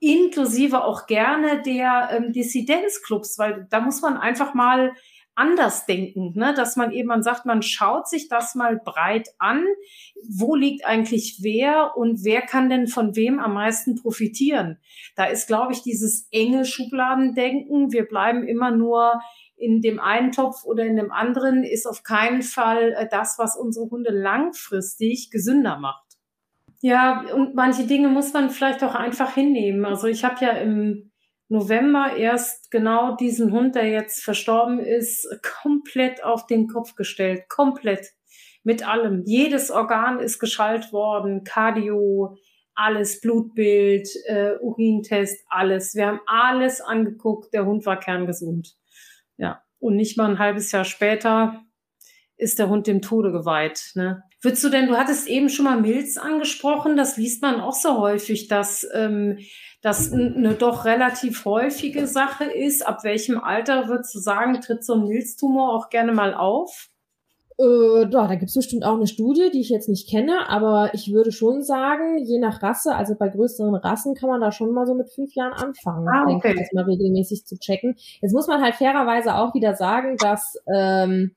inklusive 0.00 0.84
auch 0.84 1.06
gerne 1.06 1.62
der 1.62 2.10
ähm, 2.12 2.32
Dissidenzclubs, 2.32 3.38
weil 3.38 3.66
da 3.70 3.80
muss 3.80 4.00
man 4.00 4.16
einfach 4.16 4.54
mal 4.54 4.92
anders 5.34 5.86
denken, 5.86 6.32
ne? 6.34 6.52
dass 6.54 6.76
man 6.76 6.92
eben, 6.92 7.08
man 7.08 7.22
sagt, 7.22 7.46
man 7.46 7.62
schaut 7.62 8.08
sich 8.08 8.28
das 8.28 8.54
mal 8.54 8.78
breit 8.78 9.28
an, 9.38 9.64
wo 10.28 10.54
liegt 10.54 10.84
eigentlich 10.86 11.38
wer 11.42 11.96
und 11.96 12.24
wer 12.24 12.42
kann 12.42 12.68
denn 12.68 12.86
von 12.86 13.16
wem 13.16 13.38
am 13.38 13.54
meisten 13.54 13.96
profitieren. 13.96 14.78
Da 15.16 15.24
ist, 15.24 15.46
glaube 15.46 15.72
ich, 15.72 15.82
dieses 15.82 16.28
enge 16.30 16.64
Schubladendenken, 16.64 17.92
wir 17.92 18.04
bleiben 18.04 18.46
immer 18.46 18.70
nur 18.70 19.20
in 19.56 19.80
dem 19.80 20.00
einen 20.00 20.32
Topf 20.32 20.64
oder 20.64 20.84
in 20.84 20.96
dem 20.96 21.12
anderen, 21.12 21.62
ist 21.62 21.86
auf 21.86 22.02
keinen 22.02 22.42
Fall 22.42 22.94
äh, 22.98 23.06
das, 23.08 23.38
was 23.38 23.56
unsere 23.56 23.88
Hunde 23.90 24.10
langfristig 24.10 25.30
gesünder 25.30 25.78
macht. 25.78 26.02
Ja, 26.80 27.24
und 27.32 27.54
manche 27.54 27.84
Dinge 27.84 28.08
muss 28.08 28.32
man 28.32 28.50
vielleicht 28.50 28.82
auch 28.82 28.96
einfach 28.96 29.34
hinnehmen. 29.34 29.84
Also 29.84 30.08
ich 30.08 30.24
habe 30.24 30.44
ja 30.44 30.50
im 30.50 31.11
November 31.52 32.16
erst 32.16 32.70
genau 32.70 33.14
diesen 33.14 33.52
Hund, 33.52 33.74
der 33.74 33.86
jetzt 33.86 34.24
verstorben 34.24 34.78
ist, 34.80 35.28
komplett 35.62 36.24
auf 36.24 36.46
den 36.46 36.66
Kopf 36.66 36.94
gestellt. 36.94 37.48
Komplett. 37.50 38.08
Mit 38.64 38.88
allem. 38.88 39.22
Jedes 39.26 39.70
Organ 39.70 40.18
ist 40.18 40.38
geschaltet 40.38 40.94
worden. 40.94 41.44
Cardio, 41.44 42.38
alles, 42.74 43.20
Blutbild, 43.20 44.08
äh, 44.26 44.52
Urintest, 44.60 45.44
alles. 45.48 45.94
Wir 45.94 46.06
haben 46.06 46.20
alles 46.26 46.80
angeguckt. 46.80 47.52
Der 47.52 47.66
Hund 47.66 47.84
war 47.84 48.00
kerngesund. 48.00 48.74
Ja. 49.36 49.62
Und 49.78 49.96
nicht 49.96 50.16
mal 50.16 50.30
ein 50.30 50.38
halbes 50.38 50.72
Jahr 50.72 50.86
später 50.86 51.60
ist 52.38 52.58
der 52.58 52.70
Hund 52.70 52.86
dem 52.86 53.02
Tode 53.02 53.30
geweiht. 53.30 53.92
Ne? 53.94 54.22
Würdest 54.40 54.64
du 54.64 54.70
denn, 54.70 54.88
du 54.88 54.96
hattest 54.96 55.28
eben 55.28 55.50
schon 55.50 55.66
mal 55.66 55.80
Milz 55.80 56.16
angesprochen, 56.16 56.96
das 56.96 57.18
liest 57.18 57.42
man 57.42 57.60
auch 57.60 57.74
so 57.74 57.98
häufig, 57.98 58.48
dass 58.48 58.86
ähm, 58.94 59.38
das 59.82 60.12
eine 60.12 60.54
doch 60.54 60.84
relativ 60.84 61.44
häufige 61.44 62.06
Sache 62.06 62.44
ist. 62.44 62.86
Ab 62.86 63.02
welchem 63.02 63.38
Alter 63.38 63.88
würdest 63.88 64.14
du 64.14 64.20
sagen, 64.20 64.60
tritt 64.60 64.84
so 64.84 64.94
ein 64.94 65.08
Milztumor 65.08 65.74
auch 65.74 65.90
gerne 65.90 66.12
mal 66.12 66.34
auf? 66.34 66.88
Äh, 67.58 68.06
da 68.08 68.34
gibt 68.34 68.48
es 68.48 68.54
bestimmt 68.54 68.84
auch 68.84 68.94
eine 68.94 69.06
Studie, 69.06 69.50
die 69.52 69.60
ich 69.60 69.68
jetzt 69.68 69.88
nicht 69.88 70.08
kenne, 70.08 70.48
aber 70.48 70.90
ich 70.94 71.12
würde 71.12 71.32
schon 71.32 71.62
sagen, 71.62 72.18
je 72.24 72.38
nach 72.38 72.62
Rasse, 72.62 72.94
also 72.94 73.14
bei 73.14 73.28
größeren 73.28 73.74
Rassen 73.74 74.14
kann 74.14 74.30
man 74.30 74.40
da 74.40 74.52
schon 74.52 74.72
mal 74.72 74.86
so 74.86 74.94
mit 74.94 75.10
fünf 75.10 75.34
Jahren 75.34 75.52
anfangen, 75.52 76.08
ah, 76.08 76.22
okay. 76.22 76.30
denke 76.32 76.48
ich, 76.52 76.58
das 76.58 76.72
mal 76.72 76.84
regelmäßig 76.84 77.44
zu 77.44 77.58
checken. 77.58 77.96
Jetzt 78.20 78.32
muss 78.32 78.46
man 78.46 78.62
halt 78.62 78.76
fairerweise 78.76 79.34
auch 79.34 79.54
wieder 79.54 79.74
sagen, 79.74 80.16
dass, 80.16 80.56
ähm, 80.72 81.32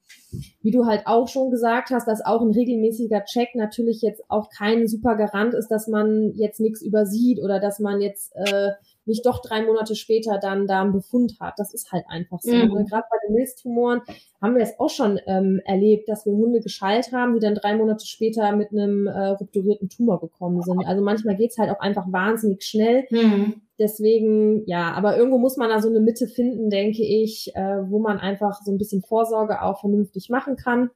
wie 0.61 0.71
du 0.71 0.85
halt 0.85 1.05
auch 1.05 1.27
schon 1.27 1.51
gesagt 1.51 1.91
hast, 1.91 2.07
dass 2.07 2.25
auch 2.25 2.41
ein 2.41 2.51
regelmäßiger 2.51 3.25
Check 3.25 3.55
natürlich 3.55 4.01
jetzt 4.01 4.23
auch 4.29 4.49
kein 4.49 4.87
super 4.87 5.15
Garant 5.15 5.53
ist, 5.53 5.67
dass 5.69 5.87
man 5.87 6.31
jetzt 6.35 6.59
nichts 6.59 6.81
übersieht 6.81 7.39
oder 7.41 7.59
dass 7.59 7.79
man 7.79 7.99
jetzt 7.99 8.33
äh, 8.35 8.71
nicht 9.05 9.25
doch 9.25 9.41
drei 9.41 9.63
Monate 9.63 9.95
später 9.95 10.39
dann 10.39 10.67
da 10.67 10.81
einen 10.81 10.93
Befund 10.93 11.35
hat. 11.39 11.55
Das 11.57 11.73
ist 11.73 11.91
halt 11.91 12.05
einfach 12.07 12.39
so. 12.41 12.51
Mhm. 12.51 12.73
Ne? 12.73 12.85
Gerade 12.89 13.05
bei 13.09 13.17
den 13.27 13.35
Milztumoren 13.35 14.01
haben 14.41 14.55
wir 14.55 14.63
es 14.63 14.79
auch 14.79 14.89
schon 14.89 15.19
ähm, 15.27 15.61
erlebt, 15.65 16.09
dass 16.09 16.25
wir 16.25 16.33
Hunde 16.33 16.59
geschallt 16.59 17.11
haben, 17.11 17.33
die 17.33 17.39
dann 17.39 17.55
drei 17.55 17.75
Monate 17.75 18.05
später 18.05 18.55
mit 18.55 18.71
einem 18.71 19.07
äh, 19.07 19.29
rupturierten 19.29 19.89
Tumor 19.89 20.19
gekommen 20.19 20.61
sind. 20.61 20.85
Also 20.85 21.03
manchmal 21.03 21.35
geht's 21.35 21.57
halt 21.57 21.69
auch 21.69 21.79
einfach 21.79 22.11
wahnsinnig 22.11 22.63
schnell. 22.63 23.05
Mhm. 23.09 23.61
Deswegen, 23.77 24.63
ja, 24.67 24.93
aber 24.93 25.17
irgendwo 25.17 25.37
muss 25.37 25.57
man 25.57 25.69
da 25.69 25.81
so 25.81 25.89
eine 25.89 25.99
Mitte 25.99 26.27
finden, 26.27 26.69
denke 26.69 27.03
ich, 27.03 27.53
äh, 27.55 27.89
wo 27.89 27.99
man 27.99 28.19
einfach 28.19 28.61
so 28.63 28.71
ein 28.71 28.77
bisschen 28.77 29.01
Vorsorge 29.01 29.61
auch 29.61 29.81
vernünftig 29.81 30.29
machen 30.29 30.55
kann 30.55 30.89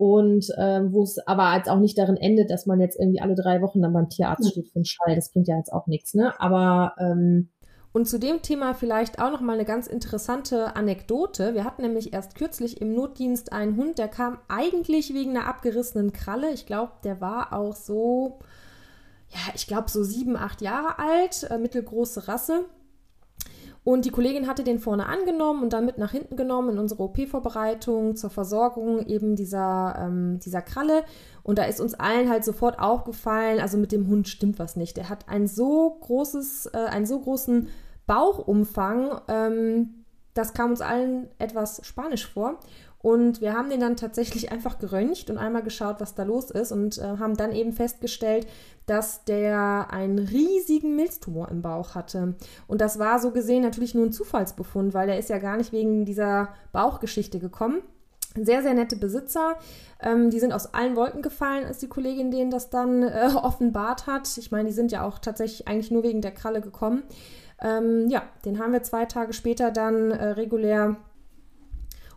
und 0.00 0.46
ähm, 0.56 0.94
wo 0.94 1.02
es 1.02 1.18
aber 1.26 1.54
jetzt 1.54 1.68
auch 1.68 1.78
nicht 1.78 1.98
darin 1.98 2.16
endet, 2.16 2.50
dass 2.50 2.64
man 2.64 2.80
jetzt 2.80 2.98
irgendwie 2.98 3.20
alle 3.20 3.34
drei 3.34 3.60
Wochen 3.60 3.82
dann 3.82 3.92
beim 3.92 4.08
Tierarzt 4.08 4.50
steht 4.50 4.68
für 4.68 4.76
einen 4.76 4.86
Schall. 4.86 5.14
Das 5.14 5.30
bringt 5.30 5.46
ja 5.46 5.58
jetzt 5.58 5.70
auch 5.70 5.86
nichts, 5.86 6.14
ne? 6.14 6.32
Aber 6.40 6.94
ähm, 6.98 7.50
und 7.92 8.08
zu 8.08 8.18
dem 8.18 8.40
Thema 8.40 8.72
vielleicht 8.72 9.20
auch 9.20 9.30
noch 9.30 9.42
mal 9.42 9.52
eine 9.52 9.66
ganz 9.66 9.86
interessante 9.88 10.74
Anekdote. 10.74 11.52
Wir 11.52 11.64
hatten 11.64 11.82
nämlich 11.82 12.14
erst 12.14 12.34
kürzlich 12.34 12.80
im 12.80 12.94
Notdienst 12.94 13.52
einen 13.52 13.76
Hund, 13.76 13.98
der 13.98 14.08
kam 14.08 14.38
eigentlich 14.48 15.12
wegen 15.12 15.36
einer 15.36 15.46
abgerissenen 15.46 16.14
Kralle. 16.14 16.50
Ich 16.52 16.64
glaube, 16.64 16.92
der 17.04 17.20
war 17.20 17.52
auch 17.52 17.76
so, 17.76 18.38
ja, 19.28 19.52
ich 19.54 19.66
glaube 19.66 19.90
so 19.90 20.02
sieben, 20.02 20.34
acht 20.34 20.62
Jahre 20.62 20.98
alt, 20.98 21.46
äh, 21.50 21.58
mittelgroße 21.58 22.26
Rasse. 22.26 22.64
Und 23.82 24.04
die 24.04 24.10
Kollegin 24.10 24.46
hatte 24.46 24.62
den 24.62 24.78
vorne 24.78 25.06
angenommen 25.06 25.62
und 25.62 25.72
dann 25.72 25.86
mit 25.86 25.96
nach 25.96 26.10
hinten 26.10 26.36
genommen 26.36 26.70
in 26.70 26.78
unsere 26.78 27.02
OP-Vorbereitung 27.02 28.14
zur 28.14 28.28
Versorgung 28.28 29.06
eben 29.06 29.36
dieser, 29.36 29.96
ähm, 29.98 30.38
dieser 30.40 30.60
Kralle. 30.60 31.02
Und 31.42 31.58
da 31.58 31.64
ist 31.64 31.80
uns 31.80 31.94
allen 31.94 32.28
halt 32.28 32.44
sofort 32.44 32.78
aufgefallen, 32.78 33.58
also 33.58 33.78
mit 33.78 33.92
dem 33.92 34.06
Hund 34.08 34.28
stimmt 34.28 34.58
was 34.58 34.76
nicht. 34.76 34.98
Der 34.98 35.08
hat 35.08 35.28
ein 35.28 35.46
so 35.46 35.96
großes, 36.00 36.66
äh, 36.66 36.76
einen 36.90 37.06
so 37.06 37.20
großen 37.20 37.68
Bauchumfang, 38.06 39.20
ähm, 39.28 40.04
das 40.34 40.52
kam 40.54 40.70
uns 40.70 40.80
allen 40.80 41.28
etwas 41.38 41.80
spanisch 41.84 42.26
vor. 42.26 42.60
Und 43.02 43.40
wir 43.40 43.54
haben 43.54 43.70
den 43.70 43.80
dann 43.80 43.96
tatsächlich 43.96 44.52
einfach 44.52 44.78
geröntgt 44.78 45.30
und 45.30 45.38
einmal 45.38 45.62
geschaut, 45.62 46.00
was 46.00 46.14
da 46.14 46.22
los 46.22 46.50
ist 46.50 46.70
und 46.70 46.98
äh, 46.98 47.16
haben 47.18 47.36
dann 47.36 47.52
eben 47.52 47.72
festgestellt, 47.72 48.46
dass 48.84 49.24
der 49.24 49.88
einen 49.90 50.18
riesigen 50.18 50.96
Milztumor 50.96 51.48
im 51.48 51.62
Bauch 51.62 51.94
hatte. 51.94 52.34
Und 52.66 52.80
das 52.82 52.98
war 52.98 53.18
so 53.18 53.30
gesehen 53.30 53.62
natürlich 53.62 53.94
nur 53.94 54.04
ein 54.04 54.12
Zufallsbefund, 54.12 54.92
weil 54.92 55.08
er 55.08 55.18
ist 55.18 55.30
ja 55.30 55.38
gar 55.38 55.56
nicht 55.56 55.72
wegen 55.72 56.04
dieser 56.04 56.50
Bauchgeschichte 56.72 57.38
gekommen. 57.38 57.82
Sehr, 58.36 58.62
sehr 58.62 58.74
nette 58.74 58.96
Besitzer. 58.96 59.56
Ähm, 60.00 60.30
die 60.30 60.38
sind 60.38 60.52
aus 60.52 60.74
allen 60.74 60.94
Wolken 60.94 61.22
gefallen, 61.22 61.64
als 61.64 61.78
die 61.78 61.88
Kollegin 61.88 62.30
denen 62.30 62.50
das 62.50 62.68
dann 62.68 63.02
äh, 63.02 63.30
offenbart 63.34 64.06
hat. 64.06 64.36
Ich 64.36 64.50
meine, 64.50 64.68
die 64.68 64.74
sind 64.74 64.92
ja 64.92 65.04
auch 65.04 65.18
tatsächlich 65.18 65.66
eigentlich 65.66 65.90
nur 65.90 66.02
wegen 66.02 66.20
der 66.20 66.32
Kralle 66.32 66.60
gekommen. 66.60 67.02
Ähm, 67.62 68.08
ja, 68.08 68.22
den 68.44 68.58
haben 68.58 68.72
wir 68.72 68.82
zwei 68.82 69.06
Tage 69.06 69.32
später 69.32 69.70
dann 69.70 70.10
äh, 70.10 70.28
regulär 70.30 70.96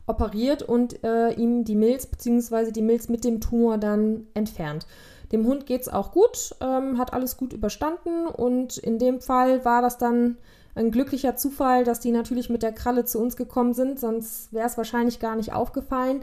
operiert 0.07 0.63
und 0.63 1.03
äh, 1.03 1.31
ihm 1.33 1.63
die 1.63 1.75
Milz 1.75 2.05
bzw. 2.05 2.71
die 2.71 2.81
Milz 2.81 3.09
mit 3.09 3.23
dem 3.23 3.39
Tumor 3.39 3.77
dann 3.77 4.27
entfernt. 4.33 4.85
Dem 5.31 5.47
Hund 5.47 5.65
geht 5.65 5.81
es 5.81 5.89
auch 5.89 6.11
gut, 6.11 6.55
ähm, 6.61 6.97
hat 6.97 7.13
alles 7.13 7.37
gut 7.37 7.53
überstanden 7.53 8.27
und 8.27 8.77
in 8.77 8.99
dem 8.99 9.21
Fall 9.21 9.65
war 9.65 9.81
das 9.81 9.97
dann 9.97 10.37
ein 10.75 10.91
glücklicher 10.91 11.35
Zufall, 11.35 11.83
dass 11.83 11.99
die 11.99 12.11
natürlich 12.11 12.49
mit 12.49 12.63
der 12.63 12.71
Kralle 12.71 13.05
zu 13.05 13.19
uns 13.19 13.35
gekommen 13.35 13.73
sind, 13.73 13.99
sonst 13.99 14.51
wäre 14.53 14.67
es 14.67 14.77
wahrscheinlich 14.77 15.19
gar 15.19 15.35
nicht 15.35 15.53
aufgefallen. 15.53 16.21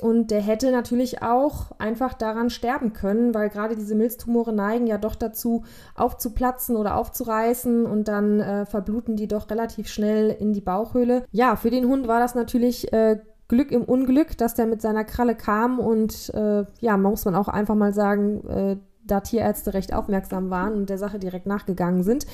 Und 0.00 0.30
der 0.30 0.40
hätte 0.40 0.70
natürlich 0.72 1.22
auch 1.22 1.72
einfach 1.78 2.14
daran 2.14 2.50
sterben 2.50 2.92
können, 2.92 3.34
weil 3.34 3.50
gerade 3.50 3.76
diese 3.76 3.94
Milztumore 3.94 4.52
neigen 4.52 4.86
ja 4.86 4.98
doch 4.98 5.14
dazu, 5.14 5.64
aufzuplatzen 5.94 6.76
oder 6.76 6.96
aufzureißen 6.96 7.86
und 7.86 8.08
dann 8.08 8.40
äh, 8.40 8.66
verbluten 8.66 9.16
die 9.16 9.28
doch 9.28 9.50
relativ 9.50 9.88
schnell 9.88 10.30
in 10.30 10.52
die 10.52 10.60
Bauchhöhle. 10.60 11.24
Ja, 11.32 11.56
für 11.56 11.70
den 11.70 11.86
Hund 11.86 12.08
war 12.08 12.20
das 12.20 12.34
natürlich 12.34 12.92
äh, 12.92 13.18
Glück 13.48 13.72
im 13.72 13.82
Unglück, 13.82 14.38
dass 14.38 14.54
der 14.54 14.66
mit 14.66 14.80
seiner 14.80 15.04
Kralle 15.04 15.34
kam 15.34 15.80
und 15.80 16.32
äh, 16.34 16.64
ja, 16.80 16.96
muss 16.96 17.24
man 17.24 17.34
auch 17.34 17.48
einfach 17.48 17.74
mal 17.74 17.92
sagen, 17.92 18.48
äh, 18.48 18.76
da 19.10 19.20
Tierärzte 19.20 19.74
recht 19.74 19.92
aufmerksam 19.92 20.50
waren 20.50 20.74
und 20.74 20.90
der 20.90 20.98
Sache 20.98 21.18
direkt 21.18 21.46
nachgegangen 21.46 22.02
sind. 22.02 22.26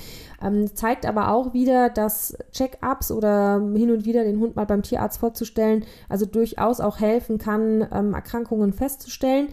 Ähm, 0.42 0.74
zeigt 0.74 1.06
aber 1.06 1.32
auch 1.32 1.52
wieder, 1.52 1.90
dass 1.90 2.36
Check-ups 2.52 3.10
oder 3.10 3.60
hin 3.74 3.90
und 3.90 4.04
wieder 4.04 4.24
den 4.24 4.40
Hund 4.40 4.56
mal 4.56 4.66
beim 4.66 4.82
Tierarzt 4.82 5.18
vorzustellen, 5.18 5.84
also 6.08 6.26
durchaus 6.26 6.80
auch 6.80 7.00
helfen 7.00 7.38
kann, 7.38 7.86
ähm, 7.92 8.14
Erkrankungen 8.14 8.72
festzustellen. 8.72 9.48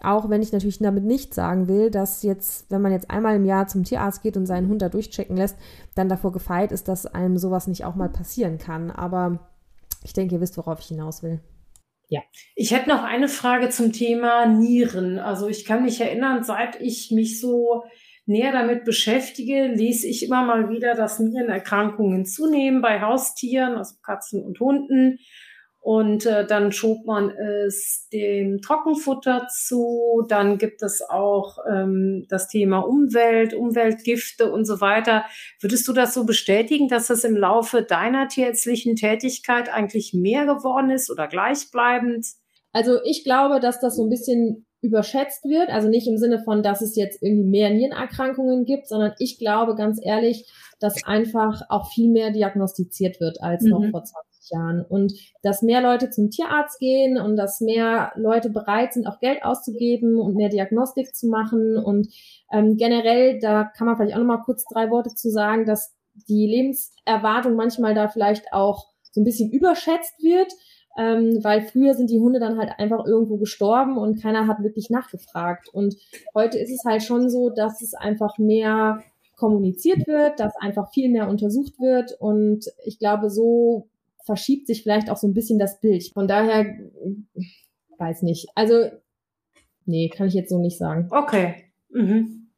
Auch 0.00 0.30
wenn 0.30 0.42
ich 0.42 0.52
natürlich 0.52 0.78
damit 0.78 1.04
nicht 1.04 1.34
sagen 1.34 1.66
will, 1.66 1.90
dass 1.90 2.22
jetzt, 2.22 2.70
wenn 2.70 2.82
man 2.82 2.92
jetzt 2.92 3.10
einmal 3.10 3.34
im 3.34 3.44
Jahr 3.44 3.66
zum 3.66 3.82
Tierarzt 3.82 4.22
geht 4.22 4.36
und 4.36 4.46
seinen 4.46 4.68
Hund 4.68 4.80
da 4.80 4.88
durchchecken 4.88 5.36
lässt, 5.36 5.56
dann 5.96 6.08
davor 6.08 6.30
gefeit 6.30 6.70
ist, 6.70 6.86
dass 6.86 7.06
einem 7.06 7.36
sowas 7.36 7.66
nicht 7.66 7.84
auch 7.84 7.96
mal 7.96 8.08
passieren 8.08 8.58
kann. 8.58 8.92
Aber 8.92 9.40
ich 10.04 10.12
denke, 10.12 10.36
ihr 10.36 10.40
wisst, 10.40 10.56
worauf 10.56 10.78
ich 10.80 10.86
hinaus 10.86 11.22
will. 11.24 11.40
Ja, 12.08 12.22
ich 12.54 12.72
hätte 12.72 12.88
noch 12.88 13.04
eine 13.04 13.28
Frage 13.28 13.68
zum 13.68 13.92
Thema 13.92 14.46
Nieren. 14.46 15.18
Also 15.18 15.46
ich 15.46 15.66
kann 15.66 15.84
mich 15.84 16.00
erinnern, 16.00 16.42
seit 16.42 16.80
ich 16.80 17.10
mich 17.10 17.38
so 17.38 17.84
näher 18.24 18.52
damit 18.52 18.84
beschäftige, 18.84 19.66
lese 19.66 20.06
ich 20.06 20.24
immer 20.24 20.42
mal 20.42 20.70
wieder, 20.70 20.94
dass 20.94 21.18
Nierenerkrankungen 21.18 22.24
zunehmen 22.24 22.80
bei 22.80 23.00
Haustieren, 23.00 23.74
also 23.74 23.96
Katzen 24.02 24.42
und 24.42 24.58
Hunden. 24.60 25.18
Und 25.88 26.26
äh, 26.26 26.46
dann 26.46 26.70
schob 26.70 27.06
man 27.06 27.30
es 27.30 28.08
dem 28.12 28.60
Trockenfutter 28.60 29.46
zu. 29.48 30.22
Dann 30.28 30.58
gibt 30.58 30.82
es 30.82 31.00
auch 31.00 31.56
ähm, 31.66 32.26
das 32.28 32.46
Thema 32.46 32.80
Umwelt, 32.80 33.54
Umweltgifte 33.54 34.52
und 34.52 34.66
so 34.66 34.82
weiter. 34.82 35.24
Würdest 35.62 35.88
du 35.88 35.94
das 35.94 36.12
so 36.12 36.26
bestätigen, 36.26 36.88
dass 36.88 37.08
es 37.08 37.24
im 37.24 37.34
Laufe 37.34 37.80
deiner 37.80 38.28
tierärztlichen 38.28 38.96
Tätigkeit 38.96 39.72
eigentlich 39.72 40.12
mehr 40.12 40.44
geworden 40.44 40.90
ist 40.90 41.10
oder 41.10 41.26
gleichbleibend? 41.26 42.26
Also 42.74 43.02
ich 43.02 43.24
glaube, 43.24 43.58
dass 43.58 43.80
das 43.80 43.96
so 43.96 44.04
ein 44.04 44.10
bisschen 44.10 44.66
überschätzt 44.82 45.44
wird. 45.44 45.70
Also 45.70 45.88
nicht 45.88 46.06
im 46.06 46.18
Sinne 46.18 46.42
von, 46.44 46.62
dass 46.62 46.82
es 46.82 46.96
jetzt 46.96 47.22
irgendwie 47.22 47.48
mehr 47.48 47.70
Nierenerkrankungen 47.70 48.66
gibt, 48.66 48.88
sondern 48.88 49.14
ich 49.18 49.38
glaube 49.38 49.74
ganz 49.74 49.98
ehrlich, 50.04 50.52
dass 50.80 51.02
einfach 51.04 51.62
auch 51.70 51.90
viel 51.90 52.10
mehr 52.10 52.30
diagnostiziert 52.30 53.20
wird 53.20 53.40
als 53.40 53.62
mhm. 53.62 53.70
noch 53.70 53.90
vor 53.90 54.04
20 54.04 54.27
Jahren. 54.50 54.84
Und 54.84 55.12
dass 55.42 55.62
mehr 55.62 55.80
Leute 55.80 56.10
zum 56.10 56.30
Tierarzt 56.30 56.78
gehen 56.78 57.18
und 57.18 57.36
dass 57.36 57.60
mehr 57.60 58.12
Leute 58.16 58.50
bereit 58.50 58.92
sind, 58.92 59.06
auch 59.06 59.20
Geld 59.20 59.44
auszugeben 59.44 60.18
und 60.20 60.36
mehr 60.36 60.48
Diagnostik 60.48 61.14
zu 61.14 61.28
machen. 61.28 61.76
Und 61.76 62.08
ähm, 62.52 62.76
generell, 62.76 63.38
da 63.38 63.64
kann 63.64 63.86
man 63.86 63.96
vielleicht 63.96 64.14
auch 64.14 64.20
nochmal 64.20 64.42
kurz 64.44 64.64
drei 64.64 64.90
Worte 64.90 65.14
zu 65.14 65.30
sagen, 65.30 65.66
dass 65.66 65.94
die 66.28 66.46
Lebenserwartung 66.46 67.54
manchmal 67.54 67.94
da 67.94 68.08
vielleicht 68.08 68.52
auch 68.52 68.86
so 69.12 69.20
ein 69.20 69.24
bisschen 69.24 69.50
überschätzt 69.50 70.22
wird. 70.22 70.52
Ähm, 70.98 71.38
weil 71.44 71.62
früher 71.62 71.94
sind 71.94 72.10
die 72.10 72.18
Hunde 72.18 72.40
dann 72.40 72.58
halt 72.58 72.72
einfach 72.78 73.06
irgendwo 73.06 73.36
gestorben 73.36 73.98
und 73.98 74.20
keiner 74.20 74.48
hat 74.48 74.64
wirklich 74.64 74.90
nachgefragt. 74.90 75.68
Und 75.72 75.94
heute 76.34 76.58
ist 76.58 76.72
es 76.72 76.84
halt 76.84 77.04
schon 77.04 77.30
so, 77.30 77.50
dass 77.50 77.82
es 77.82 77.94
einfach 77.94 78.36
mehr 78.38 78.98
kommuniziert 79.38 80.06
wird, 80.06 80.40
dass 80.40 80.56
einfach 80.56 80.92
viel 80.92 81.08
mehr 81.08 81.28
untersucht 81.28 81.78
wird 81.78 82.12
und 82.18 82.66
ich 82.84 82.98
glaube, 82.98 83.30
so 83.30 83.88
verschiebt 84.28 84.66
sich 84.66 84.82
vielleicht 84.82 85.08
auch 85.08 85.16
so 85.16 85.26
ein 85.26 85.32
bisschen 85.32 85.58
das 85.58 85.80
Bild. 85.80 86.04
Von 86.12 86.28
daher, 86.28 86.66
weiß 87.96 88.20
nicht. 88.22 88.48
Also, 88.54 88.90
nee, 89.86 90.10
kann 90.10 90.28
ich 90.28 90.34
jetzt 90.34 90.50
so 90.50 90.60
nicht 90.60 90.76
sagen. 90.76 91.08
Okay. 91.10 91.72
Mhm. 91.88 92.50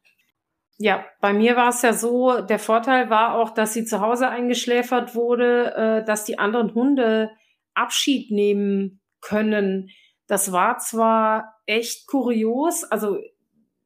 Ja, 0.77 1.05
bei 1.21 1.31
mir 1.31 1.55
war 1.55 1.69
es 1.69 1.81
ja 1.81 1.93
so, 1.93 2.41
der 2.41 2.59
Vorteil 2.59 3.09
war 3.09 3.35
auch, 3.35 3.51
dass 3.51 3.73
sie 3.73 3.85
zu 3.85 4.01
Hause 4.01 4.27
eingeschläfert 4.27 5.15
wurde, 5.15 5.73
äh, 5.75 6.05
dass 6.05 6.25
die 6.25 6.39
anderen 6.39 6.73
Hunde 6.73 7.29
Abschied 7.73 8.31
nehmen 8.31 8.99
können. 9.21 9.91
Das 10.27 10.51
war 10.51 10.79
zwar 10.79 11.55
echt 11.67 12.05
kurios, 12.07 12.83
also 12.83 13.17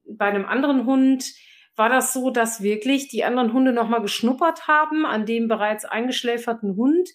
bei 0.09 0.25
einem 0.25 0.45
anderen 0.45 0.87
Hund 0.87 1.25
war 1.75 1.89
das 1.89 2.13
so, 2.13 2.29
dass 2.29 2.63
wirklich 2.63 3.09
die 3.09 3.25
anderen 3.25 3.53
Hunde 3.53 3.73
nochmal 3.73 4.01
geschnuppert 4.01 4.67
haben 4.67 5.05
an 5.05 5.25
dem 5.25 5.47
bereits 5.47 5.85
eingeschläferten 5.85 6.75
Hund 6.75 7.09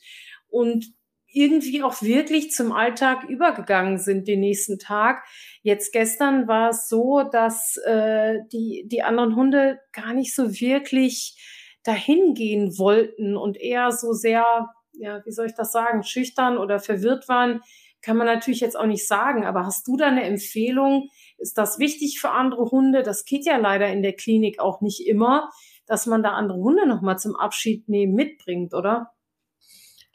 und 0.51 0.93
irgendwie 1.33 1.83
auch 1.83 2.03
wirklich 2.03 2.51
zum 2.51 2.73
Alltag 2.73 3.25
übergegangen 3.29 3.99
sind 3.99 4.27
den 4.27 4.41
nächsten 4.41 4.79
Tag. 4.79 5.25
Jetzt 5.63 5.93
gestern 5.93 6.49
war 6.49 6.71
es 6.71 6.89
so, 6.89 7.23
dass 7.23 7.77
äh, 7.85 8.39
die, 8.53 8.85
die 8.87 9.03
anderen 9.03 9.37
Hunde 9.37 9.79
gar 9.93 10.13
nicht 10.13 10.35
so 10.35 10.51
wirklich 10.61 11.37
dahin 11.85 12.35
gehen 12.35 12.79
wollten 12.79 13.37
und 13.37 13.57
eher 13.61 13.93
so 13.93 14.13
sehr, 14.13 14.71
ja, 14.93 15.23
wie 15.25 15.33
soll 15.33 15.47
ich 15.47 15.55
das 15.55 15.73
sagen, 15.73 16.03
schüchtern 16.03 16.59
oder 16.59 16.81
verwirrt 16.81 17.29
waren, 17.29 17.61
kann 18.03 18.17
man 18.17 18.27
natürlich 18.27 18.61
jetzt 18.61 18.77
auch 18.79 18.87
nicht 18.87 19.07
sagen. 19.07 19.45
Aber 19.45 19.65
hast 19.65 19.87
du 19.87 19.97
da 19.97 20.07
eine 20.07 20.25
Empfehlung? 20.25 21.09
Ist 21.39 21.59
das 21.59 21.79
wichtig 21.79 22.19
für 22.21 22.31
andere 22.31 22.71
Hunde? 22.71 23.03
Das 23.03 23.25
geht 23.25 23.47
ja 23.47 23.57
leider 23.57 23.89
in 23.89 24.03
der 24.03 24.15
Klinik 24.15 24.59
auch 24.59 24.81
nicht 24.81 25.07
immer, 25.07 25.51
dass 25.87 26.07
man 26.07 26.23
da 26.23 26.31
andere 26.31 26.59
Hunde 26.59 26.89
nochmal 26.89 27.19
zum 27.19 27.37
Abschied 27.37 27.89
nehmen 27.89 28.15
mitbringt, 28.15 28.75
oder? 28.75 29.13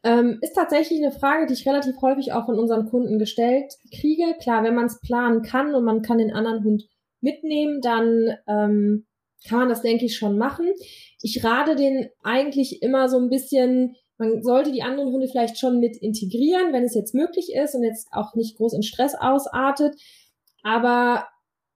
Ähm, 0.05 0.37
ist 0.41 0.53
tatsächlich 0.53 1.03
eine 1.03 1.11
Frage, 1.11 1.47
die 1.47 1.53
ich 1.53 1.67
relativ 1.67 1.99
häufig 1.99 2.31
auch 2.31 2.45
von 2.45 2.59
unseren 2.59 2.85
Kunden 2.85 3.17
gestellt 3.17 3.73
kriege. 3.91 4.35
Klar, 4.39 4.63
wenn 4.63 4.75
man 4.75 4.85
es 4.85 5.01
planen 5.01 5.41
kann 5.41 5.73
und 5.73 5.83
man 5.83 6.03
kann 6.03 6.19
den 6.19 6.31
anderen 6.31 6.63
Hund 6.63 6.87
mitnehmen, 7.21 7.81
dann 7.81 8.37
ähm, 8.47 9.07
kann 9.47 9.59
man 9.59 9.69
das, 9.69 9.81
denke 9.81 10.05
ich, 10.05 10.15
schon 10.15 10.37
machen. 10.37 10.71
Ich 11.23 11.43
rate 11.43 11.75
den 11.75 12.07
eigentlich 12.21 12.83
immer 12.83 13.09
so 13.09 13.17
ein 13.17 13.29
bisschen, 13.29 13.95
man 14.19 14.43
sollte 14.43 14.71
die 14.71 14.83
anderen 14.83 15.11
Hunde 15.11 15.27
vielleicht 15.27 15.57
schon 15.57 15.79
mit 15.79 15.97
integrieren, 15.97 16.71
wenn 16.71 16.83
es 16.83 16.93
jetzt 16.93 17.15
möglich 17.15 17.51
ist 17.55 17.73
und 17.73 17.83
jetzt 17.83 18.07
auch 18.11 18.35
nicht 18.35 18.57
groß 18.57 18.73
in 18.73 18.83
Stress 18.83 19.15
ausartet. 19.15 19.95
Aber 20.61 21.25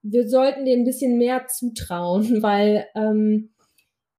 wir 0.04 0.30
sollten 0.30 0.66
denen 0.66 0.84
ein 0.84 0.86
bisschen 0.86 1.18
mehr 1.18 1.48
zutrauen, 1.48 2.44
weil 2.44 2.86
ähm, 2.94 3.56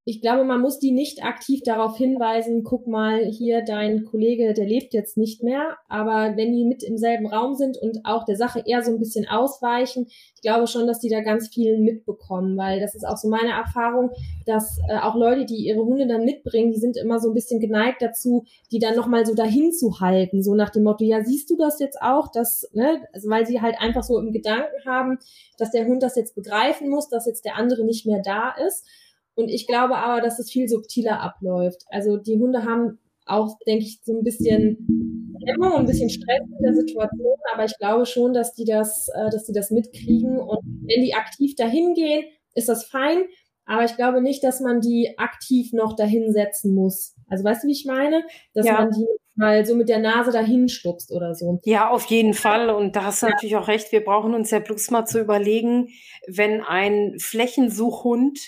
ich 0.03 0.19
glaube, 0.19 0.43
man 0.45 0.61
muss 0.61 0.79
die 0.79 0.91
nicht 0.91 1.23
aktiv 1.23 1.61
darauf 1.63 1.95
hinweisen, 1.95 2.63
guck 2.63 2.87
mal, 2.87 3.23
hier 3.25 3.63
dein 3.63 4.03
Kollege, 4.03 4.53
der 4.53 4.65
lebt 4.65 4.95
jetzt 4.95 5.15
nicht 5.15 5.43
mehr. 5.43 5.77
Aber 5.89 6.35
wenn 6.37 6.51
die 6.51 6.65
mit 6.65 6.81
im 6.81 6.97
selben 6.97 7.27
Raum 7.27 7.53
sind 7.53 7.77
und 7.77 7.99
auch 8.03 8.25
der 8.25 8.35
Sache 8.35 8.63
eher 8.65 8.81
so 8.81 8.91
ein 8.91 8.97
bisschen 8.97 9.27
ausweichen, 9.27 10.07
ich 10.07 10.41
glaube 10.41 10.65
schon, 10.65 10.87
dass 10.87 10.99
die 10.99 11.09
da 11.09 11.21
ganz 11.21 11.49
viel 11.49 11.77
mitbekommen, 11.77 12.57
weil 12.57 12.79
das 12.79 12.95
ist 12.95 13.05
auch 13.05 13.17
so 13.17 13.29
meine 13.29 13.51
Erfahrung, 13.51 14.09
dass 14.47 14.79
äh, 14.89 14.97
auch 14.97 15.13
Leute, 15.13 15.45
die 15.45 15.67
ihre 15.67 15.85
Hunde 15.85 16.07
dann 16.07 16.25
mitbringen, 16.25 16.71
die 16.71 16.79
sind 16.79 16.97
immer 16.97 17.19
so 17.19 17.29
ein 17.29 17.35
bisschen 17.35 17.59
geneigt 17.59 18.01
dazu, 18.01 18.45
die 18.71 18.79
dann 18.79 18.95
nochmal 18.95 19.27
so 19.27 19.35
dahin 19.35 19.71
zu 19.71 19.99
halten, 19.99 20.41
so 20.41 20.55
nach 20.55 20.71
dem 20.71 20.81
Motto, 20.81 21.03
ja, 21.03 21.23
siehst 21.23 21.47
du 21.51 21.57
das 21.57 21.79
jetzt 21.79 22.01
auch, 22.01 22.31
dass, 22.31 22.67
ne, 22.73 23.03
also 23.13 23.29
weil 23.29 23.45
sie 23.45 23.61
halt 23.61 23.75
einfach 23.79 24.01
so 24.01 24.17
im 24.17 24.31
Gedanken 24.31 24.83
haben, 24.87 25.19
dass 25.59 25.69
der 25.69 25.85
Hund 25.85 26.01
das 26.01 26.15
jetzt 26.15 26.33
begreifen 26.33 26.89
muss, 26.89 27.07
dass 27.07 27.27
jetzt 27.27 27.45
der 27.45 27.55
andere 27.55 27.85
nicht 27.85 28.07
mehr 28.07 28.23
da 28.23 28.55
ist. 28.67 28.87
Und 29.35 29.49
ich 29.49 29.67
glaube 29.67 29.97
aber, 29.97 30.21
dass 30.21 30.39
es 30.39 30.51
viel 30.51 30.67
subtiler 30.67 31.21
abläuft. 31.21 31.83
Also 31.89 32.17
die 32.17 32.37
Hunde 32.37 32.65
haben 32.65 32.99
auch, 33.25 33.57
denke 33.65 33.85
ich, 33.85 33.99
so 34.03 34.17
ein 34.17 34.23
bisschen 34.23 35.35
Hemmung 35.45 35.71
und 35.73 35.79
ein 35.81 35.85
bisschen 35.85 36.09
Stress 36.09 36.41
in 36.41 36.63
der 36.63 36.73
Situation, 36.73 37.37
aber 37.53 37.65
ich 37.65 37.77
glaube 37.77 38.05
schon, 38.05 38.33
dass 38.33 38.53
die 38.53 38.65
das, 38.65 39.07
äh, 39.09 39.29
dass 39.31 39.45
die 39.45 39.53
das 39.53 39.71
mitkriegen. 39.71 40.37
Und 40.37 40.59
wenn 40.85 41.03
die 41.03 41.13
aktiv 41.13 41.55
dahin 41.55 41.93
gehen, 41.93 42.25
ist 42.53 42.69
das 42.69 42.85
fein. 42.85 43.23
Aber 43.65 43.85
ich 43.85 43.95
glaube 43.95 44.21
nicht, 44.21 44.43
dass 44.43 44.59
man 44.59 44.81
die 44.81 45.13
aktiv 45.17 45.71
noch 45.71 45.95
dahin 45.95 46.33
setzen 46.33 46.75
muss. 46.75 47.15
Also 47.29 47.43
weißt 47.43 47.63
du, 47.63 47.67
wie 47.67 47.71
ich 47.71 47.85
meine? 47.85 48.23
Dass 48.53 48.65
ja. 48.65 48.73
man 48.73 48.91
die 48.91 49.05
mal 49.35 49.65
so 49.65 49.75
mit 49.75 49.87
der 49.87 49.99
Nase 49.99 50.31
dahin 50.31 50.67
stupst 50.67 51.11
oder 51.11 51.35
so. 51.35 51.59
Ja, 51.63 51.89
auf 51.89 52.05
jeden 52.05 52.33
Fall. 52.33 52.69
Und 52.69 52.95
da 52.95 53.05
hast 53.05 53.21
du 53.21 53.27
ja. 53.27 53.31
natürlich 53.31 53.55
auch 53.55 53.67
recht. 53.67 53.91
Wir 53.91 54.03
brauchen 54.03 54.33
uns 54.33 54.51
ja 54.51 54.59
bloß 54.59 54.91
mal 54.91 55.05
zu 55.05 55.19
überlegen, 55.19 55.87
wenn 56.27 56.61
ein 56.61 57.15
Flächensuchhund 57.17 58.39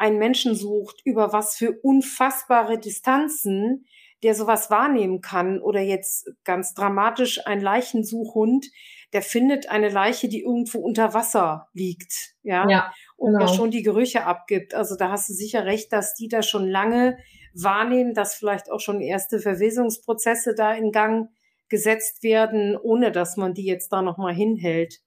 einen 0.00 0.18
Menschen 0.18 0.54
sucht, 0.54 1.00
über 1.04 1.32
was 1.32 1.56
für 1.56 1.72
unfassbare 1.82 2.78
Distanzen 2.78 3.86
der 4.22 4.34
sowas 4.34 4.70
wahrnehmen 4.70 5.20
kann 5.20 5.60
oder 5.60 5.80
jetzt 5.80 6.30
ganz 6.44 6.74
dramatisch 6.74 7.46
ein 7.46 7.60
Leichensuchhund, 7.60 8.66
der 9.12 9.22
findet 9.22 9.70
eine 9.70 9.88
Leiche, 9.88 10.28
die 10.28 10.42
irgendwo 10.42 10.78
unter 10.78 11.14
Wasser 11.14 11.68
liegt, 11.72 12.34
ja, 12.42 12.68
ja 12.68 12.92
und 13.16 13.32
genau. 13.32 13.46
ja 13.46 13.48
schon 13.48 13.70
die 13.70 13.82
Gerüche 13.82 14.24
abgibt. 14.26 14.74
Also 14.74 14.96
da 14.96 15.10
hast 15.10 15.28
du 15.30 15.32
sicher 15.32 15.64
recht, 15.64 15.92
dass 15.92 16.14
die 16.14 16.28
da 16.28 16.42
schon 16.42 16.68
lange 16.68 17.18
wahrnehmen, 17.54 18.14
dass 18.14 18.34
vielleicht 18.34 18.70
auch 18.70 18.80
schon 18.80 19.00
erste 19.00 19.40
Verwesungsprozesse 19.40 20.54
da 20.54 20.72
in 20.74 20.92
Gang 20.92 21.30
gesetzt 21.68 22.22
werden, 22.22 22.76
ohne 22.76 23.12
dass 23.12 23.36
man 23.36 23.54
die 23.54 23.64
jetzt 23.64 23.90
da 23.90 24.02
nochmal 24.02 24.34
hinhält. 24.34 25.00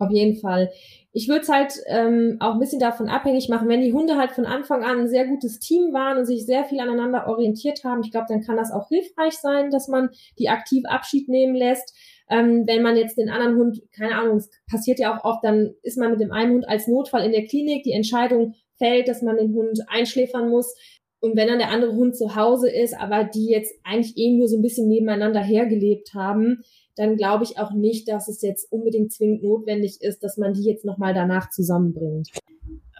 Auf 0.00 0.10
jeden 0.10 0.36
Fall. 0.36 0.70
Ich 1.12 1.28
würde 1.28 1.42
es 1.42 1.48
halt 1.50 1.74
ähm, 1.88 2.38
auch 2.40 2.54
ein 2.54 2.58
bisschen 2.58 2.80
davon 2.80 3.08
abhängig 3.08 3.50
machen, 3.50 3.68
wenn 3.68 3.82
die 3.82 3.92
Hunde 3.92 4.16
halt 4.16 4.32
von 4.32 4.46
Anfang 4.46 4.82
an 4.82 5.00
ein 5.00 5.08
sehr 5.08 5.26
gutes 5.26 5.58
Team 5.58 5.92
waren 5.92 6.16
und 6.16 6.24
sich 6.24 6.46
sehr 6.46 6.64
viel 6.64 6.80
aneinander 6.80 7.26
orientiert 7.28 7.84
haben. 7.84 8.00
Ich 8.02 8.10
glaube, 8.10 8.26
dann 8.28 8.40
kann 8.40 8.56
das 8.56 8.72
auch 8.72 8.88
hilfreich 8.88 9.34
sein, 9.34 9.70
dass 9.70 9.88
man 9.88 10.08
die 10.38 10.48
aktiv 10.48 10.84
Abschied 10.88 11.28
nehmen 11.28 11.54
lässt. 11.54 11.94
Ähm, 12.30 12.64
wenn 12.66 12.82
man 12.82 12.96
jetzt 12.96 13.18
den 13.18 13.28
anderen 13.28 13.56
Hund, 13.56 13.82
keine 13.94 14.14
Ahnung, 14.14 14.38
es 14.38 14.48
passiert 14.70 14.98
ja 14.98 15.14
auch 15.14 15.24
oft, 15.24 15.44
dann 15.44 15.74
ist 15.82 15.98
man 15.98 16.12
mit 16.12 16.20
dem 16.20 16.32
einen 16.32 16.54
Hund 16.54 16.68
als 16.68 16.86
Notfall 16.86 17.26
in 17.26 17.32
der 17.32 17.44
Klinik, 17.44 17.82
die 17.82 17.92
Entscheidung 17.92 18.54
fällt, 18.78 19.06
dass 19.08 19.20
man 19.20 19.36
den 19.36 19.52
Hund 19.52 19.80
einschläfern 19.88 20.48
muss. 20.48 20.74
Und 21.20 21.36
wenn 21.36 21.48
dann 21.48 21.58
der 21.58 21.70
andere 21.70 21.92
Hund 21.92 22.16
zu 22.16 22.36
Hause 22.36 22.70
ist, 22.70 22.98
aber 22.98 23.24
die 23.24 23.50
jetzt 23.50 23.74
eigentlich 23.84 24.16
eh 24.16 24.34
nur 24.34 24.48
so 24.48 24.56
ein 24.56 24.62
bisschen 24.62 24.88
nebeneinander 24.88 25.42
hergelebt 25.42 26.14
haben, 26.14 26.62
dann 27.00 27.16
glaube 27.16 27.44
ich 27.44 27.58
auch 27.58 27.72
nicht, 27.72 28.08
dass 28.08 28.28
es 28.28 28.42
jetzt 28.42 28.70
unbedingt 28.70 29.10
zwingend 29.10 29.42
notwendig 29.42 30.02
ist, 30.02 30.22
dass 30.22 30.36
man 30.36 30.52
die 30.52 30.64
jetzt 30.64 30.84
nochmal 30.84 31.14
danach 31.14 31.48
zusammenbringt. 31.48 32.28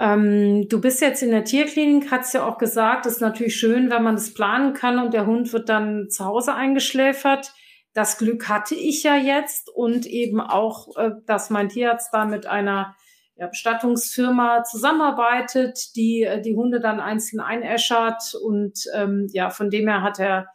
Ähm, 0.00 0.66
du 0.70 0.80
bist 0.80 1.02
jetzt 1.02 1.22
in 1.22 1.30
der 1.30 1.44
Tierklinik, 1.44 2.10
hast 2.10 2.32
ja 2.32 2.48
auch 2.48 2.56
gesagt, 2.56 3.04
es 3.04 3.16
ist 3.16 3.20
natürlich 3.20 3.56
schön, 3.56 3.90
wenn 3.90 4.02
man 4.02 4.14
das 4.14 4.32
planen 4.32 4.72
kann 4.72 4.98
und 4.98 5.12
der 5.12 5.26
Hund 5.26 5.52
wird 5.52 5.68
dann 5.68 6.08
zu 6.08 6.24
Hause 6.24 6.54
eingeschläfert. 6.54 7.52
Das 7.92 8.16
Glück 8.16 8.48
hatte 8.48 8.74
ich 8.74 9.02
ja 9.02 9.16
jetzt 9.16 9.68
und 9.68 10.06
eben 10.06 10.40
auch, 10.40 10.96
äh, 10.96 11.10
dass 11.26 11.50
mein 11.50 11.68
Tierarzt 11.68 12.08
da 12.14 12.24
mit 12.24 12.46
einer 12.46 12.96
Bestattungsfirma 13.36 14.64
zusammenarbeitet, 14.64 15.94
die 15.94 16.22
äh, 16.22 16.40
die 16.40 16.56
Hunde 16.56 16.80
dann 16.80 17.00
einzeln 17.00 17.40
einäschert 17.40 18.34
und 18.42 18.84
ähm, 18.94 19.26
ja, 19.32 19.50
von 19.50 19.68
dem 19.68 19.88
her 19.88 20.02
hat 20.02 20.18
er 20.18 20.46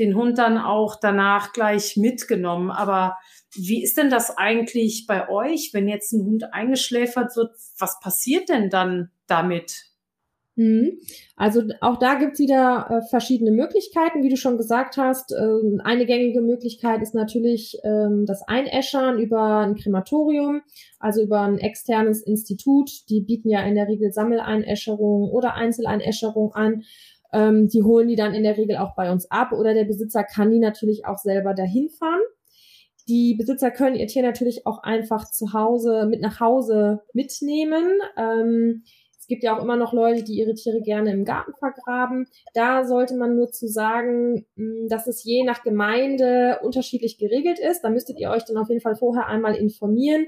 den 0.00 0.16
Hund 0.16 0.38
dann 0.38 0.58
auch 0.58 0.96
danach 1.00 1.52
gleich 1.52 1.96
mitgenommen. 1.96 2.70
Aber 2.70 3.16
wie 3.54 3.82
ist 3.82 3.98
denn 3.98 4.10
das 4.10 4.36
eigentlich 4.36 5.06
bei 5.06 5.28
euch, 5.28 5.70
wenn 5.72 5.88
jetzt 5.88 6.12
ein 6.12 6.24
Hund 6.24 6.52
eingeschläfert 6.52 7.36
wird? 7.36 7.54
Was 7.78 8.00
passiert 8.00 8.48
denn 8.48 8.70
dann 8.70 9.10
damit? 9.26 9.90
Mhm. 10.56 10.98
Also 11.36 11.62
auch 11.80 11.98
da 11.98 12.16
gibt's 12.16 12.38
wieder 12.38 12.86
äh, 12.90 13.08
verschiedene 13.08 13.50
Möglichkeiten, 13.50 14.22
wie 14.22 14.28
du 14.28 14.36
schon 14.36 14.58
gesagt 14.58 14.96
hast. 14.96 15.32
Ähm, 15.32 15.80
eine 15.84 16.06
gängige 16.06 16.42
Möglichkeit 16.42 17.00
ist 17.02 17.14
natürlich 17.14 17.78
ähm, 17.84 18.24
das 18.26 18.42
Einäschern 18.46 19.18
über 19.18 19.60
ein 19.60 19.74
Krematorium, 19.76 20.62
also 20.98 21.22
über 21.22 21.40
ein 21.40 21.58
externes 21.58 22.22
Institut. 22.22 22.90
Die 23.08 23.22
bieten 23.22 23.48
ja 23.48 23.62
in 23.62 23.74
der 23.74 23.88
Regel 23.88 24.12
Sammeleinäscherung 24.12 25.30
oder 25.30 25.54
Einzeleinäscherung 25.54 26.52
an. 26.52 26.82
Ähm, 27.32 27.68
die 27.68 27.82
holen 27.82 28.08
die 28.08 28.16
dann 28.16 28.34
in 28.34 28.42
der 28.42 28.56
Regel 28.56 28.76
auch 28.76 28.94
bei 28.94 29.10
uns 29.10 29.30
ab 29.30 29.52
oder 29.52 29.74
der 29.74 29.84
Besitzer 29.84 30.24
kann 30.24 30.50
die 30.50 30.58
natürlich 30.58 31.06
auch 31.06 31.18
selber 31.18 31.54
dahin 31.54 31.88
fahren. 31.88 32.20
Die 33.08 33.34
Besitzer 33.34 33.70
können 33.70 33.96
ihr 33.96 34.06
Tier 34.06 34.22
natürlich 34.22 34.66
auch 34.66 34.82
einfach 34.82 35.28
zu 35.30 35.52
Hause 35.52 36.06
mit 36.08 36.20
nach 36.20 36.38
Hause 36.40 37.00
mitnehmen. 37.12 37.98
Ähm, 38.16 38.84
es 39.18 39.26
gibt 39.26 39.42
ja 39.42 39.56
auch 39.56 39.62
immer 39.62 39.76
noch 39.76 39.92
Leute, 39.92 40.22
die 40.22 40.34
ihre 40.34 40.54
Tiere 40.54 40.80
gerne 40.80 41.12
im 41.12 41.24
Garten 41.24 41.52
vergraben. 41.58 42.26
Da 42.54 42.84
sollte 42.84 43.16
man 43.16 43.36
nur 43.36 43.50
zu 43.50 43.68
sagen, 43.68 44.46
hm, 44.56 44.86
dass 44.88 45.06
es 45.06 45.24
je 45.24 45.44
nach 45.44 45.62
Gemeinde 45.62 46.60
unterschiedlich 46.62 47.18
geregelt 47.18 47.58
ist. 47.58 47.82
Da 47.82 47.90
müsstet 47.90 48.18
ihr 48.18 48.30
euch 48.30 48.44
dann 48.44 48.56
auf 48.56 48.68
jeden 48.68 48.80
Fall 48.80 48.96
vorher 48.96 49.26
einmal 49.26 49.56
informieren. 49.56 50.26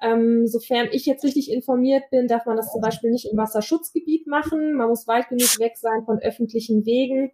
Ähm, 0.00 0.46
sofern 0.46 0.88
ich 0.92 1.06
jetzt 1.06 1.24
richtig 1.24 1.50
informiert 1.50 2.04
bin, 2.10 2.28
darf 2.28 2.46
man 2.46 2.56
das 2.56 2.70
zum 2.70 2.80
Beispiel 2.80 3.10
nicht 3.10 3.26
im 3.30 3.36
Wasserschutzgebiet 3.36 4.26
machen. 4.26 4.74
Man 4.74 4.88
muss 4.88 5.08
weit 5.08 5.28
genug 5.28 5.58
weg 5.58 5.76
sein 5.76 6.04
von 6.04 6.18
öffentlichen 6.18 6.86
Wegen. 6.86 7.32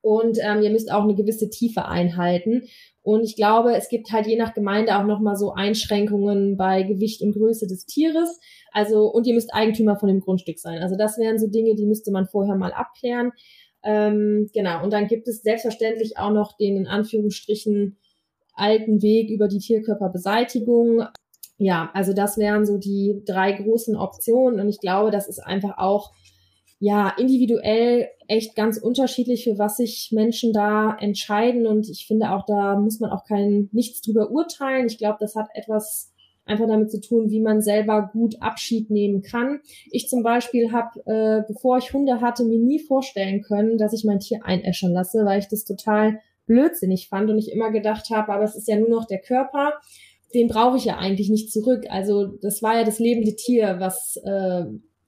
Und 0.00 0.38
ähm, 0.40 0.62
ihr 0.62 0.70
müsst 0.70 0.92
auch 0.92 1.02
eine 1.02 1.14
gewisse 1.14 1.50
Tiefe 1.50 1.86
einhalten. 1.86 2.62
Und 3.02 3.24
ich 3.24 3.36
glaube, 3.36 3.74
es 3.74 3.88
gibt 3.88 4.12
halt 4.12 4.26
je 4.26 4.36
nach 4.36 4.54
Gemeinde 4.54 4.96
auch 4.96 5.04
nochmal 5.04 5.36
so 5.36 5.52
Einschränkungen 5.52 6.56
bei 6.56 6.82
Gewicht 6.82 7.22
und 7.22 7.32
Größe 7.32 7.66
des 7.66 7.84
Tieres. 7.84 8.38
Also, 8.70 9.06
und 9.06 9.26
ihr 9.26 9.34
müsst 9.34 9.52
Eigentümer 9.52 9.96
von 9.96 10.08
dem 10.08 10.20
Grundstück 10.20 10.58
sein. 10.58 10.82
Also 10.82 10.96
das 10.96 11.18
wären 11.18 11.38
so 11.38 11.48
Dinge, 11.48 11.74
die 11.74 11.86
müsste 11.86 12.12
man 12.12 12.26
vorher 12.26 12.54
mal 12.54 12.72
abklären. 12.72 13.32
Ähm, 13.82 14.50
genau. 14.52 14.84
Und 14.84 14.92
dann 14.92 15.08
gibt 15.08 15.26
es 15.26 15.42
selbstverständlich 15.42 16.16
auch 16.18 16.32
noch 16.32 16.56
den 16.56 16.76
in 16.76 16.86
Anführungsstrichen 16.86 17.96
alten 18.54 19.02
Weg 19.02 19.30
über 19.30 19.48
die 19.48 19.58
Tierkörperbeseitigung 19.58 21.04
ja, 21.58 21.90
also 21.92 22.12
das 22.12 22.38
wären 22.38 22.64
so 22.64 22.78
die 22.78 23.22
drei 23.26 23.52
großen 23.52 23.96
Optionen 23.96 24.60
und 24.60 24.68
ich 24.68 24.78
glaube, 24.78 25.10
das 25.10 25.28
ist 25.28 25.40
einfach 25.40 25.76
auch 25.78 26.12
ja 26.78 27.12
individuell 27.18 28.08
echt 28.28 28.54
ganz 28.54 28.78
unterschiedlich, 28.78 29.44
für 29.44 29.58
was 29.58 29.78
sich 29.78 30.10
Menschen 30.12 30.52
da 30.52 30.96
entscheiden 31.00 31.66
und 31.66 31.88
ich 31.88 32.06
finde 32.06 32.30
auch, 32.30 32.46
da 32.46 32.78
muss 32.78 33.00
man 33.00 33.10
auch 33.10 33.24
kein 33.24 33.68
nichts 33.72 34.00
drüber 34.00 34.30
urteilen. 34.30 34.86
Ich 34.86 34.98
glaube, 34.98 35.16
das 35.18 35.34
hat 35.34 35.48
etwas 35.54 36.12
einfach 36.44 36.68
damit 36.68 36.90
zu 36.90 37.00
tun, 37.00 37.28
wie 37.30 37.40
man 37.40 37.60
selber 37.60 38.08
gut 38.12 38.40
Abschied 38.40 38.88
nehmen 38.90 39.22
kann. 39.22 39.60
Ich 39.90 40.08
zum 40.08 40.22
Beispiel 40.22 40.72
habe, 40.72 41.00
äh, 41.06 41.42
bevor 41.46 41.78
ich 41.78 41.92
Hunde 41.92 42.20
hatte, 42.20 42.44
mir 42.44 42.58
nie 42.58 42.78
vorstellen 42.78 43.42
können, 43.42 43.78
dass 43.78 43.92
ich 43.92 44.04
mein 44.04 44.20
Tier 44.20 44.40
einäschern 44.44 44.92
lasse, 44.92 45.24
weil 45.24 45.40
ich 45.40 45.48
das 45.48 45.64
total 45.64 46.20
blödsinnig 46.46 47.08
fand 47.08 47.28
und 47.28 47.38
ich 47.38 47.52
immer 47.52 47.70
gedacht 47.70 48.08
habe, 48.10 48.32
aber 48.32 48.44
es 48.44 48.56
ist 48.56 48.68
ja 48.68 48.78
nur 48.78 48.88
noch 48.88 49.04
der 49.04 49.18
Körper 49.18 49.74
den 50.34 50.48
brauche 50.48 50.76
ich 50.76 50.84
ja 50.84 50.98
eigentlich 50.98 51.30
nicht 51.30 51.52
zurück. 51.52 51.84
Also 51.88 52.26
das 52.26 52.62
war 52.62 52.76
ja 52.76 52.84
das 52.84 52.98
lebende 52.98 53.34
Tier, 53.34 53.76
was, 53.78 54.16
äh, 54.24 54.64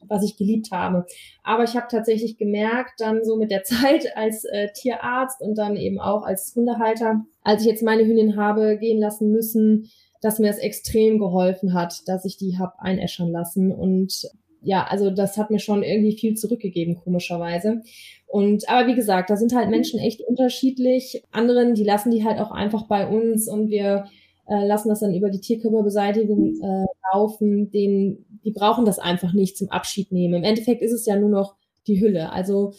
was 0.07 0.25
ich 0.25 0.37
geliebt 0.37 0.71
habe. 0.73 1.05
Aber 1.43 1.65
ich 1.65 1.77
habe 1.77 1.87
tatsächlich 1.91 2.39
gemerkt, 2.39 3.01
dann 3.01 3.25
so 3.25 3.37
mit 3.37 3.51
der 3.51 3.63
Zeit 3.65 4.17
als 4.17 4.45
äh, 4.45 4.69
Tierarzt 4.73 5.41
und 5.41 5.57
dann 5.57 5.77
eben 5.77 6.01
auch 6.01 6.23
als 6.25 6.53
Hundehalter, 6.55 7.25
als 7.43 7.63
ich 7.63 7.69
jetzt 7.69 7.83
meine 7.83 8.05
Hündin 8.05 8.37
habe 8.37 8.79
gehen 8.79 9.01
lassen 9.01 9.31
müssen, 9.31 9.91
dass 10.23 10.39
mir 10.39 10.49
das 10.49 10.59
extrem 10.59 11.19
geholfen 11.19 11.73
hat, 11.73 12.03
dass 12.07 12.25
ich 12.25 12.37
die 12.37 12.59
hab 12.59 12.75
einäschern 12.79 13.31
lassen. 13.31 13.73
Und 13.73 14.29
ja, 14.63 14.85
also 14.85 15.11
das 15.11 15.39
hat 15.39 15.51
mir 15.51 15.59
schon 15.59 15.83
irgendwie 15.83 16.17
viel 16.17 16.35
zurückgegeben, 16.35 16.97
komischerweise. 16.97 17.83
Und 18.27 18.69
aber 18.69 18.87
wie 18.87 18.95
gesagt, 18.95 19.31
da 19.31 19.37
sind 19.37 19.55
halt 19.55 19.71
Menschen 19.71 19.99
echt 19.99 20.21
unterschiedlich. 20.21 21.25
Anderen, 21.33 21.75
die 21.75 21.85
lassen 21.85 22.11
die 22.11 22.25
halt 22.25 22.39
auch 22.39 22.51
einfach 22.51 22.87
bei 22.87 23.09
uns 23.09 23.49
und 23.49 23.71
wir 23.71 24.05
äh, 24.51 24.67
lassen 24.67 24.89
das 24.89 25.01
dann 25.01 25.15
über 25.15 25.31
die 25.31 25.41
Tierkörperbeseitigung 25.41 26.57
äh, 26.61 26.87
laufen. 27.15 27.71
Den, 27.71 28.27
die 28.45 28.51
brauchen 28.51 28.85
das 28.85 28.99
einfach 28.99 29.33
nicht 29.33 29.57
zum 29.57 29.71
Abschied 29.71 30.11
nehmen. 30.11 30.35
Im 30.35 30.45
Endeffekt 30.45 30.83
ist 30.83 30.93
es 30.93 31.07
ja 31.07 31.17
nur 31.17 31.31
noch 31.31 31.55
die 31.87 32.01
Hülle. 32.01 32.33
Also 32.33 32.73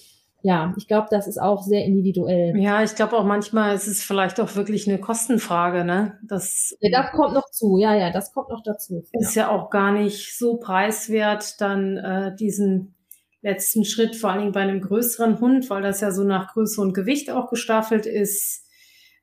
ja, 0.43 0.73
ich 0.75 0.87
glaube, 0.87 1.07
das 1.11 1.27
ist 1.27 1.39
auch 1.39 1.63
sehr 1.63 1.85
individuell. 1.85 2.57
Ja, 2.57 2.83
ich 2.83 2.95
glaube 2.95 3.15
auch 3.15 3.23
manchmal 3.23 3.75
ist 3.75 3.87
es 3.87 4.03
vielleicht 4.03 4.39
auch 4.41 4.55
wirklich 4.55 4.87
eine 4.87 4.99
Kostenfrage, 4.99 5.85
ne? 5.85 6.17
Das, 6.27 6.75
ja, 6.81 6.89
das 6.91 7.11
kommt 7.11 7.35
noch 7.35 7.49
zu, 7.51 7.77
ja, 7.77 7.95
ja, 7.95 8.11
das 8.11 8.33
kommt 8.33 8.49
noch 8.49 8.63
dazu. 8.63 9.03
Ist 9.13 9.35
ja, 9.35 9.43
ja 9.43 9.49
auch 9.49 9.69
gar 9.69 9.93
nicht 9.93 10.37
so 10.37 10.57
preiswert, 10.57 11.61
dann 11.61 11.97
äh, 11.97 12.35
diesen 12.35 12.95
letzten 13.41 13.85
Schritt, 13.85 14.15
vor 14.15 14.31
allen 14.31 14.39
Dingen 14.39 14.51
bei 14.51 14.61
einem 14.61 14.81
größeren 14.81 15.39
Hund, 15.39 15.69
weil 15.69 15.83
das 15.83 16.01
ja 16.01 16.11
so 16.11 16.23
nach 16.23 16.53
Größe 16.53 16.81
und 16.81 16.93
Gewicht 16.93 17.29
auch 17.29 17.49
gestaffelt 17.49 18.05
ist, 18.07 18.65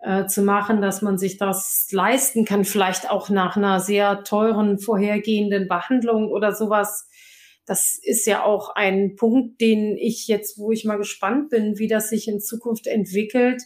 äh, 0.01 0.27
zu 0.27 0.43
machen, 0.43 0.81
dass 0.81 1.03
man 1.03 1.19
sich 1.19 1.39
das 1.39 1.89
leisten 1.91 2.45
kann, 2.45 2.65
vielleicht 2.65 3.11
auch 3.11 3.31
nach 3.31 3.57
einer 3.57 3.81
sehr 3.81 4.23
teuren 4.25 4.79
vorhergehenden 4.79 5.69
Behandlung 5.69 6.31
oder 6.31 6.55
sowas. 6.55 7.09
Das 7.67 7.99
ist 8.01 8.27
ja 8.27 8.45
auch 8.45 8.75
ein 8.75 9.17
Punkt, 9.17 9.61
den 9.61 9.97
ich 9.97 10.27
jetzt, 10.27 10.59
wo 10.59 10.71
ich 10.71 10.85
mal 10.85 10.97
gespannt 10.97 11.51
bin, 11.51 11.79
wie 11.79 11.89
das 11.89 12.09
sich 12.09 12.29
in 12.29 12.41
Zukunft 12.41 12.87
entwickelt, 12.87 13.63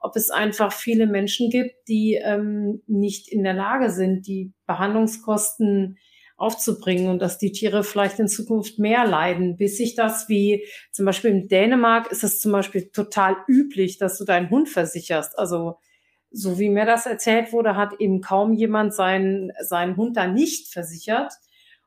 ob 0.00 0.14
es 0.16 0.30
einfach 0.30 0.72
viele 0.72 1.06
Menschen 1.06 1.50
gibt, 1.50 1.88
die 1.88 2.20
ähm, 2.22 2.82
nicht 2.86 3.28
in 3.32 3.44
der 3.44 3.54
Lage 3.54 3.90
sind, 3.90 4.26
die 4.26 4.52
Behandlungskosten 4.66 5.98
aufzubringen 6.36 7.08
und 7.08 7.20
dass 7.20 7.38
die 7.38 7.52
Tiere 7.52 7.82
vielleicht 7.82 8.18
in 8.18 8.28
Zukunft 8.28 8.78
mehr 8.78 9.06
leiden, 9.06 9.56
bis 9.56 9.78
sich 9.78 9.94
das 9.94 10.28
wie 10.28 10.64
zum 10.92 11.06
Beispiel 11.06 11.30
in 11.30 11.48
Dänemark 11.48 12.12
ist 12.12 12.24
es 12.24 12.40
zum 12.40 12.52
Beispiel 12.52 12.90
total 12.90 13.36
üblich, 13.48 13.98
dass 13.98 14.18
du 14.18 14.24
deinen 14.24 14.50
Hund 14.50 14.68
versicherst. 14.68 15.38
Also 15.38 15.76
so 16.30 16.58
wie 16.58 16.68
mir 16.68 16.84
das 16.84 17.06
erzählt 17.06 17.52
wurde, 17.52 17.76
hat 17.76 18.00
eben 18.00 18.20
kaum 18.20 18.52
jemand 18.52 18.94
seinen, 18.94 19.52
seinen 19.60 19.96
Hund 19.96 20.16
da 20.16 20.26
nicht 20.26 20.68
versichert. 20.68 21.32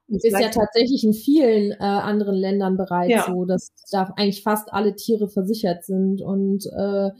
Und 0.07 0.23
ist 0.23 0.39
ja 0.39 0.49
tatsächlich 0.49 1.03
in 1.03 1.13
vielen 1.13 1.71
äh, 1.71 1.75
anderen 1.83 2.33
Ländern 2.35 2.77
bereits 2.77 3.11
ja. 3.11 3.25
so, 3.27 3.45
dass 3.45 3.71
da 3.91 4.11
eigentlich 4.17 4.41
fast 4.41 4.73
alle 4.73 4.95
Tiere 4.95 5.29
versichert 5.29 5.85
sind. 5.85 6.21
Und 6.23 6.65
äh, 6.65 7.11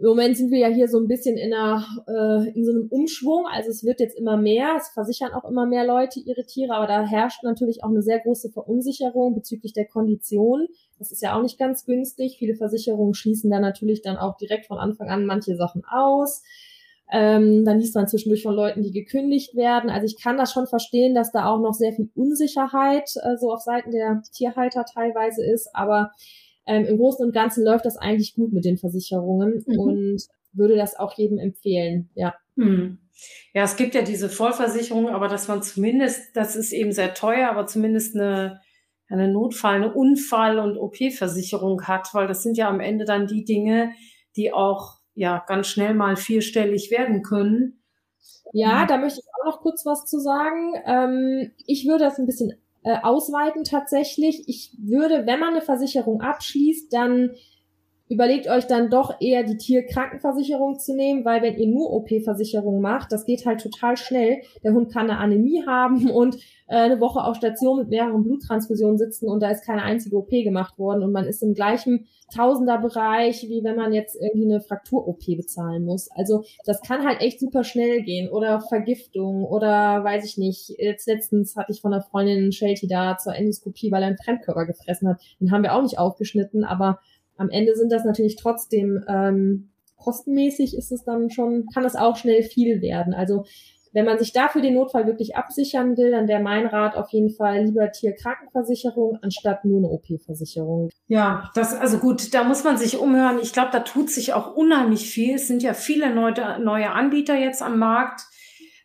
im 0.00 0.06
Moment 0.06 0.34
sind 0.34 0.50
wir 0.50 0.58
ja 0.58 0.68
hier 0.68 0.88
so 0.88 0.98
ein 0.98 1.08
bisschen 1.08 1.36
in, 1.36 1.52
einer, 1.52 1.86
äh, 2.08 2.50
in 2.54 2.64
so 2.64 2.72
einem 2.72 2.88
Umschwung. 2.88 3.44
Also 3.52 3.68
es 3.68 3.84
wird 3.84 4.00
jetzt 4.00 4.18
immer 4.18 4.38
mehr, 4.38 4.76
es 4.78 4.88
versichern 4.88 5.32
auch 5.34 5.48
immer 5.48 5.66
mehr 5.66 5.86
Leute 5.86 6.20
ihre 6.20 6.46
Tiere, 6.46 6.74
aber 6.74 6.86
da 6.86 7.06
herrscht 7.06 7.42
natürlich 7.42 7.84
auch 7.84 7.90
eine 7.90 8.00
sehr 8.00 8.18
große 8.18 8.50
Verunsicherung 8.50 9.34
bezüglich 9.34 9.74
der 9.74 9.86
Kondition, 9.86 10.68
Das 10.98 11.12
ist 11.12 11.22
ja 11.22 11.36
auch 11.36 11.42
nicht 11.42 11.58
ganz 11.58 11.84
günstig. 11.84 12.36
Viele 12.38 12.54
Versicherungen 12.54 13.12
schließen 13.12 13.50
da 13.50 13.60
natürlich 13.60 14.00
dann 14.00 14.16
auch 14.16 14.38
direkt 14.38 14.66
von 14.66 14.78
Anfang 14.78 15.10
an 15.10 15.26
manche 15.26 15.54
Sachen 15.54 15.82
aus. 15.84 16.42
Ähm, 17.12 17.64
dann 17.66 17.78
liest 17.78 17.94
man 17.94 18.08
zwischendurch 18.08 18.42
von 18.42 18.54
Leuten, 18.54 18.82
die 18.82 18.92
gekündigt 18.92 19.54
werden. 19.54 19.90
Also 19.90 20.06
ich 20.06 20.22
kann 20.22 20.38
das 20.38 20.52
schon 20.52 20.66
verstehen, 20.66 21.14
dass 21.14 21.30
da 21.30 21.46
auch 21.46 21.60
noch 21.60 21.74
sehr 21.74 21.92
viel 21.92 22.08
Unsicherheit 22.14 23.10
äh, 23.22 23.36
so 23.36 23.52
auf 23.52 23.60
Seiten 23.60 23.90
der 23.90 24.22
Tierhalter 24.32 24.84
teilweise 24.84 25.44
ist. 25.44 25.68
Aber 25.74 26.12
ähm, 26.66 26.84
im 26.84 26.98
Großen 26.98 27.24
und 27.24 27.32
Ganzen 27.32 27.64
läuft 27.64 27.84
das 27.84 27.96
eigentlich 27.96 28.34
gut 28.34 28.52
mit 28.52 28.64
den 28.64 28.78
Versicherungen 28.78 29.64
mhm. 29.66 29.78
und 29.78 30.22
würde 30.52 30.76
das 30.76 30.98
auch 30.98 31.16
jedem 31.16 31.38
empfehlen. 31.38 32.10
Ja. 32.14 32.34
Mhm. 32.56 32.98
Ja, 33.52 33.64
es 33.64 33.76
gibt 33.76 33.94
ja 33.94 34.02
diese 34.02 34.28
Vollversicherung, 34.28 35.08
aber 35.08 35.28
dass 35.28 35.48
man 35.48 35.62
zumindest, 35.62 36.34
das 36.36 36.56
ist 36.56 36.72
eben 36.72 36.92
sehr 36.92 37.14
teuer, 37.14 37.50
aber 37.50 37.66
zumindest 37.66 38.14
eine, 38.16 38.60
eine 39.08 39.30
Notfall, 39.30 39.76
eine 39.76 39.92
Unfall- 39.92 40.58
und 40.58 40.78
OP-Versicherung 40.78 41.86
hat, 41.86 42.14
weil 42.14 42.26
das 42.26 42.42
sind 42.42 42.56
ja 42.56 42.68
am 42.68 42.80
Ende 42.80 43.04
dann 43.04 43.26
die 43.26 43.44
Dinge, 43.44 43.92
die 44.36 44.52
auch 44.52 45.00
ja 45.14 45.44
ganz 45.46 45.66
schnell 45.66 45.94
mal 45.94 46.16
vierstellig 46.16 46.90
werden 46.90 47.22
können. 47.22 47.82
Ja, 48.52 48.86
da 48.86 48.96
möchte 48.96 49.20
ich 49.20 49.26
auch 49.26 49.52
noch 49.52 49.60
kurz 49.60 49.84
was 49.84 50.06
zu 50.06 50.18
sagen. 50.18 50.74
Ähm, 50.86 51.52
ich 51.66 51.86
würde 51.86 52.04
das 52.04 52.18
ein 52.18 52.26
bisschen 52.26 52.54
äh, 52.82 52.96
ausweiten 53.02 53.64
tatsächlich. 53.64 54.44
Ich 54.46 54.72
würde, 54.78 55.26
wenn 55.26 55.40
man 55.40 55.50
eine 55.50 55.62
Versicherung 55.62 56.20
abschließt, 56.20 56.92
dann 56.92 57.32
überlegt 58.10 58.48
euch 58.48 58.66
dann 58.66 58.90
doch 58.90 59.20
eher 59.20 59.44
die 59.44 59.56
Tierkrankenversicherung 59.56 60.80
zu 60.80 60.94
nehmen, 60.96 61.24
weil 61.24 61.42
wenn 61.42 61.56
ihr 61.56 61.68
nur 61.68 61.92
OP-Versicherung 61.92 62.80
macht, 62.80 63.12
das 63.12 63.24
geht 63.24 63.46
halt 63.46 63.60
total 63.60 63.96
schnell. 63.96 64.42
Der 64.64 64.72
Hund 64.72 64.92
kann 64.92 65.08
eine 65.08 65.18
Anämie 65.18 65.64
haben 65.64 66.10
und 66.10 66.34
äh, 66.66 66.74
eine 66.74 67.00
Woche 67.00 67.22
auf 67.22 67.36
Station 67.36 67.78
mit 67.78 67.88
mehreren 67.88 68.24
Bluttransfusionen 68.24 68.98
sitzen 68.98 69.28
und 69.28 69.40
da 69.40 69.50
ist 69.50 69.64
keine 69.64 69.84
einzige 69.84 70.16
OP 70.16 70.30
gemacht 70.30 70.76
worden 70.76 71.04
und 71.04 71.12
man 71.12 71.24
ist 71.24 71.42
im 71.44 71.54
gleichen 71.54 72.08
Tausenderbereich, 72.34 73.44
wie 73.48 73.62
wenn 73.62 73.76
man 73.76 73.92
jetzt 73.92 74.16
irgendwie 74.20 74.52
eine 74.52 74.60
Fraktur-OP 74.60 75.24
bezahlen 75.36 75.84
muss. 75.84 76.10
Also 76.10 76.42
das 76.64 76.80
kann 76.80 77.06
halt 77.06 77.20
echt 77.20 77.38
super 77.38 77.62
schnell 77.62 78.02
gehen 78.02 78.28
oder 78.28 78.60
Vergiftung 78.60 79.44
oder 79.44 80.02
weiß 80.02 80.24
ich 80.24 80.36
nicht. 80.36 80.70
Jetzt 80.78 81.06
letztens 81.06 81.54
hatte 81.56 81.70
ich 81.70 81.80
von 81.80 81.92
einer 81.92 82.02
Freundin 82.02 82.50
Shelty 82.50 82.88
da 82.88 83.16
zur 83.18 83.36
Endoskopie, 83.36 83.92
weil 83.92 84.02
er 84.02 84.08
einen 84.08 84.18
Fremdkörper 84.18 84.66
gefressen 84.66 85.08
hat. 85.08 85.20
Den 85.40 85.52
haben 85.52 85.62
wir 85.62 85.76
auch 85.76 85.82
nicht 85.82 85.98
aufgeschnitten, 85.98 86.64
aber 86.64 86.98
am 87.40 87.48
Ende 87.48 87.74
sind 87.74 87.90
das 87.90 88.04
natürlich 88.04 88.36
trotzdem 88.36 89.02
ähm, 89.08 89.70
kostenmäßig 89.96 90.76
ist 90.76 90.92
es 90.92 91.04
dann 91.04 91.30
schon, 91.30 91.66
kann 91.72 91.84
es 91.84 91.96
auch 91.96 92.16
schnell 92.16 92.42
viel 92.42 92.82
werden. 92.82 93.14
Also 93.14 93.44
wenn 93.92 94.04
man 94.04 94.18
sich 94.18 94.32
dafür 94.32 94.62
den 94.62 94.74
Notfall 94.74 95.06
wirklich 95.06 95.36
absichern 95.36 95.96
will, 95.96 96.12
dann 96.12 96.28
wäre 96.28 96.40
mein 96.40 96.66
Rat 96.66 96.96
auf 96.96 97.10
jeden 97.10 97.30
Fall 97.30 97.64
lieber 97.64 97.90
Tierkrankenversicherung 97.90 99.18
anstatt 99.20 99.64
nur 99.64 99.78
eine 99.78 99.88
OP-Versicherung. 99.88 100.90
Ja, 101.08 101.50
das, 101.54 101.74
also 101.74 101.98
gut, 101.98 102.32
da 102.32 102.44
muss 102.44 102.62
man 102.62 102.76
sich 102.76 102.98
umhören. 102.98 103.40
Ich 103.42 103.52
glaube, 103.52 103.70
da 103.72 103.80
tut 103.80 104.10
sich 104.10 104.32
auch 104.32 104.54
unheimlich 104.54 105.10
viel. 105.10 105.34
Es 105.34 105.48
sind 105.48 105.62
ja 105.62 105.74
viele 105.74 106.14
neue, 106.14 106.60
neue 106.60 106.92
Anbieter 106.92 107.36
jetzt 107.36 107.62
am 107.62 107.78
Markt. 107.78 108.22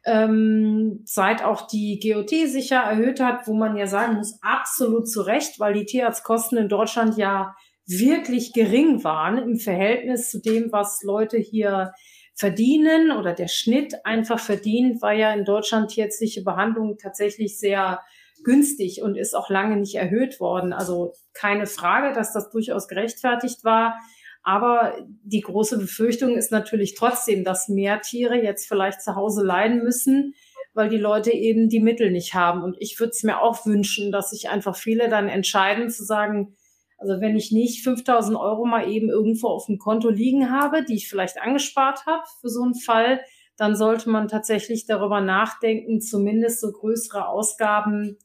Ähm, 0.07 1.01
seit 1.05 1.43
auch 1.43 1.67
die 1.67 1.99
GOT 1.99 2.29
sicher 2.47 2.77
erhöht 2.77 3.19
hat, 3.19 3.47
wo 3.47 3.53
man 3.53 3.75
ja 3.75 3.87
sagen 3.87 4.15
muss, 4.15 4.39
absolut 4.41 5.09
zu 5.09 5.21
Recht, 5.21 5.59
weil 5.59 5.73
die 5.73 5.85
Tierarztkosten 5.85 6.57
in 6.57 6.69
Deutschland 6.69 7.17
ja 7.17 7.55
wirklich 7.87 8.53
gering 8.53 9.03
waren 9.03 9.37
im 9.37 9.57
Verhältnis 9.57 10.29
zu 10.29 10.41
dem, 10.41 10.71
was 10.71 11.01
Leute 11.03 11.37
hier 11.37 11.93
verdienen 12.35 13.11
oder 13.11 13.33
der 13.33 13.47
Schnitt 13.47 14.05
einfach 14.05 14.39
verdient, 14.39 15.01
war 15.01 15.13
ja 15.13 15.33
in 15.33 15.45
Deutschland 15.45 15.91
tierärztliche 15.91 16.43
Behandlung 16.43 16.97
tatsächlich 16.97 17.57
sehr 17.57 18.01
günstig 18.43 19.01
und 19.01 19.15
ist 19.15 19.35
auch 19.35 19.49
lange 19.49 19.77
nicht 19.77 19.95
erhöht 19.95 20.39
worden. 20.39 20.73
Also 20.73 21.13
keine 21.33 21.65
Frage, 21.65 22.13
dass 22.13 22.33
das 22.33 22.49
durchaus 22.49 22.87
gerechtfertigt 22.87 23.63
war. 23.63 23.97
Aber 24.43 24.95
die 25.23 25.41
große 25.41 25.77
Befürchtung 25.77 26.37
ist 26.37 26.51
natürlich 26.51 26.93
trotzdem, 26.93 27.43
dass 27.43 27.69
mehr 27.69 28.01
Tiere 28.01 28.35
jetzt 28.35 28.67
vielleicht 28.67 29.01
zu 29.01 29.15
Hause 29.15 29.43
leiden 29.43 29.81
müssen, 29.83 30.35
weil 30.73 30.89
die 30.89 30.97
Leute 30.97 31.31
eben 31.31 31.69
die 31.69 31.79
Mittel 31.79 32.11
nicht 32.11 32.35
haben. 32.35 32.61
Und 32.61 32.75
ich 32.79 32.99
würde 32.99 33.11
es 33.11 33.23
mir 33.23 33.41
auch 33.41 33.65
wünschen, 33.65 34.11
dass 34.11 34.29
sich 34.29 34.49
einfach 34.49 34.75
viele 34.75 35.09
dann 35.09 35.29
entscheiden 35.29 35.89
zu 35.89 36.03
sagen, 36.03 36.55
also 36.97 37.19
wenn 37.21 37.35
ich 37.35 37.51
nicht 37.51 37.83
5000 37.83 38.37
Euro 38.37 38.65
mal 38.65 38.89
eben 38.89 39.09
irgendwo 39.09 39.47
auf 39.47 39.65
dem 39.65 39.77
Konto 39.77 40.09
liegen 40.09 40.51
habe, 40.51 40.83
die 40.83 40.95
ich 40.95 41.09
vielleicht 41.09 41.41
angespart 41.41 42.05
habe 42.05 42.23
für 42.41 42.49
so 42.49 42.63
einen 42.63 42.75
Fall, 42.75 43.21
dann 43.57 43.75
sollte 43.75 44.09
man 44.09 44.27
tatsächlich 44.27 44.85
darüber 44.85 45.21
nachdenken, 45.21 46.01
zumindest 46.01 46.61
so 46.61 46.71
größere 46.71 47.27
Ausgaben 47.27 48.17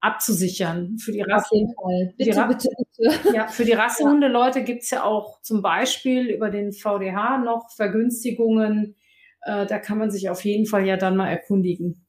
abzusichern. 0.00 0.98
Für 0.98 1.12
die 1.12 1.22
Rasse, 1.22 1.46
Auf 1.46 1.52
jeden 1.52 1.74
Fall. 1.74 2.14
Bitte, 2.16 2.30
die 2.30 2.54
bitte, 2.54 2.68
bitte. 3.12 3.36
Ja, 3.36 3.48
für 3.48 3.64
die 3.64 3.72
Rassehunde-Leute 3.74 4.62
gibt's 4.64 4.90
ja 4.90 5.04
auch 5.04 5.40
zum 5.42 5.62
Beispiel 5.62 6.26
über 6.26 6.50
den 6.50 6.72
VDH 6.72 7.38
noch 7.38 7.70
Vergünstigungen. 7.74 8.96
Äh, 9.42 9.66
da 9.66 9.78
kann 9.78 9.98
man 9.98 10.10
sich 10.10 10.28
auf 10.28 10.44
jeden 10.44 10.66
Fall 10.66 10.86
ja 10.86 10.96
dann 10.96 11.16
mal 11.16 11.28
erkundigen. 11.28 12.06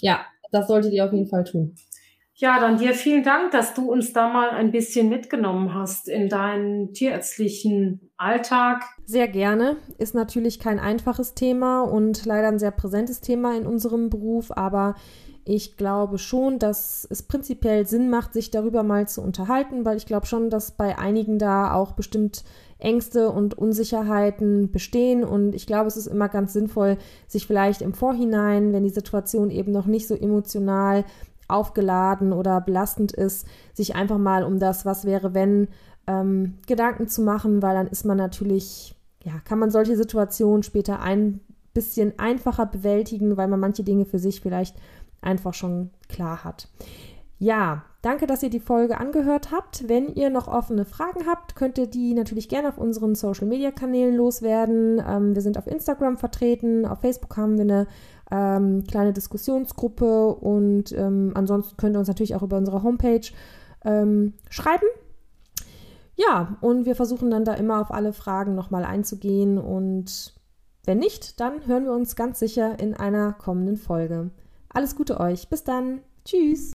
Ja, 0.00 0.26
das 0.50 0.68
solltet 0.68 0.92
ihr 0.92 1.04
auf 1.04 1.12
jeden 1.12 1.28
Fall 1.28 1.44
tun. 1.44 1.74
Ja, 2.40 2.60
dann 2.60 2.78
dir 2.78 2.94
vielen 2.94 3.24
Dank, 3.24 3.50
dass 3.50 3.74
du 3.74 3.90
uns 3.90 4.12
da 4.12 4.28
mal 4.28 4.50
ein 4.50 4.70
bisschen 4.70 5.08
mitgenommen 5.08 5.74
hast 5.74 6.08
in 6.08 6.28
deinen 6.28 6.92
tierärztlichen 6.92 8.12
Alltag. 8.16 8.84
Sehr 9.06 9.26
gerne. 9.26 9.76
Ist 9.98 10.14
natürlich 10.14 10.60
kein 10.60 10.78
einfaches 10.78 11.34
Thema 11.34 11.82
und 11.82 12.24
leider 12.26 12.46
ein 12.46 12.60
sehr 12.60 12.70
präsentes 12.70 13.20
Thema 13.20 13.56
in 13.56 13.66
unserem 13.66 14.08
Beruf, 14.08 14.56
aber 14.56 14.94
ich 15.44 15.76
glaube 15.76 16.18
schon, 16.18 16.60
dass 16.60 17.08
es 17.10 17.22
prinzipiell 17.22 17.88
Sinn 17.88 18.08
macht, 18.08 18.34
sich 18.34 18.52
darüber 18.52 18.84
mal 18.84 19.08
zu 19.08 19.20
unterhalten, 19.20 19.84
weil 19.84 19.96
ich 19.96 20.06
glaube 20.06 20.26
schon, 20.26 20.48
dass 20.48 20.70
bei 20.70 20.96
einigen 20.96 21.38
da 21.38 21.72
auch 21.72 21.92
bestimmt 21.92 22.44
Ängste 22.78 23.30
und 23.30 23.56
Unsicherheiten 23.56 24.70
bestehen. 24.70 25.24
Und 25.24 25.54
ich 25.54 25.66
glaube, 25.66 25.88
es 25.88 25.96
ist 25.96 26.06
immer 26.06 26.28
ganz 26.28 26.52
sinnvoll, 26.52 26.98
sich 27.26 27.46
vielleicht 27.46 27.82
im 27.82 27.94
Vorhinein, 27.94 28.72
wenn 28.72 28.84
die 28.84 28.90
Situation 28.90 29.50
eben 29.50 29.72
noch 29.72 29.86
nicht 29.86 30.06
so 30.06 30.14
emotional 30.14 31.04
aufgeladen 31.48 32.32
oder 32.32 32.60
belastend 32.60 33.12
ist, 33.12 33.46
sich 33.74 33.96
einfach 33.96 34.18
mal 34.18 34.44
um 34.44 34.58
das, 34.58 34.84
was 34.84 35.04
wäre, 35.04 35.34
wenn, 35.34 35.68
ähm, 36.06 36.54
Gedanken 36.66 37.08
zu 37.08 37.22
machen, 37.22 37.62
weil 37.62 37.74
dann 37.74 37.86
ist 37.86 38.04
man 38.04 38.16
natürlich, 38.16 38.94
ja, 39.24 39.32
kann 39.44 39.58
man 39.58 39.70
solche 39.70 39.96
Situationen 39.96 40.62
später 40.62 41.00
ein 41.00 41.40
bisschen 41.74 42.18
einfacher 42.18 42.66
bewältigen, 42.66 43.36
weil 43.36 43.48
man 43.48 43.60
manche 43.60 43.84
Dinge 43.84 44.04
für 44.04 44.18
sich 44.18 44.40
vielleicht 44.40 44.76
einfach 45.20 45.54
schon 45.54 45.90
klar 46.08 46.44
hat. 46.44 46.68
Ja, 47.38 47.84
danke, 48.02 48.26
dass 48.26 48.42
ihr 48.42 48.50
die 48.50 48.60
Folge 48.60 48.98
angehört 48.98 49.50
habt. 49.52 49.88
Wenn 49.88 50.08
ihr 50.14 50.30
noch 50.30 50.48
offene 50.48 50.84
Fragen 50.84 51.26
habt, 51.26 51.56
könnt 51.56 51.78
ihr 51.78 51.86
die 51.86 52.14
natürlich 52.14 52.48
gerne 52.48 52.68
auf 52.68 52.78
unseren 52.78 53.14
Social 53.14 53.46
Media 53.46 53.70
Kanälen 53.70 54.16
loswerden. 54.16 55.02
Ähm, 55.06 55.34
wir 55.34 55.42
sind 55.42 55.58
auf 55.58 55.66
Instagram 55.66 56.16
vertreten, 56.16 56.86
auf 56.86 57.00
Facebook 57.00 57.36
haben 57.36 57.56
wir 57.56 57.62
eine 57.62 57.86
ähm, 58.30 58.84
kleine 58.84 59.12
Diskussionsgruppe 59.12 60.28
und 60.34 60.92
ähm, 60.92 61.32
ansonsten 61.34 61.76
könnt 61.76 61.96
ihr 61.96 62.00
uns 62.00 62.08
natürlich 62.08 62.34
auch 62.34 62.42
über 62.42 62.56
unsere 62.56 62.82
Homepage 62.82 63.26
ähm, 63.84 64.34
schreiben. 64.50 64.86
Ja, 66.16 66.56
und 66.60 66.84
wir 66.84 66.96
versuchen 66.96 67.30
dann 67.30 67.44
da 67.44 67.54
immer 67.54 67.80
auf 67.80 67.92
alle 67.92 68.12
Fragen 68.12 68.54
nochmal 68.54 68.84
einzugehen 68.84 69.56
und 69.56 70.34
wenn 70.84 70.98
nicht, 70.98 71.38
dann 71.38 71.66
hören 71.66 71.84
wir 71.84 71.92
uns 71.92 72.16
ganz 72.16 72.38
sicher 72.38 72.80
in 72.80 72.94
einer 72.94 73.34
kommenden 73.34 73.76
Folge. 73.76 74.30
Alles 74.70 74.96
Gute 74.96 75.20
euch. 75.20 75.48
Bis 75.48 75.62
dann. 75.62 76.00
Tschüss. 76.24 76.72